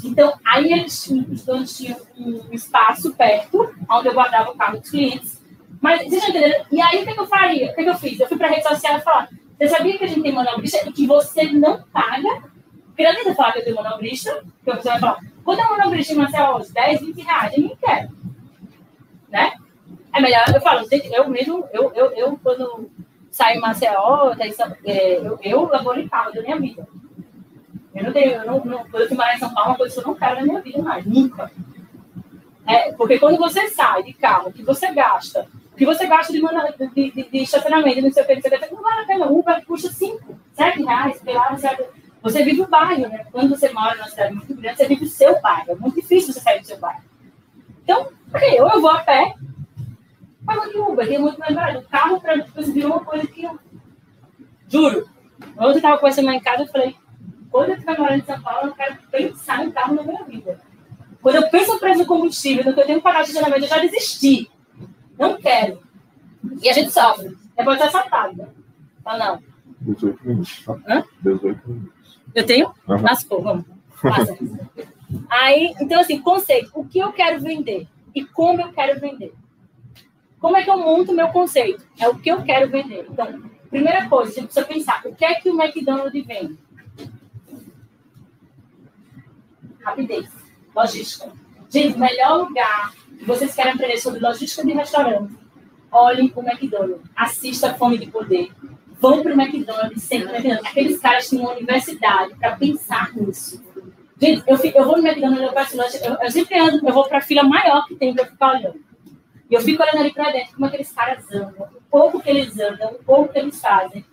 Então, 0.05 0.39
aí 0.45 0.71
eles 0.73 1.07
os 1.09 1.45
donos 1.45 1.77
tinham 1.77 1.99
um 2.17 2.53
espaço 2.53 3.15
perto, 3.15 3.75
onde 3.89 4.09
eu 4.09 4.15
guardava 4.15 4.51
o 4.51 4.57
carro 4.57 4.79
dos 4.79 4.91
clientes. 4.91 5.40
Mas, 5.81 6.03
vocês 6.03 6.23
estão 6.23 6.31
entendendo? 6.31 6.67
E 6.71 6.81
aí, 6.81 7.03
o 7.03 7.07
que, 7.07 7.21
eu 7.21 7.27
faria? 7.27 7.71
O 7.71 7.75
que, 7.75 7.83
eu 7.83 7.95
fiz? 7.95 8.21
Eu 8.21 8.29
fui 8.29 8.37
para 8.37 8.49
a 8.49 8.51
rede 8.51 8.63
social 8.63 8.99
e 8.99 9.01
falei, 9.01 9.29
você 9.59 9.69
sabia 9.69 9.99
que 9.99 10.05
a 10.05 10.09
gente 10.09 10.23
tem 10.23 10.33
manobrista 10.33 10.89
e 10.89 10.93
que 10.93 11.07
você 11.07 11.45
não 11.45 11.83
paga? 11.93 12.43
Porque 12.87 13.03
não 13.03 13.11
adianta 13.11 13.35
falar 13.35 13.53
que 13.53 13.61
eu 13.61 13.65
tenho 13.65 13.77
manobrista, 13.77 14.45
porque 14.63 14.83
você 14.83 14.89
vai 14.89 15.01
falar, 15.01 15.21
quando 15.43 15.61
é 15.61 15.69
manobrista 15.69 16.13
em 16.13 16.17
Marcelo, 16.17 16.63
10, 16.71 17.01
20 17.01 17.23
reais, 17.23 17.53
eu 17.57 17.63
nem 17.63 17.77
quero. 17.77 18.09
Né? 19.31 19.53
É 20.13 20.21
melhor, 20.21 20.45
eu 20.55 20.61
falo, 20.61 20.87
eu 20.91 21.29
mesmo, 21.29 21.67
eu, 21.73 21.93
eu, 21.95 22.13
eu 22.13 22.41
quando 22.43 22.91
saio 23.31 23.59
em 23.59 23.61
Maceió, 23.61 24.35
eu, 24.85 25.39
eu 25.43 25.69
laboro 25.69 26.01
em 26.01 26.09
carro 26.09 26.33
da 26.33 26.43
minha 26.43 26.59
vida. 26.59 26.87
Eu 27.95 28.05
não 28.05 28.13
tenho, 28.13 28.33
eu 28.33 28.47
não, 28.47 28.65
não, 28.65 28.79
quando 28.91 29.03
eu 29.03 29.09
fui 29.09 29.17
em 29.17 29.39
São 29.39 29.55
Paulo, 29.55 29.71
uma 29.71 29.77
coisa 29.77 29.95
que 29.95 30.01
eu 30.01 30.07
não 30.07 30.15
quero 30.15 30.37
na 30.37 30.43
minha 30.43 30.61
vida 30.61 30.83
mais, 30.83 31.07
nunca. 31.07 31.51
É, 32.67 32.93
porque 32.93 33.19
quando 33.19 33.39
você 33.39 33.69
sai 33.69 34.03
de 34.03 34.13
carro, 34.13 34.53
que 34.53 34.63
você 34.63 34.93
gasta, 34.93 35.49
que 35.81 35.87
você 35.87 36.07
gasta 36.07 36.31
de, 36.31 36.41
de, 36.41 37.11
de, 37.11 37.31
de 37.31 37.39
estacionamento, 37.39 38.03
não 38.03 38.13
sei 38.13 38.23
o 38.23 38.27
que, 38.27 38.71
não 38.71 38.83
vale 38.83 39.01
a 39.01 39.07
pena. 39.07 39.27
Uber 39.33 39.65
custa 39.65 39.91
5, 39.91 40.39
7 40.53 40.83
reais, 40.83 41.19
sei 41.25 41.33
lá, 41.33 41.57
você, 41.57 41.89
você 42.23 42.45
vive 42.45 42.61
o 42.61 42.69
bairro, 42.69 43.09
né? 43.09 43.25
Quando 43.33 43.57
você 43.57 43.71
mora 43.71 43.95
numa 43.95 44.07
cidade 44.07 44.35
muito 44.35 44.55
grande, 44.55 44.77
você 44.77 44.87
vive 44.87 45.07
o 45.07 45.09
seu 45.09 45.41
bairro. 45.41 45.73
É 45.73 45.75
muito 45.75 45.95
difícil 45.95 46.35
você 46.35 46.41
sair 46.41 46.61
do 46.61 46.67
seu 46.67 46.77
bairro. 46.77 47.03
Então, 47.83 48.09
ok, 48.31 48.61
ou 48.61 48.69
eu 48.69 48.81
vou 48.83 48.91
a 48.91 48.99
pé, 48.99 49.33
pago 50.45 50.69
de 50.69 50.77
Uber, 50.77 51.09
tem 51.09 51.19
muito 51.19 51.41
mais 51.41 51.55
barato. 51.55 51.79
O 51.79 51.89
carro, 51.89 52.21
para 52.21 52.37
mim, 52.37 52.45
virou 52.75 52.91
uma 52.91 53.03
coisa 53.03 53.27
que 53.27 53.43
eu. 53.43 53.59
Juro. 54.69 55.09
Ontem 55.57 55.65
eu 55.65 55.77
estava 55.77 55.97
conversando 55.97 56.27
lá 56.27 56.35
em 56.35 56.41
casa, 56.41 56.65
eu 56.65 56.69
falei, 56.69 56.95
quando 57.51 57.71
eu 57.71 57.75
estiver 57.77 57.99
morando 57.99 58.19
em 58.19 58.27
São 58.27 58.43
Paulo, 58.43 58.69
eu 58.69 58.75
quero 58.75 58.99
pensar 59.11 59.65
em 59.65 59.71
carro 59.71 59.95
na 59.95 60.03
minha 60.03 60.25
vida. 60.25 60.61
Quando 61.23 61.37
eu 61.37 61.49
penso 61.49 61.73
no 61.73 61.79
preço 61.79 62.01
do 62.01 62.07
combustível, 62.07 62.67
no 62.67 62.75
que 62.75 62.81
eu 62.81 62.87
tenho 62.87 62.99
que 62.99 63.05
pagar 63.05 63.25
de 63.25 63.35
eu 63.35 63.63
já 63.63 63.79
desisti. 63.79 64.51
Não 65.21 65.37
quero. 65.37 65.79
E 66.63 66.71
a 66.71 66.73
gente 66.73 66.91
sofre. 66.91 67.37
Depois 67.55 67.79
assaltado. 67.83 68.39
Né? 68.39 68.49
Fala, 69.05 69.19
não. 69.19 69.43
18 69.83 70.27
minutos. 70.27 70.65
Tá? 70.65 70.79
Hã? 70.89 71.05
18 71.21 71.69
minutos. 71.69 72.21
Eu 72.35 72.47
tenho? 72.47 72.75
Uhum. 72.89 73.03
Lascou, 73.03 73.43
vamos. 73.43 73.67
Passa. 74.01 74.39
Aí, 75.29 75.75
então, 75.79 76.01
assim, 76.01 76.23
conceito. 76.23 76.71
O 76.75 76.87
que 76.87 76.99
eu 76.99 77.13
quero 77.13 77.39
vender 77.43 77.87
e 78.15 78.25
como 78.25 78.63
eu 78.63 78.73
quero 78.73 78.99
vender. 78.99 79.35
Como 80.41 80.57
é 80.57 80.65
que 80.65 80.71
eu 80.71 80.79
monto 80.79 81.13
o 81.13 81.15
meu 81.15 81.29
conceito? 81.29 81.87
É 81.99 82.09
o 82.09 82.19
que 82.19 82.31
eu 82.31 82.43
quero 82.43 82.71
vender. 82.71 83.07
Então, 83.11 83.43
primeira 83.69 84.09
coisa, 84.09 84.33
você 84.33 84.43
precisa 84.43 84.65
pensar, 84.65 85.03
o 85.05 85.15
que 85.15 85.25
é 85.25 85.35
que 85.35 85.51
o 85.51 85.61
McDonald's 85.61 86.27
vende? 86.27 86.59
Rapidez, 89.83 90.29
logística. 90.75 91.31
Gente, 91.69 91.97
o 91.97 92.01
melhor 92.01 92.39
lugar 92.39 92.93
que 93.21 93.27
vocês 93.27 93.55
querem 93.55 93.75
aprender 93.75 93.99
sobre 93.99 94.19
logística 94.19 94.67
de 94.67 94.73
restaurante, 94.73 95.35
olhem 95.93 96.33
o 96.35 96.41
McDonald's. 96.41 97.11
Assista 97.15 97.75
Fome 97.75 97.99
de 97.99 98.07
Poder. 98.07 98.51
Vão 98.99 99.23
para 99.23 99.35
o 99.35 99.41
McDonald's, 99.41 100.03
sempre 100.03 100.31
McDonald's. 100.31 100.71
Aqueles 100.71 100.99
caras 100.99 101.29
têm 101.29 101.39
uma 101.39 101.53
universidade 101.53 102.35
para 102.37 102.57
pensar 102.57 103.15
nisso. 103.15 103.63
Gente, 104.19 104.43
eu, 104.47 104.57
fico, 104.59 104.79
eu 104.79 104.85
vou 104.85 104.97
no 104.97 105.07
McDonald's, 105.07 105.43
eu 105.43 105.53
peço 105.53 105.77
lanche, 105.77 105.99
eu, 106.03 106.17
eu 106.21 106.31
sempre 106.31 106.59
ando, 106.59 106.87
eu 106.87 106.93
vou 106.93 107.09
para 107.09 107.19
a 107.19 107.23
fila 107.23 107.43
maior 107.43 107.87
que 107.87 107.95
tem 107.95 108.15
para 108.15 108.27
ficar 108.27 108.55
olhando. 108.55 108.81
E 109.51 109.55
eu 109.55 109.61
fico 109.61 109.83
olhando 109.83 109.99
ali 109.99 110.13
para 110.13 110.31
dentro 110.31 110.55
como 110.55 110.67
aqueles 110.67 110.93
caras 110.93 111.25
andam, 111.31 111.69
o 111.75 111.81
pouco 111.91 112.21
que 112.21 112.31
eles 112.31 112.59
andam, 112.59 112.93
o 112.93 113.05
pouco 113.05 113.33
que 113.33 113.39
eles 113.39 113.61
fazem, 113.61 114.05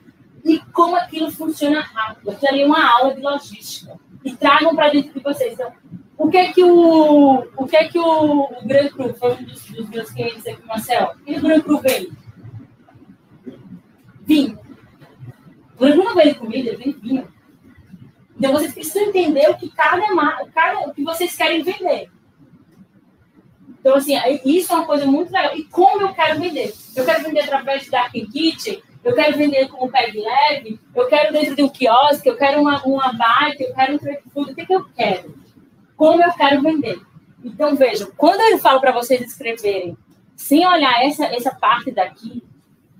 e 0.43 0.59
como 0.71 0.95
aquilo 0.95 1.31
funciona 1.31 1.81
rápido. 1.81 2.31
Aquilo 2.31 2.51
ali 2.51 2.61
é 2.61 2.65
uma 2.65 2.89
aula 2.89 3.13
de 3.13 3.21
logística. 3.21 3.97
E 4.23 4.35
tragam 4.35 4.75
para 4.75 4.89
dentro 4.89 5.13
de 5.13 5.19
vocês. 5.19 5.53
Então, 5.53 5.71
o 6.17 6.29
que 6.29 6.37
é 6.37 6.51
que 6.51 6.63
o, 6.63 7.47
o, 7.55 7.67
que 7.67 7.77
é 7.77 7.87
que 7.87 7.99
o, 7.99 8.41
o 8.41 8.65
Gran 8.65 8.89
Cru, 8.89 9.13
foi 9.13 9.33
um 9.33 9.43
dos, 9.43 9.65
dos 9.65 9.89
meus 9.89 10.09
clientes 10.09 10.45
aqui 10.47 10.65
Marcel, 10.65 11.13
o 11.15 11.23
que 11.23 11.37
o 11.37 11.41
Gran 11.41 11.61
Cru 11.61 11.79
vem? 11.79 12.11
Vinho. 14.25 14.59
O 15.75 15.79
Gran 15.79 15.91
Cru 15.93 16.03
não 16.03 16.15
vem 16.15 16.33
comida, 16.33 16.69
ele 16.69 16.77
vem 16.77 16.93
vinho. 16.93 17.27
Então, 18.35 18.51
vocês 18.51 18.73
precisam 18.73 19.03
entender 19.03 19.49
o 19.49 19.57
que 19.57 19.69
cada, 19.69 20.01
cada 20.53 20.79
o 20.87 20.93
que 20.93 21.03
vocês 21.03 21.35
querem 21.35 21.63
vender. 21.63 22.09
Então, 23.79 23.95
assim, 23.95 24.15
isso 24.43 24.73
é 24.73 24.75
uma 24.75 24.85
coisa 24.85 25.05
muito 25.05 25.31
legal. 25.31 25.55
E 25.55 25.63
como 25.65 26.01
eu 26.01 26.13
quero 26.13 26.39
vender? 26.39 26.73
Eu 26.95 27.05
quero 27.05 27.23
vender 27.23 27.41
através 27.41 27.89
da 27.89 28.01
Dark 28.01 28.11
Kit, 28.11 28.83
eu 29.03 29.15
quero 29.15 29.37
vender 29.37 29.69
com 29.69 29.85
o 29.85 29.89
peg 29.89 30.19
leve, 30.19 30.79
eu 30.93 31.07
quero 31.07 31.31
dentro 31.31 31.55
de 31.55 31.63
um 31.63 31.69
quiosque, 31.69 32.27
eu 32.27 32.35
quero 32.35 32.59
uma, 32.59 32.83
uma 32.83 33.13
bike, 33.13 33.63
eu 33.63 33.73
quero 33.73 33.95
um 33.95 33.99
food, 34.31 34.51
o 34.51 34.55
que, 34.55 34.65
que 34.65 34.73
eu 34.73 34.85
quero? 34.95 35.46
Como 35.97 36.23
eu 36.23 36.31
quero 36.33 36.61
vender? 36.61 37.01
Então, 37.43 37.75
vejam, 37.75 38.09
quando 38.15 38.39
eu 38.41 38.57
falo 38.59 38.79
para 38.79 38.91
vocês 38.91 39.19
escreverem, 39.21 39.97
sem 40.35 40.65
olhar 40.65 41.03
essa, 41.03 41.25
essa 41.25 41.53
parte 41.53 41.91
daqui, 41.91 42.43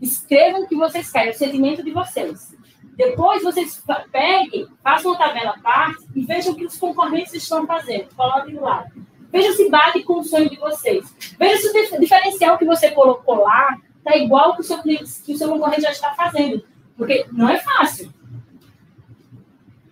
escrevam 0.02 0.64
o 0.64 0.68
que 0.68 0.76
vocês 0.76 1.10
querem, 1.12 1.32
o 1.32 1.38
sentimento 1.38 1.84
de 1.84 1.92
vocês. 1.92 2.56
Depois 2.96 3.44
vocês 3.44 3.84
peguem, 4.12 4.68
façam 4.84 5.12
uma 5.12 5.18
tabela 5.18 5.52
à 5.52 5.60
parte 5.60 6.04
e 6.16 6.26
vejam 6.26 6.54
o 6.54 6.56
que 6.56 6.66
os 6.66 6.78
concorrentes 6.78 7.34
estão 7.34 7.66
fazendo. 7.68 8.08
Coloquem 8.16 8.56
do 8.56 8.62
lado. 8.62 8.92
Veja 9.32 9.54
se 9.54 9.70
bate 9.70 10.02
com 10.04 10.20
o 10.20 10.24
sonho 10.24 10.50
de 10.50 10.58
vocês. 10.58 11.06
Veja 11.38 11.58
se 11.58 11.96
o 11.96 12.00
diferencial 12.00 12.58
que 12.58 12.66
você 12.66 12.90
colocou 12.92 13.44
lá 13.44 13.78
está 13.98 14.18
igual 14.18 14.56
que 14.56 14.62
o 14.62 14.64
seu 14.64 14.82
que 14.82 15.34
o 15.34 15.38
seu 15.38 15.50
concorrente 15.50 15.82
já 15.82 15.92
está 15.92 16.16
fazendo. 16.16 16.64
Porque 16.98 17.28
não 17.32 17.48
é 17.48 17.60
fácil. 17.60 18.12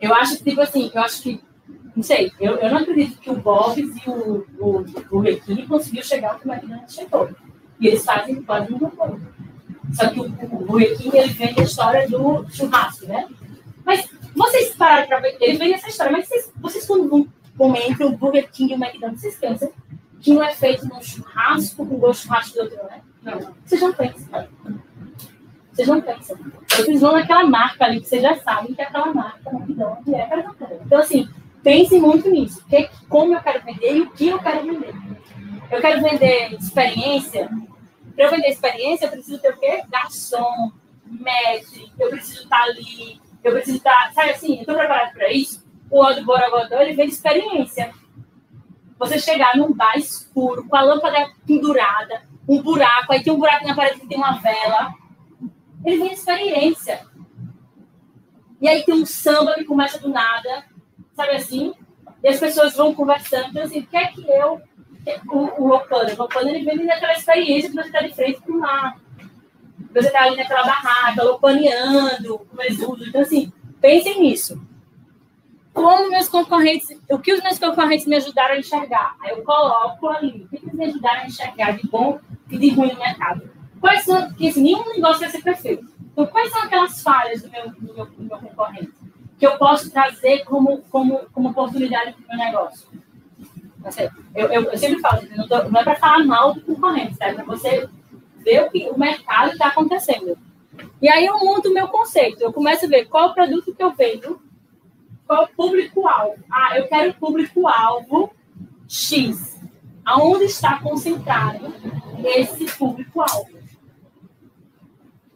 Eu 0.01 0.13
acho 0.15 0.37
que, 0.37 0.43
tipo 0.43 0.61
assim, 0.61 0.91
eu 0.93 1.01
acho 1.01 1.21
que, 1.21 1.41
não 1.95 2.03
sei, 2.03 2.31
eu, 2.39 2.57
eu 2.57 2.69
não 2.69 2.77
acredito 2.79 3.19
que 3.19 3.29
o 3.29 3.35
Bob's 3.35 3.77
e 3.77 4.09
o, 4.09 4.45
o, 4.59 4.85
o 5.11 5.19
Requiem 5.19 5.65
conseguiu 5.65 6.03
chegar 6.03 6.35
onde 6.35 6.45
o 6.45 6.51
McDonald's 6.51 6.93
chegou. 6.93 7.29
E 7.79 7.87
eles 7.87 8.03
fazem 8.03 8.41
quase 8.41 8.73
um 8.73 8.79
coisa. 8.79 9.21
Só 9.93 10.09
que 10.09 10.19
o, 10.19 10.25
o, 10.25 10.73
o 10.73 10.79
ele 10.79 11.29
vende 11.29 11.61
a 11.61 11.63
história 11.63 12.07
do 12.09 12.45
churrasco, 12.49 13.05
né? 13.05 13.27
Mas 13.85 14.09
vocês 14.35 14.75
pararam 14.75 15.07
para 15.07 15.19
ver, 15.19 15.37
ele 15.39 15.57
vende 15.57 15.73
essa 15.75 15.87
história, 15.87 16.11
mas 16.11 16.27
vocês, 16.27 16.51
vocês 16.57 16.85
quando 16.85 17.07
vão 17.07 17.27
comer 17.57 17.89
entre 17.89 18.03
o 18.03 18.17
Burger 18.17 18.51
King 18.51 18.73
e 18.73 18.75
o 18.75 18.83
McDonald's, 18.83 19.21
vocês 19.21 19.37
pensam 19.37 19.71
que 20.19 20.31
um 20.33 20.43
é 20.43 20.53
feito 20.53 20.85
num 20.87 21.01
churrasco 21.01 21.85
com 21.85 21.97
gosto 21.97 22.23
churrasco 22.23 22.55
do 22.55 22.63
outro, 22.63 22.83
né? 22.85 23.01
Não, 23.23 23.53
vocês 23.63 23.81
não 23.81 23.93
pensam. 23.93 24.47
Vocês 25.71 25.87
não 25.87 26.01
pensam. 26.01 26.37
Vocês 26.67 27.01
vão 27.01 27.13
naquela 27.13 27.45
marca 27.45 27.85
ali 27.85 28.01
que 28.01 28.07
vocês 28.07 28.21
já 28.21 28.35
sabem 28.39 28.73
que 28.73 28.81
é 28.81 28.85
aquela 28.85 29.13
marca 29.13 29.49
McDonald's 29.49 30.13
é 30.13 30.25
para 30.25 30.51
Então, 30.85 30.99
assim, 30.99 31.29
pensem 31.65 31.99
muito 31.99 32.29
nisso. 32.29 32.63
Que, 32.67 32.87
como 33.09 33.33
eu 33.33 33.41
quero 33.41 33.65
vender 33.65 33.95
e 33.95 34.01
o 34.01 34.11
que 34.11 34.27
eu 34.27 34.37
quero 34.37 34.63
vender. 34.63 34.93
Eu 35.71 35.81
quero 35.81 36.03
vender 36.03 36.53
experiência. 36.53 37.49
Para 38.15 38.25
eu 38.25 38.29
vender 38.29 38.49
experiência, 38.49 39.05
eu 39.05 39.11
preciso 39.11 39.41
ter 39.41 39.49
o 39.51 39.57
quê? 39.57 39.83
Garçom, 39.89 40.71
mestre, 41.05 41.91
eu 41.99 42.09
preciso 42.09 42.43
estar 42.43 42.61
ali, 42.61 43.19
eu 43.43 43.51
preciso 43.51 43.77
estar. 43.77 44.13
Sabe 44.13 44.29
assim, 44.29 44.53
eu 44.53 44.59
estou 44.59 44.75
preparado 44.75 45.13
para 45.13 45.33
isso? 45.33 45.65
O 45.89 46.03
Aldo 46.03 46.23
Borogodó, 46.23 46.79
ele 46.81 46.93
vende 46.93 47.13
experiência. 47.13 47.91
Você 48.99 49.17
chegar 49.19 49.57
num 49.57 49.73
bar 49.73 49.97
escuro, 49.97 50.67
com 50.69 50.75
a 50.75 50.81
lâmpada 50.81 51.31
pendurada, 51.47 52.21
um 52.47 52.61
buraco, 52.61 53.11
aí 53.11 53.23
tem 53.23 53.33
um 53.33 53.39
buraco 53.39 53.67
na 53.67 53.75
parede 53.75 53.99
que 53.99 54.07
tem 54.07 54.17
uma 54.17 54.37
vela. 54.37 54.93
Ele 55.83 55.97
vem 55.97 56.09
de 56.09 56.13
experiência. 56.13 57.05
E 58.61 58.67
aí 58.67 58.83
tem 58.83 58.93
um 58.93 59.05
samba 59.05 59.55
que 59.55 59.65
começa 59.65 59.99
do 59.99 60.09
nada, 60.09 60.63
sabe 61.15 61.35
assim? 61.35 61.73
E 62.23 62.27
as 62.27 62.39
pessoas 62.39 62.75
vão 62.75 62.93
conversando, 62.93 63.49
então 63.49 63.63
assim, 63.63 63.79
o 63.79 63.87
que 63.87 63.97
é 63.97 64.07
que 64.07 64.29
eu. 64.29 64.61
O, 65.31 65.63
o 65.63 65.67
Lopano, 65.67 66.11
o 66.13 66.17
Lopano 66.17 66.49
ele 66.49 66.63
vem 66.63 66.85
daquela 66.85 67.13
experiência 67.13 67.69
que 67.69 67.75
você 67.75 67.87
está 67.87 68.01
de 68.01 68.13
frente 68.13 68.41
para 68.41 68.55
o 68.55 68.59
mar. 68.59 68.99
Você 69.93 70.07
está 70.07 70.23
ali 70.23 70.35
naquela 70.35 70.63
barraca, 70.63 71.23
lopaneando, 71.23 72.39
com 72.39 72.63
exudo. 72.63 73.05
Então, 73.07 73.21
assim, 73.21 73.53
pensem 73.79 74.19
nisso 74.19 74.59
como 75.75 76.09
meus 76.09 76.29
concorrentes, 76.29 76.87
o 77.11 77.19
que 77.19 77.33
os 77.33 77.43
meus 77.43 77.59
concorrentes 77.59 78.07
me 78.07 78.15
ajudaram 78.15 78.55
a 78.55 78.59
enxergar. 78.59 79.17
Aí 79.19 79.31
eu 79.31 79.43
coloco 79.43 80.07
ali, 80.07 80.43
o 80.43 80.47
que 80.47 80.55
eles 80.55 80.73
me 80.73 80.85
ajudaram 80.85 81.23
a 81.23 81.25
enxergar 81.25 81.71
de 81.71 81.85
bom 81.85 82.17
e 82.49 82.57
de 82.57 82.69
ruim 82.69 82.93
no 82.93 82.99
mercado. 82.99 83.49
Quais 83.81 84.05
são, 84.05 84.29
porque 84.29 84.47
assim, 84.47 84.63
nenhum 84.63 84.87
negócio 84.93 85.19
vai 85.19 85.29
ser 85.29 85.43
perfeito. 85.43 85.85
Então, 86.13 86.25
quais 86.27 86.49
são 86.49 86.63
aquelas 86.63 87.03
falhas 87.03 87.41
do 87.41 87.51
meu, 87.51 87.69
do 87.69 87.93
meu, 87.93 88.05
do 88.05 88.23
meu 88.23 88.37
concorrente 88.39 88.93
que 89.37 89.45
eu 89.45 89.57
posso 89.57 89.91
trazer 89.91 90.43
como, 90.45 90.81
como, 90.89 91.19
como 91.33 91.49
oportunidade 91.49 92.13
para 92.13 92.23
o 92.23 92.37
meu 92.37 92.45
negócio? 92.45 92.87
Eu, 94.33 94.47
eu, 94.47 94.63
eu, 94.63 94.77
sempre 94.77 94.99
falo, 94.99 95.21
não, 95.35 95.47
tô, 95.47 95.63
não 95.69 95.79
é 95.79 95.83
para 95.83 95.95
falar 95.95 96.23
mal 96.23 96.53
do 96.53 96.61
concorrente, 96.61 97.17
tá? 97.17 97.27
é 97.27 97.33
para 97.33 97.43
você 97.43 97.87
ver 98.37 98.63
o 98.63 98.71
que 98.71 98.89
o 98.89 98.97
mercado 98.97 99.51
está 99.51 99.67
acontecendo. 99.67 100.37
E 101.01 101.07
aí 101.07 101.25
eu 101.25 101.37
monto 101.39 101.69
o 101.69 101.73
meu 101.73 101.87
conceito, 101.87 102.41
eu 102.41 102.51
começo 102.51 102.85
a 102.85 102.89
ver 102.89 103.05
qual 103.05 103.29
o 103.29 103.33
produto 103.33 103.75
que 103.75 103.83
eu 103.83 103.93
vendo 103.93 104.41
qual 105.27 105.45
o 105.45 105.47
público-alvo? 105.47 106.43
Ah, 106.51 106.77
eu 106.77 106.87
quero 106.87 107.13
público-alvo 107.15 108.31
X. 108.87 109.59
Aonde 110.05 110.45
está 110.45 110.79
concentrado 110.79 111.73
esse 112.23 112.65
público-alvo. 112.77 113.49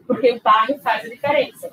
Porque 0.05 0.31
o 0.31 0.41
bairro 0.41 0.79
faz 0.79 1.05
a 1.05 1.09
diferença. 1.09 1.71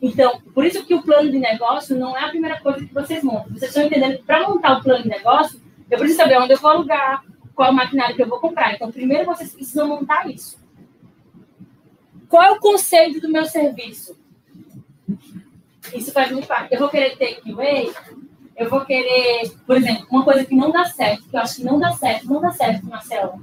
Então, 0.00 0.40
por 0.54 0.64
isso 0.64 0.84
que 0.84 0.94
o 0.94 1.02
plano 1.02 1.30
de 1.30 1.38
negócio 1.38 1.96
não 1.96 2.16
é 2.16 2.24
a 2.24 2.28
primeira 2.28 2.60
coisa 2.60 2.84
que 2.84 2.92
vocês 2.92 3.22
montam. 3.22 3.54
Vocês 3.54 3.70
estão 3.70 3.84
entendendo 3.84 4.18
que 4.18 4.24
para 4.24 4.48
montar 4.48 4.78
o 4.78 4.82
plano 4.82 5.02
de 5.02 5.08
negócio, 5.08 5.60
eu 5.90 5.98
preciso 5.98 6.20
saber 6.20 6.38
onde 6.38 6.52
eu 6.52 6.58
vou 6.58 6.70
alugar, 6.70 7.24
qual 7.54 7.72
maquinário 7.72 8.14
que 8.14 8.22
eu 8.22 8.28
vou 8.28 8.38
comprar. 8.38 8.74
Então, 8.74 8.92
primeiro 8.92 9.24
vocês 9.24 9.52
precisam 9.52 9.88
montar 9.88 10.28
isso. 10.28 10.58
Qual 12.28 12.42
é 12.42 12.50
o 12.50 12.60
conceito 12.60 13.20
do 13.20 13.28
meu 13.28 13.46
serviço? 13.46 14.16
Isso 15.94 16.12
faz 16.12 16.30
muito 16.30 16.46
parte. 16.46 16.74
Eu 16.74 16.80
vou 16.80 16.88
querer 16.88 17.16
takeaway, 17.16 17.92
eu 18.56 18.68
vou 18.68 18.84
querer, 18.84 19.50
por 19.66 19.76
exemplo, 19.76 20.06
uma 20.10 20.24
coisa 20.24 20.44
que 20.44 20.54
não 20.54 20.70
dá 20.70 20.84
certo, 20.86 21.28
que 21.28 21.36
eu 21.36 21.40
acho 21.40 21.56
que 21.56 21.64
não 21.64 21.78
dá 21.78 21.92
certo, 21.92 22.26
não 22.26 22.40
dá 22.40 22.50
certo, 22.50 22.86
Marcelo, 22.86 23.40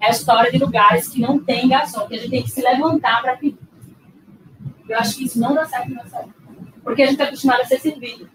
é 0.00 0.06
a 0.06 0.10
história 0.10 0.50
de 0.50 0.58
lugares 0.58 1.08
que 1.08 1.20
não 1.20 1.38
tem 1.38 1.68
garçom, 1.68 2.06
que 2.06 2.14
a 2.14 2.18
gente 2.18 2.30
tem 2.30 2.42
que 2.42 2.50
se 2.50 2.62
levantar 2.62 3.22
para 3.22 3.36
pedir. 3.36 3.51
Eu 4.92 4.98
acho 4.98 5.16
que 5.16 5.24
isso 5.24 5.40
não 5.40 5.54
dá 5.54 5.64
certo, 5.64 5.94
Marcelo. 5.94 6.34
Porque 6.84 7.02
a 7.02 7.06
gente 7.06 7.14
está 7.14 7.24
acostumado 7.24 7.62
a 7.62 7.64
ser 7.64 7.80
servido. 7.80 8.28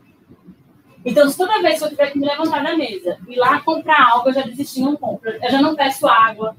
Então, 1.05 1.29
se 1.29 1.37
toda 1.37 1.61
vez 1.61 1.77
que 1.77 1.85
eu 1.85 1.89
tiver 1.89 2.11
que 2.11 2.19
me 2.19 2.27
levantar 2.27 2.63
da 2.63 2.75
mesa 2.75 3.17
e 3.27 3.35
lá 3.35 3.61
comprar 3.61 4.11
algo, 4.11 4.29
eu 4.29 4.33
já 4.33 4.41
desisti, 4.41 4.81
não 4.81 4.95
compro. 4.95 5.29
Eu 5.29 5.51
já 5.51 5.61
não 5.61 5.75
peço 5.75 6.07
água. 6.07 6.55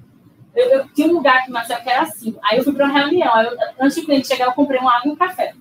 Eu, 0.54 0.70
eu 0.70 0.88
tinha 0.88 1.08
um 1.08 1.14
lugar 1.14 1.44
que 1.44 1.50
Marcelo 1.50 1.82
que 1.82 1.90
era 1.90 2.02
assim. 2.02 2.36
Aí 2.42 2.58
eu 2.58 2.64
fui 2.64 2.72
para 2.72 2.86
uma 2.86 2.98
reunião. 2.98 3.42
Eu, 3.42 3.56
antes 3.80 3.96
do 3.96 4.06
cliente 4.06 4.28
chegar, 4.28 4.46
eu 4.46 4.52
comprei 4.52 4.80
uma 4.80 4.96
água 4.96 5.08
e 5.08 5.12
um 5.12 5.16
café. 5.16 5.52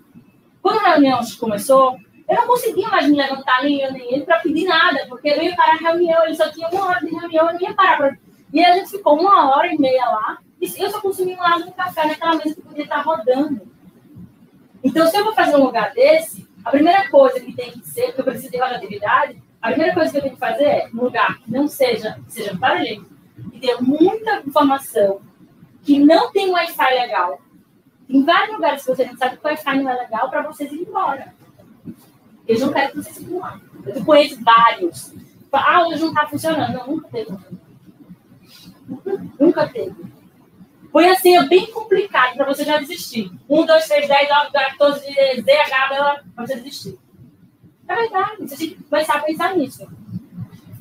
Quando 0.61 0.85
a 0.85 0.89
reunião 0.91 1.19
começou, 1.39 1.97
eu 2.29 2.35
não 2.35 2.47
conseguia 2.47 2.89
mais 2.89 3.07
me 3.07 3.15
levantar 3.15 3.63
nem 3.63 3.81
eu 3.81 3.91
nem 3.91 4.13
ele 4.13 4.25
para 4.25 4.39
pedir 4.39 4.65
nada, 4.65 5.05
porque 5.07 5.29
eu 5.29 5.41
ia 5.41 5.55
parar 5.55 5.73
a 5.73 5.91
reunião, 5.91 6.25
ele 6.25 6.35
só 6.35 6.49
tinha 6.49 6.67
uma 6.69 6.87
hora 6.87 6.99
de 6.99 7.09
reunião, 7.09 7.47
eu 7.47 7.53
não 7.53 7.61
ia 7.61 7.73
parar. 7.73 7.97
Pra... 7.97 8.17
E 8.53 8.63
a 8.63 8.73
gente 8.73 8.91
ficou 8.91 9.19
uma 9.19 9.55
hora 9.55 9.73
e 9.73 9.77
meia 9.77 10.05
lá, 10.05 10.37
e 10.61 10.65
eu 10.77 10.89
só 10.91 10.99
consumi 10.99 11.33
uma 11.33 11.47
água 11.47 11.65
e 11.65 11.69
um 11.69 11.71
café 11.71 12.05
naquela 12.05 12.35
mesa 12.35 12.55
que 12.55 12.61
podia 12.61 12.83
estar 12.83 13.01
rodando. 13.01 13.61
Então, 14.87 15.05
se 15.05 15.17
eu 15.17 15.25
vou 15.25 15.33
fazer 15.33 15.57
um 15.57 15.65
lugar 15.65 15.93
desse, 15.93 16.47
a 16.63 16.71
primeira 16.71 17.09
coisa 17.09 17.41
que 17.41 17.51
tem 17.51 17.71
que 17.71 17.85
ser, 17.85 18.05
porque 18.07 18.21
eu 18.21 18.23
preciso 18.23 18.51
de 18.51 18.57
rotatividade, 18.57 19.43
a 19.61 19.67
primeira 19.67 19.93
coisa 19.93 20.09
que 20.09 20.17
eu 20.17 20.21
tenho 20.21 20.33
que 20.33 20.39
fazer 20.39 20.63
é 20.63 20.89
um 20.93 21.03
lugar 21.03 21.39
que 21.39 21.51
não 21.51 21.67
seja, 21.67 22.17
seja 22.29 22.53
barulhento, 22.53 23.05
que 23.51 23.59
tenha 23.59 23.81
muita 23.81 24.41
informação, 24.47 25.19
que 25.83 25.99
não 25.99 26.31
tem 26.31 26.49
Wi-Fi 26.49 26.93
legal. 26.93 27.41
Em 28.07 28.23
vários 28.23 28.55
lugares 28.55 28.85
que 28.85 28.95
você 28.95 29.05
não 29.05 29.17
sabe 29.17 29.35
que 29.35 29.45
o 29.45 29.47
Wi-Fi 29.49 29.83
não 29.83 29.91
é 29.91 29.95
legal 29.95 30.29
para 30.29 30.43
vocês 30.43 30.71
ir 30.71 30.87
embora. 30.87 31.35
Eles 32.47 32.61
não 32.61 32.71
querem 32.71 32.91
que 32.91 32.95
vocês 32.95 33.17
fiquem 33.17 33.39
lá. 33.39 33.59
Eu 33.85 34.05
conheço 34.05 34.41
vários. 34.41 35.13
Ah, 35.51 35.85
hoje 35.85 35.99
não 35.99 36.09
está 36.09 36.27
funcionando. 36.27 36.77
Não, 36.77 36.87
nunca 36.87 37.09
teve. 37.09 37.37
Nunca 39.37 39.67
teve. 39.67 40.16
Foi 40.91 41.09
assim, 41.09 41.35
é 41.35 41.43
bem 41.45 41.71
complicado 41.71 42.35
para 42.35 42.45
você 42.45 42.63
já 42.63 42.77
desistir. 42.77 43.31
1, 43.49 43.65
2, 43.65 43.87
3, 43.87 44.07
10, 44.07 44.29
9, 44.29 44.51
14, 44.51 45.05
ZH, 45.05 46.23
para 46.35 46.45
você 46.45 46.55
desistir. 46.55 46.99
É 47.87 47.95
verdade, 47.95 48.47
você 48.47 48.57
tem 48.57 48.69
que 48.69 48.83
começar 48.83 49.15
a 49.15 49.23
pensar 49.23 49.55
nisso. 49.55 49.87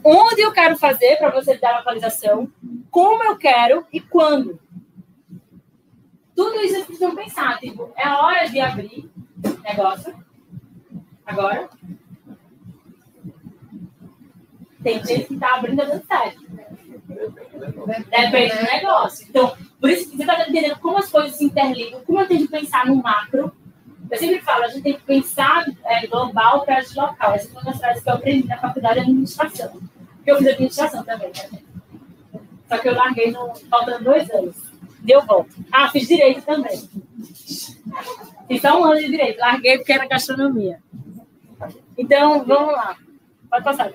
Onde 0.02 0.40
eu 0.40 0.52
quero 0.52 0.76
fazer 0.76 1.16
para 1.16 1.30
você 1.30 1.56
dar 1.56 1.74
a 1.74 1.78
localização, 1.78 2.50
como 2.90 3.24
eu 3.24 3.36
quero 3.36 3.86
e 3.92 4.00
quando. 4.00 4.58
Tudo 6.34 6.60
isso 6.60 6.74
vocês 6.74 6.86
precisam 6.86 7.14
pensar. 7.14 7.58
Tipo, 7.58 7.92
é 7.96 8.08
hora 8.08 8.48
de 8.48 8.60
abrir 8.60 9.10
negócio. 9.62 10.14
Agora. 11.24 11.68
Tem 14.82 15.04
gente 15.04 15.24
que 15.24 15.34
está 15.34 15.56
abrindo 15.56 15.82
a 15.82 15.84
dando 15.84 16.06
certo. 16.06 16.46
Depende 17.30 18.56
do 18.56 18.64
negócio. 18.64 19.26
Então, 19.28 19.56
por 19.80 19.90
isso 19.90 20.10
que 20.10 20.16
você 20.16 20.22
está 20.22 20.48
entendendo 20.48 20.78
como 20.78 20.98
as 20.98 21.08
coisas 21.08 21.36
se 21.36 21.44
interligam, 21.44 22.00
como 22.04 22.20
eu 22.20 22.28
tenho 22.28 22.42
que 22.42 22.48
pensar 22.48 22.86
no 22.86 22.96
macro. 22.96 23.52
Eu 24.10 24.18
sempre 24.18 24.40
falo, 24.40 24.64
a 24.64 24.68
gente 24.68 24.82
tem 24.82 24.94
que 24.94 25.02
pensar 25.02 25.66
é, 25.84 26.06
global 26.06 26.64
para 26.64 26.78
agir 26.78 26.96
local. 26.96 27.34
Essa 27.34 27.48
foi 27.48 27.62
uma 27.62 27.72
das 27.72 27.80
frases 27.80 28.02
que 28.02 28.08
eu 28.08 28.14
aprendi 28.14 28.46
na 28.46 28.58
faculdade 28.58 28.94
de 28.94 29.00
administração. 29.00 29.80
Porque 30.16 30.30
eu 30.30 30.38
fiz 30.38 30.46
administração 30.46 31.04
também, 31.04 31.28
né? 31.28 31.60
Só 32.68 32.78
que 32.78 32.88
eu 32.88 32.94
larguei 32.94 33.30
no, 33.32 33.54
faltando 33.68 34.04
dois 34.04 34.30
anos. 34.30 34.56
Deu 35.00 35.24
volta. 35.24 35.50
Ah, 35.72 35.88
fiz 35.88 36.06
direito 36.06 36.42
também. 36.42 36.78
Fiz 38.48 38.60
só 38.60 38.80
um 38.80 38.84
ano 38.84 39.00
de 39.00 39.08
direito. 39.08 39.38
Larguei 39.38 39.78
porque 39.78 39.92
era 39.92 40.06
gastronomia. 40.06 40.80
Então, 41.96 42.44
vamos 42.44 42.72
lá. 42.72 42.96
Pode 43.50 43.64
passar. 43.64 43.92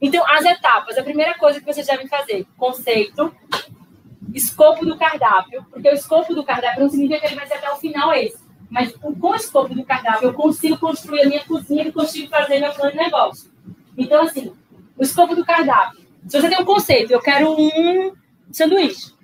Então, 0.00 0.24
as 0.28 0.44
etapas. 0.44 0.98
A 0.98 1.02
primeira 1.02 1.34
coisa 1.34 1.60
que 1.60 1.66
vocês 1.66 1.86
devem 1.86 2.08
fazer: 2.08 2.46
conceito, 2.56 3.34
escopo 4.34 4.84
do 4.84 4.96
cardápio, 4.96 5.64
porque 5.70 5.88
o 5.88 5.94
escopo 5.94 6.34
do 6.34 6.44
cardápio 6.44 6.82
não 6.82 6.90
significa 6.90 7.20
que 7.20 7.26
ele 7.26 7.36
vai 7.36 7.46
ser 7.46 7.54
até 7.54 7.70
o 7.70 7.76
final 7.76 8.12
esse. 8.12 8.44
Mas 8.68 8.92
com 8.96 9.14
o 9.20 9.34
escopo 9.34 9.74
do 9.74 9.84
cardápio, 9.84 10.28
eu 10.28 10.34
consigo 10.34 10.76
construir 10.78 11.22
a 11.22 11.28
minha 11.28 11.44
cozinha 11.44 11.84
e 11.84 11.92
consigo 11.92 12.28
fazer 12.28 12.58
meu 12.58 12.72
plano 12.72 12.90
de 12.90 12.98
negócio. 12.98 13.50
Então, 13.96 14.24
assim, 14.24 14.52
o 14.96 15.02
escopo 15.02 15.34
do 15.34 15.44
cardápio. 15.44 16.04
Se 16.26 16.40
você 16.40 16.48
tem 16.48 16.60
um 16.60 16.64
conceito, 16.64 17.12
eu 17.12 17.20
quero 17.20 17.52
um 17.52 18.12
sanduíche, 18.50 19.14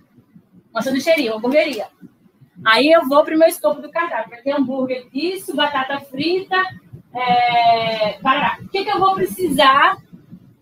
uma 0.73 0.81
sanduicheria, 0.81 1.33
uma 1.33 1.39
hamburgueria. 1.39 1.89
Aí 2.65 2.93
eu 2.93 3.07
vou 3.09 3.25
para 3.25 3.35
o 3.35 3.39
meu 3.39 3.49
escopo 3.49 3.83
do 3.83 3.91
cardápio. 3.91 4.31
Vai 4.31 4.43
ter 4.43 4.53
hambúrguer 4.53 5.09
disso, 5.11 5.55
batata 5.57 5.99
frita, 6.01 6.57
é... 7.13 8.19
Parará. 8.23 8.59
O 8.63 8.69
que, 8.69 8.85
que 8.85 8.91
eu 8.91 9.01
vou 9.01 9.15
precisar? 9.15 9.97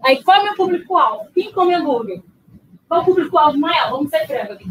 Aí, 0.03 0.23
qual 0.23 0.39
é 0.39 0.41
o 0.41 0.45
meu 0.45 0.55
público-alvo? 0.55 1.31
Quem 1.35 1.53
come 1.53 1.75
hambúrguer? 1.75 2.23
Qual 2.89 3.03
o 3.03 3.05
público-alvo 3.05 3.59
maior? 3.59 3.91
Vamos 3.91 4.11
ser 4.11 4.27
franco 4.27 4.53
aqui. 4.53 4.71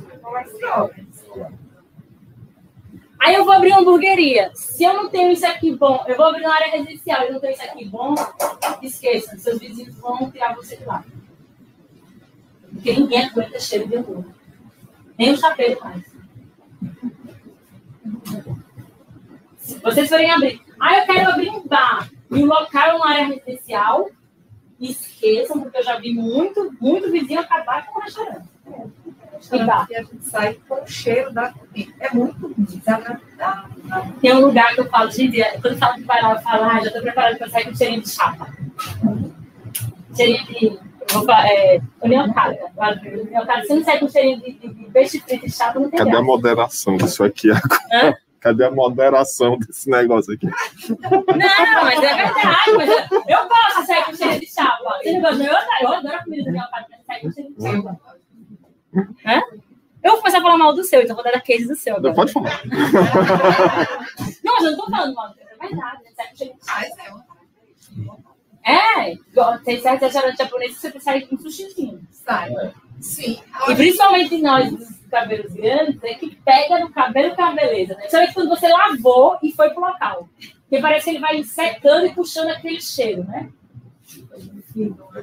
Aí 3.19 3.35
eu 3.35 3.43
vou 3.43 3.53
abrir 3.53 3.71
uma 3.71 3.81
hamburgueria. 3.81 4.51
Se 4.55 4.83
eu 4.83 4.93
não 4.93 5.09
tenho 5.09 5.31
isso 5.31 5.45
aqui 5.45 5.75
bom, 5.75 6.03
eu 6.07 6.15
vou 6.15 6.25
abrir 6.25 6.45
uma 6.45 6.53
área 6.53 6.71
residencial 6.71 7.27
e 7.27 7.31
não 7.31 7.39
tenho 7.39 7.53
isso 7.53 7.63
aqui 7.63 7.85
bom, 7.85 8.15
esqueça, 8.81 9.37
seus 9.37 9.59
vizinhos 9.59 9.95
vão 9.95 10.31
tirar 10.31 10.55
você 10.55 10.77
de 10.77 10.85
lá. 10.85 11.03
Porque 12.71 12.93
ninguém 12.93 13.25
aguenta 13.25 13.59
cheiro 13.59 13.87
de 13.87 13.97
hambúrguer. 13.97 14.31
Nem 15.17 15.33
o 15.33 15.37
chapéu 15.37 15.77
mais. 15.81 16.03
Se 19.57 19.79
vocês 19.79 20.09
forem 20.09 20.31
abrir. 20.31 20.61
Ah, 20.79 20.99
eu 20.99 21.05
quero 21.05 21.29
abrir 21.29 21.49
um 21.49 21.67
bar. 21.67 22.09
O 22.29 22.45
local 22.45 22.87
é 22.87 22.93
uma 22.93 23.09
área 23.09 23.25
residencial 23.25 24.09
esqueçam, 24.79 25.59
porque 25.59 25.77
eu 25.77 25.83
já 25.83 25.97
vi 25.97 26.13
muito, 26.13 26.75
muito 26.79 27.11
vizinho 27.11 27.39
acabar 27.39 27.85
com 27.87 27.99
o 27.99 28.03
restaurante. 28.03 28.47
E 29.89 29.95
a 29.95 30.03
gente 30.03 30.23
sai 30.25 30.57
com 30.67 30.75
o 30.75 30.87
cheiro 30.87 31.33
da 31.33 31.51
comida. 31.51 31.93
É 31.99 32.13
muito 32.13 32.47
ruim, 32.47 32.81
Tem 34.21 34.35
um 34.35 34.39
lugar 34.41 34.75
que 34.75 34.81
eu 34.81 34.89
falo, 34.89 35.09
gente, 35.11 35.41
quando 35.61 35.73
eu 35.73 35.77
falo 35.77 35.95
que 35.95 36.03
vai 36.03 36.21
lá, 36.21 36.33
eu 36.33 36.41
falo, 36.41 36.63
ah, 36.63 36.79
já 36.79 36.87
estou 36.87 37.01
preparado 37.01 37.37
para 37.37 37.49
sair 37.49 37.65
com 37.65 37.75
cheirinho 37.75 38.01
de 38.01 38.09
chapa. 38.09 38.47
Cheirinho 40.15 40.45
de. 40.45 40.89
É. 41.43 41.81
União 42.03 42.31
Carga, 42.31 42.69
se 43.65 43.73
não 43.73 43.83
sair 43.83 43.99
com 43.99 44.07
cheirinho 44.07 44.39
de, 44.41 44.51
de, 44.51 44.67
de 44.67 44.83
peixe 44.91 45.19
frito 45.19 45.47
e 45.47 45.51
chapa, 45.51 45.79
não 45.79 45.89
tem 45.89 45.97
Cadê 45.97 46.15
a 46.15 46.21
moderação 46.21 46.97
disso 46.97 47.23
aqui 47.23 47.49
agora? 47.49 48.19
Cadê 48.39 48.63
a 48.63 48.71
moderação 48.71 49.57
desse 49.57 49.89
negócio 49.89 50.33
aqui? 50.33 50.47
Não, 50.47 51.83
mas 51.83 52.03
é 52.03 52.15
verdade. 52.15 52.71
Mas 52.77 52.89
eu, 52.89 53.23
eu 53.27 53.47
posso 53.47 53.85
sair 53.85 54.05
com 54.05 54.15
cheiro 54.15 54.39
de 54.39 54.47
chapa. 54.47 54.99
Não 55.05 55.21
gosta? 55.21 55.43
Eu, 55.43 55.53
eu 55.81 55.93
adoro 55.93 56.15
a 56.15 56.23
comida 56.23 56.51
meu 56.51 56.63
pai, 56.71 56.85
mas 56.89 57.05
sair 57.05 57.21
com 57.21 57.31
cheiro 57.31 57.53
de 57.53 57.61
chapa. 57.61 57.99
Hã? 59.25 59.41
Eu 60.01 60.11
vou 60.11 60.19
começar 60.19 60.37
a 60.39 60.41
falar 60.41 60.57
mal 60.57 60.73
do 60.73 60.83
seu, 60.83 61.01
então 61.01 61.13
vou 61.15 61.23
dar 61.23 61.35
a 61.35 61.41
case 61.41 61.67
do 61.67 61.75
seu. 61.75 61.97
Agora. 61.97 62.13
Pode 62.13 62.31
falar. 62.31 62.61
Não, 64.43 64.53
mas 64.53 64.63
eu 64.63 64.71
não 64.71 64.77
tô 64.77 64.89
falando 64.89 65.13
mal 65.13 65.27
do 65.29 65.35
seu, 65.35 65.45
é 65.45 65.67
verdade. 65.67 66.03
Sai 66.15 66.27
com 66.29 66.35
cheiro 66.37 66.53
de 66.53 66.65
chapa. 66.65 68.28
É, 68.63 69.15
tem 69.63 69.81
certos 69.81 70.01
restaurantes 70.01 70.37
japoneses 70.37 70.79
que 70.79 70.91
você 70.91 70.99
sai 70.99 71.21
com 71.21 71.37
sushizinho. 71.37 72.01
Sai. 72.11 72.51
Sim. 72.99 73.39
E 73.67 73.75
principalmente 73.75 74.37
nós, 74.41 74.73
cabelos 75.09 75.53
grandes, 75.53 76.03
é 76.03 76.13
que 76.15 76.35
pega 76.35 76.79
no 76.79 76.91
cabelo 76.91 77.35
com 77.35 77.41
a 77.41 77.51
beleza, 77.51 77.93
né? 77.93 78.01
Principalmente 78.01 78.33
quando 78.33 78.49
você 78.49 78.67
lavou 78.67 79.37
e 79.41 79.51
foi 79.53 79.69
pro 79.69 79.81
local. 79.81 80.29
Porque 80.69 80.81
parece 80.81 81.05
que 81.05 81.11
ele 81.11 81.19
vai 81.19 81.43
secando 81.43 82.05
e 82.05 82.13
puxando 82.13 82.49
aquele 82.49 82.81
cheiro, 82.81 83.23
né? 83.23 83.49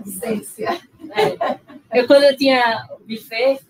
Essência. 0.07 0.81
É. 1.11 2.01
Eu, 2.01 2.07
quando 2.07 2.25
eu 2.25 2.37
tinha 2.37 2.87
buffet, 3.07 3.61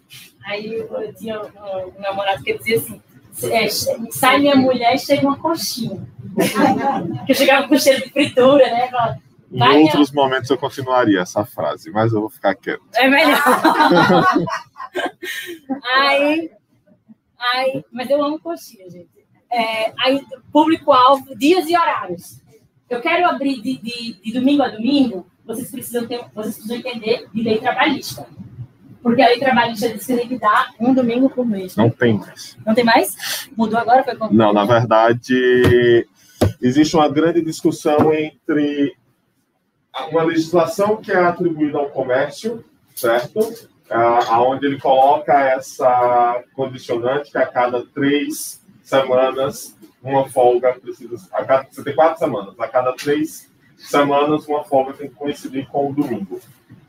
aí 0.45 0.75
eu 0.75 1.15
tinha 1.15 1.41
um, 1.41 1.99
um 1.99 2.01
namorado 2.01 2.43
que 2.43 2.57
dizia 2.57 2.79
assim: 2.79 3.03
é, 3.51 3.69
sai 3.69 4.39
minha 4.39 4.57
mulher 4.57 4.95
e 4.95 4.99
chega 4.99 5.27
uma 5.27 5.39
coxinha. 5.39 6.07
que 7.27 7.33
eu 7.33 7.37
chegava 7.37 7.69
com 7.69 7.79
cheiro 7.79 8.03
de 8.03 8.11
fritura, 8.11 8.71
né? 8.71 8.91
Em 9.51 9.59
Vai 9.59 9.82
outros 9.82 10.12
momentos 10.12 10.51
eu 10.51 10.59
continuaria 10.59 11.20
essa 11.20 11.44
frase, 11.44 11.90
mas 11.90 12.12
eu 12.12 12.20
vou 12.20 12.31
ficar 12.31 12.55
quieto. 12.55 12.82
É 12.94 13.09
melhor. 13.09 13.39
aí, 15.85 16.51
aí, 17.39 17.85
mas 17.93 18.10
eu 18.10 18.24
amo 18.24 18.40
coxinha, 18.40 18.89
gente. 18.90 19.09
É, 19.51 19.93
aí, 20.01 20.20
público-alvo, 20.52 21.36
dias 21.36 21.68
e 21.68 21.77
horários. 21.77 22.40
Eu 22.90 23.01
quero 23.01 23.27
abrir 23.27 23.62
de, 23.62 23.78
de, 23.78 24.20
de, 24.23 24.32
domingo 24.32 24.62
a 24.62 24.68
domingo, 24.68 25.27
vocês 25.44 25.70
precisam, 25.70 26.06
ter, 26.06 26.24
vocês 26.35 26.56
precisam 26.56 26.77
entender 26.77 27.28
de 27.32 27.43
lei 27.43 27.59
trabalhista. 27.59 28.27
Porque 29.02 29.23
a 29.23 29.28
lei 29.28 29.39
trabalhista 29.39 29.89
diz 29.89 30.05
que 30.05 30.16
tem 30.16 30.28
que 30.28 30.39
dar 30.39 30.74
um 30.81 30.93
domingo 30.93 31.31
por 31.31 31.47
mês. 31.47 31.77
Não 31.77 31.89
tem 31.89 32.14
mais. 32.14 32.56
Não 32.66 32.74
tem 32.74 32.85
mais? 32.85 33.48
Mudou 33.56 33.78
agora? 33.78 34.02
Foi 34.02 34.16
como? 34.16 34.35
Não, 34.35 34.52
na 34.52 34.64
verdade, 34.64 36.06
existe 36.60 36.97
uma 36.97 37.09
grande 37.09 37.40
discussão 37.40 38.12
entre 38.12 38.97
uma 40.10 40.23
legislação 40.23 40.97
que 40.97 41.12
é 41.12 41.16
atribuída 41.16 41.78
ao 41.78 41.90
comércio, 41.90 42.64
certo? 42.94 43.40
Aonde 43.89 44.66
ele 44.66 44.81
coloca 44.81 45.32
essa 45.32 46.43
condicionante 46.55 47.31
que 47.31 47.39
a 47.39 47.47
cada 47.47 47.85
três 47.86 48.60
semanas 48.82 49.77
uma 50.02 50.28
folga 50.28 50.73
precisa. 50.74 51.16
A 51.32 51.44
cada, 51.44 51.66
você 51.70 51.82
tem 51.82 51.94
quatro 51.94 52.18
semanas, 52.18 52.55
a 52.59 52.68
cada 52.68 52.93
três 52.93 53.51
semanas 53.77 54.47
uma 54.47 54.64
folga 54.64 54.93
tem 54.93 55.09
que 55.09 55.14
coincidir 55.14 55.66
com 55.68 55.90
o 55.90 55.94
domingo. 55.94 56.40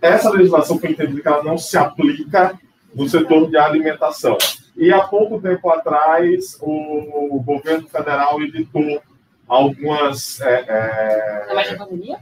Essa 0.02 0.30
legislação 0.30 0.80
foi 0.80 0.92
entendida 0.92 1.22
que 1.22 1.28
ela 1.28 1.44
não 1.44 1.58
se 1.58 1.78
aplica 1.78 2.58
no 2.94 3.08
setor 3.10 3.50
de 3.50 3.58
alimentação. 3.58 4.38
E 4.76 4.92
há 4.94 5.02
pouco 5.02 5.42
tempo 5.42 5.70
atrás, 5.70 6.58
o 6.62 7.42
governo 7.44 7.88
federal 7.88 8.42
editou 8.42 9.02
algumas. 9.48 10.40
É, 10.42 10.66
é... 10.68 11.54
Na 11.54 11.86
pandemia? 11.86 12.20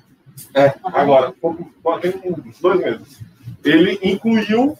É, 0.53 0.73
agora, 0.83 1.33
tem 2.01 2.13
uns 2.31 2.59
dois 2.59 2.79
meses. 2.79 3.19
Ele 3.63 3.99
incluiu 4.01 4.77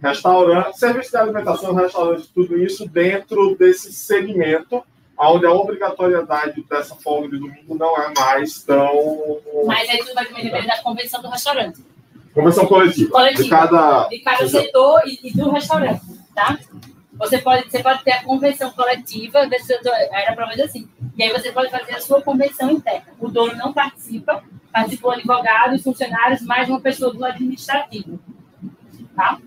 restaurante, 0.00 0.78
serviço 0.78 1.10
de 1.10 1.16
alimentação, 1.16 1.74
restaurante, 1.74 2.28
tudo 2.34 2.56
isso 2.56 2.88
dentro 2.88 3.56
desse 3.56 3.92
segmento, 3.92 4.84
onde 5.18 5.46
a 5.46 5.52
obrigatoriedade 5.52 6.64
dessa 6.68 6.94
folga 6.94 7.28
de 7.28 7.38
domingo 7.38 7.74
não 7.74 8.00
é 8.00 8.12
mais 8.16 8.62
tão. 8.62 9.40
Mas 9.66 9.88
aí 9.88 9.98
tudo 9.98 10.14
vai 10.14 10.26
depender 10.26 10.66
da 10.66 10.82
convenção 10.82 11.20
do 11.20 11.28
restaurante. 11.28 11.84
Convenção 12.32 12.66
coletiva. 12.66 13.10
coletiva 13.10 13.42
de 13.42 13.50
cada, 13.50 14.08
de 14.08 14.18
cada 14.20 14.48
setor 14.48 15.02
e, 15.06 15.18
e, 15.24 15.32
do 15.32 15.50
restaurante, 15.50 16.02
tá? 16.34 16.58
Você 17.14 17.38
pode, 17.38 17.68
você 17.68 17.82
pode 17.82 18.04
ter 18.04 18.12
a 18.12 18.22
convenção 18.22 18.70
coletiva 18.70 19.44
desse 19.48 19.66
setor, 19.66 19.92
era 19.92 20.36
para 20.36 20.46
fazer 20.46 20.62
assim. 20.62 20.88
E 21.16 21.22
aí 21.24 21.32
você 21.32 21.50
pode 21.50 21.68
fazer 21.68 21.94
a 21.94 22.00
sua 22.00 22.22
convenção 22.22 22.70
interna. 22.70 23.08
O 23.18 23.28
dono 23.28 23.56
não 23.56 23.72
participa, 23.72 24.44
participam 24.72 25.12
advogados, 25.12 25.82
funcionários, 25.82 26.42
mais 26.42 26.68
uma 26.68 26.80
pessoa 26.80 27.12
do 27.12 27.24
administrativo. 27.24 28.18
Tá? 29.14 29.40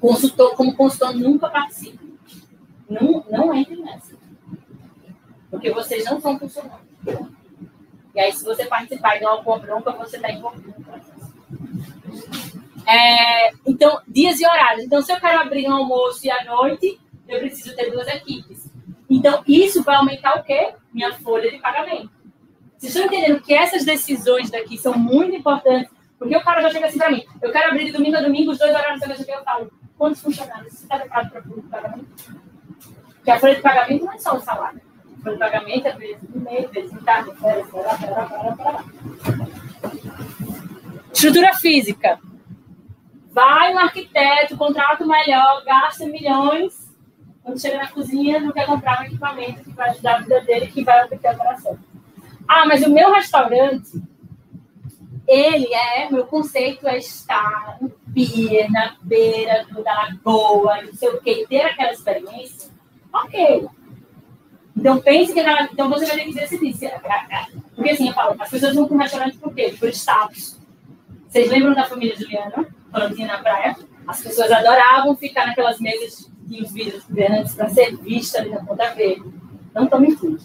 Consultor, 0.00 0.54
como 0.54 0.76
consultor, 0.76 1.14
nunca 1.14 1.48
participa. 1.48 2.04
Não, 2.88 3.24
não 3.30 3.54
entre 3.54 3.76
nessa. 3.76 4.16
Porque 5.50 5.70
vocês 5.70 6.04
não 6.04 6.20
são 6.20 6.38
funcionários. 6.38 6.86
E 8.14 8.20
aí, 8.20 8.32
se 8.32 8.44
você 8.44 8.64
participar 8.64 9.16
e 9.16 9.20
dar 9.20 9.30
alguma 9.30 9.58
bronca, 9.58 9.92
você 9.92 10.16
está 10.16 10.30
envolvido. 10.30 10.74
É, 12.86 13.50
então, 13.66 14.00
dias 14.08 14.40
e 14.40 14.46
horários. 14.46 14.84
Então, 14.84 15.02
se 15.02 15.12
eu 15.12 15.20
quero 15.20 15.40
abrir 15.40 15.68
um 15.68 15.74
almoço 15.74 16.26
e 16.26 16.30
à 16.30 16.44
noite, 16.44 16.98
eu 17.28 17.38
preciso 17.38 17.76
ter 17.76 17.90
duas 17.90 18.08
equipes. 18.08 18.70
Então, 19.08 19.42
isso 19.46 19.82
vai 19.82 19.96
aumentar 19.96 20.38
o 20.38 20.42
quê? 20.42 20.74
Minha 20.92 21.12
folha 21.14 21.50
de 21.50 21.58
pagamento. 21.58 22.17
Vocês 22.78 22.94
estão 22.94 23.06
entendendo 23.06 23.42
que 23.42 23.52
essas 23.52 23.84
decisões 23.84 24.50
daqui 24.50 24.78
são 24.78 24.96
muito 24.96 25.34
importantes? 25.34 25.90
Porque 26.16 26.36
o 26.36 26.44
cara 26.44 26.62
já 26.62 26.70
chega 26.70 26.86
assim 26.86 26.98
para 26.98 27.10
mim, 27.10 27.24
eu 27.42 27.50
quero 27.50 27.70
abrir 27.70 27.86
de 27.86 27.92
domingo 27.92 28.16
a 28.16 28.20
domingo, 28.20 28.52
os 28.52 28.58
dois 28.58 28.72
horários 28.72 29.00
da 29.00 29.14
que 29.14 29.30
eu 29.30 29.42
falo, 29.42 29.72
quantos 29.96 30.22
funcionários 30.22 30.72
você 30.72 30.84
está 30.84 30.98
preparado 30.98 31.30
para 31.30 31.40
o 31.40 31.62
pagamento? 31.64 32.06
Porque 33.14 33.30
a 33.30 33.38
folha 33.38 33.56
de 33.56 33.62
pagamento 33.62 34.04
não 34.04 34.12
é 34.12 34.18
só 34.18 34.36
o 34.36 34.40
salário. 34.40 34.80
A 35.18 35.22
folha 35.22 35.34
de 35.34 35.40
pagamento 35.40 35.86
é 35.86 35.92
vezes 35.92 36.28
no 36.30 36.40
mês, 36.40 36.70
vezes 36.70 36.92
no 36.92 37.02
carro, 37.02 37.34
férias, 37.34 37.66
Estrutura 41.12 41.54
física. 41.54 42.20
Vai 43.32 43.74
um 43.74 43.78
arquiteto, 43.78 44.56
contrata 44.56 45.04
o 45.04 45.08
melhor, 45.08 45.64
gasta 45.64 46.06
milhões, 46.06 46.88
quando 47.42 47.60
chega 47.60 47.78
na 47.78 47.88
cozinha, 47.88 48.40
não 48.40 48.52
quer 48.52 48.66
comprar 48.66 49.00
um 49.00 49.04
equipamento 49.04 49.64
que 49.64 49.72
vai 49.72 49.90
ajudar 49.90 50.16
a 50.16 50.18
vida 50.20 50.40
dele, 50.42 50.66
que 50.66 50.84
vai 50.84 51.04
obter 51.04 51.28
a 51.28 51.32
operação. 51.32 51.78
Ah, 52.48 52.64
mas 52.66 52.82
o 52.82 52.90
meu 52.90 53.12
restaurante, 53.12 54.02
ele 55.26 55.72
é, 55.72 56.10
meu 56.10 56.26
conceito 56.26 56.88
é 56.88 56.96
estar 56.96 57.76
no 57.80 57.90
pier, 58.14 58.70
na 58.70 58.96
beira 59.02 59.66
da 59.84 59.94
lagoa, 59.94 60.82
não 60.82 60.94
sei 60.94 61.10
o 61.10 61.20
quê, 61.20 61.44
ter 61.48 61.60
aquela 61.60 61.92
experiência. 61.92 62.70
Ok. 63.12 63.68
Então 64.74 64.98
pense 65.00 65.34
que 65.34 65.40
então 65.40 65.90
você 65.90 66.06
vai 66.06 66.16
ter 66.16 66.24
que 66.24 66.34
decidir. 66.34 66.74
Porque 67.74 67.90
assim, 67.90 68.08
eu 68.08 68.14
falo, 68.14 68.36
as 68.38 68.48
pessoas 68.48 68.74
vão 68.74 68.86
para 68.86 68.96
um 68.96 69.00
restaurante 69.00 69.36
por 69.36 69.54
quê? 69.54 69.74
Por 69.78 69.88
status. 69.90 70.58
Vocês 71.28 71.50
lembram 71.50 71.74
da 71.74 71.84
família 71.84 72.16
Juliana, 72.16 72.66
quando 72.90 73.14
tinha 73.14 73.26
na 73.26 73.38
praia? 73.38 73.76
As 74.06 74.22
pessoas 74.22 74.50
adoravam 74.50 75.14
ficar 75.16 75.46
naquelas 75.46 75.78
mesas 75.78 76.30
de 76.46 76.62
os 76.62 76.72
vidros 76.72 77.04
grandes 77.10 77.54
para 77.54 77.68
ser 77.68 77.96
vista 77.98 78.38
ali 78.38 78.50
na 78.50 78.64
Ponta 78.64 78.94
Verde. 78.94 79.30
Não 79.74 79.86
tome 79.86 80.16
tudo. 80.16 80.38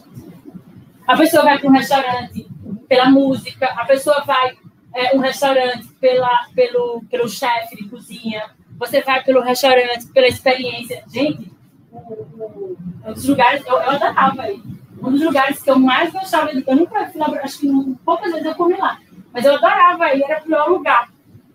A 1.07 1.17
pessoa 1.17 1.43
vai 1.43 1.59
para 1.59 1.69
um 1.69 1.73
restaurante 1.73 2.47
pela 2.87 3.09
música, 3.09 3.65
a 3.67 3.85
pessoa 3.85 4.23
vai 4.23 4.55
é, 4.93 5.15
um 5.15 5.19
restaurante 5.19 5.87
pela, 5.99 6.47
pelo, 6.55 7.03
pelo 7.09 7.27
chefe 7.27 7.75
de 7.75 7.89
cozinha, 7.89 8.51
você 8.77 9.01
vai 9.01 9.23
pelo 9.23 9.41
restaurante 9.41 10.07
pela 10.07 10.27
experiência. 10.27 11.03
Gente, 11.11 11.51
o, 11.91 11.97
o, 11.97 12.77
um 13.05 13.13
dos 13.13 13.27
lugares, 13.27 13.65
eu, 13.65 13.73
eu 13.73 13.89
adorava 13.91 14.43
aí. 14.43 14.61
Um 15.01 15.11
dos 15.11 15.21
lugares 15.21 15.61
que 15.61 15.69
eu 15.69 15.77
mais 15.77 16.13
gostava, 16.13 16.51
eu 16.51 16.75
nunca 16.75 17.07
fui 17.07 17.19
lá, 17.19 17.27
acho 17.43 17.59
que 17.59 17.67
poucas 18.05 18.31
vezes 18.31 18.45
eu 18.45 18.55
comi 18.55 18.77
lá, 18.77 18.97
mas 19.33 19.43
eu 19.43 19.55
adorava 19.55 20.05
aí, 20.05 20.23
era 20.23 20.39
o 20.39 20.43
pior 20.43 20.69
lugar. 20.69 21.09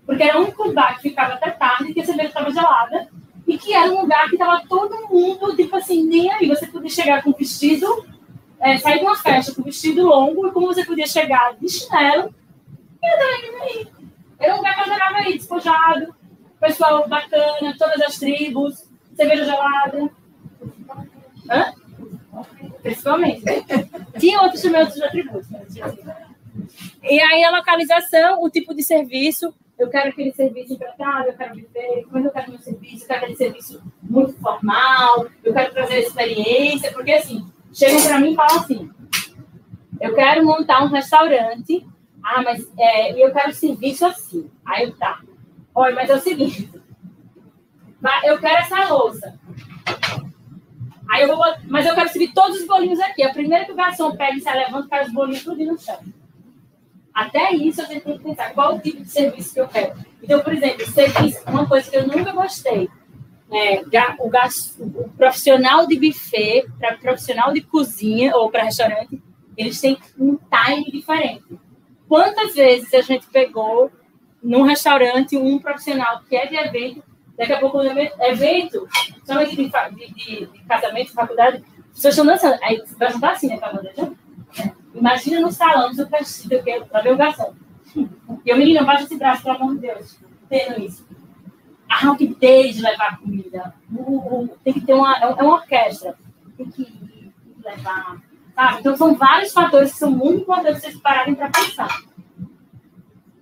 Porque 0.05 0.23
era 0.23 0.39
um 0.39 0.45
único 0.45 0.73
que 0.97 1.03
ficava 1.03 1.35
até 1.35 1.51
tarde, 1.51 1.95
que 1.95 2.01
a 2.01 2.05
cerveja 2.05 2.29
estava 2.29 2.51
gelada, 2.51 3.09
e 3.47 3.57
que 3.57 3.73
era 3.73 3.91
um 3.91 4.03
lugar 4.03 4.27
que 4.29 4.35
estava 4.35 4.63
todo 4.69 5.09
mundo, 5.09 5.57
tipo 5.57 5.77
assim, 5.77 6.07
nem 6.07 6.31
aí. 6.31 6.49
Você 6.49 6.67
podia 6.67 6.91
chegar 6.91 7.23
com 7.23 7.33
vestido 7.33 8.05
é, 8.61 8.79
sair 8.79 8.99
de 8.99 9.05
uma 9.05 9.17
festa 9.17 9.55
com 9.55 9.63
vestido 9.63 10.07
longo 10.07 10.47
e 10.47 10.53
como 10.53 10.67
você 10.67 10.85
podia 10.85 11.07
chegar 11.07 11.55
de 11.57 11.69
chinelo 11.69 12.35
e 13.03 13.07
andar 13.07 13.63
aí. 13.63 13.89
Era 14.39 14.55
um 14.55 14.57
lugar 14.59 14.75
que 14.75 14.81
eu 14.81 14.85
adorava 14.85 15.19
aí, 15.19 15.37
despojado, 15.37 16.15
pessoal 16.61 17.09
bacana, 17.09 17.77
todas 17.79 18.01
as 18.01 18.19
tribos, 18.19 18.89
cerveja 19.15 19.45
gelada. 19.45 20.11
Hã? 21.51 21.73
Principalmente. 22.83 23.43
Tinha 24.19 24.43
outros 24.43 24.63
também, 24.63 24.81
outros 24.83 25.03
atributos. 25.03 25.49
E 27.03 27.21
aí 27.21 27.45
a 27.45 27.51
localização, 27.51 28.43
o 28.43 28.51
tipo 28.51 28.75
de 28.75 28.83
serviço, 28.83 29.55
eu 29.79 29.89
quero 29.89 30.09
aquele 30.09 30.33
serviço 30.33 30.75
empretado, 30.75 31.29
eu 31.29 31.35
quero 31.35 31.55
viver, 31.55 32.07
mas 32.11 32.25
eu 32.25 32.31
quero 32.31 32.51
meu 32.51 32.59
serviço, 32.59 33.05
eu 33.05 33.09
quero 33.09 33.21
aquele 33.21 33.37
serviço 33.37 33.83
muito 34.03 34.33
formal, 34.41 35.27
eu 35.45 35.53
quero 35.53 35.73
trazer 35.73 36.01
experiência, 36.01 36.93
porque 36.93 37.13
assim, 37.13 37.47
chegam 37.73 38.03
para 38.03 38.21
mim 38.21 38.33
e 38.33 38.37
falam 38.37 38.59
assim: 38.59 38.91
eu 40.01 40.15
quero 40.15 40.45
montar 40.45 40.85
um 40.85 40.89
restaurante, 40.89 41.87
ah, 42.23 42.43
mas 42.43 42.67
é, 42.79 43.13
eu 43.13 43.33
quero 43.33 43.53
serviço 43.53 44.07
assim. 44.07 44.51
Aí 44.65 44.85
eu 44.85 44.97
tá. 44.97 45.21
Olha, 45.75 45.95
mas 45.95 46.11
é 46.11 46.15
o 46.15 46.21
seguinte: 46.21 46.71
eu 48.25 48.39
quero 48.39 48.59
essa 48.59 48.89
louça. 48.89 49.39
Aí 51.11 51.23
eu 51.23 51.35
vou, 51.35 51.45
mas 51.69 51.87
eu 51.87 51.95
quero 51.95 52.09
servir 52.11 52.33
todos 52.35 52.61
os 52.61 52.67
bolinhos 52.67 53.01
aqui. 53.01 53.23
A 53.23 53.33
primeira 53.33 53.65
que 53.65 53.73
o 53.73 53.77
garçom 53.77 54.15
pega 54.15 54.37
e 54.37 54.41
se 54.41 54.53
levanta, 54.53 54.89
cai 54.89 55.05
os 55.05 55.13
bolinhos 55.13 55.43
tudo 55.43 55.65
no 55.65 55.79
chão. 55.79 55.99
Até 57.15 57.53
isso 57.53 57.81
eu 57.81 57.89
tenho 57.89 58.01
que 58.01 58.19
pensar 58.19 58.53
qual 58.53 58.77
o 58.77 58.79
tipo 58.79 59.03
de 59.03 59.09
serviço 59.09 59.55
que 59.55 59.61
eu 59.61 59.67
quero. 59.67 59.99
Então, 60.23 60.41
por 60.41 60.53
exemplo, 60.53 60.87
serviço, 60.87 61.43
uma 61.49 61.67
coisa 61.67 61.91
que 61.91 61.97
eu 61.97 62.07
nunca 62.07 62.33
gostei 62.33 62.89
é, 63.51 63.83
o, 64.19 64.29
o, 64.29 65.09
profissional 65.11 65.87
de 65.87 65.99
buffet 65.99 66.67
para 66.79 66.97
profissional 66.99 67.53
de 67.53 67.63
cozinha 67.63 68.37
ou 68.37 68.51
para 68.51 68.65
restaurante, 68.65 69.21
eles 69.57 69.81
têm 69.81 69.99
um 70.19 70.37
time 70.37 70.91
diferente. 70.91 71.45
Quantas 72.09 72.55
vezes 72.55 72.93
a 72.95 73.01
gente 73.01 73.27
pegou 73.27 73.91
num 74.43 74.63
restaurante 74.63 75.37
um 75.37 75.59
profissional 75.59 76.23
que 76.29 76.37
é 76.37 76.47
de 76.47 76.57
evento, 76.57 77.03
daqui 77.37 77.53
a 77.53 77.59
pouco 77.59 77.81
evento, 77.83 78.89
somente 79.25 79.57
de, 79.57 79.69
de, 79.69 80.15
de, 80.15 80.47
de 80.47 80.65
casamento, 80.65 81.09
de 81.09 81.13
faculdade, 81.13 81.65
as 81.91 81.97
pessoas 81.97 82.15
estão 82.15 82.27
dançando. 82.27 82.59
Aí 82.63 82.83
vai 82.99 83.13
juntar 83.13 83.33
assim, 83.33 83.49
né, 83.49 83.57
para 83.57 83.73
bandeja? 83.73 84.13
Imagina 84.95 85.41
no 85.41 85.53
salão 85.53 85.95
do 85.95 86.09
vestido 86.09 86.63
que 86.63 86.81
para 86.81 87.03
ver 87.03 87.13
o 87.13 87.17
garçom. 87.17 87.55
E 87.97 88.51
eu, 88.51 88.57
menina, 88.57 88.85
baixa 88.85 89.05
esse 89.05 89.17
braço, 89.17 89.43
pelo 89.43 89.57
amor 89.57 89.75
de 89.75 89.81
Deus, 89.81 90.19
tendo 90.49 90.81
isso 90.81 91.08
rapidez 91.89 92.77
de 92.77 92.83
levar 92.83 93.19
comida. 93.19 93.75
O, 93.93 94.43
o, 94.43 94.49
tem 94.65 94.73
que 94.73 94.81
ter 94.81 94.95
uma. 94.95 95.17
É, 95.17 95.23
é 95.23 95.43
uma 95.43 95.55
orquestra. 95.55 96.17
Tem 96.57 96.71
que, 96.71 97.33
levar. 97.65 98.21
Sabe? 98.55 98.81
Então, 98.81 98.97
são 98.97 99.15
vários 99.15 99.53
fatores 99.53 99.93
que 99.93 99.99
são 99.99 100.11
muito 100.11 100.43
importantes 100.43 100.83
vocês 100.83 100.97
pararem 100.97 101.35
para 101.35 101.51
pensar. 101.51 102.03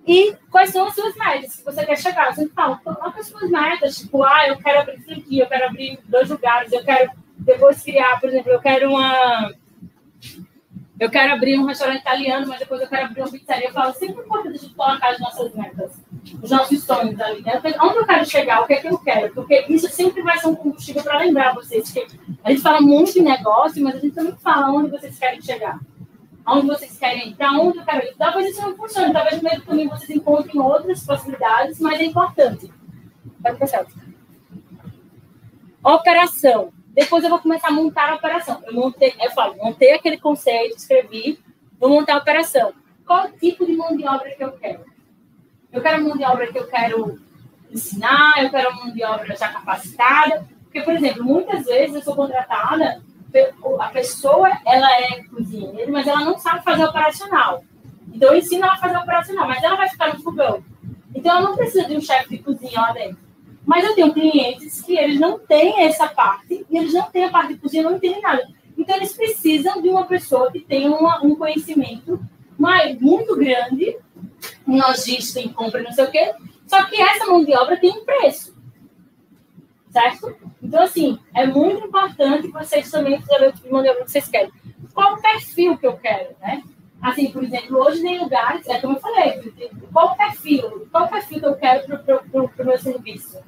E 0.05 0.35
quais 0.49 0.69
são 0.69 0.87
as 0.87 0.95
suas 0.95 1.15
metas 1.15 1.57
que 1.57 1.65
você 1.65 1.85
quer 1.85 1.97
chegar? 1.97 2.33
Você 2.33 2.47
fala, 2.49 2.79
são 2.81 2.97
as 3.03 3.27
suas 3.27 3.49
metas? 3.49 3.97
Tipo, 3.97 4.23
ah, 4.23 4.47
eu 4.47 4.57
quero 4.57 4.79
abrir 4.79 5.01
franquia, 5.01 5.43
eu 5.43 5.47
quero 5.47 5.65
abrir 5.65 5.99
dois 6.05 6.29
lugares, 6.29 6.71
eu 6.71 6.83
quero 6.83 7.11
depois 7.37 7.81
criar, 7.83 8.19
por 8.19 8.29
exemplo, 8.29 8.51
eu 8.51 8.59
quero 8.59 8.89
uma. 8.89 9.53
Eu 10.99 11.09
quero 11.11 11.33
abrir 11.33 11.59
um 11.59 11.65
restaurante 11.65 12.01
italiano, 12.01 12.47
mas 12.47 12.59
depois 12.59 12.81
eu 12.81 12.87
quero 12.87 13.05
abrir 13.05 13.21
uma 13.21 13.31
pizzaria. 13.31 13.67
Eu 13.67 13.73
falo, 13.73 13.93
sempre 13.93 14.23
importante 14.23 14.57
a 14.57 14.61
gente 14.61 14.73
colocar 14.73 15.09
as 15.09 15.19
nossas 15.19 15.53
metas. 15.53 15.91
Os 16.41 16.51
nossos 16.51 16.83
sonhos 16.83 17.19
ali, 17.19 17.41
né? 17.41 17.61
Onde 17.81 17.97
eu 17.97 18.05
quero 18.05 18.25
chegar, 18.25 18.61
o 18.61 18.67
que 18.67 18.73
é 18.73 18.81
que 18.81 18.87
eu 18.87 18.97
quero? 18.97 19.33
Porque 19.33 19.65
isso 19.69 19.87
sempre 19.89 20.21
vai 20.21 20.37
ser 20.37 20.47
um 20.47 20.55
combustível 20.55 21.03
para 21.03 21.19
lembrar 21.19 21.53
vocês 21.53 21.91
que 21.91 22.05
a 22.43 22.49
gente 22.49 22.61
fala 22.61 22.81
muito 22.81 23.17
em 23.17 23.21
negócio, 23.21 23.83
mas 23.83 23.95
a 23.95 23.99
gente 23.99 24.15
também 24.15 24.35
fala 24.37 24.71
onde 24.71 24.91
vocês 24.91 25.17
querem 25.17 25.41
chegar. 25.41 25.79
Aonde 26.45 26.67
vocês 26.67 26.97
querem 26.97 27.29
ir, 27.29 27.35
para 27.35 27.51
onde 27.51 27.77
eu 27.77 27.83
quero 27.83 28.05
ir. 28.05 28.15
Talvez 28.17 28.51
isso 28.51 28.61
não 28.61 28.75
funcione, 28.75 29.11
talvez 29.11 29.41
no 29.41 29.75
meio 29.75 29.89
vocês 29.89 30.09
encontrem 30.09 30.61
outras 30.61 31.03
possibilidades, 31.05 31.79
mas 31.79 31.99
é 31.99 32.05
importante. 32.05 32.71
Pode 33.43 33.57
passar. 33.57 33.85
Operação. 35.83 36.71
Depois 36.87 37.23
eu 37.23 37.29
vou 37.29 37.39
começar 37.39 37.67
a 37.67 37.71
montar 37.71 38.09
a 38.09 38.15
operação. 38.15 38.61
Eu 38.65 38.73
montei, 38.73 39.13
eu 39.21 39.29
falo, 39.31 39.55
montei 39.57 39.93
aquele 39.93 40.17
conceito, 40.17 40.77
escrevi, 40.77 41.39
vou 41.79 41.89
montar 41.89 42.15
a 42.15 42.17
operação. 42.17 42.73
Qual 43.05 43.29
tipo 43.33 43.65
de 43.65 43.75
mão 43.75 43.95
de 43.95 44.07
obra 44.07 44.31
que 44.31 44.43
eu 44.43 44.51
quero? 44.53 44.96
Eu 45.71 45.81
quero 45.81 46.03
mão 46.03 46.17
de 46.17 46.23
obra 46.23 46.47
que 46.47 46.57
eu 46.57 46.67
quero 46.67 47.19
ensinar, 47.71 48.43
eu 48.43 48.49
quero 48.49 48.75
mão 48.75 48.91
de 48.91 49.03
obra 49.03 49.35
já 49.35 49.49
capacitada. 49.49 50.47
Porque, 50.63 50.81
por 50.81 50.93
exemplo, 50.93 51.23
muitas 51.23 51.65
vezes 51.65 51.95
eu 51.95 52.01
sou 52.01 52.15
contratada, 52.15 53.01
a 53.79 53.87
pessoa 53.89 54.49
ela 54.65 54.89
é 54.99 55.23
cozinheira, 55.23 55.91
mas 55.91 56.07
ela 56.07 56.23
não 56.23 56.37
sabe 56.37 56.63
fazer 56.63 56.85
operacional. 56.85 57.63
Então 58.13 58.31
eu 58.31 58.37
ensino 58.37 58.63
ela 58.63 58.73
a 58.73 58.77
fazer 58.77 58.97
operacional, 58.97 59.47
mas 59.47 59.63
ela 59.63 59.75
vai 59.75 59.89
ficar 59.89 60.13
no 60.13 60.21
fogão. 60.21 60.63
Então 61.13 61.31
ela 61.31 61.49
não 61.49 61.55
precisa 61.55 61.87
de 61.87 61.95
um 61.95 62.01
chefe 62.01 62.37
de 62.37 62.43
cozinha 62.43 62.81
lá 62.81 62.91
dentro. 62.91 63.17
Mas 63.65 63.83
eu 63.83 63.95
tenho 63.95 64.13
clientes 64.13 64.81
que 64.81 64.97
eles 64.97 65.19
não 65.19 65.37
têm 65.39 65.83
essa 65.83 66.07
parte, 66.07 66.65
e 66.69 66.77
eles 66.77 66.93
não 66.93 67.11
têm 67.11 67.25
a 67.25 67.29
parte 67.29 67.53
de 67.53 67.59
cozinha, 67.59 67.83
não 67.83 67.97
entendem 67.97 68.21
nada. 68.21 68.47
Então 68.77 68.95
eles 68.95 69.13
precisam 69.13 69.81
de 69.81 69.89
uma 69.89 70.05
pessoa 70.05 70.51
que 70.51 70.59
tenha 70.59 70.89
uma, 70.89 71.21
um 71.23 71.35
conhecimento 71.35 72.19
mais, 72.57 72.99
muito 72.99 73.35
grande 73.35 73.76
lojista 74.67 75.39
em 75.39 75.49
compra, 75.49 75.81
não 75.81 75.91
sei 75.91 76.05
o 76.05 76.11
quê. 76.11 76.33
Só 76.65 76.83
que 76.85 77.01
essa 77.01 77.25
mão 77.25 77.43
de 77.43 77.55
obra 77.55 77.77
tem 77.77 77.91
um 77.91 78.03
preço. 78.03 78.55
Certo? 79.89 80.35
Então, 80.61 80.83
assim, 80.83 81.17
é 81.33 81.47
muito 81.47 81.87
importante 81.87 82.49
vocês 82.49 82.91
também 82.91 83.19
fizerem 83.19 83.49
o 83.49 83.51
tipo 83.53 83.67
de 83.67 83.73
mão 83.73 83.81
de 83.81 83.89
obra 83.89 84.03
que 84.03 84.11
vocês 84.11 84.27
querem. 84.27 84.51
Qual 84.93 85.13
o 85.13 85.21
perfil 85.21 85.77
que 85.77 85.87
eu 85.87 85.97
quero, 85.97 86.35
né? 86.41 86.61
Assim, 87.01 87.31
por 87.31 87.43
exemplo, 87.43 87.77
hoje 87.77 88.01
tem 88.01 88.19
lugares, 88.19 88.67
é 88.67 88.79
como 88.81 88.97
eu 88.97 88.99
falei, 88.99 89.53
qual 89.93 90.13
o 90.13 90.17
perfil, 90.17 90.87
qual 90.91 91.05
o 91.05 91.09
perfil 91.09 91.39
que 91.39 91.45
eu 91.45 91.55
quero 91.55 92.03
para 92.03 92.63
o 92.63 92.65
meu 92.65 92.77
serviço? 92.77 93.39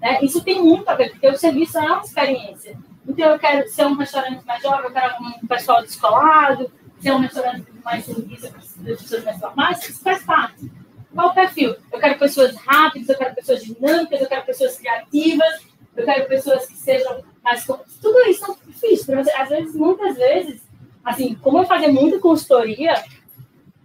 Né? 0.00 0.18
Isso 0.22 0.42
tem 0.42 0.62
muito 0.62 0.88
a 0.88 0.94
ver, 0.94 1.10
porque 1.10 1.28
o 1.28 1.36
serviço 1.36 1.78
é 1.78 1.82
uma 1.82 2.00
experiência. 2.00 2.78
Então, 3.06 3.30
eu 3.30 3.38
quero 3.38 3.68
ser 3.68 3.86
um 3.86 3.94
restaurante 3.94 4.44
mais 4.44 4.62
jovem, 4.62 4.86
eu 4.86 4.92
quero 4.92 5.14
um 5.22 5.46
pessoal 5.46 5.82
descolado, 5.82 6.72
ser 7.00 7.12
um 7.12 7.18
restaurante 7.18 7.66
mais 7.84 8.04
serviço 8.04 8.50
para 8.50 8.58
as 8.58 9.00
pessoas 9.00 9.24
mais 9.24 9.38
formais, 9.38 9.88
isso 9.88 10.02
faz 10.02 10.22
parte. 10.24 10.70
Qual 11.14 11.30
o 11.30 11.34
perfil? 11.34 11.74
Eu 11.92 11.98
quero 11.98 12.18
pessoas 12.18 12.54
rápidas, 12.56 13.08
eu 13.08 13.16
quero 13.16 13.34
pessoas 13.34 13.64
dinâmicas, 13.64 14.20
eu 14.20 14.28
quero 14.28 14.44
pessoas 14.44 14.76
criativas, 14.76 15.66
eu 15.96 16.04
quero 16.04 16.28
pessoas 16.28 16.66
que 16.66 16.76
sejam 16.76 17.24
mais. 17.42 17.64
Tudo 17.64 18.18
isso 18.28 18.44
é 18.44 18.66
difícil. 18.66 19.14
Às 19.18 19.48
vezes, 19.48 19.74
muitas 19.74 20.16
vezes, 20.16 20.62
assim, 21.04 21.34
como 21.36 21.58
eu 21.58 21.64
fazia 21.64 21.90
muita 21.90 22.18
consultoria, 22.18 23.02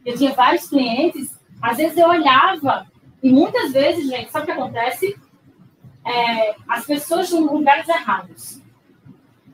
eu 0.05 0.17
tinha 0.17 0.33
vários 0.33 0.67
clientes, 0.67 1.39
às 1.61 1.77
vezes 1.77 1.97
eu 1.97 2.09
olhava, 2.09 2.87
e 3.23 3.31
muitas 3.31 3.71
vezes, 3.71 4.09
gente, 4.09 4.31
sabe 4.31 4.43
o 4.43 4.45
que 4.47 4.59
acontece? 4.59 5.17
É, 6.03 6.55
as 6.67 6.85
pessoas 6.85 7.31
em 7.31 7.39
lugares 7.39 7.87
errados. 7.87 8.59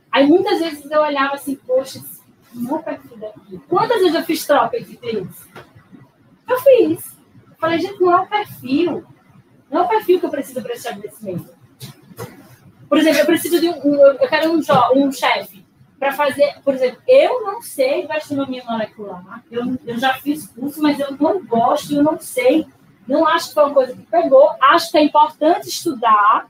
Aí 0.10 0.26
muitas 0.26 0.60
vezes 0.60 0.90
eu 0.90 1.02
olhava 1.02 1.36
assim, 1.36 1.56
poxa, 1.56 2.02
daqui. 3.18 3.60
Quantas 3.68 4.00
vezes 4.00 4.16
eu 4.16 4.24
fiz 4.24 4.46
troca 4.46 4.80
de 4.80 4.98
clientes? 4.98 5.48
Eu 6.48 6.60
fiz. 6.60 7.18
Falei, 7.60 7.80
gente, 7.80 8.00
não 8.00 8.12
é 8.12 8.22
o 8.22 8.28
perfil. 8.28 9.06
Não 9.70 9.82
é 9.82 9.84
o 9.84 9.88
perfil 9.88 10.20
que 10.20 10.26
eu 10.26 10.30
preciso 10.30 10.62
para 10.62 10.74
esse 10.74 10.88
estabelecimento. 10.88 11.58
Por 12.88 12.98
exemplo, 12.98 13.20
eu 13.20 13.26
preciso 13.26 13.60
de 13.60 13.70
um. 13.70 13.96
Eu 13.96 14.30
quero 14.30 14.52
um, 14.52 14.62
um 14.96 15.12
chefe 15.12 15.66
para 16.00 16.14
fazer. 16.14 16.56
Por 16.64 16.74
exemplo, 16.74 17.02
eu 17.08 17.44
não 17.44 17.62
sei 17.62 18.08
gastronomia 18.08 18.64
molecular. 18.64 19.44
Eu, 19.52 19.78
eu 19.86 19.98
já 19.98 20.14
fiz 20.16 20.48
curso, 20.48 20.82
mas 20.82 21.00
eu 21.00 21.12
não 21.20 21.44
gosto, 21.46 21.94
eu 21.94 22.04
não 22.04 22.20
sei. 22.20 22.66
Não 23.08 23.28
acho 23.28 23.50
que 23.50 23.54
foi 23.54 23.64
uma 23.64 23.74
coisa 23.74 23.94
que 23.94 24.04
pegou. 24.04 24.52
Acho 24.62 24.92
que 24.92 24.98
é 24.98 25.04
importante 25.04 25.68
estudar, 25.68 26.48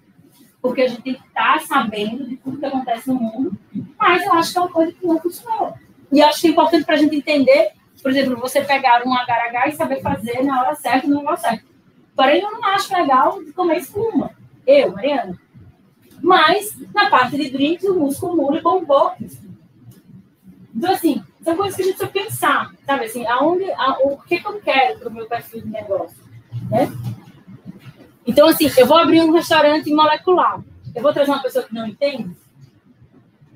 porque 0.62 0.82
a 0.82 0.88
gente 0.88 1.02
tem 1.02 1.14
que 1.16 1.28
estar 1.28 1.60
sabendo 1.62 2.26
de 2.26 2.38
tudo 2.38 2.60
que 2.60 2.66
acontece 2.66 3.08
no 3.08 3.16
mundo. 3.16 3.58
Mas 3.98 4.24
eu 4.24 4.34
acho 4.34 4.52
que 4.52 4.58
é 4.58 4.62
uma 4.62 4.72
coisa 4.72 4.92
que 4.92 5.08
não 5.08 5.20
funcionou. 5.20 5.74
E 6.12 6.22
acho 6.22 6.42
que 6.42 6.48
é 6.48 6.50
importante 6.52 6.86
para 6.86 6.96
a 6.96 6.98
gente 6.98 7.16
entender, 7.16 7.72
por 8.02 8.12
exemplo, 8.12 8.40
você 8.40 8.62
pegar 8.62 9.06
um 9.06 9.14
agar-agar 9.14 9.68
e 9.68 9.74
saber 9.74 10.02
fazer 10.02 10.44
na 10.44 10.62
hora 10.62 10.76
certa 10.76 11.08
no 11.08 11.18
lugar 11.18 11.38
certo. 11.38 11.66
Porém, 12.16 12.42
eu 12.42 12.52
não 12.52 12.64
acho 12.66 12.96
legal 12.96 13.40
comer 13.56 13.78
espuma. 13.78 14.32
Eu, 14.66 14.92
Mariana. 14.92 15.38
Mas, 16.22 16.76
na 16.94 17.10
parte 17.10 17.38
de 17.38 17.50
drinks, 17.50 17.86
o 17.86 18.00
músculo 18.00 18.36
mule 18.36 18.62
bombou. 18.62 19.12
Então, 20.76 20.92
assim, 20.92 21.24
são 21.44 21.56
coisas 21.56 21.76
que 21.76 21.84
a 21.84 21.86
gente 21.86 21.98
precisa 21.98 22.26
pensar, 22.26 22.72
sabe? 22.86 23.06
Assim, 23.06 23.26
aonde, 23.28 23.72
a, 23.72 23.98
o 24.02 24.18
que, 24.18 24.40
que 24.40 24.48
eu 24.48 24.60
quero 24.60 25.00
para 25.00 25.10
o 25.10 25.14
meu 25.14 25.28
perfil 25.28 25.62
de 25.62 25.70
negócio, 25.70 26.18
né? 26.70 26.92
Então, 28.26 28.48
assim, 28.48 28.70
eu 28.78 28.86
vou 28.86 28.98
abrir 28.98 29.22
um 29.22 29.32
restaurante 29.32 29.94
molecular. 29.94 30.62
Eu 30.94 31.02
vou 31.02 31.14
trazer 31.14 31.32
uma 31.32 31.42
pessoa 31.42 31.66
que 31.66 31.74
não 31.74 31.88
entende? 31.88 32.36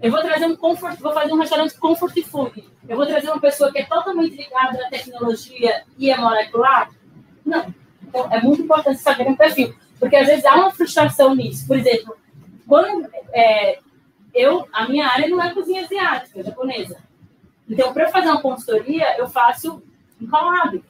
Eu 0.02 0.10
vou 0.10 0.22
trazer 0.22 0.46
um 0.46 0.56
comfort, 0.56 1.00
vou 1.00 1.14
fazer 1.14 1.32
um 1.32 1.38
restaurante 1.38 1.78
comfort 1.78 2.24
food. 2.24 2.68
Eu 2.90 2.98
vou 2.98 3.06
trazer 3.06 3.28
uma 3.30 3.40
pessoa 3.40 3.72
que 3.72 3.78
é 3.80 3.86
totalmente 3.86 4.36
ligada 4.36 4.84
à 4.84 4.90
tecnologia 4.90 5.84
e 5.96 6.10
é 6.10 6.18
molecular? 6.18 6.90
Não. 7.46 7.74
Então, 8.02 8.28
é 8.32 8.42
muito 8.42 8.64
importante 8.64 9.00
saber 9.00 9.28
um 9.28 9.36
perfil. 9.36 9.76
Porque 10.00 10.16
às 10.16 10.26
vezes 10.26 10.44
há 10.44 10.56
uma 10.56 10.72
frustração 10.72 11.36
nisso. 11.36 11.68
Por 11.68 11.78
exemplo, 11.78 12.18
quando 12.68 13.08
é, 13.32 13.78
eu, 14.34 14.68
a 14.74 14.88
minha 14.90 15.08
área 15.08 15.30
não 15.30 15.42
é 15.42 15.54
cozinha 15.54 15.84
asiática, 15.84 16.44
japonesa. 16.44 16.98
Então, 17.70 17.94
para 17.94 18.10
fazer 18.10 18.28
uma 18.28 18.42
consultoria, 18.42 19.16
eu 19.20 19.30
faço 19.30 19.84
um 20.20 20.28
collab. 20.28 20.84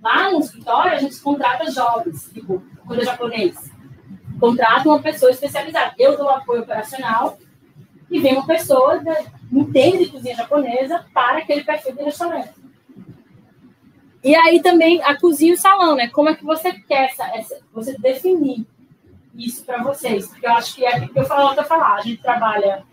Lá 0.00 0.30
no 0.30 0.38
escritório, 0.38 0.92
a 0.92 0.98
gente 0.98 1.18
contrata 1.20 1.68
jovens, 1.70 2.30
tipo, 2.32 2.62
quando 2.86 3.02
é 3.02 3.04
japonês. 3.04 3.72
Contrata 4.38 4.88
uma 4.88 5.02
pessoa 5.02 5.32
especializada. 5.32 5.94
Eu 5.98 6.16
dou 6.16 6.28
apoio 6.30 6.62
operacional 6.62 7.36
e 8.10 8.20
vem 8.20 8.34
uma 8.34 8.46
pessoa 8.46 9.00
que 9.00 9.56
entende 9.56 10.04
de 10.04 10.10
cozinha 10.10 10.36
japonesa 10.36 11.04
para 11.12 11.38
aquele 11.38 11.64
perfil 11.64 11.94
de 11.94 12.02
restaurante. 12.02 12.54
E 14.22 14.34
aí 14.34 14.60
também 14.60 15.02
a 15.02 15.18
cozinha 15.18 15.52
e 15.52 15.54
o 15.54 15.58
salão, 15.58 15.94
né? 15.94 16.08
Como 16.08 16.28
é 16.28 16.34
que 16.34 16.44
você 16.44 16.72
quer 16.72 17.10
essa, 17.10 17.24
essa 17.36 17.58
você 17.72 17.96
definir 17.98 18.66
isso 19.34 19.64
para 19.64 19.82
vocês? 19.82 20.26
Porque 20.26 20.46
eu 20.46 20.52
acho 20.52 20.74
que 20.74 20.84
é 20.84 20.98
o 20.98 21.08
que 21.08 21.18
eu 21.18 21.24
falo 21.24 21.54
para 21.54 21.64
falar. 21.64 21.94
A 21.94 22.00
gente 22.00 22.20
trabalha 22.20 22.84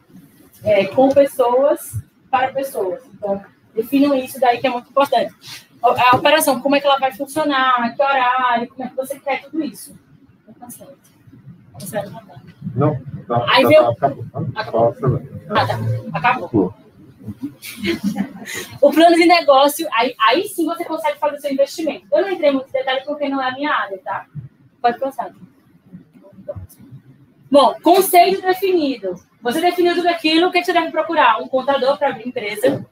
é, 0.64 0.86
com 0.86 1.10
pessoas 1.10 1.98
para 2.30 2.52
pessoas. 2.52 3.02
Então, 3.14 3.44
definam 3.74 4.14
isso 4.16 4.40
daí 4.40 4.60
que 4.60 4.68
é 4.68 4.70
muito 4.70 4.90
importante. 4.90 5.34
A 5.82 6.16
operação, 6.16 6.62
como 6.62 6.76
é 6.76 6.80
que 6.80 6.88
ela 6.88 7.00
vai 7.00 7.12
funcionar, 7.12 7.94
que 7.96 8.02
horário, 8.02 8.68
como 8.70 8.84
é 8.84 8.90
que 8.90 8.96
você 8.96 9.20
quer 9.20 9.42
tudo 9.44 9.64
isso. 9.64 9.98
Não, 12.76 13.02
tá, 13.28 13.46
Aí 13.50 13.64
tá, 13.64 13.70
veio... 13.70 13.90
acabou. 13.90 14.26
Acabou. 14.56 14.96
Ah, 15.50 15.68
tá. 15.68 15.80
Acabou. 16.14 16.74
o 18.82 18.92
plano 18.92 19.16
de 19.16 19.26
negócio, 19.26 19.88
aí, 19.94 20.14
aí 20.20 20.48
sim 20.48 20.66
você 20.66 20.84
consegue 20.84 21.18
fazer 21.18 21.38
o 21.38 21.42
seu 21.42 21.52
investimento. 21.52 22.06
Eu 22.12 22.22
não 22.22 22.30
entrei 22.30 22.52
muito 22.52 22.70
em 22.70 22.72
detalhe 22.72 23.02
porque 23.06 23.30
não 23.30 23.42
é 23.42 23.50
a 23.50 23.54
minha 23.54 23.72
área, 23.72 23.98
tá? 24.00 24.26
Pode 24.82 25.00
pensar. 25.00 25.32
Bom, 27.50 27.76
conceito 27.82 28.42
definido. 28.42 29.16
Você 29.42 29.62
definiu 29.62 29.96
tudo 29.96 30.08
aquilo, 30.08 30.48
o 30.48 30.52
que 30.52 30.64
você 30.64 30.74
deve 30.74 30.92
procurar? 30.92 31.42
Um 31.42 31.48
contador 31.48 31.98
para 31.98 32.10
abrir 32.10 32.28
empresa, 32.28 32.86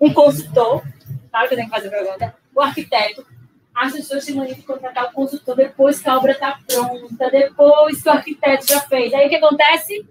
um 0.00 0.12
consultor, 0.12 0.82
claro 1.30 1.48
que 1.48 1.54
eu 1.54 1.58
tenho 1.58 1.70
que 1.70 1.76
fazer 1.76 1.90
pergunta, 1.90 2.34
o 2.54 2.60
arquiteto, 2.60 3.26
as 3.74 3.92
pessoas 3.92 4.24
têm 4.24 4.34
mania 4.34 4.54
de 4.54 4.62
contratar 4.62 5.06
o 5.06 5.12
consultor 5.12 5.56
depois 5.56 6.00
que 6.00 6.08
a 6.08 6.16
obra 6.16 6.32
está 6.32 6.58
pronta, 6.66 7.30
depois 7.30 8.02
que 8.02 8.08
o 8.08 8.12
arquiteto 8.12 8.66
já 8.66 8.80
fez. 8.80 9.12
Aí 9.14 9.26
o 9.26 9.28
que 9.30 9.36
acontece? 9.36 10.06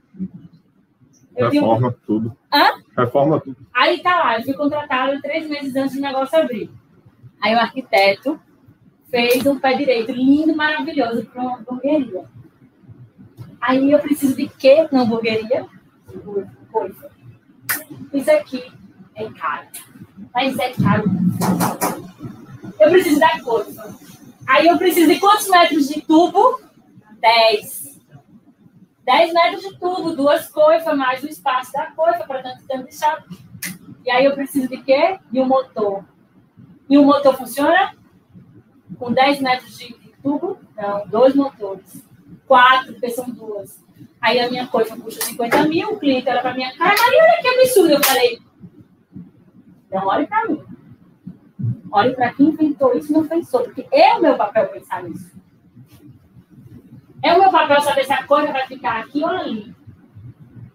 Eu 1.36 1.50
Reforma 1.50 1.90
um... 1.90 2.06
tudo. 2.06 2.38
Hã? 2.54 2.82
Reforma 2.98 3.40
tudo. 3.40 3.58
Aí 3.74 4.00
tá 4.02 4.20
lá, 4.20 4.38
eu 4.38 4.44
fui 4.44 4.54
contratado 4.54 5.22
três 5.22 5.48
meses 5.48 5.76
antes 5.76 5.96
do 5.96 6.02
negócio 6.02 6.38
abrir. 6.38 6.70
Aí 7.42 7.56
o 7.56 7.60
arquiteto 7.60 8.40
fez 9.10 9.46
um 9.46 9.60
pé 9.60 9.74
direito 9.74 10.12
lindo, 10.12 10.56
maravilhoso 10.56 11.26
para 11.26 11.42
uma 11.42 11.58
hamburgueria. 11.58 12.26
Aí 13.60 13.92
eu 13.92 14.00
preciso 14.00 14.36
de 14.36 14.48
quê 14.48 14.88
na 14.92 15.02
hamburgueria? 15.02 15.66
Coisa. 16.72 17.12
Isso 18.14 18.32
aqui 18.32 18.64
é 19.16 19.30
caro. 19.30 19.68
Mas 20.34 20.58
é 20.58 20.72
caro. 20.72 21.04
Eu 22.80 22.90
preciso 22.90 23.20
da 23.20 23.40
coisa. 23.42 23.96
Aí 24.48 24.68
eu 24.68 24.78
preciso 24.78 25.08
de 25.14 25.20
quantos 25.20 25.48
metros 25.48 25.88
de 25.88 26.02
tubo? 26.02 26.62
10. 27.20 28.00
10 29.06 29.34
metros 29.34 29.62
de 29.62 29.78
tubo, 29.78 30.16
duas 30.16 30.48
coifas, 30.48 30.98
mais 30.98 31.24
o 31.24 31.28
espaço 31.28 31.72
da 31.74 31.88
coifa, 31.92 32.24
para 32.26 32.44
tanto 32.44 32.66
tempo 32.68 32.88
de 32.88 32.96
chave. 32.96 33.24
E 34.06 34.12
aí 34.12 34.26
eu 34.26 34.34
preciso 34.34 34.68
de 34.68 34.78
quê? 34.78 35.20
De 35.32 35.40
um 35.40 35.46
motor. 35.46 36.04
E 36.90 36.98
o 36.98 37.04
motor 37.04 37.36
funciona 37.38 37.96
com 38.98 39.12
10 39.12 39.42
metros 39.42 39.78
de 39.78 39.96
tubo? 40.22 40.60
Não, 40.76 41.08
dois 41.08 41.36
motores. 41.36 42.04
Quatro, 42.48 42.94
porque 42.94 43.10
são 43.10 43.30
duas. 43.30 43.80
Aí 44.20 44.40
a 44.40 44.50
minha 44.50 44.68
coisa 44.68 44.96
custa 44.96 45.26
50 45.26 45.64
mil, 45.68 45.90
o 45.90 46.00
cliente 46.00 46.30
olha 46.30 46.42
para 46.42 46.54
minha 46.54 46.76
cara, 46.78 46.96
Maria, 46.96 47.24
olha 47.24 47.42
que 47.42 47.48
absurdo. 47.48 47.94
Eu 47.94 48.04
falei, 48.04 48.40
não 49.92 50.08
olhe 50.08 50.28
para 50.28 50.48
mim. 50.48 50.64
Olhe 51.92 52.16
para 52.16 52.34
quem 52.34 52.48
inventou 52.48 52.96
isso 52.98 53.12
e 53.12 53.16
não 53.16 53.28
pensou, 53.28 53.64
porque 53.64 53.86
é 53.92 54.14
o 54.16 54.22
meu 54.22 54.38
papel 54.38 54.68
pensar 54.68 55.04
nisso. 55.04 55.32
É 57.22 57.34
o 57.34 57.40
meu 57.40 57.52
papel 57.52 57.82
saber 57.82 58.06
se 58.06 58.14
a 58.14 58.24
coisa 58.24 58.52
vai 58.52 58.66
ficar 58.66 59.02
aqui 59.02 59.22
ou 59.22 59.30
ali. 59.30 59.76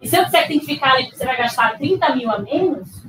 E 0.01 0.09
se 0.09 0.17
eu 0.17 0.25
disser 0.25 0.43
que 0.43 0.49
tem 0.49 0.61
que 0.61 0.67
ficar 0.67 0.93
ali, 0.93 1.11
você 1.11 1.25
vai 1.25 1.37
gastar 1.37 1.79
30 1.79 2.15
mil 2.15 2.31
a 2.31 2.39
menos, 2.39 3.07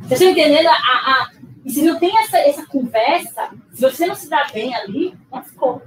vocês 0.00 0.20
estão 0.20 0.30
entendendo? 0.30 0.68
A, 0.68 0.72
a, 0.72 1.30
e 1.64 1.70
se 1.70 1.82
não 1.82 1.98
tem 1.98 2.16
essa, 2.18 2.38
essa 2.38 2.66
conversa, 2.66 3.50
se 3.72 3.82
você 3.82 4.06
não 4.06 4.14
se 4.14 4.28
dá 4.28 4.46
bem 4.52 4.74
ali, 4.74 5.14
não 5.30 5.42
ficou. 5.42 5.82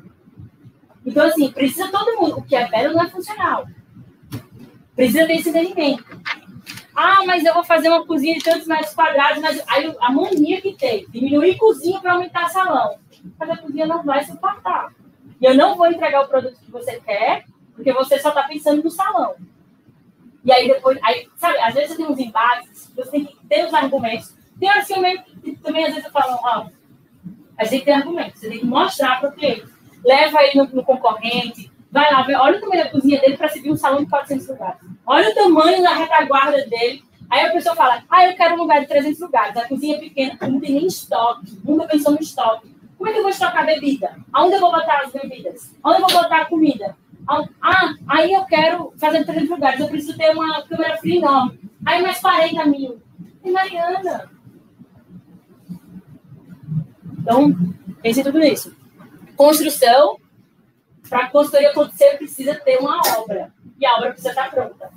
Então, 1.05 1.25
assim, 1.25 1.51
precisa 1.51 1.89
todo 1.89 2.21
mundo. 2.21 2.37
O 2.37 2.43
que 2.43 2.55
é 2.55 2.69
belo 2.69 2.93
não 2.93 3.03
é 3.03 3.09
funcional. 3.09 3.67
Precisa 4.95 5.25
desse 5.25 5.49
entendimento. 5.49 6.05
Ah, 6.95 7.21
mas 7.25 7.43
eu 7.43 7.53
vou 7.53 7.63
fazer 7.63 7.89
uma 7.89 8.05
cozinha 8.05 8.35
de 8.35 8.43
tantos 8.43 8.67
metros 8.67 8.93
quadrados, 8.93 9.41
mas 9.41 9.63
aí 9.67 9.95
a 9.99 10.11
mania 10.11 10.61
que 10.61 10.73
tem, 10.73 11.05
diminuir 11.09 11.57
cozinha 11.57 11.99
para 11.99 12.13
aumentar 12.13 12.49
salão. 12.49 12.97
Mas 13.39 13.49
a 13.49 13.57
cozinha 13.57 13.87
não 13.87 14.03
vai 14.03 14.23
suportar. 14.23 14.93
E 15.41 15.45
eu 15.45 15.55
não 15.55 15.75
vou 15.75 15.87
entregar 15.87 16.21
o 16.21 16.27
produto 16.27 16.59
que 16.59 16.71
você 16.71 16.99
quer, 16.99 17.45
porque 17.73 17.91
você 17.91 18.19
só 18.19 18.29
está 18.29 18.43
pensando 18.43 18.83
no 18.83 18.91
salão. 18.91 19.35
E 20.45 20.51
aí 20.51 20.67
depois, 20.67 20.99
aí, 21.03 21.27
sabe, 21.37 21.57
às 21.59 21.73
vezes 21.73 21.91
você 21.91 21.97
tem 21.97 22.05
uns 22.05 22.19
embates, 22.19 22.91
você 22.95 23.11
tem 23.11 23.25
que 23.25 23.35
ter 23.47 23.65
os 23.65 23.73
argumentos. 23.73 24.35
Tem 24.59 24.69
que 24.69 25.49
eu 25.49 25.55
também, 25.61 25.85
às 25.85 25.93
vezes, 25.93 26.05
eu 26.05 26.11
falo, 26.11 26.39
ó, 26.43 26.67
a 27.57 27.63
gente 27.65 27.85
tem 27.85 27.93
argumentos, 27.93 28.39
você 28.39 28.49
tem 28.49 28.59
que 28.59 28.65
mostrar 28.65 29.19
para 29.19 29.29
o 29.29 29.33
cliente. 29.33 29.65
Leva 30.03 30.43
ele 30.43 30.57
no, 30.57 30.65
no, 30.67 30.83
concorrente, 30.83 31.71
vai 31.93 32.11
lá, 32.11 32.23
vê, 32.23 32.35
olha 32.35 32.57
o 32.57 32.59
tamanho 32.59 32.83
da 32.83 32.89
cozinha 32.89 33.21
dele 33.21 33.37
para 33.37 33.49
subir 33.49 33.71
um 33.71 33.77
salão 33.77 34.03
de 34.03 34.09
400 34.09 34.47
lugares. 34.47 34.79
Olha 35.05 35.29
o 35.29 35.35
tamanho 35.35 35.83
da 35.83 35.93
retaguarda 35.93 36.65
dele. 36.65 37.03
Aí 37.29 37.45
a 37.45 37.51
pessoa 37.51 37.75
fala, 37.75 38.03
ah, 38.09 38.25
eu 38.25 38.35
quero 38.35 38.55
um 38.55 38.57
lugar 38.57 38.81
de 38.81 38.87
300 38.87 39.19
lugares. 39.19 39.55
A 39.55 39.67
cozinha 39.67 39.97
é 39.97 39.99
pequena, 39.99 40.35
não 40.41 40.59
tem 40.59 40.73
nem 40.73 40.87
estoque, 40.87 41.55
nunca 41.63 41.85
pensou 41.87 42.13
no 42.13 42.19
estoque. 42.19 42.75
Como 42.97 43.07
é 43.07 43.13
que 43.13 43.19
eu 43.19 43.23
vou 43.23 43.31
estocar 43.31 43.63
bebida? 43.65 44.15
Aonde 44.33 44.55
eu 44.55 44.59
vou 44.59 44.71
botar 44.71 45.03
as 45.05 45.11
bebidas? 45.11 45.71
Onde 45.83 46.01
eu 46.01 46.07
vou 46.07 46.23
botar 46.23 46.41
a 46.41 46.45
comida? 46.45 46.97
Ah, 47.61 47.93
aí 48.07 48.33
eu 48.33 48.43
quero 48.45 48.91
fazer 48.97 49.23
300 49.23 49.49
lugares, 49.51 49.79
eu 49.79 49.87
preciso 49.87 50.17
ter 50.17 50.31
uma 50.31 50.63
câmera 50.63 50.97
fria 50.97 51.17
enorme. 51.17 51.59
Aí 51.85 52.01
mais 52.01 52.19
40 52.19 52.65
mil. 52.65 53.01
E 53.43 53.51
Mariana. 53.51 54.31
Então, 57.19 57.55
pense 58.01 58.19
em 58.19 58.23
tudo 58.23 58.41
isso. 58.41 58.75
Construção, 59.35 60.17
para 61.14 61.26
a 61.26 61.30
consultoria 61.30 61.69
acontecer, 61.69 62.18
precisa 62.18 62.56
ter 62.56 62.80
uma 62.80 62.99
obra. 63.19 63.53
E 63.80 63.85
a 63.85 63.98
obra 63.98 64.10
precisa 64.10 64.30
estar 64.30 64.49
pronta. 64.49 64.90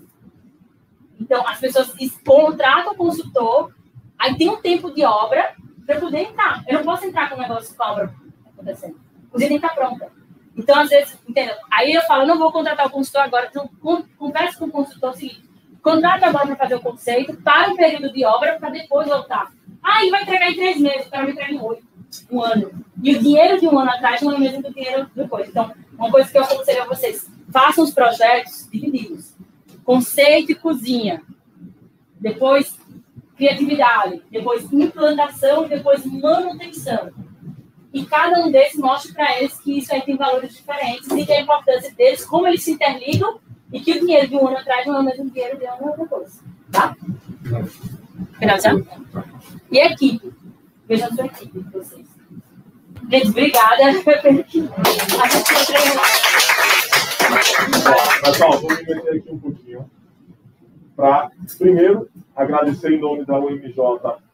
Então, 1.21 1.47
as 1.47 1.61
pessoas 1.61 1.93
contratam 2.25 2.95
o 2.95 2.97
consultor, 2.97 3.75
aí 4.19 4.35
tem 4.35 4.49
um 4.49 4.57
tempo 4.57 4.91
de 4.95 5.05
obra 5.05 5.55
para 5.85 6.01
poder 6.01 6.21
entrar. 6.21 6.65
Eu 6.67 6.79
não 6.79 6.85
posso 6.85 7.05
entrar 7.05 7.29
com 7.29 7.37
o 7.37 7.39
negócio 7.39 7.77
com 7.77 7.83
a 7.83 7.93
obra 7.93 8.15
acontecendo. 8.47 8.99
Cozinha 9.31 9.51
tem 9.51 9.61
que 9.61 9.67
estar 9.67 9.79
pronta. 9.79 10.11
Então, 10.57 10.81
às 10.81 10.89
vezes, 10.89 11.19
entendeu? 11.29 11.55
Aí 11.71 11.93
eu 11.93 12.01
falo, 12.03 12.27
não 12.27 12.39
vou 12.39 12.51
contratar 12.51 12.87
o 12.87 12.91
consultor 12.91 13.21
agora. 13.21 13.49
Então, 13.51 13.69
converse 14.17 14.59
com 14.59 14.65
o 14.65 14.71
consultor 14.71 15.11
o 15.11 15.17
seguinte: 15.17 15.43
contrata 15.83 16.29
agora 16.29 16.47
para 16.47 16.57
fazer 16.57 16.77
o 16.77 16.81
conceito, 16.81 17.37
para 17.43 17.75
o 17.75 17.77
período 17.77 18.11
de 18.11 18.25
obra, 18.25 18.59
para 18.59 18.71
depois 18.71 19.07
voltar. 19.07 19.53
Ah, 19.83 20.03
e 20.03 20.11
vai 20.11 20.23
entregar 20.23 20.51
em 20.51 20.57
três 20.57 20.81
meses, 20.81 21.07
o 21.07 21.11
cara 21.11 21.25
vai 21.25 21.33
entregar 21.33 21.53
em 21.53 21.61
oito, 21.61 21.87
um 22.31 22.43
ano. 22.43 22.71
E 23.03 23.15
o 23.15 23.19
dinheiro 23.19 23.61
de 23.61 23.69
um 23.69 23.79
ano 23.79 23.91
atrás 23.91 24.23
não 24.23 24.33
é 24.33 24.37
o 24.37 24.41
mesmo 24.41 24.63
que 24.63 24.71
o 24.71 24.75
dinheiro 24.75 25.11
depois. 25.15 25.49
Então, 25.51 25.71
uma 25.99 26.11
coisa 26.11 26.31
que 26.31 26.39
eu 26.39 26.45
aconselho 26.45 26.83
a 26.83 26.87
vocês: 26.87 27.31
façam 27.51 27.85
os 27.85 27.93
projetos 27.93 28.69
divididos. 28.71 29.35
Conceito 29.85 30.53
e 30.53 30.55
cozinha. 30.55 31.23
Depois, 32.21 32.77
criatividade. 33.37 34.23
Depois, 34.31 34.73
implantação. 34.73 35.69
Depois, 35.69 36.05
manutenção 36.05 37.13
e 37.97 38.05
cada 38.05 38.45
um 38.45 38.51
desses 38.51 38.79
mostre 38.79 39.15
para 39.15 39.39
eles 39.39 39.59
que 39.59 39.79
isso 39.79 39.91
aí 39.95 40.03
tem 40.03 40.19
valores 40.19 40.55
diferentes 40.55 41.11
e 41.11 41.25
que 41.25 41.33
a 41.33 41.41
importância 41.41 41.91
deles, 41.95 42.27
como 42.27 42.47
eles 42.47 42.63
se 42.63 42.73
interligam 42.73 43.41
e 43.73 43.81
que 43.81 43.93
o 43.93 44.01
dinheiro 44.01 44.29
de 44.29 44.37
um 44.37 44.47
ano 44.47 44.59
atrás 44.59 44.87
não 44.87 44.97
é 44.97 45.01
o 45.01 45.03
mesmo 45.03 45.31
dinheiro 45.31 45.59
de 45.59 45.65
um 45.65 45.89
ano 45.89 45.97
depois. 45.97 46.43
Tá? 46.71 46.95
Finalizar? 48.39 48.75
E 49.71 49.81
a 49.81 49.87
equipe? 49.87 50.31
Vejam 50.87 51.09
a 51.09 51.15
sua 51.15 51.25
equipe 51.25 51.59
de 51.59 51.71
vocês. 51.71 52.07
Gente, 53.11 53.29
obrigada. 53.29 53.83
Pessoal, 58.25 58.61
vou 58.61 58.71
me 58.71 58.77
meter 58.77 59.17
aqui 59.17 59.31
um 59.31 59.39
pouquinho 59.39 59.91
para, 60.97 61.31
primeiro, 61.59 62.09
agradecer 62.35 62.93
em 62.93 63.01
nome 63.01 63.25
da 63.25 63.39
UMJ 63.39 63.75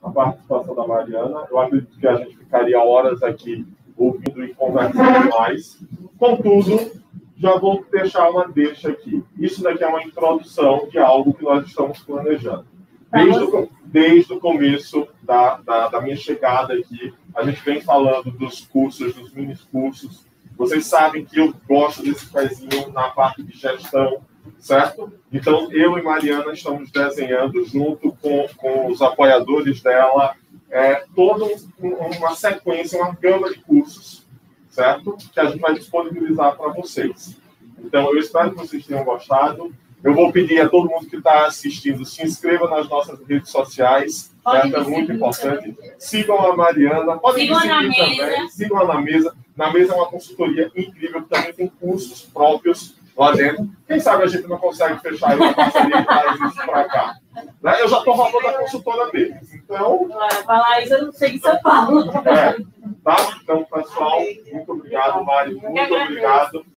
a 0.03 0.11
participação 0.11 0.75
da 0.75 0.87
Mariana. 0.87 1.47
Eu 1.51 1.59
acredito 1.59 1.99
que 1.99 2.07
a 2.07 2.17
gente 2.17 2.37
ficaria 2.37 2.81
horas 2.81 3.23
aqui 3.23 3.67
ouvindo 3.97 4.45
e 4.45 4.55
conversando 4.55 5.29
mais. 5.31 5.79
Contudo, 6.19 6.93
já 7.37 7.59
vou 7.59 7.85
deixar 7.91 8.31
uma 8.31 8.49
deixa 8.49 8.91
aqui. 8.91 9.23
Isso 9.39 9.63
daqui 9.63 9.85
é 9.85 9.89
uma 9.89 10.03
introdução 10.03 10.89
de 10.91 10.99
algo 10.99 11.35
que 11.35 11.45
nós 11.45 11.67
estamos 11.67 11.99
planejando. 12.01 12.65
Desde 13.13 13.45
o, 13.45 13.69
desde 13.85 14.33
o 14.33 14.41
começo 14.41 15.07
da, 15.23 15.59
da, 15.59 15.89
da 15.89 16.01
minha 16.01 16.17
chegada 16.17 16.73
aqui, 16.73 17.13
a 17.35 17.45
gente 17.45 17.63
vem 17.63 17.81
falando 17.81 18.31
dos 18.31 18.61
cursos, 18.61 19.15
dos 19.15 19.33
mini 19.35 19.55
cursos. 19.71 20.25
Vocês 20.57 20.87
sabem 20.87 21.25
que 21.25 21.39
eu 21.39 21.55
gosto 21.69 22.03
desse 22.03 22.27
pezinho 22.27 22.91
na 22.91 23.11
parte 23.11 23.43
de 23.43 23.57
gestão, 23.57 24.23
certo? 24.59 25.13
Então, 25.31 25.71
eu 25.73 25.99
e 25.99 26.03
Mariana 26.03 26.53
estamos 26.53 26.91
desenhando, 26.91 27.63
junto 27.67 28.13
com, 28.13 28.49
com 28.57 28.87
os 28.91 29.03
apoiadores 29.03 29.83
dela, 29.83 30.35
é, 30.71 31.05
toda 31.15 31.47
uma 31.81 32.35
sequência, 32.35 32.99
uma 32.99 33.15
gama 33.15 33.51
de 33.51 33.61
cursos, 33.61 34.27
certo? 34.71 35.19
Que 35.33 35.41
a 35.41 35.47
gente 35.47 35.61
vai 35.61 35.75
disponibilizar 35.75 36.57
para 36.57 36.73
vocês. 36.73 37.37
Então, 37.79 38.11
eu 38.11 38.19
espero 38.19 38.51
que 38.51 38.57
vocês 38.57 38.87
tenham 38.87 39.05
gostado. 39.05 39.71
Eu 40.03 40.15
vou 40.15 40.33
pedir 40.33 40.61
a 40.61 40.69
todo 40.69 40.91
mundo 40.91 41.07
que 41.07 41.17
está 41.17 41.47
assistindo, 41.47 42.05
se 42.05 42.25
inscreva 42.25 42.69
nas 42.69 42.89
nossas 42.89 43.21
redes 43.27 43.51
sociais? 43.51 44.33
É 44.47 44.81
muito 44.81 45.13
importante. 45.13 45.77
Sigam 45.99 46.39
a 46.39 46.57
Mariana, 46.57 47.17
podem 47.19 47.47
sigam 47.47 47.61
seguir 47.61 47.97
também, 47.97 48.49
sigam 48.49 48.87
na 48.87 49.01
mesa. 49.01 49.35
Na 49.57 49.73
mesa 49.73 49.93
é 49.93 49.97
uma 49.97 50.07
consultoria 50.07 50.71
incrível, 50.75 51.23
que 51.23 51.29
também 51.29 51.53
tem 51.53 51.69
cursos 51.69 52.23
próprios 52.23 52.97
lá 53.17 53.33
dentro. 53.33 53.69
Quem 53.87 54.01
sabe 54.01 54.25
a 54.25 54.27
gente 54.27 54.49
não 54.49 54.59
consegue 54.59 54.99
fechar 55.01 55.37
uma 55.37 55.53
parceria 55.53 56.01
e 56.01 56.05
traz 56.05 56.41
isso 56.41 56.67
para 56.67 56.85
cá. 56.85 57.15
Né? 57.63 57.81
Eu 57.81 57.89
já 57.89 57.99
estou 57.99 58.15
roubando 58.15 58.49
a 58.49 58.53
consultora 58.55 59.11
deles. 59.11 59.55
Então. 59.55 60.09
Falar 60.45 60.83
isso, 60.83 60.95
eu 60.95 61.07
não 61.07 61.13
sei 61.13 61.35
em 61.35 61.39
São 61.39 61.57
Paulo. 61.63 62.11
É, 62.27 62.57
tá? 63.05 63.39
Então, 63.43 63.65
pessoal, 63.65 64.21
muito 64.53 64.73
obrigado, 64.73 65.25
Mário. 65.25 65.61
Muito 65.61 65.95
obrigado. 65.95 66.65